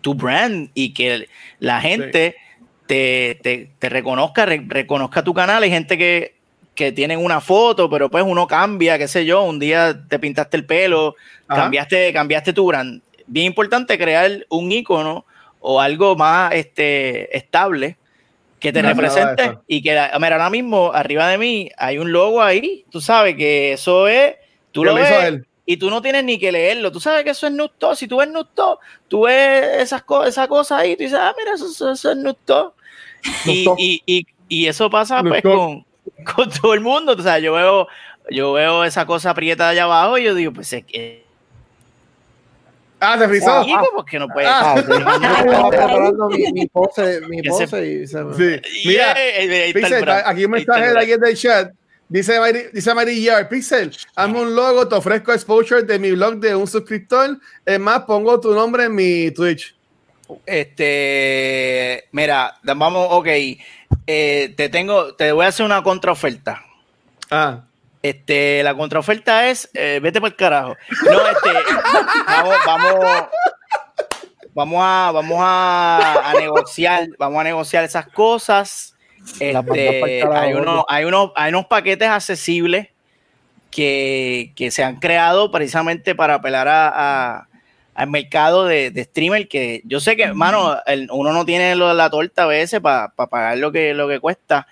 tu 0.00 0.14
brand 0.14 0.70
y 0.72 0.94
que 0.94 1.28
la 1.58 1.80
gente 1.82 2.36
te, 2.86 3.38
te- 3.42 3.70
te 3.78 3.88
reconozca, 3.88 4.46
re- 4.46 4.64
reconozca 4.66 5.22
tu 5.22 5.32
canal. 5.34 5.62
Hay 5.62 5.70
gente 5.70 5.96
que, 5.96 6.34
que 6.74 6.92
tienen 6.92 7.18
una 7.24 7.40
foto, 7.40 7.88
pero 7.90 8.10
pues 8.10 8.24
uno 8.26 8.46
cambia, 8.46 8.98
qué 8.98 9.08
sé 9.08 9.24
yo, 9.24 9.42
un 9.42 9.58
día 9.58 9.98
te 10.08 10.18
pintaste 10.18 10.56
el 10.56 10.64
pelo, 10.66 11.16
Ajá. 11.48 11.62
cambiaste, 11.62 12.12
cambiaste 12.12 12.52
tu 12.52 12.66
brand. 12.66 13.00
Bien 13.26 13.46
importante 13.46 13.96
crear 13.98 14.30
un 14.48 14.70
icono 14.72 15.24
o 15.60 15.80
algo 15.80 16.16
más 16.16 16.52
este, 16.54 17.34
estable 17.36 17.96
que 18.58 18.72
te 18.72 18.80
represente 18.82 19.58
y 19.66 19.82
que, 19.82 19.90
mira, 19.90 20.06
ahora 20.36 20.50
mismo 20.50 20.92
arriba 20.92 21.28
de 21.28 21.38
mí 21.38 21.70
hay 21.76 21.98
un 21.98 22.12
logo 22.12 22.42
ahí, 22.42 22.84
tú 22.90 23.00
sabes 23.00 23.36
que 23.36 23.72
eso 23.72 24.06
es, 24.08 24.34
tú 24.70 24.82
Que 24.82 24.86
lo 24.88 24.94
ves 24.94 25.10
él. 25.24 25.46
Y 25.64 25.76
tú 25.76 25.90
no 25.90 26.02
tienes 26.02 26.24
ni 26.24 26.38
que 26.38 26.50
leerlo, 26.52 26.90
tú 26.90 26.98
sabes 27.00 27.22
que 27.24 27.30
eso 27.30 27.46
es 27.46 27.52
Nusto, 27.52 27.94
si 27.94 28.08
tú 28.08 28.16
ves 28.18 28.28
Nusto, 28.28 28.80
tú 29.08 29.22
ves 29.22 29.80
esas 29.82 30.02
co 30.02 30.24
esa 30.24 30.48
cosa 30.48 30.78
ahí, 30.78 30.96
tú 30.96 31.04
dices, 31.04 31.18
ah, 31.20 31.34
mira, 31.38 31.54
eso, 31.54 31.66
eso- 31.66 31.92
eso 31.92 32.10
es 32.10 32.16
Nusto. 32.16 32.74
Y, 33.46 33.68
y, 33.78 34.02
y, 34.06 34.26
y 34.48 34.66
eso 34.66 34.90
pasa 34.90 35.22
pues 35.22 35.42
con, 35.42 35.84
con 36.34 36.50
todo 36.50 36.74
el 36.74 36.80
mundo, 36.80 37.12
o 37.16 37.22
sea, 37.22 37.38
yo 37.38 37.52
veo, 37.52 37.86
yo 38.30 38.52
veo 38.52 38.84
esa 38.84 39.06
cosa 39.06 39.30
aprieta 39.30 39.68
allá 39.68 39.84
abajo 39.84 40.18
y 40.18 40.24
yo 40.24 40.34
digo, 40.34 40.52
pues 40.52 40.72
es 40.72 40.84
que 40.84 41.22
Ah, 43.04 43.18
se 43.18 43.26
frizó. 43.26 43.64
chico, 43.64 43.88
porque 43.96 44.16
no 44.16 44.28
puede. 44.28 44.46
Ah. 44.46 44.74
Ah, 44.76 44.80
ok. 44.80 44.86
Yo 44.88 44.94
estaba 44.94 45.70
preparando 45.70 46.28
mi, 46.28 46.52
mi 46.52 46.66
pose, 46.68 47.20
mi 47.28 47.42
pose 47.48 47.84
y 47.84 48.06
se 48.06 48.22
me... 48.22 48.34
Sí. 48.34 48.60
Mira, 48.86 49.16
Pixel, 49.74 50.02
brand, 50.02 50.22
aquí 50.24 50.44
un 50.44 50.52
mensaje 50.52 50.92
de 50.92 50.98
alguien 51.00 51.18
del 51.20 51.36
chat. 51.36 51.72
Dice 52.12 52.38
Mary, 52.38 52.66
dice 52.74 52.92
Mary 52.92 53.22
Yar, 53.22 53.48
Pixel, 53.48 53.90
hazme 54.14 54.42
un 54.42 54.54
logo, 54.54 54.86
te 54.86 54.94
ofrezco 54.96 55.32
exposure 55.32 55.82
de 55.82 55.98
mi 55.98 56.10
blog 56.12 56.34
de 56.40 56.54
un 56.54 56.66
suscriptor. 56.66 57.38
Es 57.64 57.80
más, 57.80 58.00
pongo 58.00 58.38
tu 58.38 58.54
nombre 58.54 58.84
en 58.84 58.94
mi 58.94 59.30
Twitch. 59.30 59.74
Este, 60.44 62.04
mira, 62.12 62.58
vamos, 62.64 63.08
ok, 63.12 63.28
eh, 64.06 64.54
te 64.54 64.68
tengo, 64.68 65.14
te 65.14 65.32
voy 65.32 65.46
a 65.46 65.48
hacer 65.48 65.64
una 65.64 65.82
contraoferta. 65.82 66.62
Ah, 67.30 67.62
Este, 68.02 68.62
la 68.62 68.74
contraoferta 68.74 69.48
es, 69.48 69.70
eh, 69.72 69.98
vete 70.02 70.20
por 70.20 70.28
el 70.28 70.36
carajo. 70.36 70.76
No, 71.04 71.26
este, 71.28 71.50
vamos, 72.26 72.56
vamos, 72.66 73.04
vamos 74.52 74.78
a, 74.82 75.10
vamos 75.14 75.38
a, 75.40 76.30
a 76.30 76.34
negociar, 76.34 77.08
vamos 77.18 77.40
a 77.40 77.44
negociar 77.44 77.84
esas 77.84 78.06
cosas. 78.08 78.91
Este, 79.40 80.20
hay, 80.40 80.52
unos, 80.54 80.84
hay, 80.88 81.04
unos, 81.04 81.30
hay 81.36 81.48
unos 81.50 81.66
paquetes 81.66 82.08
accesibles 82.08 82.88
que, 83.70 84.52
que 84.54 84.70
se 84.70 84.84
han 84.84 84.96
creado 84.96 85.50
precisamente 85.50 86.14
para 86.14 86.34
apelar 86.34 86.68
a, 86.68 86.88
a- 87.38 87.48
al 87.94 88.08
mercado 88.08 88.64
de, 88.64 88.90
de 88.90 89.04
streamer 89.04 89.48
que 89.48 89.82
yo 89.84 90.00
sé 90.00 90.16
que, 90.16 90.32
mano, 90.32 90.76
el- 90.86 91.08
uno 91.12 91.32
no 91.32 91.44
tiene 91.44 91.74
lo 91.76 91.88
de 91.88 91.94
la 91.94 92.08
torta 92.10 92.44
a 92.44 92.46
veces 92.46 92.80
para 92.80 93.08
pagar 93.10 93.58
lo 93.58 93.70
que, 93.72 93.92
lo 93.94 94.08
que 94.08 94.18
cuesta. 94.20 94.66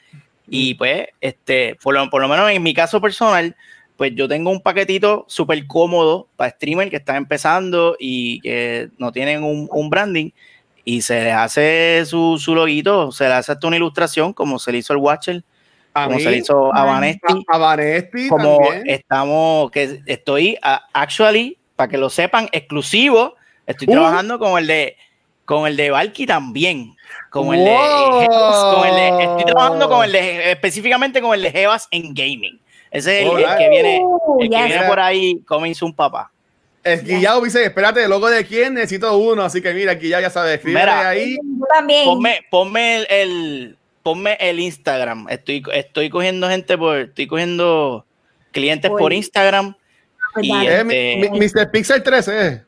Y 0.49 0.75
pues, 0.75 1.09
este, 1.21 1.77
por 1.83 1.95
lo, 1.95 2.09
por 2.11 2.21
lo 2.23 2.29
menos 2.29 2.51
en 2.51 2.63
mi 2.63 2.75
caso 2.75 3.01
personal, 3.01 3.55
pues 3.97 4.13
yo 4.15 4.27
tengo 4.27 4.51
un 4.51 4.61
paquetito 4.63 5.27
súper 5.29 5.67
cómodo 5.67 6.29
para 6.37 6.51
streamer 6.51 6.89
que 6.91 6.97
están 6.97 7.17
empezando 7.17 7.97
y 8.01 8.41
que 8.41 8.89
no 8.99 9.13
tienen 9.13 9.45
un, 9.45 9.69
un 9.71 9.91
branding 9.91 10.31
y 10.85 11.03
se 11.03 11.25
les 11.25 11.35
hace 11.35 12.05
su, 12.07 12.39
su 12.39 12.55
loguito, 12.55 13.13
se 13.13 13.25
le 13.29 13.35
hace 13.35 13.53
hasta 13.53 13.67
una 13.67 13.77
ilustración 13.77 14.33
como 14.33 14.59
se 14.59 14.73
le 14.73 14.79
hizo 14.79 14.93
al 14.93 14.99
Watcher, 14.99 15.43
a 15.95 16.05
como 16.05 16.17
mí, 16.17 16.23
se 16.23 16.31
le 16.31 16.37
hizo 16.39 16.75
a. 16.75 16.85
Vanesti 16.85 17.45
a, 17.49 17.55
a 17.55 17.59
Vanesti 17.59 18.29
como 18.29 18.59
también. 18.59 18.85
estamos, 18.89 19.71
que 19.71 20.01
estoy 20.07 20.57
a- 20.63 20.83
actually, 20.93 21.59
para 21.77 21.89
que 21.89 21.99
lo 21.99 22.09
sepan, 22.11 22.49
exclusivo, 22.53 23.35
estoy 23.67 23.89
Uh. 23.89 23.93
trabajando 23.93 24.39
con 24.39 24.59
el 24.59 24.67
de 24.67 24.97
con 25.45 25.67
el 25.67 25.77
de 25.77 25.91
Valky 25.91 26.27
también. 26.27 26.95
Con 27.29 27.53
el 27.53 27.65
de, 27.65 27.71
Wow. 27.73 28.75
Con 28.77 28.87
el 28.89 28.95
de- 28.95 29.23
estoy 29.25 29.45
trabajando 29.45 29.89
con 29.89 30.05
el 30.05 30.13
de 30.13 30.53
específicamente 30.53 31.21
con 31.21 31.35
el 31.35 31.43
de 31.43 31.51
Jebas 31.51 31.89
en 31.91 32.15
gaming. 32.15 32.61
Ese 32.93 33.23
es 33.23 33.29
el, 33.33 33.39
el 33.39 33.57
que 33.59 33.69
viene, 33.69 34.01
Uh, 34.03 34.43
el 34.43 34.49
que 34.51 34.57
yes. 34.57 34.67
viene 34.67 34.87
por 34.87 35.01
ahí, 35.01 35.41
coming 35.47 35.75
soon, 35.75 35.93
papá. 35.93 36.31
Esquillado 36.83 37.43
dice, 37.43 37.65
espérate, 37.65 38.09
¿logo 38.09 38.31
de 38.31 38.45
quién? 38.47 38.75
Necesito 38.75 39.17
uno. 39.19 39.43
Así 39.43 39.61
que 39.61 39.73
mira, 39.75 39.93
aquí 39.93 40.09
ya, 40.09 40.21
ya 40.21 40.31
sabes, 40.31 40.55
escríbele 40.57 40.81
Mira. 40.85 41.09
ahí. 41.09 41.37
Yo 41.37 41.67
también. 41.75 42.05
Ponme, 42.05 42.41
ponme 42.51 42.97
el, 42.97 43.07
el- 43.11 43.77
ponme 44.03 44.37
el 44.41 44.59
Instagram. 44.61 45.27
Estoy, 45.29 45.63
estoy 45.75 46.09
cogiendo 46.09 46.49
gente 46.49 46.79
por, 46.79 46.97
estoy 46.99 47.27
cogiendo 47.27 48.07
clientes 48.53 48.91
por 48.91 48.99
Por- 49.01 49.13
Instagram. 49.13 49.75
Eh, 50.43 50.79
este- 50.81 50.85
mi- 50.85 51.29
mi- 51.29 51.39
Mr. 51.41 51.71
Pixel 51.71 52.03
13. 52.03 52.47
eh. 52.47 52.63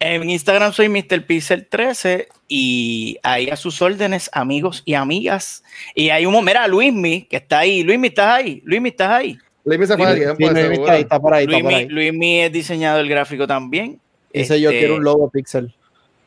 En 0.00 0.28
Instagram 0.28 0.72
soy 0.72 0.88
Mr. 0.88 1.24
Pixel 1.24 1.64
13 1.66 2.28
y 2.48 3.18
ahí 3.22 3.48
a 3.50 3.56
sus 3.56 3.80
órdenes, 3.80 4.28
amigos 4.32 4.82
y 4.84 4.94
amigas. 4.94 5.62
Y 5.94 6.10
hay 6.10 6.26
un 6.26 6.44
mira, 6.44 6.66
Luismi, 6.66 7.22
que 7.30 7.36
está 7.36 7.60
ahí. 7.60 7.84
Luismi, 7.84 8.08
¿estás 8.08 8.26
ahí? 8.34 8.60
Luismi, 8.64 8.88
¿estás 8.88 9.10
ahí? 9.10 9.38
Luis 9.64 9.88
se 9.88 9.96
fue 9.96 10.06
Sí, 10.06 10.12
a 10.12 10.14
tiempo, 10.14 10.36
sí, 10.36 10.44
de 10.44 10.50
Luis 10.52 10.62
seguro. 10.62 10.82
está 10.82 10.92
ahí, 10.92 11.02
está 11.02 11.20
por 11.20 11.34
ahí, 11.34 11.44
está 11.44 11.58
por 11.60 11.62
Luismi, 11.62 11.74
ahí. 11.74 11.88
Luismi 11.88 12.40
es 12.40 12.52
diseñador 12.52 13.06
gráfico 13.08 13.46
también. 13.46 14.00
Dice 14.32 14.60
yo 14.60 14.70
Este, 14.70 14.80
quiero 14.80 14.96
un 14.96 15.04
logo 15.04 15.30
pixel. 15.30 15.74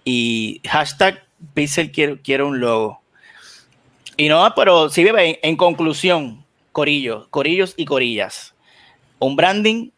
Y 0.03 0.61
hashtag 0.67 1.23
Pixel 1.53 1.91
quiero, 1.91 2.17
quiero 2.23 2.47
un 2.47 2.59
logo. 2.59 3.01
Y 4.17 4.29
no, 4.29 4.53
pero 4.55 4.89
sí, 4.89 5.03
bebé, 5.03 5.29
en, 5.31 5.37
en 5.41 5.57
conclusión, 5.57 6.45
corillos, 6.71 7.27
corillos 7.29 7.73
y 7.77 7.85
corillas. 7.85 8.53
Un 9.19 9.35
branding 9.35 9.89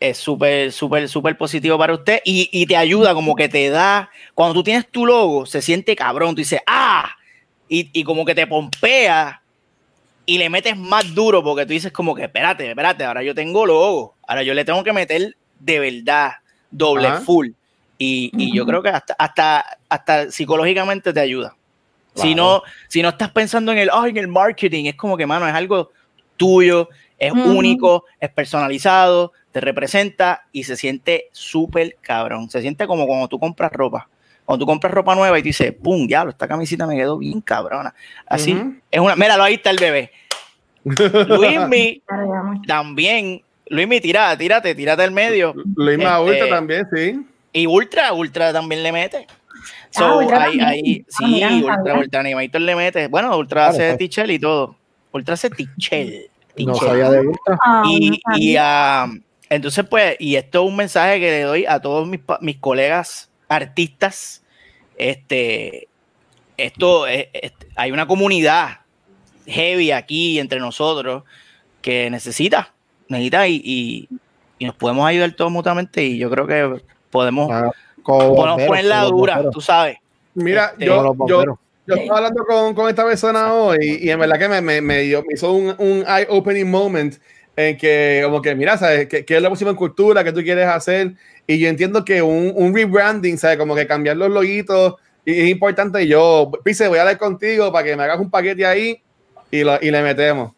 es 0.00 0.16
súper, 0.18 0.72
súper, 0.72 1.08
súper 1.08 1.36
positivo 1.36 1.76
para 1.78 1.92
usted 1.94 2.20
y, 2.24 2.48
y 2.52 2.66
te 2.66 2.76
ayuda, 2.76 3.14
como 3.14 3.36
que 3.36 3.48
te 3.48 3.68
da, 3.68 4.10
cuando 4.34 4.54
tú 4.54 4.62
tienes 4.64 4.88
tu 4.88 5.04
logo, 5.06 5.46
se 5.46 5.60
siente 5.62 5.94
cabrón, 5.94 6.30
tú 6.34 6.40
dices, 6.40 6.60
ah, 6.66 7.14
y, 7.68 7.90
y 7.92 8.02
como 8.02 8.24
que 8.24 8.34
te 8.34 8.46
pompea 8.46 9.39
y 10.26 10.38
le 10.38 10.48
metes 10.48 10.76
más 10.76 11.14
duro 11.14 11.42
porque 11.42 11.66
tú 11.66 11.72
dices 11.72 11.92
como 11.92 12.14
que, 12.14 12.24
espérate, 12.24 12.68
espérate, 12.68 13.04
ahora 13.04 13.22
yo 13.22 13.34
tengo 13.34 13.66
logo, 13.66 14.14
ahora 14.26 14.42
yo 14.42 14.54
le 14.54 14.64
tengo 14.64 14.84
que 14.84 14.92
meter 14.92 15.36
de 15.58 15.78
verdad, 15.78 16.32
doble, 16.70 17.08
Ajá. 17.08 17.20
full. 17.20 17.48
Y, 17.98 18.30
y 18.36 18.56
yo 18.56 18.64
creo 18.64 18.82
que 18.82 18.88
hasta, 18.88 19.14
hasta, 19.18 19.78
hasta 19.88 20.30
psicológicamente 20.30 21.12
te 21.12 21.20
ayuda. 21.20 21.54
Si, 22.14 22.34
no, 22.34 22.62
si 22.88 23.02
no 23.02 23.10
estás 23.10 23.30
pensando 23.30 23.72
en 23.72 23.78
el, 23.78 23.90
en 24.06 24.16
el 24.16 24.28
marketing, 24.28 24.86
es 24.86 24.94
como 24.94 25.16
que, 25.16 25.26
mano, 25.26 25.46
es 25.46 25.54
algo 25.54 25.90
tuyo, 26.36 26.88
es 27.18 27.32
único, 27.32 28.04
es 28.18 28.30
personalizado, 28.30 29.32
te 29.52 29.60
representa 29.60 30.46
y 30.52 30.64
se 30.64 30.76
siente 30.76 31.28
súper 31.32 31.96
cabrón. 32.00 32.50
Se 32.50 32.62
siente 32.62 32.86
como 32.86 33.06
cuando 33.06 33.28
tú 33.28 33.38
compras 33.38 33.72
ropa. 33.72 34.08
Cuando 34.50 34.64
tú 34.64 34.66
compras 34.66 34.92
ropa 34.92 35.14
nueva 35.14 35.38
y 35.38 35.42
te 35.42 35.50
dices, 35.50 35.72
pum, 35.80 36.08
diablo, 36.08 36.32
esta 36.32 36.48
camisita 36.48 36.84
me 36.84 36.96
quedó 36.96 37.16
bien 37.16 37.40
cabrona. 37.40 37.94
Así, 38.26 38.60
es 38.90 39.00
una, 39.00 39.14
míralo, 39.14 39.44
ahí 39.44 39.54
está 39.54 39.70
el 39.70 39.76
bebé. 39.76 40.10
Luismi 40.82 42.02
también, 42.66 43.42
Luismi, 43.68 44.00
tira, 44.00 44.36
tírate, 44.36 44.74
tírate 44.74 45.04
al 45.04 45.12
medio. 45.12 45.54
Luismi 45.76 46.02
este, 46.02 46.20
Ultra 46.20 46.48
también, 46.48 46.88
sí. 46.92 47.24
Y 47.52 47.68
Ultra, 47.68 48.12
Ultra 48.12 48.52
también 48.52 48.82
le 48.82 48.90
mete. 48.90 49.28
So, 49.90 50.18
ultra 50.18 50.46
ahí, 50.46 51.04
sí, 51.06 51.44
ah, 51.44 51.76
Ultra, 51.78 51.94
Ultra 51.94 52.18
Animator 52.18 52.60
le 52.60 52.74
mete. 52.74 53.06
Bueno, 53.06 53.38
Ultra 53.38 53.68
hace 53.68 53.90
pues. 53.90 53.98
Tichel 53.98 54.32
y 54.32 54.40
todo. 54.40 54.74
Ultra 55.12 55.34
hace 55.34 55.50
Tichel. 55.50 56.28
No 56.58 56.74
sabía 56.74 57.08
de 57.08 57.20
Ultra. 57.20 57.56
Ah, 57.64 57.84
y, 57.86 58.20
y 58.34 58.56
uh, 58.56 59.16
entonces, 59.48 59.86
pues, 59.88 60.16
y 60.18 60.34
esto 60.34 60.64
es 60.64 60.68
un 60.68 60.74
mensaje 60.74 61.20
que 61.20 61.30
le 61.30 61.42
doy 61.42 61.66
a 61.66 61.78
todos 61.78 62.08
mis, 62.08 62.18
mis 62.40 62.56
colegas 62.56 63.29
artistas. 63.50 64.42
Este, 64.96 65.88
esto, 66.56 67.04
hay 67.76 67.92
una 67.92 68.06
comunidad 68.06 68.80
heavy 69.46 69.90
aquí 69.90 70.38
entre 70.38 70.60
nosotros 70.60 71.24
que 71.82 72.10
necesita, 72.10 72.72
necesita 73.08 73.48
y, 73.48 74.08
y, 74.58 74.64
nos 74.66 74.76
podemos 74.76 75.06
ayudar 75.06 75.32
todos 75.32 75.50
mutuamente 75.50 76.04
y 76.04 76.18
yo 76.18 76.30
creo 76.30 76.46
que 76.46 76.82
podemos, 77.10 77.50
ah, 77.50 77.70
podemos 78.04 78.62
poner 78.62 78.84
la 78.84 79.04
dura, 79.04 79.50
tú 79.50 79.60
sabes. 79.60 79.96
Mira, 80.34 80.72
este, 80.72 80.84
yo, 80.84 81.16
yo, 81.26 81.44
yo, 81.86 81.94
estaba 81.94 82.18
hablando 82.18 82.44
con, 82.44 82.74
con, 82.74 82.88
esta 82.88 83.04
persona 83.04 83.54
hoy 83.54 83.98
y 84.02 84.10
en 84.10 84.20
verdad 84.20 84.38
que 84.38 84.48
me, 84.48 84.60
me, 84.60 84.80
me, 84.82 84.98
dio, 85.00 85.22
me 85.22 85.34
hizo 85.34 85.50
un, 85.52 85.74
un 85.78 86.04
eye-opening 86.06 86.70
moment 86.70 87.16
en 87.56 87.78
que, 87.78 88.20
como 88.22 88.42
que, 88.42 88.54
mira, 88.54 88.76
¿sabes? 88.76 89.08
¿Qué, 89.08 89.24
qué 89.24 89.36
es 89.36 89.42
la 89.42 89.48
próxima 89.48 89.74
cultura 89.74 90.22
que 90.22 90.32
tú 90.32 90.42
quieres 90.42 90.66
hacer? 90.66 91.14
Y 91.50 91.58
yo 91.58 91.68
entiendo 91.68 92.04
que 92.04 92.22
un, 92.22 92.52
un 92.54 92.72
rebranding, 92.72 93.36
¿sabes? 93.36 93.58
Como 93.58 93.74
que 93.74 93.84
cambiar 93.84 94.16
los 94.16 94.30
loguitos 94.30 94.94
es 95.24 95.48
importante. 95.48 96.06
Yo, 96.06 96.48
Pise, 96.62 96.86
voy 96.86 96.98
a 96.98 97.00
hablar 97.00 97.18
contigo 97.18 97.72
para 97.72 97.84
que 97.84 97.96
me 97.96 98.04
hagas 98.04 98.20
un 98.20 98.30
paquete 98.30 98.64
ahí 98.64 99.02
y, 99.50 99.64
lo, 99.64 99.76
y 99.82 99.90
le 99.90 100.00
metemos. 100.00 100.52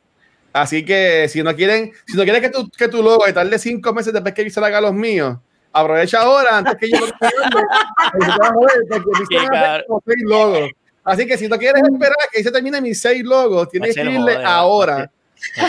Así 0.52 0.85
que 0.85 1.31
si 1.31 1.43
no 1.43 1.56
quieren, 1.56 1.93
si 2.06 2.14
no 2.14 2.24
quieren 2.24 2.43
que 2.43 2.51
tu, 2.51 2.69
que 2.69 2.89
tu 2.89 3.02
logo 3.02 3.24
tarde 3.32 3.59
cinco 3.59 3.94
meses 3.94 4.12
después 4.12 4.35
que 4.35 4.51
se 4.51 4.60
haga 4.60 4.82
los 4.82 4.93
míos, 4.93 5.39
aprovecha 5.73 6.20
ahora 6.20 6.59
antes 6.59 6.74
que 6.78 6.90
yo 6.90 6.98
lo. 7.01 7.06
Así 11.05 11.27
que 11.27 11.39
si 11.39 11.48
no 11.48 11.56
quieres 11.56 11.82
esperar 11.85 12.16
a 12.23 12.28
que 12.31 12.44
se 12.44 12.51
termine 12.51 12.82
mis 12.82 13.01
seis 13.01 13.24
logos, 13.24 13.70
tienes 13.70 13.94
que 13.94 14.05
irle 14.05 14.36
ahora 14.44 15.10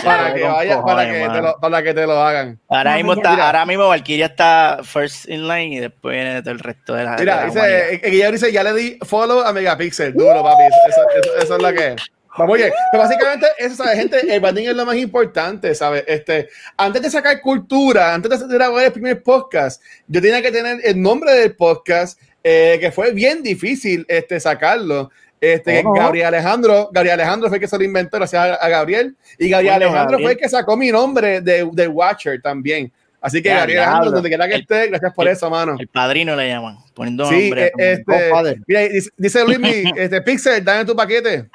para 0.04 0.34
que 0.34 0.42
vaya, 0.42 0.82
para 0.82 1.06
que, 1.06 1.28
te 1.28 1.40
lo, 1.40 1.60
para 1.60 1.82
que 1.82 1.94
te 1.94 2.06
lo 2.06 2.20
hagan. 2.20 2.58
Ahora 2.68 2.96
mismo 2.96 3.14
está, 3.14 3.46
ahora 3.46 3.66
mismo 3.66 3.88
Valkyria 3.88 4.26
está 4.26 4.80
first 4.82 5.28
in 5.28 5.48
line 5.48 5.74
y 5.74 5.78
después 5.80 6.14
viene 6.14 6.38
el 6.38 6.58
resto 6.58 6.94
de 6.94 7.04
la. 7.04 7.16
Mira, 7.16 7.46
dice, 7.46 8.00
ella 8.02 8.30
dice, 8.30 8.52
ya 8.52 8.62
le 8.62 8.72
di 8.72 8.98
follow 9.04 9.40
a 9.40 9.52
Megapixel, 9.52 10.12
duro, 10.12 10.42
papi. 10.42 10.62
Eso, 10.88 11.02
eso, 11.42 11.56
es 11.56 11.62
lo 11.62 11.72
que 11.72 11.88
es. 11.88 12.02
Vamos, 12.36 12.54
oye, 12.54 12.72
pero 12.90 13.04
básicamente 13.04 13.46
eso, 13.58 13.76
¿sabes? 13.76 13.96
Gente, 13.96 14.34
el 14.34 14.40
branding 14.40 14.64
es 14.64 14.74
lo 14.74 14.84
más 14.84 14.96
importante, 14.96 15.72
¿sabes? 15.74 16.02
Este, 16.08 16.48
antes 16.76 17.00
de 17.02 17.10
sacar 17.10 17.40
cultura, 17.40 18.12
antes 18.12 18.48
de 18.48 18.54
grabar 18.54 18.84
el 18.84 18.92
primer 18.92 19.22
podcast, 19.22 19.80
yo 20.08 20.20
tenía 20.20 20.42
que 20.42 20.50
tener 20.50 20.80
el 20.82 21.00
nombre 21.00 21.32
del 21.32 21.54
podcast, 21.54 22.18
eh, 22.42 22.78
que 22.80 22.90
fue 22.90 23.12
bien 23.12 23.42
difícil 23.42 24.04
este, 24.08 24.40
sacarlo. 24.40 25.10
Este, 25.52 25.82
Gabriel 25.82 26.26
Alejandro, 26.26 26.90
Gabriel 26.92 27.20
Alejandro 27.20 27.48
fue 27.48 27.58
el 27.58 27.60
que 27.60 27.68
se 27.68 27.76
lo 27.76 27.84
inventó, 27.84 28.16
gracias 28.16 28.58
a, 28.60 28.68
Gabriel. 28.68 29.14
Y 29.38 29.48
Gabriel 29.48 29.74
Alejandro 29.74 30.18
fue 30.18 30.32
el 30.32 30.38
que 30.38 30.48
sacó 30.48 30.76
mi 30.76 30.90
nombre 30.90 31.40
de, 31.40 31.68
de 31.70 31.88
Watcher 31.88 32.40
también. 32.40 32.90
Así 33.24 33.42
que 33.42 33.48
Gabriel 33.48 33.80
Alejandro, 33.80 34.10
donde 34.10 34.28
quiera 34.28 34.46
que 34.46 34.56
esté, 34.56 34.88
gracias 34.88 35.14
por 35.14 35.26
eso, 35.26 35.48
mano. 35.48 35.76
El 35.78 35.88
padrino 35.88 36.36
le 36.36 36.46
llaman, 36.46 36.76
poniendo 36.92 37.26
sí, 37.26 37.48
nombre. 37.48 37.72
Eh, 37.78 38.04
este, 38.06 38.30
mira, 38.66 38.80
dice, 38.82 39.10
dice 39.16 39.42
Luis, 39.44 39.58
este, 39.96 40.20
Pixel, 40.20 40.62
dame 40.62 40.84
tu 40.84 40.94
paquete. 40.94 41.48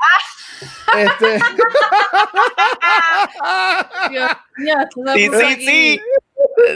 Este. 0.98 1.40
sí, 5.14 5.30
sí, 5.32 5.66
sí. 5.66 6.02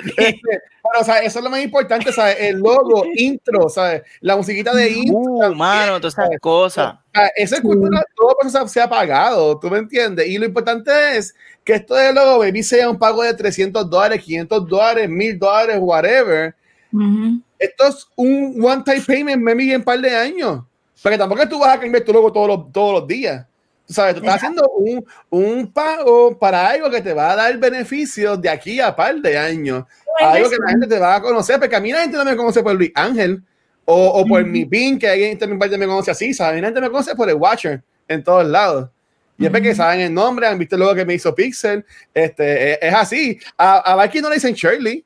Este, 0.18 0.62
pero, 0.84 1.02
o 1.02 1.04
sea, 1.04 1.20
eso 1.20 1.40
es 1.40 1.44
lo 1.44 1.50
más 1.50 1.64
importante, 1.64 2.12
¿sabes? 2.12 2.38
El 2.40 2.60
logo, 2.60 3.06
intro, 3.16 3.70
¿sabes? 3.70 4.04
La 4.22 4.36
musiquita 4.36 4.74
de 4.74 4.90
intro. 4.90 5.18
Uh, 5.18 5.56
mano, 5.56 6.00
todas 6.00 6.14
esas 6.14 6.40
cosas. 6.40 6.96
esa 7.36 7.62
cultura, 7.62 8.04
todo 8.16 8.36
eso 8.46 8.68
se 8.68 8.82
ha 8.82 8.90
pagado, 8.90 9.60
¿tú 9.60 9.70
me 9.70 9.78
entiendes? 9.78 10.28
Y 10.28 10.38
lo 10.38 10.46
importante 10.46 10.92
es 11.18 11.34
que 11.64 11.74
esto 11.74 11.96
de 11.96 12.14
logo, 12.14 12.40
baby, 12.40 12.64
sea 12.64 12.90
un 12.90 13.00
pago 13.00 13.24
de 13.24 13.34
300 13.34 13.90
dólares, 13.90 14.22
500 14.24 14.68
dólares, 14.68 15.10
1000 15.10 15.40
dólares, 15.40 15.78
whatever. 15.80 16.56
Esto 17.58 17.88
es 17.88 18.08
un 18.16 18.64
one-time 18.64 19.02
payment, 19.02 19.42
maybe 19.42 19.72
en 19.72 19.78
un 19.78 19.84
par 19.84 20.00
de 20.00 20.16
años. 20.16 20.64
Porque 21.02 21.18
tampoco 21.18 21.48
tú 21.48 21.60
vas 21.60 21.76
a 21.76 21.80
cambiar 21.80 22.04
tu 22.04 22.14
logo 22.14 22.32
todos 22.32 22.48
los, 22.48 22.72
todos 22.72 23.00
los 23.00 23.08
días. 23.08 23.46
Sabes, 23.94 24.16
tú 24.16 24.22
estás 24.22 24.36
haciendo 24.36 24.68
un, 24.70 25.06
un, 25.30 25.72
pago 25.72 26.38
para 26.38 26.68
algo 26.70 26.90
que 26.90 27.02
te 27.02 27.14
va 27.14 27.32
a 27.32 27.36
dar 27.36 27.58
beneficios 27.58 28.42
de 28.42 28.50
aquí 28.50 28.80
a 28.80 28.96
par 28.96 29.16
de 29.16 29.38
años. 29.38 29.86
Algo 30.20 30.50
que 30.50 30.58
la 30.58 30.70
gente 30.70 30.88
te 30.88 31.00
va 31.00 31.16
a 31.16 31.22
conocer, 31.22 31.60
porque 31.60 31.76
a 31.76 31.80
mí 31.80 31.92
la 31.92 32.02
gente 32.02 32.18
no 32.18 32.26
me 32.26 32.36
conoce 32.36 32.62
por 32.62 32.76
Luis 32.76 32.92
Ángel 32.96 33.42
o, 33.86 34.08
o 34.08 34.26
por 34.26 34.44
mi 34.46 34.66
pin, 34.66 35.00
que 35.00 35.08
alguien 35.08 35.38
también 35.38 35.80
me 35.80 35.88
conoce 35.88 36.12
así, 36.12 36.34
¿sabes? 36.34 36.62
La 36.62 36.68
gente 36.68 36.82
me 36.82 36.90
conoce 36.90 37.16
por 37.16 37.30
el 37.30 37.36
Watcher 37.36 37.82
en 38.08 38.24
todos 38.24 38.46
lados. 38.46 38.90
Y 39.38 39.46
es 39.46 39.52
porque 39.52 39.74
saben 39.74 40.00
el 40.02 40.14
nombre, 40.14 40.48
han 40.48 40.60
visto 40.60 40.78
luego 40.78 40.94
que 40.94 41.06
me 41.06 41.16
hizo 41.16 41.34
Pixel. 41.34 41.84
Este, 42.14 42.86
es, 42.86 42.94
así. 42.94 43.40
A, 43.58 43.94
a 43.94 44.06
no 44.06 44.30
le 44.30 44.36
dicen 44.36 44.54
Shirley. 44.54 45.04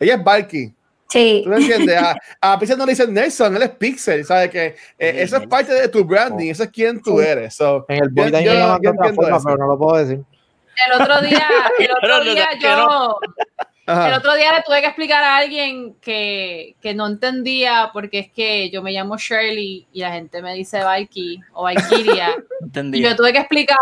Ella 0.00 0.14
es 0.14 0.24
Valky. 0.24 0.74
Sí. 1.08 1.40
¿Tú 1.42 1.50
me 1.50 1.56
entiendes? 1.56 1.96
A, 1.96 2.16
a 2.40 2.58
Pixel 2.58 2.76
no 2.76 2.84
le 2.84 2.92
dicen 2.92 3.12
Nelson, 3.12 3.56
él 3.56 3.62
es 3.62 3.70
Pixel, 3.70 4.24
¿sabes? 4.24 4.50
Que 4.50 4.66
eh, 4.98 5.22
eso 5.22 5.38
es 5.38 5.46
parte 5.46 5.72
de 5.72 5.88
tu 5.88 6.04
branding, 6.04 6.50
eso 6.50 6.64
es 6.64 6.70
quien 6.70 7.02
tú 7.02 7.20
eres. 7.20 7.54
So, 7.54 7.86
en 7.88 8.04
el 8.04 8.10
boy 8.10 8.30
yo, 8.30 8.38
yo, 8.40 8.78
yo, 8.82 8.92
yo 8.92 9.14
forma, 9.14 9.40
pero 9.42 9.56
no 9.56 9.66
lo 9.68 9.78
puedo 9.78 9.96
decir. 9.96 10.22
El 10.86 11.00
otro 11.00 11.20
día, 11.22 11.48
el 11.78 11.90
otro 12.02 12.24
día 12.24 12.48
yo, 12.60 13.18
el 13.86 14.12
otro 14.12 14.34
día 14.34 14.52
le 14.52 14.62
tuve 14.66 14.80
que 14.80 14.86
explicar 14.86 15.24
a 15.24 15.38
alguien 15.38 15.94
que, 16.02 16.76
que, 16.82 16.92
no 16.92 17.06
entendía 17.06 17.88
porque 17.92 18.18
es 18.18 18.30
que 18.30 18.68
yo 18.70 18.82
me 18.82 18.92
llamo 18.92 19.16
Shirley 19.16 19.86
y 19.90 20.00
la 20.00 20.12
gente 20.12 20.42
me 20.42 20.52
dice 20.52 20.84
Valky 20.84 21.40
o 21.54 21.62
Valkyria. 21.62 22.36
y 22.92 23.02
yo 23.02 23.16
tuve 23.16 23.32
que 23.32 23.38
explicar 23.38 23.78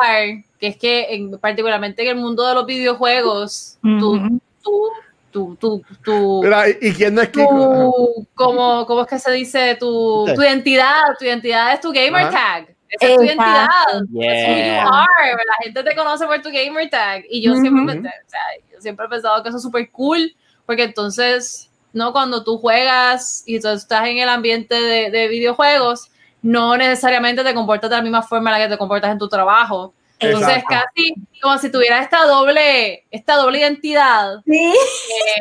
que 0.61 0.69
es 0.69 0.77
que 0.77 1.13
en, 1.13 1.39
particularmente 1.39 2.03
en 2.03 2.09
el 2.09 2.17
mundo 2.17 2.47
de 2.47 2.55
los 2.55 2.67
videojuegos, 2.67 3.79
tú, 3.83 4.41
tú 4.63 4.91
tu, 5.37 5.55
tu, 5.57 5.83
tu 6.03 6.43
¿Y 6.81 6.93
quién 6.95 7.15
no 7.15 7.21
es 7.21 7.29
Kiko? 7.29 8.27
¿cómo, 8.35 8.87
¿Cómo 8.87 9.03
es 9.03 9.07
que 9.07 9.19
se 9.19 9.31
dice? 9.33 9.77
Tu, 9.79 10.25
tu 10.35 10.43
identidad, 10.43 11.03
tu 11.19 11.27
identidad 11.27 11.75
es 11.75 11.81
tu 11.81 11.93
gamer 11.93 12.31
tag. 12.31 12.75
Esa 12.89 13.07
es 13.07 13.17
tu 13.17 13.23
identidad. 13.23 13.69
Yeah. 14.13 14.83
you 14.83 14.89
are. 14.89 15.33
La 15.33 15.65
gente 15.65 15.83
te 15.83 15.95
conoce 15.95 16.25
por 16.25 16.41
tu 16.41 16.49
gamer 16.51 16.89
tag. 16.89 17.25
Y 17.29 17.43
yo, 17.43 17.55
siempre, 17.57 17.99
o 17.99 18.03
sea, 18.27 18.41
yo 18.73 18.81
siempre 18.81 19.05
he 19.05 19.09
pensado 19.11 19.43
que 19.43 19.51
eso 19.51 19.59
es 19.59 19.63
súper 19.63 19.91
cool, 19.91 20.35
porque 20.65 20.85
entonces, 20.85 21.71
¿no? 21.93 22.13
Cuando 22.13 22.43
tú 22.43 22.57
juegas 22.57 23.43
y 23.45 23.61
tú 23.61 23.69
estás 23.69 24.09
en 24.09 24.17
el 24.17 24.31
ambiente 24.31 24.75
de, 24.75 25.11
de 25.11 25.29
videojuegos, 25.29 26.11
no 26.41 26.79
necesariamente 26.79 27.45
te 27.45 27.53
comportas 27.53 27.91
de 27.91 27.97
la 27.97 28.03
misma 28.03 28.23
forma 28.23 28.51
en 28.51 28.59
la 28.59 28.67
que 28.67 28.73
te 28.73 28.79
comportas 28.79 29.11
en 29.11 29.19
tu 29.19 29.29
trabajo. 29.29 29.93
Entonces, 30.19 30.65
casi 30.69 31.15
como 31.43 31.59
si 31.59 31.71
tuvieras 31.71 32.03
esta 32.03 32.25
doble, 32.25 33.05
esta 33.11 33.37
doble 33.37 33.61
identidad. 33.61 34.41
Sí. 34.47 34.75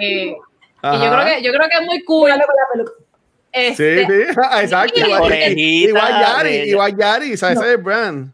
Eh, 0.01 0.35
y 0.83 0.83
yo 0.83 1.11
creo 1.11 1.25
que, 1.25 1.41
yo 1.41 1.51
creo 1.51 1.67
que 1.69 1.77
es 1.77 1.85
muy 1.85 2.03
cool. 2.03 2.29
Este, 3.51 4.05
sí, 4.05 4.07
sí, 4.11 4.21
exacto. 4.61 4.99
Igual, 4.99 5.33
igual 5.57 6.19
Yari, 6.19 6.55
igual 6.69 6.95
Yari, 6.97 7.37
¿sabes? 7.37 7.57
Ese 7.57 7.67
es 7.67 7.73
el 7.75 7.81
brand. 7.81 8.31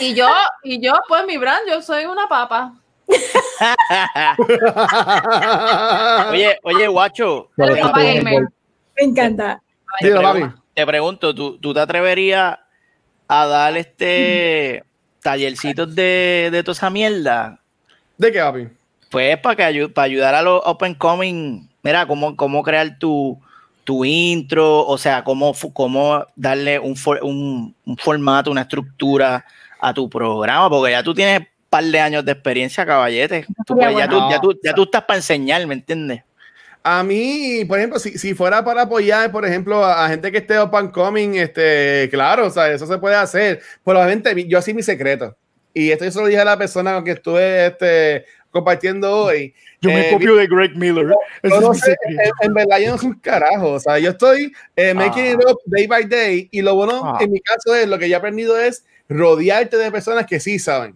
Y 0.00 0.14
yo, 0.14 0.28
y 0.62 0.80
yo, 0.80 0.92
pues 1.08 1.24
mi 1.26 1.38
brand, 1.38 1.66
yo 1.68 1.80
soy 1.80 2.04
una 2.04 2.28
papa. 2.28 2.74
oye, 6.30 6.58
oye, 6.62 6.86
guacho. 6.88 7.48
Me 7.56 7.80
encanta. 8.98 9.62
Te, 10.00 10.10
pregunto, 10.10 10.62
te 10.74 10.86
pregunto, 10.86 11.34
¿tú, 11.34 11.58
¿tú 11.58 11.72
te 11.72 11.80
atreverías 11.80 12.58
a 13.28 13.46
dar 13.46 13.74
este 13.76 14.84
tallercitos 15.22 15.94
de, 15.94 16.48
de 16.50 16.62
toda 16.62 16.72
esa 16.72 16.90
mierda. 16.90 17.60
¿De 18.18 18.32
qué, 18.32 18.40
papi? 18.40 18.68
Pues 19.10 19.38
para, 19.38 19.72
que, 19.72 19.88
para 19.88 20.04
ayudar 20.04 20.34
a 20.34 20.42
los 20.42 20.62
open 20.64 20.94
coming, 20.94 21.66
mira, 21.82 22.06
cómo, 22.06 22.36
cómo 22.36 22.62
crear 22.62 22.98
tu, 22.98 23.38
tu 23.84 24.04
intro, 24.04 24.86
o 24.86 24.98
sea, 24.98 25.24
cómo, 25.24 25.52
cómo 25.72 26.24
darle 26.36 26.78
un, 26.78 26.94
un, 27.22 27.74
un, 27.84 27.96
formato, 27.96 28.50
una 28.50 28.62
estructura 28.62 29.44
a 29.80 29.94
tu 29.94 30.08
programa, 30.08 30.70
porque 30.70 30.92
ya 30.92 31.02
tú 31.02 31.14
tienes 31.14 31.40
un 31.40 31.46
par 31.68 31.84
de 31.84 32.00
años 32.00 32.24
de 32.24 32.32
experiencia, 32.32 32.86
caballete. 32.86 33.46
Tú, 33.66 33.78
ya, 33.80 34.08
tú, 34.08 34.18
ya, 34.30 34.40
tú, 34.40 34.60
ya 34.62 34.74
tú 34.74 34.82
estás 34.84 35.02
para 35.04 35.16
enseñar, 35.16 35.66
¿me 35.66 35.74
entiendes? 35.74 36.22
A 36.82 37.02
mí, 37.02 37.64
por 37.68 37.78
ejemplo, 37.78 37.98
si, 37.98 38.16
si 38.16 38.34
fuera 38.34 38.64
para 38.64 38.82
apoyar, 38.82 39.30
por 39.30 39.44
ejemplo, 39.44 39.84
a, 39.84 40.04
a 40.06 40.08
gente 40.08 40.32
que 40.32 40.38
esté 40.38 40.58
open 40.58 40.88
coming, 40.88 41.34
este, 41.34 42.08
claro, 42.10 42.46
o 42.46 42.50
sea, 42.50 42.72
eso 42.72 42.86
se 42.86 42.96
puede 42.98 43.16
hacer. 43.16 43.60
Probablemente 43.84 44.48
yo 44.48 44.58
así 44.58 44.72
mi 44.72 44.82
secreto. 44.82 45.36
Y 45.74 45.90
esto 45.90 46.04
yo 46.06 46.10
se 46.10 46.20
lo 46.20 46.26
dije 46.26 46.40
a 46.40 46.44
la 46.44 46.56
persona 46.58 46.94
con 46.94 47.04
que 47.04 47.10
estuve 47.12 47.66
este, 47.66 48.24
compartiendo 48.50 49.14
hoy. 49.14 49.54
Yo 49.82 49.90
me 49.90 50.08
Eh, 50.08 50.12
copio 50.12 50.36
de 50.36 50.46
Greg 50.46 50.74
Miller. 50.76 51.06
No 51.42 51.70
mi 51.70 51.78
sé, 51.78 51.94
en, 52.08 52.18
en 52.40 52.54
verdad 52.54 52.78
yo 52.78 52.90
no 52.92 52.98
soy 52.98 53.08
un 53.08 53.18
carajo, 53.20 53.72
o 53.72 53.80
sea, 53.80 53.98
yo 53.98 54.10
estoy 54.10 54.52
eh, 54.76 54.92
making 54.94 55.26
it 55.26 55.38
up 55.46 55.58
day 55.66 55.86
by 55.86 56.04
day 56.04 56.48
y 56.50 56.60
lo 56.62 56.74
bueno 56.74 57.02
Ah. 57.04 57.18
en 57.20 57.30
mi 57.30 57.40
caso 57.40 57.74
es, 57.74 57.86
lo 57.88 57.98
que 57.98 58.08
yo 58.08 58.14
he 58.16 58.18
aprendido 58.18 58.58
es 58.58 58.84
rodearte 59.08 59.76
de 59.76 59.90
personas 59.90 60.26
que 60.26 60.40
sí 60.40 60.58
saben. 60.58 60.94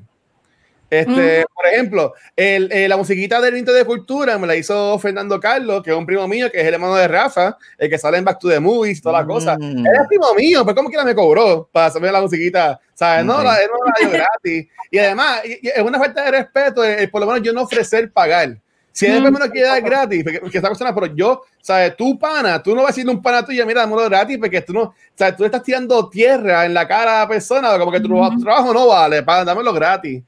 Este, 1.00 1.44
Por 1.54 1.66
ejemplo, 1.66 2.12
el, 2.36 2.70
eh, 2.72 2.88
la 2.88 2.96
musiquita 2.96 3.40
del 3.40 3.54
Nito 3.54 3.72
de 3.72 3.84
Cultura 3.84 4.36
me 4.38 4.46
la 4.46 4.54
hizo 4.56 4.98
Fernando 4.98 5.40
Carlos, 5.40 5.82
que 5.82 5.90
es 5.90 5.96
un 5.96 6.04
primo 6.06 6.26
mío, 6.28 6.50
que 6.50 6.60
es 6.60 6.66
el 6.66 6.74
hermano 6.74 6.94
de 6.96 7.08
Rafa, 7.08 7.56
el 7.78 7.88
que 7.90 7.98
sale 7.98 8.18
en 8.18 8.24
Back 8.24 8.38
to 8.38 8.48
the 8.48 8.60
Movies 8.60 8.98
y 8.98 9.02
toda 9.02 9.20
la 9.20 9.26
cosa. 9.26 9.56
Mm. 9.58 9.86
Él 9.86 9.92
es 10.02 10.08
primo 10.08 10.34
mío, 10.34 10.62
pero 10.64 10.74
como 10.76 10.88
quiera 10.88 11.04
me 11.04 11.14
cobró 11.14 11.68
para 11.72 11.86
hacerme 11.86 12.12
la 12.12 12.20
musiquita, 12.20 12.78
¿sabes? 12.94 13.24
No, 13.24 13.42
la, 13.42 13.62
él 13.62 13.68
no 13.72 13.84
la 13.86 13.92
dio 14.00 14.10
gratis. 14.18 14.68
Y 14.90 14.98
además, 14.98 15.40
y- 15.44 15.66
y 15.66 15.68
es 15.68 15.78
una 15.82 15.98
falta 15.98 16.24
de 16.24 16.30
respeto, 16.30 16.84
eh, 16.84 17.08
por 17.08 17.20
lo 17.20 17.26
menos 17.26 17.42
yo 17.42 17.52
no 17.52 17.62
ofrecer 17.62 18.12
pagar. 18.12 18.56
Si 18.92 19.06
él 19.06 19.22
me 19.32 19.40
lo 19.40 19.50
quiere 19.50 19.66
dar 19.66 19.82
gratis, 19.82 20.22
porque, 20.22 20.38
porque 20.38 20.56
esta 20.58 20.68
persona, 20.68 20.94
pero 20.94 21.06
yo, 21.16 21.42
¿sabes? 21.60 21.96
Tú, 21.96 22.16
pana, 22.16 22.62
tú 22.62 22.70
no 22.76 22.82
vas 22.82 22.90
a 22.90 22.92
decirle 22.92 23.10
un 23.10 23.20
pana 23.20 23.44
tuyo, 23.44 23.66
mira, 23.66 23.80
dámelo 23.80 24.04
gratis, 24.08 24.38
porque 24.38 24.60
tú 24.60 24.72
no, 24.72 24.94
¿sabes? 25.16 25.34
Tú 25.36 25.42
le 25.42 25.46
estás 25.48 25.64
tirando 25.64 26.08
tierra 26.08 26.64
en 26.64 26.72
la 26.74 26.86
cara 26.86 27.16
a 27.16 27.20
la 27.22 27.28
persona, 27.28 27.76
como 27.76 27.90
que 27.90 27.98
tu 27.98 28.08
trabajo 28.40 28.72
no 28.72 28.86
vale, 28.86 29.24
pana, 29.24 29.44
dámelo 29.46 29.72
gratis. 29.72 30.22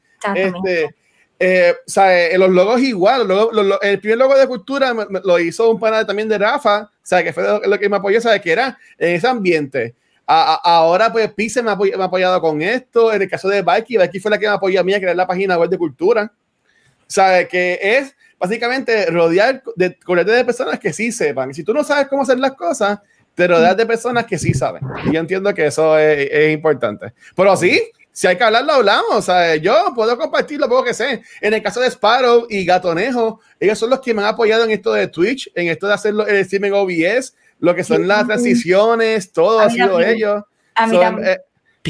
Este, 0.56 0.94
eh, 1.38 1.74
sea, 1.86 2.28
eh, 2.28 2.38
los 2.38 2.51
logos 2.51 2.80
igual. 2.80 3.26
los 3.28 3.52
los 3.52 3.66
lo- 3.66 3.80
el 3.82 4.01
primer 4.01 4.18
logo 4.18 4.36
de 4.36 4.47
cultura 4.47 4.94
lo 5.24 5.38
hizo 5.38 5.70
un 5.70 5.78
pana 5.78 6.06
también 6.06 6.28
de 6.28 6.38
Rafa, 6.38 6.90
sea, 7.02 7.22
que 7.22 7.32
fue 7.32 7.43
lo, 7.44 7.60
lo 7.60 7.78
que 7.78 7.88
me 7.88 7.97
apoyó, 7.97 8.20
¿sabes? 8.20 8.40
Que 8.40 8.52
era 8.52 8.78
en 8.98 9.14
ese 9.16 9.26
ambiente. 9.28 9.94
A- 10.26 10.55
a- 10.55 10.76
ahora, 10.78 11.12
pues, 11.12 11.32
Pise 11.34 11.62
me, 11.62 11.70
ha 11.70 11.76
me 11.76 11.93
ha 12.02 12.05
apoyado 12.05 12.40
con 12.40 12.60
esto. 12.62 13.12
En 13.12 13.22
el 13.22 13.28
caso 13.30 13.48
de 13.48 13.62
Bikey, 13.62 13.97
Bikey 13.98 14.20
fue 14.20 14.30
la 14.30 14.38
que 14.38 14.47
me 14.47 14.52
apoyó 14.55 14.80
a 14.80 14.82
mí 14.84 14.93
a 14.94 14.98
crear 15.01 15.14
la 15.14 15.26
página 15.26 15.56
web 15.59 15.68
de 15.70 15.78
cultura. 15.78 16.32
¿Sabes? 17.06 17.47
Que 17.48 17.78
es 17.80 18.16
básicamente 18.38 19.06
rodear 19.06 19.62
de, 19.76 19.90
de 19.97 20.44
personas 20.44 20.78
que 20.80 20.93
sí 20.93 21.12
sepan. 21.12 21.55
Si 21.55 21.62
tú 21.62 21.72
no 21.72 21.84
sabes 21.84 22.09
cómo 22.09 22.22
hacer 22.22 22.38
las 22.38 22.52
cosas, 22.55 22.98
te 23.34 23.47
rodeas 23.47 23.76
de 23.76 23.86
personas 23.86 24.26
que 24.26 24.38
sí 24.38 24.52
saben. 24.55 24.82
Y 25.05 25.12
yo 25.12 25.20
entiendo 25.20 25.52
que 25.55 25.66
eso 25.66 25.97
es, 25.98 26.28
es 26.30 26.52
importante. 26.52 27.12
Pero 27.36 27.56
sí, 27.56 27.80
si 28.16 28.26
hay 28.26 28.36
que 28.38 28.44
hablar, 28.44 28.64
lo 28.64 28.72
hablamos. 28.72 29.26
Sea, 29.26 29.56
yo 29.56 29.93
puedo 29.94 30.16
compartir 30.16 30.59
lo 30.59 30.68
poco 30.70 30.84
que 30.84 30.94
sé. 30.94 31.20
En 31.43 31.52
el 31.52 31.62
caso 31.62 31.80
de 31.80 31.88
Sparrow 31.90 32.47
y 32.48 32.64
Gatonejo, 32.64 33.40
ellos 33.60 33.78
son 33.78 33.90
los 33.90 34.01
que 34.01 34.14
me 34.14 34.22
han 34.22 34.28
apoyado 34.28 34.64
en 34.64 34.70
esto 34.70 34.90
de 34.94 35.09
Twitch, 35.09 35.51
en 35.55 35.68
esto 35.68 35.86
de 35.86 35.93
hacer 35.93 36.14
el 36.26 36.36
streaming 36.36 36.70
OBS, 36.72 37.34
lo 37.59 37.74
que 37.74 37.84
son 37.84 38.09
las 38.09 38.26
transiciones, 38.26 39.32
todo 39.32 39.60
ha 39.60 39.68
sido 39.68 39.88
también. 39.90 40.10
ellos. 40.16 40.43
A 40.74 40.86
mí 40.86 40.93
So, 40.94 41.01
también. 41.01 41.28
eh, 41.28 41.38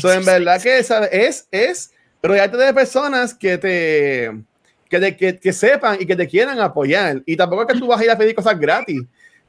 so, 0.01 0.13
en 0.13 0.25
verdad 0.25 0.61
que 0.61 0.83
¿sabes? 0.83 1.11
es, 1.13 1.49
es 1.53 1.91
rodearte 2.23 2.57
de 2.57 2.75
personas 2.75 3.33
que 3.33 3.57
te, 3.59 4.33
que, 4.91 4.99
te- 4.99 5.17
que, 5.17 5.39
que 5.39 5.53
sepan 5.53 5.99
y 6.01 6.07
que 6.07 6.17
te 6.17 6.27
quieran 6.27 6.59
apoyar. 6.59 7.23
Y 7.25 7.37
tampoco 7.37 7.63
es 7.63 7.69
que 7.69 7.79
tú 7.79 7.87
vas 7.87 8.01
a 8.01 8.05
ir 8.05 8.11
a 8.11 8.19
pedir 8.19 8.35
cosas 8.35 8.59
gratis. 8.59 9.01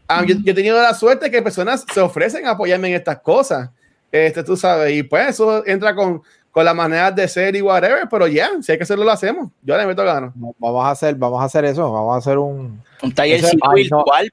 Ah, 0.07 0.23
yo, 0.27 0.35
yo 0.43 0.51
he 0.51 0.55
tenido 0.55 0.79
la 0.81 0.93
suerte 0.93 1.31
que 1.31 1.41
personas 1.41 1.83
se 1.91 1.99
ofrecen 1.99 2.45
a 2.45 2.51
apoyarme 2.51 2.89
en 2.89 2.95
estas 2.95 3.19
cosas. 3.21 3.71
Este, 4.09 4.41
tú 4.41 4.55
sabes, 4.55 4.93
y 4.93 5.03
pues 5.03 5.29
eso 5.31 5.65
entra 5.67 5.93
con, 5.93 6.21
con 6.57 6.65
la 6.65 6.73
manera 6.73 7.11
de 7.11 7.27
ser 7.27 7.55
y 7.55 7.61
whatever, 7.61 8.07
pero 8.09 8.25
ya, 8.25 8.49
si 8.63 8.71
hay 8.71 8.79
que 8.79 8.83
hacerlo, 8.83 9.05
lo 9.05 9.11
hacemos. 9.11 9.51
Yo 9.61 9.77
le 9.77 9.85
meto 9.85 10.03
gano. 10.03 10.33
Vamos 10.57 10.85
a 10.87 10.89
hacer, 10.89 11.13
vamos 11.13 11.39
a 11.39 11.43
hacer 11.45 11.65
eso, 11.65 11.91
vamos 11.91 12.15
a 12.15 12.17
hacer 12.17 12.39
un, 12.39 12.81
no. 13.03 13.75
virtual, 13.75 14.31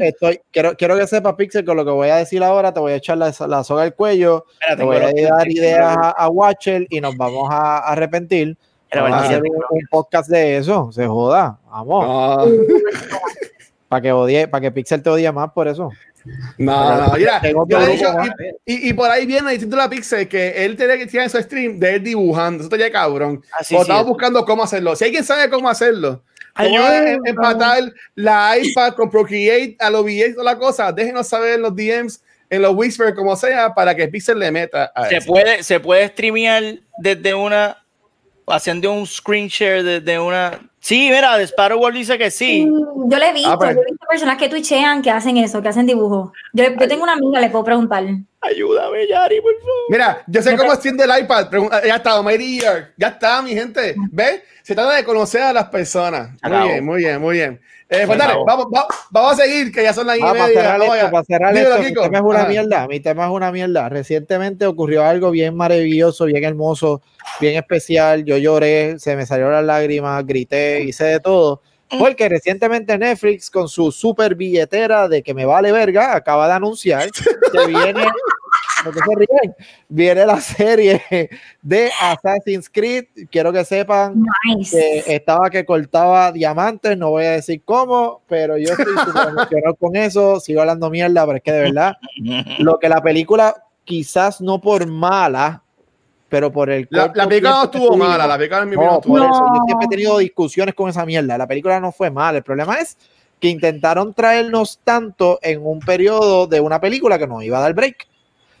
estoy, 0.00 0.40
quiero, 0.50 0.76
quiero 0.76 0.98
que 0.98 1.06
sepa, 1.06 1.34
Pixel, 1.34 1.64
con 1.64 1.78
lo 1.78 1.86
que 1.86 1.90
voy 1.90 2.10
a 2.10 2.16
decir 2.16 2.44
ahora, 2.44 2.74
te 2.74 2.80
voy 2.80 2.92
a 2.92 2.96
echar 2.96 3.16
la, 3.16 3.32
la 3.48 3.64
soga 3.64 3.84
al 3.84 3.94
cuello, 3.94 4.44
Espérate, 4.52 4.76
te 4.76 4.84
voy 4.84 5.24
a 5.24 5.34
dar 5.34 5.50
ideas 5.50 5.96
a, 5.96 6.10
a 6.10 6.28
Watcher 6.28 6.86
y 6.90 7.00
nos 7.00 7.16
vamos 7.16 7.48
a, 7.50 7.78
a 7.78 7.92
arrepentir. 7.92 8.54
Pero 8.90 9.04
Vamos 9.04 9.20
a 9.20 9.24
hacer 9.24 9.40
un, 9.42 9.56
un 9.70 9.86
podcast 9.90 10.28
de 10.28 10.58
eso, 10.58 10.92
se 10.92 11.06
joda, 11.06 11.58
vamos, 11.70 12.06
No, 12.06 12.52
para 13.88 14.02
que 14.02 14.12
odie, 14.12 14.46
para 14.46 14.60
que 14.60 14.72
Pixel 14.72 15.02
te 15.02 15.08
odie 15.08 15.32
más 15.32 15.52
por 15.52 15.68
eso. 15.68 15.90
No, 16.58 16.96
no, 17.08 17.12
mira, 17.14 17.40
yo 17.68 17.80
he 17.80 17.92
dicho, 17.92 18.12
grupo, 18.12 18.34
y, 18.66 18.74
y- 18.74 18.88
y 18.90 18.92
por 18.92 19.10
ahí 19.10 19.26
viene 19.26 19.50
diciendo 19.52 19.76
la 19.76 19.88
Pixel 19.90 20.28
que 20.28 20.64
él 20.64 20.76
tiene 20.76 20.98
que 20.98 21.06
tirar 21.06 21.24
en 21.24 21.30
su 21.30 21.38
stream 21.40 21.78
de 21.78 21.94
él 21.96 22.04
dibujando. 22.04 22.58
Eso 22.58 22.66
estaría 22.66 22.90
cabrón. 22.92 23.42
Ah, 23.52 23.64
sí, 23.64 23.74
o 23.74 23.78
sí. 23.78 23.82
estamos 23.82 24.06
buscando 24.06 24.44
cómo 24.44 24.62
hacerlo. 24.62 24.94
Si 24.96 25.04
alguien 25.04 25.24
sabe 25.24 25.48
cómo 25.50 25.68
hacerlo, 25.68 26.22
cómo 26.56 26.78
es 26.88 27.18
empatar 27.24 27.92
la 28.14 28.56
iPad 28.58 28.94
con 28.94 29.10
Procreate 29.10 29.76
a 29.80 29.90
los 29.90 30.08
y 30.08 30.32
toda 30.32 30.44
la 30.44 30.58
cosa, 30.58 30.92
déjenos 30.92 31.26
saber 31.28 31.54
en 31.54 31.62
los 31.62 31.74
DMs, 31.74 32.22
en 32.50 32.60
los 32.62 32.74
Whisper, 32.74 33.14
como 33.14 33.34
sea, 33.34 33.74
para 33.74 33.94
que 33.94 34.08
Pixel 34.08 34.38
le 34.38 34.50
meta 34.52 34.92
a 34.94 35.08
Se 35.08 35.16
eso. 35.16 35.26
puede, 35.26 35.62
se 35.62 35.80
puede 35.80 36.08
streamear 36.08 36.62
desde 36.98 37.32
una, 37.34 37.78
haciendo 38.46 38.92
un 38.92 39.06
screen 39.06 39.48
share 39.48 39.82
desde 39.82 40.18
una. 40.18 40.60
Sí, 40.84 41.08
mira, 41.12 41.36
The 41.38 41.44
Sparrow 41.46 41.78
World 41.80 41.96
dice 41.96 42.18
que 42.18 42.28
sí. 42.32 42.66
Mm, 42.66 43.08
Yo 43.08 43.18
le 43.18 43.28
he 43.28 43.32
visto, 43.32 43.50
Ah, 43.52 43.56
pues. 43.56 43.74
yo 43.76 43.82
he 43.82 43.84
visto 43.92 44.04
personas 44.08 44.36
que 44.36 44.48
twitchean, 44.48 45.00
que 45.00 45.10
hacen 45.12 45.36
eso, 45.36 45.62
que 45.62 45.68
hacen 45.68 45.86
dibujos. 45.86 46.32
Yo, 46.52 46.64
yo 46.64 46.88
tengo 46.88 47.04
una 47.04 47.12
amiga, 47.12 47.40
le 47.40 47.50
puedo 47.50 47.64
preguntar. 47.64 48.04
Ayúdame, 48.42 49.06
Yari, 49.06 49.40
por 49.40 49.54
favor. 49.60 49.72
Mira, 49.88 50.22
yo 50.26 50.42
sé 50.42 50.56
cómo 50.56 50.72
extiende 50.72 51.04
el 51.04 51.22
iPad. 51.22 51.48
pregunta- 51.48 51.80
ya 51.86 51.96
está, 51.96 52.20
Year. 52.36 52.92
Ya 52.96 53.08
está, 53.08 53.40
mi 53.40 53.52
gente. 53.54 53.94
¿Ves? 54.10 54.42
Se 54.62 54.74
trata 54.74 54.96
de 54.96 55.04
conocer 55.04 55.42
a 55.42 55.52
las 55.52 55.66
personas. 55.68 56.30
Muy 56.42 56.68
bien, 56.68 56.84
muy 56.84 56.98
bien, 56.98 57.20
muy 57.20 57.36
bien. 57.36 57.60
Eh, 57.88 58.04
pues 58.06 58.18
dale, 58.18 58.34
vamos, 58.46 58.66
vamos, 58.70 58.86
vamos 59.10 59.32
a 59.32 59.36
seguir, 59.44 59.70
que 59.70 59.82
ya 59.82 59.92
son 59.92 60.06
las 60.06 60.16
y 60.18 60.22
Ah, 60.22 60.28
para 60.32 60.46
media. 60.46 60.60
cerrar 60.62 60.80
Vamos 60.80 60.96
esto, 60.96 61.10
para 61.10 61.24
cerrar 61.24 61.54
Dímelo, 61.54 61.74
esto, 61.76 61.82
mi 61.88 61.94
tema 61.94 62.18
es 62.18 62.24
una 62.24 62.38
Ajá. 62.40 62.48
mierda, 62.48 62.88
mi 62.88 63.00
tema 63.00 63.24
es 63.26 63.30
una 63.30 63.52
mierda. 63.52 63.88
Recientemente 63.90 64.66
ocurrió 64.66 65.04
algo 65.04 65.30
bien 65.30 65.54
maravilloso, 65.54 66.24
bien 66.24 66.42
hermoso, 66.42 67.02
bien 67.38 67.56
especial. 67.56 68.24
Yo 68.24 68.38
lloré, 68.38 68.98
se 68.98 69.14
me 69.14 69.26
salieron 69.26 69.52
las 69.52 69.64
lágrimas, 69.64 70.24
grité, 70.26 70.82
hice 70.82 71.04
de 71.04 71.20
todo. 71.20 71.60
Porque 71.98 72.26
recientemente 72.30 72.96
Netflix, 72.96 73.50
con 73.50 73.68
su 73.68 73.92
super 73.92 74.34
billetera 74.34 75.06
de 75.08 75.22
que 75.22 75.34
me 75.34 75.44
vale 75.44 75.70
verga, 75.72 76.16
acaba 76.16 76.48
de 76.48 76.54
anunciar 76.54 77.10
que 77.10 77.66
viene, 77.66 78.06
¿por 78.84 78.94
qué 78.94 79.00
se 79.00 79.14
ríen? 79.16 79.54
viene 79.88 80.26
la 80.26 80.40
serie 80.40 81.02
de 81.62 81.90
Assassin's 82.00 82.68
Creed. 82.70 83.04
Quiero 83.30 83.52
que 83.52 83.64
sepan 83.64 84.22
Nice. 84.56 84.76
que 85.06 85.14
estaba 85.16 85.50
que 85.50 85.64
cortaba 85.64 86.32
diamantes, 86.32 86.96
no 86.98 87.10
voy 87.10 87.24
a 87.24 87.30
decir 87.32 87.62
cómo, 87.64 88.22
pero 88.28 88.56
yo 88.58 88.70
estoy 88.72 88.94
súper 89.04 89.28
emocionado 89.28 89.74
con 89.76 89.96
eso, 89.96 90.40
sigo 90.40 90.60
hablando 90.60 90.90
mierda, 90.90 91.24
pero 91.26 91.36
es 91.36 91.42
que 91.42 91.52
de 91.52 91.60
verdad, 91.60 91.96
lo 92.58 92.78
que 92.78 92.88
la 92.88 93.00
película, 93.02 93.54
quizás 93.84 94.40
no 94.40 94.60
por 94.60 94.86
mala, 94.86 95.62
pero 96.28 96.50
por 96.50 96.70
el... 96.70 96.86
La, 96.90 97.12
la 97.14 97.28
película 97.28 97.50
no 97.52 97.64
estuvo 97.64 97.96
mala, 97.96 98.26
la 98.26 98.36
película 98.38 98.62
en 98.62 98.68
mi 98.70 98.76
no, 98.76 99.00
por 99.00 99.20
eso, 99.20 99.28
yo 99.28 99.46
No. 99.58 99.64
siempre 99.66 99.84
he 99.86 99.88
tenido 99.88 100.18
discusiones 100.18 100.74
con 100.74 100.88
esa 100.88 101.04
mierda, 101.04 101.36
la 101.36 101.46
película 101.46 101.78
no 101.80 101.92
fue 101.92 102.10
mala, 102.10 102.38
el 102.38 102.44
problema 102.44 102.76
es 102.78 102.96
que 103.38 103.48
intentaron 103.48 104.14
traernos 104.14 104.78
tanto 104.84 105.38
en 105.42 105.66
un 105.66 105.80
periodo 105.80 106.46
de 106.46 106.60
una 106.60 106.80
película 106.80 107.18
que 107.18 107.26
nos 107.26 107.42
iba 107.42 107.58
a 107.58 107.62
dar 107.62 107.74
break. 107.74 108.06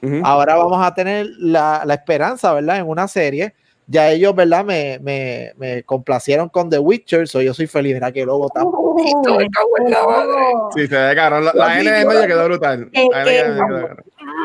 Ujú. 0.02 0.20
Ahora 0.24 0.56
vamos 0.56 0.84
a 0.84 0.92
tener 0.94 1.26
la, 1.38 1.82
la 1.86 1.94
esperanza, 1.94 2.52
¿verdad? 2.52 2.78
En 2.78 2.88
una 2.88 3.06
serie. 3.08 3.54
Ya 3.86 4.10
ellos, 4.10 4.34
¿verdad? 4.34 4.64
Me, 4.64 4.98
me, 5.02 5.52
me 5.56 5.82
complacieron 5.82 6.48
con 6.48 6.70
The 6.70 6.78
Witcher, 6.78 7.26
so 7.28 7.42
yo 7.42 7.52
soy 7.52 7.66
feliz. 7.66 7.94
Mira 7.94 8.12
que 8.12 8.24
bonito, 8.70 9.40
en 9.40 9.90
la 9.90 10.04
madre. 10.06 10.34
Sí, 10.74 10.86
se 10.86 10.96
ve 10.96 11.14
cabrón. 11.14 11.44
La, 11.46 11.52
la 11.52 11.80
N 11.80 11.90
de 11.90 12.04
medio 12.06 12.26
quedó 12.26 12.44
brutal. 12.44 12.88
La 12.92 13.22
N 13.22 13.30
quedó 13.30 13.58
cabrón. 13.58 13.96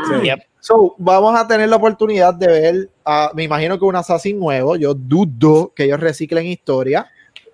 Sí. 0.10 0.26
Yep. 0.26 0.40
So, 0.60 0.96
vamos 0.98 1.40
a 1.40 1.48
tener 1.48 1.70
la 1.70 1.76
oportunidad 1.78 2.34
de 2.34 2.48
ver, 2.48 2.90
a- 3.06 3.32
me 3.36 3.44
imagino 3.44 3.78
que 3.80 3.86
un 3.86 3.96
Assassin 3.96 4.38
nuevo. 4.40 4.76
Yo 4.76 4.94
dudo 4.96 5.72
que 5.74 5.84
ellos 5.86 6.00
reciclen 6.00 6.46
historia. 6.48 7.10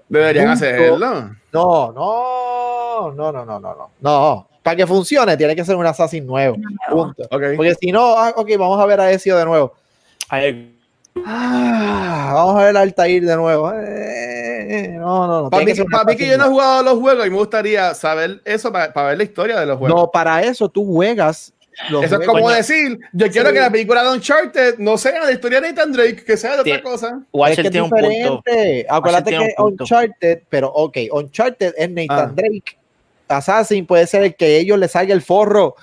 Deberían 0.10 0.46
Punto. 0.48 0.66
hacerlo. 0.66 0.98
No, 1.52 1.92
no, 1.92 1.92
no, 3.16 3.32
no, 3.32 3.46
no, 3.46 3.60
no, 3.60 3.60
no. 3.76 3.90
No, 4.02 4.48
para 4.62 4.76
que 4.78 4.88
funcione 4.88 5.36
tiene 5.38 5.56
que 5.56 5.66
ser 5.66 5.76
un 5.76 5.86
Assassin 5.86 6.26
nuevo. 6.26 6.56
Punto. 6.90 7.24
Ok. 7.32 7.42
Porque 7.56 7.76
si 7.76 7.92
no, 7.92 8.18
ah, 8.18 8.34
ok, 8.36 8.50
vamos 8.58 8.80
a 8.80 8.86
ver 8.86 9.00
a 9.00 9.12
Ezio 9.12 9.38
de 9.38 9.46
nuevo. 9.46 9.74
Ah, 11.26 12.32
vamos 12.34 12.56
a 12.62 12.66
ver 12.66 12.78
a 12.78 12.82
Altair 12.82 13.24
de 13.26 13.36
nuevo. 13.36 13.72
Eh, 13.76 14.96
no, 14.98 15.28
no, 15.28 15.42
no. 15.44 15.50
Para 15.50 15.64
mí, 15.66 15.74
para 15.92 16.04
mí 16.06 16.16
que 16.16 16.28
yo 16.28 16.38
no 16.38 16.46
he 16.46 16.50
jugado 16.50 16.84
los 16.84 17.00
juegos 17.00 17.28
y 17.28 17.30
me 17.30 17.36
gustaría 17.38 17.94
saber 17.94 18.42
eso 18.46 18.72
para, 18.72 18.92
para 18.94 19.10
ver 19.10 19.18
la 19.18 19.24
historia 19.24 19.60
de 19.60 19.66
los 19.66 19.78
juegos. 19.78 20.00
No, 20.02 20.10
para 20.12 20.42
eso 20.42 20.70
tú 20.70 20.86
juegas. 20.86 21.54
los 21.90 22.04
Eso 22.06 22.20
es 22.20 22.28
como 22.28 22.42
Coño. 22.44 22.56
decir, 22.56 23.00
yo 23.14 23.30
quiero 23.30 23.50
Sí. 23.50 23.56
que 23.56 23.60
la 23.62 23.70
película 23.70 24.04
de 24.04 24.10
Uncharted 24.12 24.78
no 24.80 24.98
sea 24.98 25.26
de 25.26 25.34
historia 25.34 25.62
de 25.62 25.70
Nathan 25.70 25.92
Drake, 25.92 26.24
que 26.26 26.38
sea 26.38 26.56
de 26.56 26.62
otra 26.62 26.82
cosa. 26.82 27.08
Es 27.22 27.28
Watcher 27.32 27.56
que 27.58 27.62
es 27.68 27.72
tiene 27.72 27.84
un 27.84 27.90
punto. 27.90 28.08
diferente. 28.10 28.86
Acuérdate 28.90 29.32
que. 29.32 29.54
Uncharted, 29.58 30.42
pero 30.50 30.70
ok, 30.74 30.98
Uncharted 31.12 31.74
es 31.78 31.90
Nathan 31.90 32.30
Ah. 32.30 32.32
Drake. 32.34 32.78
Assassin 33.28 33.86
puede 33.86 34.08
ser 34.08 34.24
el 34.24 34.36
que 34.36 34.58
ellos 34.58 34.78
le 34.78 34.88
salga 34.88 35.14
el 35.14 35.22
forro. 35.22 35.76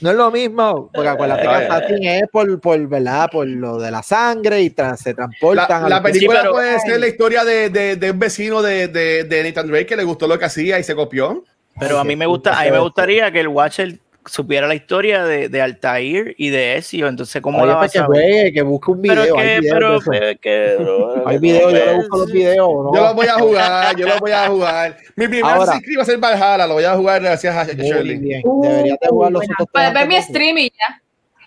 No 0.00 0.10
es 0.10 0.16
lo 0.16 0.30
mismo, 0.30 0.90
porque 0.94 1.08
acuérdate 1.08 1.42
que 1.42 1.48
Assassin 1.48 2.04
es 2.04 2.22
por, 2.30 2.60
por, 2.60 2.86
¿verdad? 2.86 3.28
por 3.32 3.46
lo 3.48 3.78
de 3.78 3.90
la 3.90 4.02
sangre 4.04 4.60
y 4.62 4.70
tras, 4.70 5.00
se 5.00 5.12
transportan. 5.12 5.88
La, 5.88 6.00
película 6.00 6.36
Sí, 6.36 6.42
pero- 6.42 6.52
puede 6.52 6.78
ser 6.80 7.00
la 7.00 7.08
historia 7.08 7.44
de, 7.44 7.68
de, 7.68 7.96
de 7.96 8.10
un 8.12 8.18
vecino 8.18 8.62
de, 8.62 8.86
de, 8.88 9.24
de 9.24 9.42
Nathan 9.42 9.66
Drake 9.66 9.86
que 9.86 9.96
le 9.96 10.04
gustó 10.04 10.28
lo 10.28 10.38
que 10.38 10.44
hacía 10.44 10.78
y 10.78 10.84
se 10.84 10.94
copió. 10.94 11.44
Pero 11.80 11.98
a 11.98 12.04
mí 12.04 12.14
me 12.14 12.26
gusta, 12.26 12.58
a 12.60 12.64
mí 12.64 12.70
me 12.70 12.78
gustaría 12.78 13.30
que 13.32 13.40
el 13.40 13.48
Watcher 13.48 13.98
supiera 14.28 14.66
la 14.66 14.74
historia 14.74 15.24
de, 15.24 15.48
de 15.48 15.62
Altair 15.62 16.34
y 16.38 16.50
de 16.50 16.76
Ezio, 16.76 17.08
entonces 17.08 17.40
cómo 17.42 17.58
Oye, 17.58 17.68
la 17.68 17.78
pues 17.78 17.86
vas 17.86 17.92
que 17.92 17.98
a 17.98 18.08
ver? 18.08 18.22
juegue, 18.22 18.52
que 18.52 18.62
busque 18.62 18.90
un 18.90 19.02
video. 19.02 19.22
Pero 19.24 19.36
hay 19.38 20.36
que, 20.36 20.76
videos 20.78 21.26
hay 21.26 21.38
videos, 21.38 21.72
yo 21.72 21.78
le 21.78 21.94
busco 21.96 22.18
los 22.18 22.32
videos. 22.32 22.68
¿no? 22.68 22.94
Yo 22.94 23.02
lo 23.02 23.14
voy 23.14 23.26
a 23.26 23.34
jugar, 23.34 23.96
yo 23.98 24.06
lo 24.06 24.18
voy 24.18 24.30
a 24.30 24.48
jugar. 24.48 24.96
Mi 25.16 25.28
primer 25.28 25.52
Ahora. 25.52 25.80
Creed 25.82 25.98
va 25.98 26.02
a 26.02 26.06
ser 26.06 26.18
Valhalla, 26.18 26.66
lo 26.66 26.74
voy 26.74 26.84
a 26.84 26.94
jugar 26.94 27.22
gracias 27.22 27.56
a 27.56 27.64
Shirley. 27.64 28.18
bien. 28.18 28.42
Uh, 28.44 28.62
Deberías 28.62 28.98
de 29.00 29.08
jugar 29.08 29.32
los 29.32 29.40
buena. 29.40 29.54
otros 29.58 29.68
Puedes 29.72 29.94
ver 29.94 30.08
mi 30.08 30.22
stream 30.22 30.58
y 30.58 30.70
ya. 30.70 31.02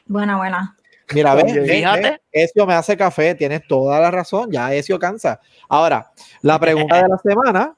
Buena, 0.06 0.38
buena. 0.38 0.78
Mira, 1.14 1.36
ves, 1.36 1.70
fíjate. 1.70 2.22
Ezio 2.32 2.66
me 2.66 2.74
hace 2.74 2.96
café, 2.96 3.36
tienes 3.36 3.68
toda 3.68 4.00
la 4.00 4.12
razón, 4.12 4.52
ya 4.52 4.74
Ezio 4.74 4.98
cansa. 4.98 5.40
Ahora, 5.68 6.12
la 6.42 6.60
pregunta 6.60 7.02
de 7.02 7.10
la 7.10 7.18
semana 7.18 7.76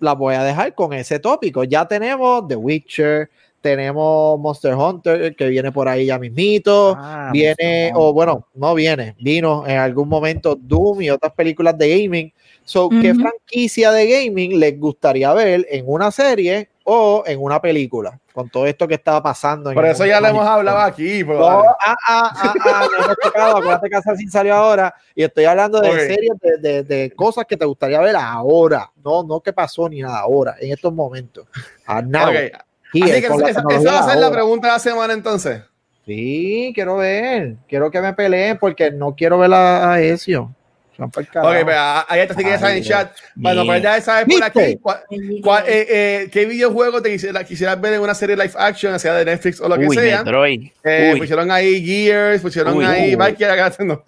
la 0.00 0.12
voy 0.14 0.34
a 0.34 0.44
dejar 0.44 0.74
con 0.74 0.92
ese 0.92 1.18
tópico. 1.18 1.64
Ya 1.64 1.86
tenemos 1.86 2.46
The 2.48 2.56
Witcher, 2.56 3.30
tenemos 3.60 4.38
Monster 4.38 4.74
Hunter, 4.74 5.34
que 5.36 5.48
viene 5.48 5.72
por 5.72 5.88
ahí 5.88 6.06
ya 6.06 6.18
mismito, 6.18 6.94
Ah, 6.98 7.30
viene, 7.32 7.92
o 7.94 8.12
bueno, 8.12 8.46
no 8.54 8.74
viene, 8.74 9.14
vino 9.20 9.66
en 9.66 9.78
algún 9.78 10.08
momento 10.08 10.54
Doom 10.54 11.02
y 11.02 11.10
otras 11.10 11.32
películas 11.32 11.76
de 11.76 11.88
gaming. 12.02 12.32
So, 12.64 12.90
¿qué 12.90 13.14
franquicia 13.14 13.90
de 13.92 14.06
gaming 14.06 14.58
les 14.60 14.78
gustaría 14.78 15.32
ver 15.32 15.66
en 15.70 15.84
una 15.88 16.10
serie 16.10 16.68
o 16.84 17.22
en 17.26 17.40
una 17.42 17.60
película? 17.60 18.18
Con 18.32 18.50
todo 18.50 18.66
esto 18.66 18.86
que 18.86 18.94
estaba 18.94 19.22
pasando. 19.22 19.70
en 19.70 19.74
Por 19.74 19.86
eso 19.86 20.04
ya 20.06 20.20
lo 20.20 20.28
hemos 20.28 20.46
hablado 20.46 20.78
aquí. 20.78 21.24
pero 21.24 21.38
No, 21.40 21.46
dale. 21.46 21.62
ah, 21.84 21.96
ah, 22.06 22.32
ah, 22.36 22.54
ah, 22.60 22.88
no 22.92 23.04
hemos 23.04 23.16
tocado, 23.22 23.56
acuérdate 23.56 23.88
que 23.88 23.96
Assassin 23.96 24.30
salió 24.30 24.54
ahora 24.54 24.94
y 25.14 25.22
estoy 25.24 25.46
hablando 25.46 25.80
de 25.80 25.88
series, 26.06 26.32
de, 26.40 26.56
de- 26.58 26.82
de 26.84 27.10
cosas 27.12 27.46
que 27.46 27.56
te 27.56 27.64
gustaría 27.64 28.00
ver 28.00 28.14
ahora, 28.16 28.92
no, 29.02 29.22
no 29.24 29.40
que 29.40 29.52
pasó 29.52 29.88
ni 29.88 30.00
nada 30.02 30.20
ahora, 30.20 30.54
en 30.60 30.70
estos 30.72 30.92
momentos. 30.92 31.46
Ah, 31.86 32.02
now, 32.02 32.28
Ok, 32.28 32.34
here, 32.34 32.52
Así 32.92 33.00
que 33.02 33.18
esa, 33.18 33.62
va 33.62 33.98
a 34.00 34.10
ser 34.10 34.18
la 34.18 34.30
pregunta 34.30 34.68
de 34.68 34.72
la 34.74 34.78
semana 34.78 35.12
entonces. 35.12 35.62
Sí, 36.06 36.72
quiero 36.74 36.96
ver, 36.96 37.56
quiero 37.68 37.90
que 37.90 38.00
me 38.00 38.12
peleen 38.14 38.56
porque 38.58 38.90
no 38.90 39.14
quiero 39.14 39.38
ver 39.38 39.52
a, 39.52 39.92
a 39.92 40.00
Ezio. 40.00 40.54
Ok, 41.00 41.26
carajo. 41.32 41.64
pues, 41.64 41.76
ah, 41.78 42.06
ahí 42.08 42.20
está, 42.22 42.34
si 42.34 42.42
quieres 42.42 42.60
saber 42.60 42.78
en 42.78 42.82
chat. 42.82 43.12
Bueno, 43.36 43.64
pues 43.64 43.80
ya 43.80 44.00
sabes 44.00 44.24
por 44.26 44.42
aquí 44.42 44.76
cuál- 44.82 45.00
cuál- 45.44 45.64
eh, 45.68 45.86
eh, 45.88 46.28
qué 46.32 46.44
videojuego 46.44 47.00
te 47.00 47.10
quisiera, 47.10 47.44
quisieras 47.44 47.80
ver 47.80 47.92
en 47.92 48.00
una 48.00 48.14
serie 48.16 48.34
live 48.36 48.50
action, 48.58 48.98
sea 48.98 49.14
de 49.14 49.24
Netflix 49.24 49.60
o 49.60 49.68
lo 49.68 49.78
que 49.78 49.86
Uy, 49.86 49.94
sea. 49.94 50.24
Metroid. 50.24 50.70
Eh, 50.82 51.10
Uy. 51.12 51.20
pusieron 51.20 51.52
ahí 51.52 51.84
Gears, 51.86 52.42
pusieron 52.42 52.76
Uy. 52.76 52.84
ahí 52.84 53.14
no. 53.78 54.02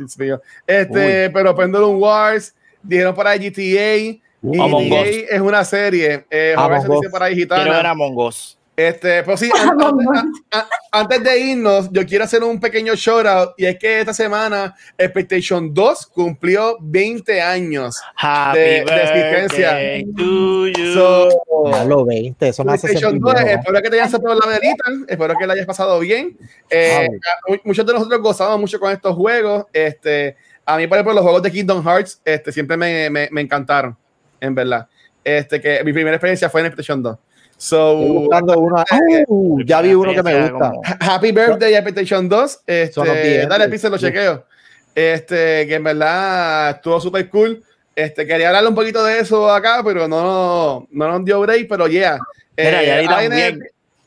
Este, 0.66 1.31
pero 1.31 1.55
Pendulum 1.55 2.01
Wars, 2.02 2.55
dijeron 2.82 3.15
por 3.15 3.27
ahí 3.28 3.39
GTA. 3.39 3.97
Y 4.43 4.59
Among 4.59 4.89
GTA 4.89 5.01
Us. 5.02 5.09
es 5.31 5.40
una 5.40 5.65
serie. 5.65 6.24
Eh, 6.31 6.55
Among 6.57 6.78
dice 6.82 7.07
Us. 7.07 7.12
por 7.12 7.23
ahí 7.23 7.35
Quiero 7.36 7.55
ver 7.57 7.65
gitana. 7.66 7.90
a 7.90 7.94
Mongos. 7.94 8.59
Este, 8.81 9.23
pero 9.24 9.36
sí, 9.36 9.51
an- 9.61 9.78
antes, 9.81 10.07
a- 10.52 10.59
a- 10.59 10.69
antes 11.01 11.23
de 11.23 11.39
irnos, 11.39 11.90
yo 11.93 12.07
quiero 12.07 12.24
hacer 12.24 12.43
un 12.43 12.59
pequeño 12.59 12.94
shout 12.94 13.27
out. 13.27 13.51
Y 13.59 13.66
es 13.66 13.78
que 13.78 14.01
esta 14.01 14.15
semana 14.15 14.74
PlayStation 14.97 15.74
2 15.74 16.07
cumplió 16.07 16.78
20 16.81 17.43
años. 17.43 18.01
Happy 18.16 18.59
de 18.59 18.78
existencia. 18.78 19.73
birthday 19.74 20.05
to 20.16 20.66
you. 20.69 20.94
So, 20.94 21.28
Ya 21.73 21.85
lo 21.85 22.05
20, 22.07 22.48
eso 22.48 22.65
me 22.65 22.73
hace 22.73 22.86
PlayStation 22.89 23.12
sentir 23.12 23.23
2, 23.23 23.35
viejo, 23.35 23.47
¿no? 23.48 23.61
espero 23.61 23.82
que 23.82 23.90
te 23.90 23.97
hayan 23.97 24.11
sacado 24.11 24.35
la 24.35 24.47
velita, 24.47 24.85
espero 25.09 25.35
que 25.39 25.47
la 25.47 25.52
hayas 25.52 25.66
pasado 25.66 25.98
bien. 26.01 26.39
Eh, 26.70 27.09
mu- 27.48 27.57
muchos 27.65 27.85
de 27.85 27.93
nosotros 27.93 28.20
gozamos 28.23 28.59
mucho 28.61 28.81
con 28.81 28.90
estos 28.93 29.15
juegos. 29.15 29.66
Este, 29.74 30.36
a 30.65 30.77
mí, 30.78 30.86
por 30.86 30.97
ejemplo, 30.97 31.12
los 31.15 31.23
juegos 31.23 31.43
de 31.43 31.51
Kingdom 31.51 31.85
Hearts 31.85 32.20
este, 32.24 32.51
siempre 32.51 32.77
me, 32.78 33.11
me, 33.11 33.28
me 33.31 33.40
encantaron, 33.43 33.94
en 34.40 34.55
verdad. 34.55 34.89
Este, 35.23 35.61
que 35.61 35.85
mi 35.85 35.93
primera 35.93 36.16
experiencia 36.16 36.48
fue 36.48 36.61
en 36.62 36.66
el 36.69 36.73
PlayStation 36.73 37.02
2. 37.02 37.19
So, 37.60 37.92
Estoy 37.92 38.08
buscando 38.16 38.58
uno. 38.58 38.84
Uh, 39.28 39.60
ya 39.66 39.82
vi 39.82 39.92
uno 39.92 40.14
que 40.14 40.22
me 40.22 40.48
gusta. 40.48 40.70
Como- 40.70 40.82
Happy 40.98 41.30
birthday 41.30 41.74
a 41.74 41.82
PlayStation 41.82 42.26
2. 42.26 42.60
Este, 42.66 42.92
Son 42.94 43.06
los 43.06 43.16
dale, 43.50 43.68
Pixel, 43.68 43.90
lo 43.90 43.98
Sí. 43.98 44.06
chequeo. 44.06 44.46
Este, 44.94 45.66
que 45.66 45.74
en 45.74 45.84
verdad 45.84 46.70
estuvo 46.70 46.98
súper 47.02 47.28
cool. 47.28 47.62
Este, 47.94 48.26
quería 48.26 48.48
hablarle 48.48 48.70
un 48.70 48.74
poquito 48.74 49.04
de 49.04 49.18
eso 49.18 49.52
acá, 49.52 49.82
pero 49.84 50.08
no, 50.08 50.88
no 50.90 51.08
nos 51.08 51.22
dio 51.22 51.38
break, 51.40 51.68
pero 51.68 51.86
yeah. 51.86 52.18
Mira, 52.56 52.82
ya 52.82 52.94
ahí 52.96 53.04
ahora, 53.06 53.20
viene, 53.20 53.58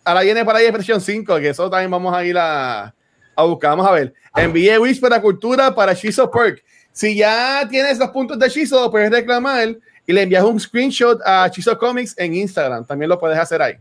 ahora 0.03 0.21
viene 0.21 0.45
para 0.45 0.57
ahí 0.57 0.71
PlayStation 0.71 0.99
5, 0.99 1.37
que 1.37 1.49
eso 1.49 1.69
también 1.69 1.91
vamos 1.91 2.11
a 2.11 2.23
ir 2.25 2.35
a, 2.39 2.91
a 3.35 3.43
buscar. 3.43 3.69
Vamos 3.69 3.85
a 3.87 3.91
ver. 3.91 4.13
Envié 4.35 4.79
Wish 4.79 4.99
para 4.99 5.21
Cultura 5.21 5.75
para 5.75 5.93
Shizo 5.93 6.31
Perk. 6.31 6.63
Si 6.91 7.15
ya 7.15 7.67
tienes 7.69 7.99
los 7.99 8.09
puntos 8.09 8.39
de 8.39 8.49
Shizo, 8.49 8.89
puedes 8.89 9.11
reclamar 9.11 9.77
y 10.05 10.13
le 10.13 10.23
envías 10.23 10.43
un 10.43 10.59
screenshot 10.59 11.19
a 11.25 11.47
Shizo 11.47 11.77
Comics 11.77 12.15
en 12.17 12.33
Instagram. 12.33 12.85
También 12.85 13.09
lo 13.09 13.19
puedes 13.19 13.37
hacer 13.37 13.61
ahí. 13.61 13.75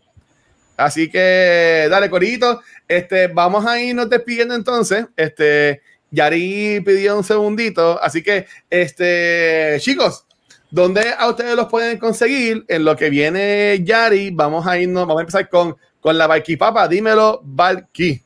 Así 0.76 1.10
que 1.10 1.86
dale, 1.90 2.08
Corito. 2.08 2.60
Este, 2.88 3.28
vamos 3.28 3.66
a 3.66 3.80
irnos 3.80 4.08
despidiendo 4.08 4.54
entonces. 4.54 5.06
Este, 5.16 5.82
Yari 6.10 6.80
pidió 6.84 7.16
un 7.16 7.24
segundito. 7.24 8.00
Así 8.02 8.22
que, 8.22 8.46
este, 8.70 9.76
chicos, 9.80 10.26
¿dónde 10.70 11.12
a 11.16 11.28
ustedes 11.28 11.56
los 11.56 11.66
pueden 11.66 11.98
conseguir? 11.98 12.64
En 12.68 12.84
lo 12.84 12.96
que 12.96 13.10
viene 13.10 13.80
Yari, 13.82 14.30
vamos 14.30 14.66
a 14.66 14.78
irnos, 14.78 15.06
vamos 15.06 15.20
a 15.20 15.22
empezar 15.22 15.48
con, 15.48 15.76
con 16.00 16.16
la 16.16 16.26
Valky 16.26 16.56
Papa. 16.56 16.88
Dímelo, 16.88 17.40
Valky. 17.44 18.22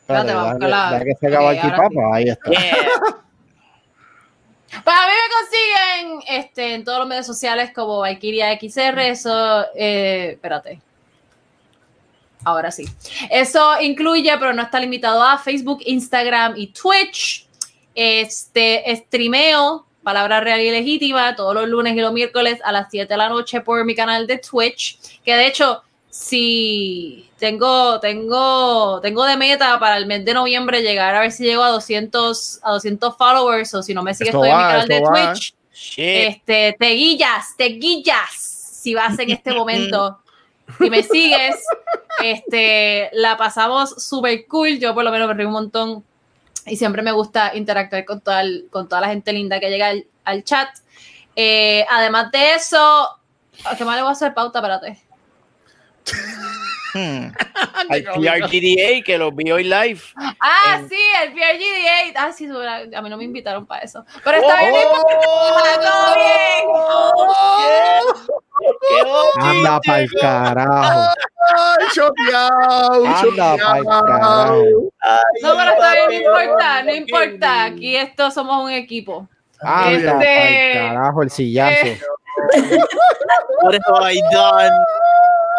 Espérate, 0.00 0.30
Espérate, 0.30 0.34
vamos 0.34 0.58
dale, 0.60 1.04
que 1.04 1.14
se 1.14 1.36
ahora 1.36 1.62
sí. 1.62 1.68
papá. 1.68 2.14
Ahí 2.14 2.28
está. 2.28 2.50
Yeah. 2.50 3.24
Pues 4.82 4.96
a 4.96 5.06
mí 5.06 5.12
me 5.12 6.08
consiguen 6.08 6.38
este, 6.40 6.74
en 6.74 6.84
todos 6.84 6.98
los 6.98 7.08
medios 7.08 7.26
sociales 7.26 7.70
como 7.74 8.00
Valkyria 8.00 8.58
XR. 8.58 8.98
Eso, 9.00 9.66
eh, 9.74 10.30
espérate. 10.32 10.80
Ahora 12.44 12.70
sí. 12.70 12.84
Eso 13.30 13.80
incluye, 13.80 14.30
pero 14.38 14.52
no 14.52 14.62
está 14.62 14.80
limitado 14.80 15.22
a 15.22 15.38
Facebook, 15.38 15.80
Instagram 15.84 16.54
y 16.56 16.68
Twitch. 16.68 17.46
Este, 17.94 18.82
streameo, 18.96 19.86
palabra 20.02 20.40
real 20.40 20.60
y 20.60 20.70
legítima, 20.70 21.36
todos 21.36 21.54
los 21.54 21.68
lunes 21.68 21.96
y 21.96 22.00
los 22.00 22.12
miércoles 22.12 22.58
a 22.64 22.72
las 22.72 22.88
7 22.90 23.06
de 23.06 23.16
la 23.16 23.28
noche 23.28 23.60
por 23.60 23.84
mi 23.84 23.94
canal 23.94 24.26
de 24.26 24.38
Twitch. 24.38 25.20
Que 25.24 25.34
de 25.36 25.46
hecho, 25.46 25.82
si 26.10 27.30
tengo, 27.44 28.00
tengo, 28.00 29.00
tengo 29.02 29.24
de 29.26 29.36
meta 29.36 29.78
para 29.78 29.98
el 29.98 30.06
mes 30.06 30.24
de 30.24 30.32
noviembre 30.32 30.80
llegar 30.80 31.14
a 31.14 31.20
ver 31.20 31.30
si 31.30 31.44
llego 31.44 31.62
a 31.62 31.68
200, 31.68 32.60
a 32.62 32.72
200 32.72 33.16
followers 33.18 33.74
o 33.74 33.82
si 33.82 33.92
no 33.92 34.02
me 34.02 34.14
sigues 34.14 34.32
en 34.34 34.40
mi 34.40 34.48
canal 34.48 34.88
de 34.88 35.00
va. 35.00 35.32
Twitch. 35.32 35.54
Shit. 35.74 35.98
Este, 35.98 36.74
te 36.78 36.86
guillas, 36.90 37.54
te 37.58 37.64
guillas 37.66 38.30
si 38.82 38.94
vas 38.94 39.18
en 39.18 39.30
este 39.30 39.52
momento 39.52 40.20
y 40.80 40.88
me 40.88 41.02
sigues. 41.02 41.56
Este, 42.22 43.10
la 43.12 43.36
pasamos 43.36 43.90
súper 44.02 44.46
cool. 44.46 44.78
Yo 44.78 44.94
por 44.94 45.04
lo 45.04 45.10
menos 45.10 45.28
me 45.28 45.34
río 45.34 45.48
un 45.48 45.52
montón 45.52 46.02
y 46.64 46.76
siempre 46.76 47.02
me 47.02 47.12
gusta 47.12 47.54
interactuar 47.54 48.06
con 48.06 48.22
toda, 48.22 48.40
el- 48.40 48.68
con 48.70 48.88
toda 48.88 49.02
la 49.02 49.08
gente 49.08 49.34
linda 49.34 49.60
que 49.60 49.68
llega 49.68 49.88
al, 49.88 50.06
al 50.24 50.44
chat. 50.44 50.68
Eh, 51.36 51.84
además 51.90 52.30
de 52.30 52.54
eso, 52.54 52.78
¿a 53.64 53.76
¿qué 53.76 53.84
más 53.84 53.96
le 53.96 54.02
voy 54.02 54.08
a 54.08 54.12
hacer 54.12 54.32
pauta? 54.32 54.60
Espérate. 54.60 55.02
Hmm. 56.94 57.26
Al 57.90 58.02
PRGDA 58.04 59.02
que 59.04 59.18
los 59.18 59.34
vi 59.34 59.50
hoy 59.50 59.64
live. 59.64 60.00
Ah, 60.40 60.76
En- 60.78 60.88
sí, 60.88 60.96
el 61.22 61.34
PRGD8. 61.34 62.12
Ah, 62.16 62.32
sí, 62.32 62.46
a 62.94 63.02
mí 63.02 63.10
no 63.10 63.16
me 63.16 63.24
invitaron 63.24 63.66
para 63.66 63.82
eso. 63.82 64.04
Pero 64.22 64.38
está 64.38 64.60
bien, 64.60 64.72
no 64.72 64.80
importa, 64.80 65.80
todo 65.80 66.14
bien. 66.14 66.64
Anda 69.40 69.80
pa'l 69.80 70.08
carajo. 70.20 71.10
¡Ay, 71.46 71.86
choteado! 71.92 73.06
Anda 73.06 73.56
carajo. 73.58 74.62
No, 75.42 75.56
pero 75.56 75.70
está 75.72 75.92
bien, 75.92 76.06
no 76.06 76.12
importa, 76.42 76.82
no 76.84 76.94
importa. 76.94 77.64
Aquí 77.64 77.96
esto 77.96 78.30
somos 78.30 78.62
un 78.64 78.70
equipo. 78.70 79.28
Anda 79.60 80.12
Este- 80.12 80.72
carajo 80.74 81.22
el 81.22 81.30
sillazo. 81.30 81.86
What 83.62 83.74
have 83.86 84.12
I 84.12 84.20
done? 84.32 84.70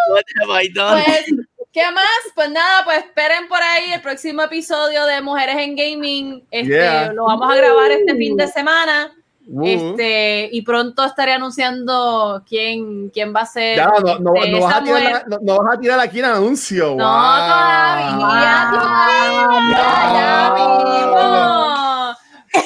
What 0.10 0.23
have 0.41 0.64
I 0.64 0.69
done? 0.69 1.03
Pues, 1.03 1.26
¿qué 1.72 1.91
más? 1.91 2.06
Pues 2.34 2.49
nada, 2.52 2.84
pues 2.86 2.99
esperen 2.99 3.48
por 3.48 3.61
ahí 3.61 3.91
el 3.94 4.02
próximo 4.02 4.41
episodio 4.44 5.06
de 5.06 5.22
Mujeres 5.22 5.57
en 5.57 5.76
Gaming. 5.76 6.44
Este, 6.52 6.73
Yeah. 6.73 7.11
Lo 7.14 7.26
vamos 7.26 7.52
a 7.52 7.56
grabar 7.56 7.91
este 7.91 8.15
fin 8.15 8.36
de 8.38 8.48
semana. 8.48 9.11
Uh. 9.48 9.64
Este, 9.64 10.49
y 10.52 10.64
pronto 10.64 11.06
estaré 11.06 11.34
anunciando 11.34 12.44
quién, 12.48 13.10
quién 13.10 13.34
va 13.36 13.41
a 13.41 13.45
ser. 13.45 13.77
Ya, 13.77 13.86
no, 13.86 14.19
no, 14.19 14.36
este, 14.36 14.52
no 14.52 14.61
vas 14.61 14.76
a 14.76 14.84
tirar, 14.84 15.27
no, 15.27 15.38
no 15.41 15.64
vas 15.64 15.77
a 15.77 15.80
tirar 15.80 15.99
aquí 15.99 16.19
el 16.19 16.26
anuncio. 16.26 16.95
No, 16.95 17.03
wow. 17.03 17.03
todavía, 17.03 18.69
todavía, 18.72 19.76
ya 20.14 20.53
mismo. 20.56 21.74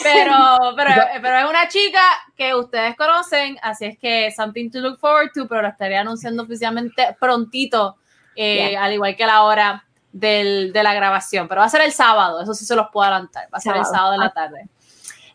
Pero, 0.03 0.35
pero, 0.75 0.91
pero 1.21 1.37
es 1.39 1.49
una 1.49 1.67
chica 1.67 2.01
que 2.35 2.53
ustedes 2.55 2.95
conocen, 2.95 3.57
así 3.61 3.85
es 3.85 3.97
que 3.97 4.31
something 4.31 4.69
to 4.69 4.79
look 4.79 4.99
forward 4.99 5.31
to, 5.33 5.47
pero 5.47 5.61
lo 5.61 5.67
estaré 5.69 5.97
anunciando 5.97 6.43
oficialmente 6.43 7.15
prontito, 7.19 7.97
eh, 8.35 8.69
Yeah. 8.71 8.83
al 8.85 8.93
igual 8.93 9.15
que 9.15 9.25
la 9.25 9.43
hora 9.43 9.85
del, 10.11 10.71
de 10.73 10.83
la 10.83 10.93
grabación, 10.93 11.47
pero 11.47 11.59
va 11.61 11.65
a 11.67 11.69
ser 11.69 11.81
el 11.81 11.91
sábado, 11.91 12.41
eso 12.41 12.53
sí 12.53 12.65
se 12.65 12.75
los 12.75 12.87
puedo 12.91 13.05
adelantar, 13.09 13.45
va 13.53 13.57
a 13.57 13.61
ser 13.61 13.75
el 13.75 13.85
Sábado. 13.85 14.11
de 14.13 14.17
la 14.17 14.31
tarde. 14.31 14.65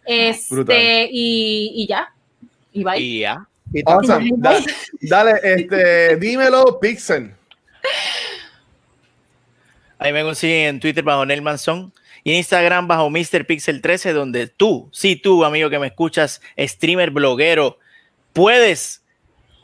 Este, 0.04 1.08
y, 1.10 1.72
y 1.74 1.86
ya, 1.86 2.12
y 2.72 2.84
bye. 2.84 2.98
Y 3.00 3.20
ya. 3.20 3.46
Y 3.72 3.82
Awesome. 3.86 4.30
Da- 4.36 4.60
dale, 5.00 5.40
este, 5.42 6.16
dímelo, 6.20 6.78
Pixel. 6.80 7.34
Ahí 9.98 10.12
me 10.12 10.22
consiguen 10.22 10.66
en 10.74 10.80
Twitter 10.80 11.02
bajo 11.04 11.24
Nel 11.24 11.40
Manzón 11.42 11.92
y 12.24 12.30
en 12.30 12.38
Instagram 12.38 12.88
bajo 12.88 13.10
MrPixel13, 13.10 14.12
donde 14.12 14.46
tú, 14.46 14.88
sí, 14.92 15.16
tú, 15.16 15.44
amigo 15.44 15.68
que 15.68 15.78
me 15.78 15.88
escuchas, 15.88 16.40
streamer, 16.58 17.10
bloguero, 17.10 17.76
puedes 18.32 19.02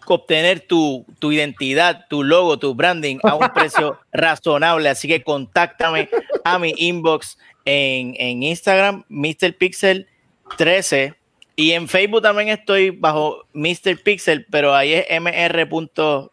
obtener 0.07 0.61
tu, 0.61 1.07
tu 1.19 1.32
identidad, 1.32 2.05
tu 2.09 2.23
logo, 2.23 2.59
tu 2.59 2.74
branding 2.74 3.16
a 3.23 3.35
un 3.35 3.49
precio 3.55 3.99
razonable. 4.12 4.91
Así 4.91 5.09
que 5.09 5.23
contáctame 5.23 6.11
a 6.45 6.59
mi 6.59 6.74
inbox 6.77 7.39
en, 7.65 8.15
en 8.19 8.43
Instagram, 8.43 9.05
MrPixel13. 9.09 11.15
Y 11.57 11.73
en 11.73 11.89
Facebook 11.89 12.23
también 12.23 12.49
estoy 12.49 12.91
bajo 12.91 13.45
Mr. 13.53 14.01
Pixel, 14.03 14.47
pero 14.51 14.74
ahí 14.74 14.95
es 14.95 15.07
mr. 15.20 15.69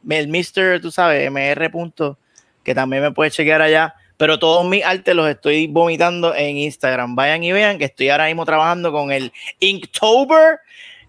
El 0.10 0.28
Mr. 0.30 0.80
tú 0.82 0.90
sabes, 0.90 1.30
mr. 1.30 1.70
que 2.64 2.74
también 2.74 3.04
me 3.04 3.12
puedes 3.12 3.34
chequear 3.34 3.62
allá. 3.62 3.94
Pero 4.18 4.40
todos 4.40 4.66
mis 4.66 4.84
artes 4.84 5.14
los 5.16 5.28
estoy 5.30 5.68
vomitando 5.68 6.34
en 6.36 6.58
Instagram. 6.58 7.16
Vayan 7.16 7.44
y 7.44 7.52
vean 7.52 7.78
que 7.78 7.86
estoy 7.86 8.10
ahora 8.10 8.26
mismo 8.26 8.46
trabajando 8.46 8.92
con 8.92 9.12
el 9.12 9.32
Inktober. 9.60 10.60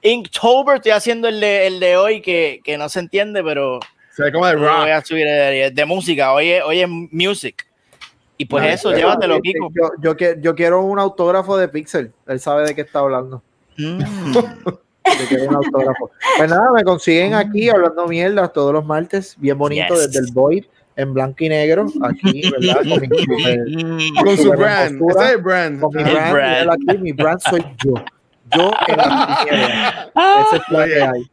Inktober, 0.02 0.76
estoy 0.76 0.92
haciendo 0.92 1.26
el 1.28 1.40
de, 1.40 1.66
el 1.66 1.80
de 1.80 1.96
hoy 1.96 2.20
que, 2.20 2.60
que 2.62 2.76
no 2.78 2.88
se 2.88 3.00
entiende, 3.00 3.42
pero 3.42 3.80
Se 4.14 4.22
ve 4.24 4.32
como 4.32 4.46
de 4.46 4.54
lo 4.54 4.60
voy 4.60 4.68
rock. 4.68 4.88
a 4.90 5.04
subir 5.04 5.26
de, 5.26 5.70
de 5.72 5.84
música. 5.86 6.32
Hoy 6.32 6.50
es, 6.50 6.62
hoy 6.64 6.80
es 6.80 6.88
music. 6.88 7.66
Y 8.36 8.44
pues 8.44 8.64
eso, 8.74 8.92
llévatelo, 8.94 9.40
Kiko. 9.40 9.68
Yo, 9.74 9.90
yo, 10.00 10.16
que- 10.16 10.36
yo 10.40 10.54
quiero 10.54 10.82
un 10.82 10.98
autógrafo 11.00 11.56
de 11.56 11.66
Pixel. 11.68 12.12
Él 12.28 12.38
sabe 12.38 12.66
de 12.68 12.74
qué 12.74 12.82
está 12.82 13.00
hablando. 13.00 13.42
Mm. 13.76 14.00
Yo 15.08 15.26
quiero 15.26 15.48
un 15.48 15.54
autógrafo. 15.56 16.10
Pues 16.36 16.50
nada, 16.50 16.70
me 16.72 16.84
consiguen 16.84 17.32
aquí 17.32 17.70
hablando 17.70 18.06
mierda 18.06 18.46
todos 18.48 18.74
los 18.74 18.84
martes, 18.84 19.34
bien 19.38 19.56
bonito 19.56 19.94
Yes. 19.94 20.12
desde 20.12 20.18
el 20.26 20.32
Void, 20.34 20.66
en 20.98 21.14
blanco 21.14 21.36
y 21.44 21.48
negro, 21.48 21.86
aquí, 22.02 22.42
¿verdad? 22.50 22.80
Con 22.88 23.00
mi. 23.00 24.12
Con 24.22 24.36
su 24.36 24.50
brand. 24.50 24.98
postura. 24.98 25.24
Ese 25.24 25.30
es 25.30 25.36
el 25.36 25.42
brand. 25.42 25.80
con 25.80 25.94
mi 25.94 26.02
El 26.02 26.10
brand, 26.10 26.32
brand. 26.32 26.70
aquí, 26.70 26.98
mi 26.98 27.12
brand 27.12 27.40
soy 27.48 27.64
yo. 27.84 27.94
Yo 28.54 28.70
en 28.88 28.96
la. 28.96 30.08
Ese 30.50 30.56
es 30.56 30.62
lo 30.68 30.84
que 30.84 31.02
hay. 31.02 31.30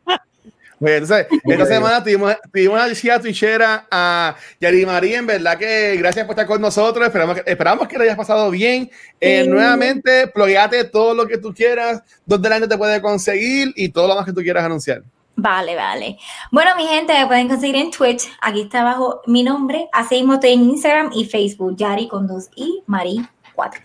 Oye, 0.81 0.97
entonces, 0.97 1.27
esta 1.45 1.65
semana 1.65 2.03
tuvimos, 2.03 2.35
tuvimos 2.51 2.75
una 2.75 2.87
visita 2.87 3.19
twitchera 3.19 3.87
a 3.89 4.35
Yari 4.59 4.85
María, 4.85 5.19
en 5.19 5.25
verdad 5.25 5.57
que 5.57 5.95
gracias 5.97 6.25
por 6.25 6.33
estar 6.33 6.45
con 6.45 6.61
nosotros, 6.61 7.05
esperamos 7.07 7.39
que, 7.41 7.49
esperamos 7.49 7.87
que 7.87 7.97
lo 7.97 8.03
hayas 8.03 8.17
pasado 8.17 8.51
bien. 8.51 8.91
Eh, 9.19 9.43
Sí. 9.43 9.49
Nuevamente, 9.49 10.27
plugueate 10.27 10.83
todo 10.83 11.13
lo 11.15 11.25
que 11.27 11.37
tú 11.37 11.53
quieras, 11.53 12.03
donde 12.25 12.49
la 12.49 12.55
gente 12.55 12.67
te 12.67 12.77
puede 12.77 13.01
conseguir 13.01 13.71
y 13.75 13.89
todo 13.89 14.07
lo 14.09 14.15
más 14.15 14.25
que 14.25 14.33
tú 14.33 14.41
quieras 14.41 14.65
anunciar. 14.65 15.01
Vale, 15.35 15.75
vale. 15.75 16.17
Bueno, 16.51 16.71
mi 16.77 16.85
gente, 16.87 17.13
me 17.13 17.27
pueden 17.27 17.49
conseguir 17.49 17.75
en 17.75 17.91
Twitch. 17.91 18.23
Aquí 18.41 18.61
está 18.61 18.81
abajo 18.81 19.21
mi 19.27 19.43
nombre. 19.43 19.89
Así 19.91 20.15
mismo 20.15 20.35
estoy 20.35 20.51
en 20.53 20.63
Instagram 20.63 21.11
y 21.13 21.25
Facebook. 21.25 21.75
Yari 21.75 22.07
con 22.07 22.25
dos 22.27 22.49
y 22.55 22.83
Mari 22.87 23.25
4. 23.53 23.81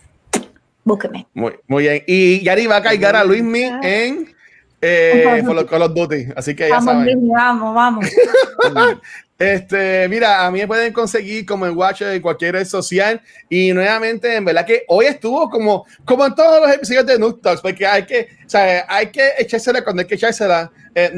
Búsqueme. 0.85 1.27
Muy, 1.35 1.55
muy 1.67 1.83
bien. 1.85 2.03
Y 2.07 2.43
Yari 2.43 2.67
va 2.67 2.77
a 2.77 2.83
cargar 2.83 3.17
a 3.17 3.25
Luismi 3.25 3.65
en 3.83 4.35
eh, 4.81 5.43
los 5.45 5.65
Call 5.65 5.83
of 5.83 5.95
Duty, 5.95 6.27
así 6.37 6.55
que 6.55 6.69
ya 6.69 6.77
Vamos, 6.77 6.93
saben. 6.93 7.05
Luismi, 7.05 7.31
vamos, 7.31 7.75
vamos. 7.75 8.07
Este, 9.41 10.07
mira, 10.11 10.45
a 10.45 10.51
mí 10.51 10.59
me 10.59 10.67
pueden 10.67 10.93
conseguir 10.93 11.47
como 11.47 11.65
en 11.65 11.75
Watch 11.75 12.03
en 12.03 12.21
cualquier 12.21 12.57
red 12.57 12.67
social. 12.67 13.23
Y 13.49 13.73
nuevamente, 13.73 14.37
en 14.37 14.45
verdad 14.45 14.67
que 14.67 14.85
hoy 14.87 15.07
estuvo 15.07 15.49
como, 15.49 15.87
como 16.05 16.27
en 16.27 16.35
todos 16.35 16.61
los 16.61 16.77
episodios 16.77 17.07
de 17.07 17.19
Noob 17.19 17.41
porque 17.63 17.87
hay 17.87 18.05
que, 18.05 18.29
o 18.45 18.49
sea, 18.51 18.85
hay 18.87 19.07
que 19.07 19.31
echársela 19.39 19.83
cuando 19.83 20.03
hay 20.03 20.07
que 20.07 20.17
echársela. 20.17 20.71
Eh, 20.95 21.11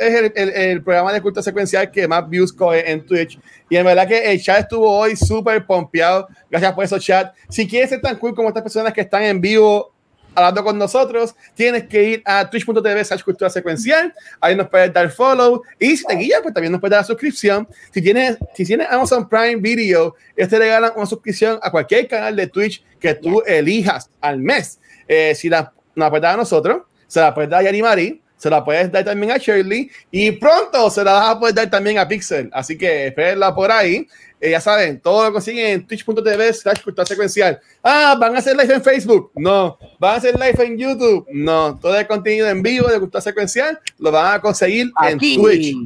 es 0.00 0.32
el 0.34 0.82
programa 0.82 1.12
de 1.12 1.22
culto 1.22 1.40
secuencial 1.40 1.88
que 1.92 2.08
más 2.08 2.28
views 2.28 2.52
coge 2.52 2.90
en 2.90 3.06
Twitch. 3.06 3.38
Y 3.70 3.76
en 3.76 3.84
verdad 3.84 4.08
que 4.08 4.32
el 4.32 4.42
chat 4.42 4.58
estuvo 4.58 4.90
hoy 4.90 5.14
súper 5.14 5.64
pompeado. 5.64 6.26
Gracias 6.50 6.72
por 6.72 6.84
eso, 6.84 6.98
chat. 6.98 7.32
Si 7.48 7.68
quieres 7.68 7.90
ser 7.90 8.00
tan 8.00 8.16
cool 8.16 8.34
como 8.34 8.48
estas 8.48 8.64
personas 8.64 8.92
que 8.92 9.02
están 9.02 9.22
en 9.22 9.40
vivo 9.40 9.94
hablando 10.38 10.62
con 10.62 10.78
nosotros, 10.78 11.34
tienes 11.54 11.88
que 11.88 12.02
ir 12.02 12.22
a 12.24 12.48
twitch.tv 12.48 13.04
slash 13.04 13.22
cultura 13.22 13.50
secuencial, 13.50 14.14
ahí 14.40 14.54
nos 14.54 14.68
puedes 14.68 14.92
dar 14.92 15.10
follow 15.10 15.62
y 15.78 15.96
si 15.96 16.04
te 16.04 16.14
guías, 16.14 16.40
pues 16.42 16.54
también 16.54 16.72
nos 16.72 16.80
puedes 16.80 16.96
dar 16.96 17.04
suscripción. 17.04 17.68
Si 17.92 18.00
tienes, 18.00 18.38
si 18.54 18.64
tienes 18.64 18.86
Amazon 18.90 19.28
Prime 19.28 19.56
Video, 19.56 20.14
ellos 20.36 20.48
te 20.48 20.58
regalan 20.58 20.92
una 20.94 21.06
suscripción 21.06 21.58
a 21.62 21.70
cualquier 21.70 22.06
canal 22.06 22.36
de 22.36 22.46
Twitch 22.46 22.84
que 23.00 23.14
tú 23.14 23.42
elijas 23.46 24.10
al 24.20 24.38
mes. 24.38 24.80
Eh, 25.08 25.34
si 25.34 25.48
la, 25.48 25.72
nos 25.94 26.08
puedes 26.08 26.22
dar 26.22 26.34
a 26.34 26.36
nosotros, 26.36 26.82
se 27.06 27.20
la 27.20 27.34
puedes 27.34 27.50
dar 27.50 27.60
a 27.60 27.64
Yari 27.64 27.82
Mari, 27.82 28.22
se 28.36 28.48
la 28.48 28.64
puedes 28.64 28.90
dar 28.92 29.04
también 29.04 29.32
a 29.32 29.36
Shirley 29.36 29.90
y 30.10 30.30
pronto 30.32 30.88
se 30.90 31.02
la 31.02 31.12
vas 31.12 31.28
a 31.30 31.38
poder 31.38 31.54
dar 31.54 31.70
también 31.70 31.98
a 31.98 32.06
Pixel. 32.06 32.48
Así 32.52 32.78
que 32.78 33.08
espérenla 33.08 33.54
por 33.54 33.70
ahí. 33.70 34.06
Eh, 34.40 34.50
ya 34.50 34.60
saben, 34.60 35.00
todo 35.00 35.24
lo 35.24 35.32
consiguen 35.32 35.66
en 35.66 35.86
twitch.tv 35.86 36.52
slash 36.52 36.82
cultura 36.82 37.04
secuencial. 37.04 37.58
Ah, 37.82 38.16
¿van 38.18 38.36
a 38.36 38.38
hacer 38.38 38.56
live 38.56 38.74
en 38.74 38.82
Facebook? 38.82 39.32
No. 39.34 39.76
¿Van 39.98 40.14
a 40.14 40.16
hacer 40.18 40.34
live 40.38 40.64
en 40.64 40.78
YouTube? 40.78 41.26
No. 41.32 41.76
Todo 41.80 41.98
el 41.98 42.06
contenido 42.06 42.48
en 42.48 42.62
vivo 42.62 42.86
de 42.88 43.00
cultura 43.00 43.20
secuencial 43.20 43.78
lo 43.98 44.12
van 44.12 44.34
a 44.36 44.40
conseguir 44.40 44.92
Aquí. 44.96 45.34
en 45.34 45.42
Twitch. 45.42 45.76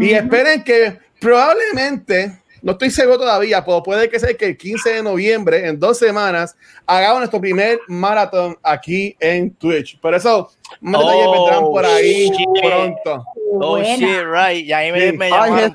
Y 0.00 0.10
esperen 0.12 0.64
que 0.64 0.98
probablemente, 1.20 2.36
no 2.62 2.72
estoy 2.72 2.90
seguro 2.90 3.18
todavía, 3.18 3.64
pero 3.64 3.82
puede 3.82 4.08
que 4.08 4.18
sea 4.18 4.34
que 4.34 4.46
el 4.46 4.56
15 4.56 4.90
de 4.94 5.02
noviembre, 5.02 5.68
en 5.68 5.78
dos 5.78 5.98
semanas, 5.98 6.56
hagamos 6.86 7.18
nuestro 7.18 7.40
primer 7.40 7.78
maratón 7.86 8.56
aquí 8.62 9.14
en 9.20 9.50
Twitch. 9.54 10.00
Por 10.00 10.14
eso, 10.14 10.50
más 10.80 11.00
detalles 11.00 11.26
Oh, 11.28 11.32
vendrán 11.32 11.62
por 11.62 11.84
ahí 11.84 12.28
shit. 12.30 12.48
pronto. 12.62 13.24
Oh, 13.52 13.80
shit, 13.80 14.00
right. 14.24 14.66
Y 14.66 14.72
ahí 14.72 14.90
me, 14.90 15.10
Sí. 15.10 15.16
me 15.16 15.26
Ay, 15.32 15.72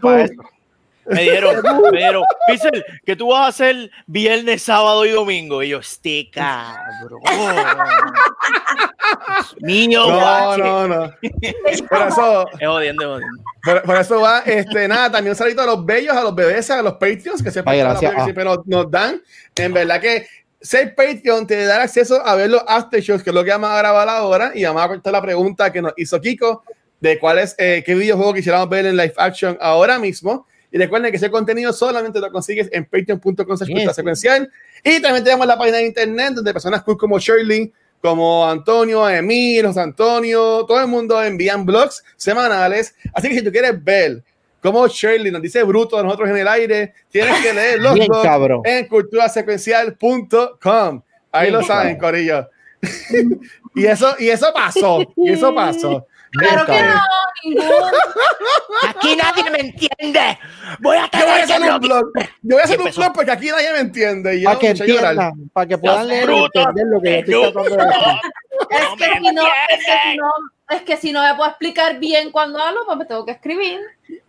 Me 1.10 1.22
dijeron, 1.24 1.56
me 1.92 1.98
dijeron, 1.98 2.24
Pixel, 2.48 2.84
que 3.06 3.16
tú 3.16 3.30
vas 3.30 3.42
a 3.42 3.48
hacer 3.48 3.92
viernes, 4.08 4.64
sábado 4.64 5.06
y 5.06 5.12
domingo. 5.12 5.62
Y 5.64 5.70
yo, 5.70 5.80
este 5.80 6.30
cabrón. 6.32 7.22
Niño, 9.60 10.08
No, 10.08 10.16
guache. 10.20 10.62
no, 10.64 10.88
no. 10.88 11.12
Por 11.90 12.02
eso, 12.08 12.46
Es 12.60 12.68
jodiendo, 12.68 13.04
es 13.04 13.08
jodiendo. 13.24 13.44
por, 13.64 13.82
por 13.84 13.98
eso 13.98 14.22
va, 14.22 14.40
este, 14.40 14.88
nada, 14.88 15.12
también 15.12 15.32
un 15.32 15.36
saludito 15.38 15.62
a 15.62 15.66
los 15.66 15.86
bellos, 15.86 16.16
a 16.16 16.24
los 16.24 16.36
bebés, 16.36 16.70
a 16.72 16.82
los 16.82 16.94
Patreons, 16.94 17.42
que 17.44 17.52
sepan 17.52 17.74
Ay, 17.74 17.80
gracias. 17.80 18.14
que 18.16 18.22
siempre 18.24 18.44
nos, 18.44 18.66
nos 18.66 18.90
dan. 18.90 19.22
En 19.56 19.74
verdad 19.74 20.00
que 20.00 20.28
ser 20.62 20.94
Patreon 20.96 21.48
te 21.48 21.66
da 21.66 21.82
acceso 21.84 22.26
a 22.26 22.36
ver 22.36 22.50
los 22.50 22.64
after 22.68 23.02
shows, 23.02 23.24
que 23.24 23.30
es 23.30 23.34
lo 23.34 23.44
que 23.44 23.52
vamos 23.52 23.70
a 23.70 23.78
grabar 23.78 24.08
ahora, 24.10 24.52
y 24.54 24.64
vamos 24.64 24.82
a 24.84 24.88
cortar 24.88 25.14
la 25.14 25.22
pregunta 25.22 25.72
que 25.72 25.82
nos 25.82 25.94
hizo 25.98 26.20
Kiko 26.20 26.64
de 27.00 27.18
cuál 27.18 27.40
es, 27.40 27.56
eh, 27.58 27.82
qué 27.86 27.96
videojuego 27.96 28.34
quisiéramos 28.34 28.68
ver 28.70 28.86
en 28.86 28.98
live 28.98 29.14
action 29.18 29.58
ahora 29.62 29.98
mismo. 30.00 30.46
Y 30.72 30.78
recuerden 30.78 31.10
que 31.12 31.18
ese 31.18 31.32
contenido 31.32 31.74
solamente 31.74 32.20
lo 32.20 32.32
consigues 32.32 32.70
en 32.72 32.86
patreon.com 32.86 33.58
secuencial. 33.58 34.52
Y 34.84 35.02
también 35.02 35.24
tenemos 35.24 35.48
la 35.48 35.58
página 35.58 35.78
de 35.78 35.88
internet 35.88 36.34
donde 36.36 36.54
personas 36.54 36.84
cool 36.84 36.96
como 36.98 37.18
Shirley, 37.18 37.74
como 38.02 38.48
Antonio, 38.48 39.10
Emil, 39.10 39.66
José 39.66 39.80
Antonio, 39.82 40.64
todo 40.66 40.80
el 40.80 40.88
mundo 40.88 41.22
envían 41.22 41.66
blogs 41.66 42.02
semanales. 42.16 42.96
Así 43.14 43.28
que 43.30 43.36
si 43.36 43.44
tú 43.44 43.52
quieres 43.52 43.84
ver 43.84 44.24
cómo 44.62 44.88
Shirley 44.88 45.32
nos 45.32 45.42
dice 45.42 45.64
bruto 45.64 45.98
a 45.98 46.04
nosotros 46.04 46.30
en 46.30 46.38
el 46.38 46.48
aire, 46.48 46.94
tienes 47.10 47.42
que 47.42 47.52
leer 47.54 47.80
los 47.82 47.96
Bien, 47.96 48.08
blogs 48.08 48.62
en 48.66 48.88
culturasecuencial.com. 48.88 51.02
Ahí 51.32 51.50
Bien, 51.50 51.60
lo 51.60 51.64
saben, 51.64 51.98
cabrón. 51.98 52.12
Corillo. 52.12 52.48
y 53.76 53.86
eso, 53.86 54.16
y 54.20 54.30
eso 54.30 54.48
pasó, 54.54 55.02
y 55.18 55.32
eso 55.32 55.54
pasó. 55.54 56.08
Claro 56.32 56.66
que 56.66 56.84
no, 56.84 57.02
ninguno. 57.44 57.92
Aquí 58.88 59.16
nadie 59.16 59.50
me 59.50 59.60
entiende. 59.60 60.40
Voy 60.80 60.98
a 60.98 61.10
Yo 61.12 61.26
voy 61.26 61.40
a 61.40 61.44
hacer 61.44 61.62
un 61.62 61.80
blog. 61.80 62.12
Yo 62.42 62.56
voy 62.56 62.62
a 62.62 62.64
hacer 62.64 62.82
un 62.82 62.92
blog 62.92 63.14
porque 63.14 63.32
aquí 63.32 63.48
nadie 63.50 63.74
me 63.74 63.80
entiende. 63.80 64.36
Y 64.38 64.44
Para 64.44 64.60
que 64.60 64.70
entiendan, 64.70 65.50
para 65.54 65.68
que 65.68 65.78
puedan 65.78 66.00
Los 66.00 66.08
leer 66.08 66.30
y 66.30 66.44
entender 66.44 66.86
lo 66.88 67.02
que 67.02 67.24
yo 67.28 67.46
estoy 67.46 67.54
tratando 67.54 67.86
de 67.86 67.94
decir. 67.96 68.32
Es 68.70 68.88
que, 68.98 69.20
si 69.20 69.34
no, 69.34 69.44
es, 69.44 69.86
que 69.86 70.12
si 70.12 70.18
no, 70.18 70.32
es 70.70 70.82
que 70.84 70.98
si 70.98 71.12
no 71.12 71.24
me 71.24 71.34
puedo 71.36 71.50
explicar 71.50 72.00
bien 72.00 72.32
cuando 72.32 72.60
hablo, 72.60 72.82
pues 72.86 72.98
me 72.98 73.06
tengo 73.06 73.26
que 73.26 73.32
escribir. 73.32 73.80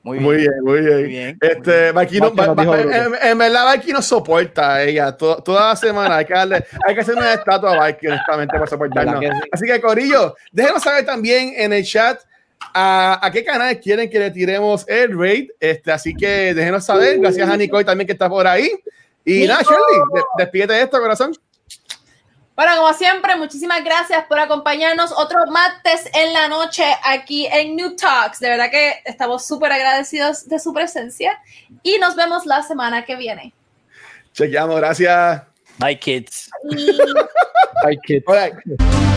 Muy 0.02 0.18
Muy 0.20 0.36
bien. 0.36 0.50
muy 0.62 0.80
bien. 0.80 0.94
Muy 0.94 1.02
bien. 1.04 1.38
Este, 1.40 1.92
Valky 1.92 2.20
no- 2.20 2.32
en, 2.76 3.14
en 3.22 3.38
verdad, 3.38 3.64
Valky 3.64 3.92
nos 3.92 4.06
soporta 4.06 4.74
a 4.74 4.82
ella 4.82 5.16
to- 5.16 5.42
toda 5.42 5.68
la 5.70 5.76
semana. 5.76 6.16
Hay 6.16 6.24
que 6.24 6.34
darle, 6.34 6.64
hay 6.86 6.94
que 6.94 7.00
hacer 7.00 7.14
una 7.14 7.32
estatua 7.34 7.74
a 7.74 7.76
Valky, 7.78 8.06
honestamente, 8.06 8.52
para 8.54 8.66
soportarnos. 8.66 9.20
¿Verdad 9.20 9.34
que 9.34 9.42
sí? 9.44 9.48
Así 9.52 9.66
que, 9.66 9.80
Corillo, 9.80 10.34
déjenos 10.52 10.82
saber 10.82 11.04
también 11.04 11.52
en 11.56 11.72
el 11.72 11.84
chat 11.84 12.20
a, 12.74 13.24
a 13.24 13.30
qué 13.30 13.44
canal 13.44 13.78
quieren 13.80 14.08
que 14.10 14.18
le 14.18 14.30
tiremos 14.30 14.86
el 14.88 15.18
raid. 15.18 15.50
Este, 15.58 15.92
así 15.92 16.14
que 16.14 16.54
déjenos 16.54 16.84
saber. 16.84 17.18
Gracias 17.18 17.48
a 17.48 17.56
Nicole 17.56 17.84
también 17.84 18.06
que 18.06 18.12
está 18.12 18.28
por 18.28 18.46
ahí. 18.46 18.70
Y 19.24 19.46
nada. 19.46 19.60
Shirley, 19.62 20.00
de- 20.14 20.22
despídete 20.38 20.72
de 20.74 20.82
esto, 20.82 20.98
corazón. 21.00 21.32
Bueno, 22.60 22.76
como 22.76 22.92
siempre, 22.92 23.36
muchísimas 23.36 23.82
gracias 23.82 24.26
por 24.26 24.38
acompañarnos 24.38 25.12
otro 25.12 25.46
martes 25.46 26.10
en 26.12 26.34
la 26.34 26.46
noche 26.46 26.84
aquí 27.02 27.46
en 27.46 27.74
New 27.74 27.96
Talks. 27.96 28.38
De 28.38 28.50
verdad 28.50 28.70
que 28.70 28.96
estamos 29.06 29.46
súper 29.46 29.72
agradecidos 29.72 30.46
de 30.46 30.58
su 30.58 30.74
presencia 30.74 31.40
y 31.82 31.96
nos 31.96 32.16
vemos 32.16 32.44
la 32.44 32.62
semana 32.62 33.06
que 33.06 33.16
viene. 33.16 33.54
Chequeamos, 34.34 34.76
gracias. 34.76 35.42
Bye, 35.78 35.98
kids. 35.98 36.50
Ay, 37.82 37.96
qué 38.06 38.22
All 38.26 38.36
right. 38.36 39.09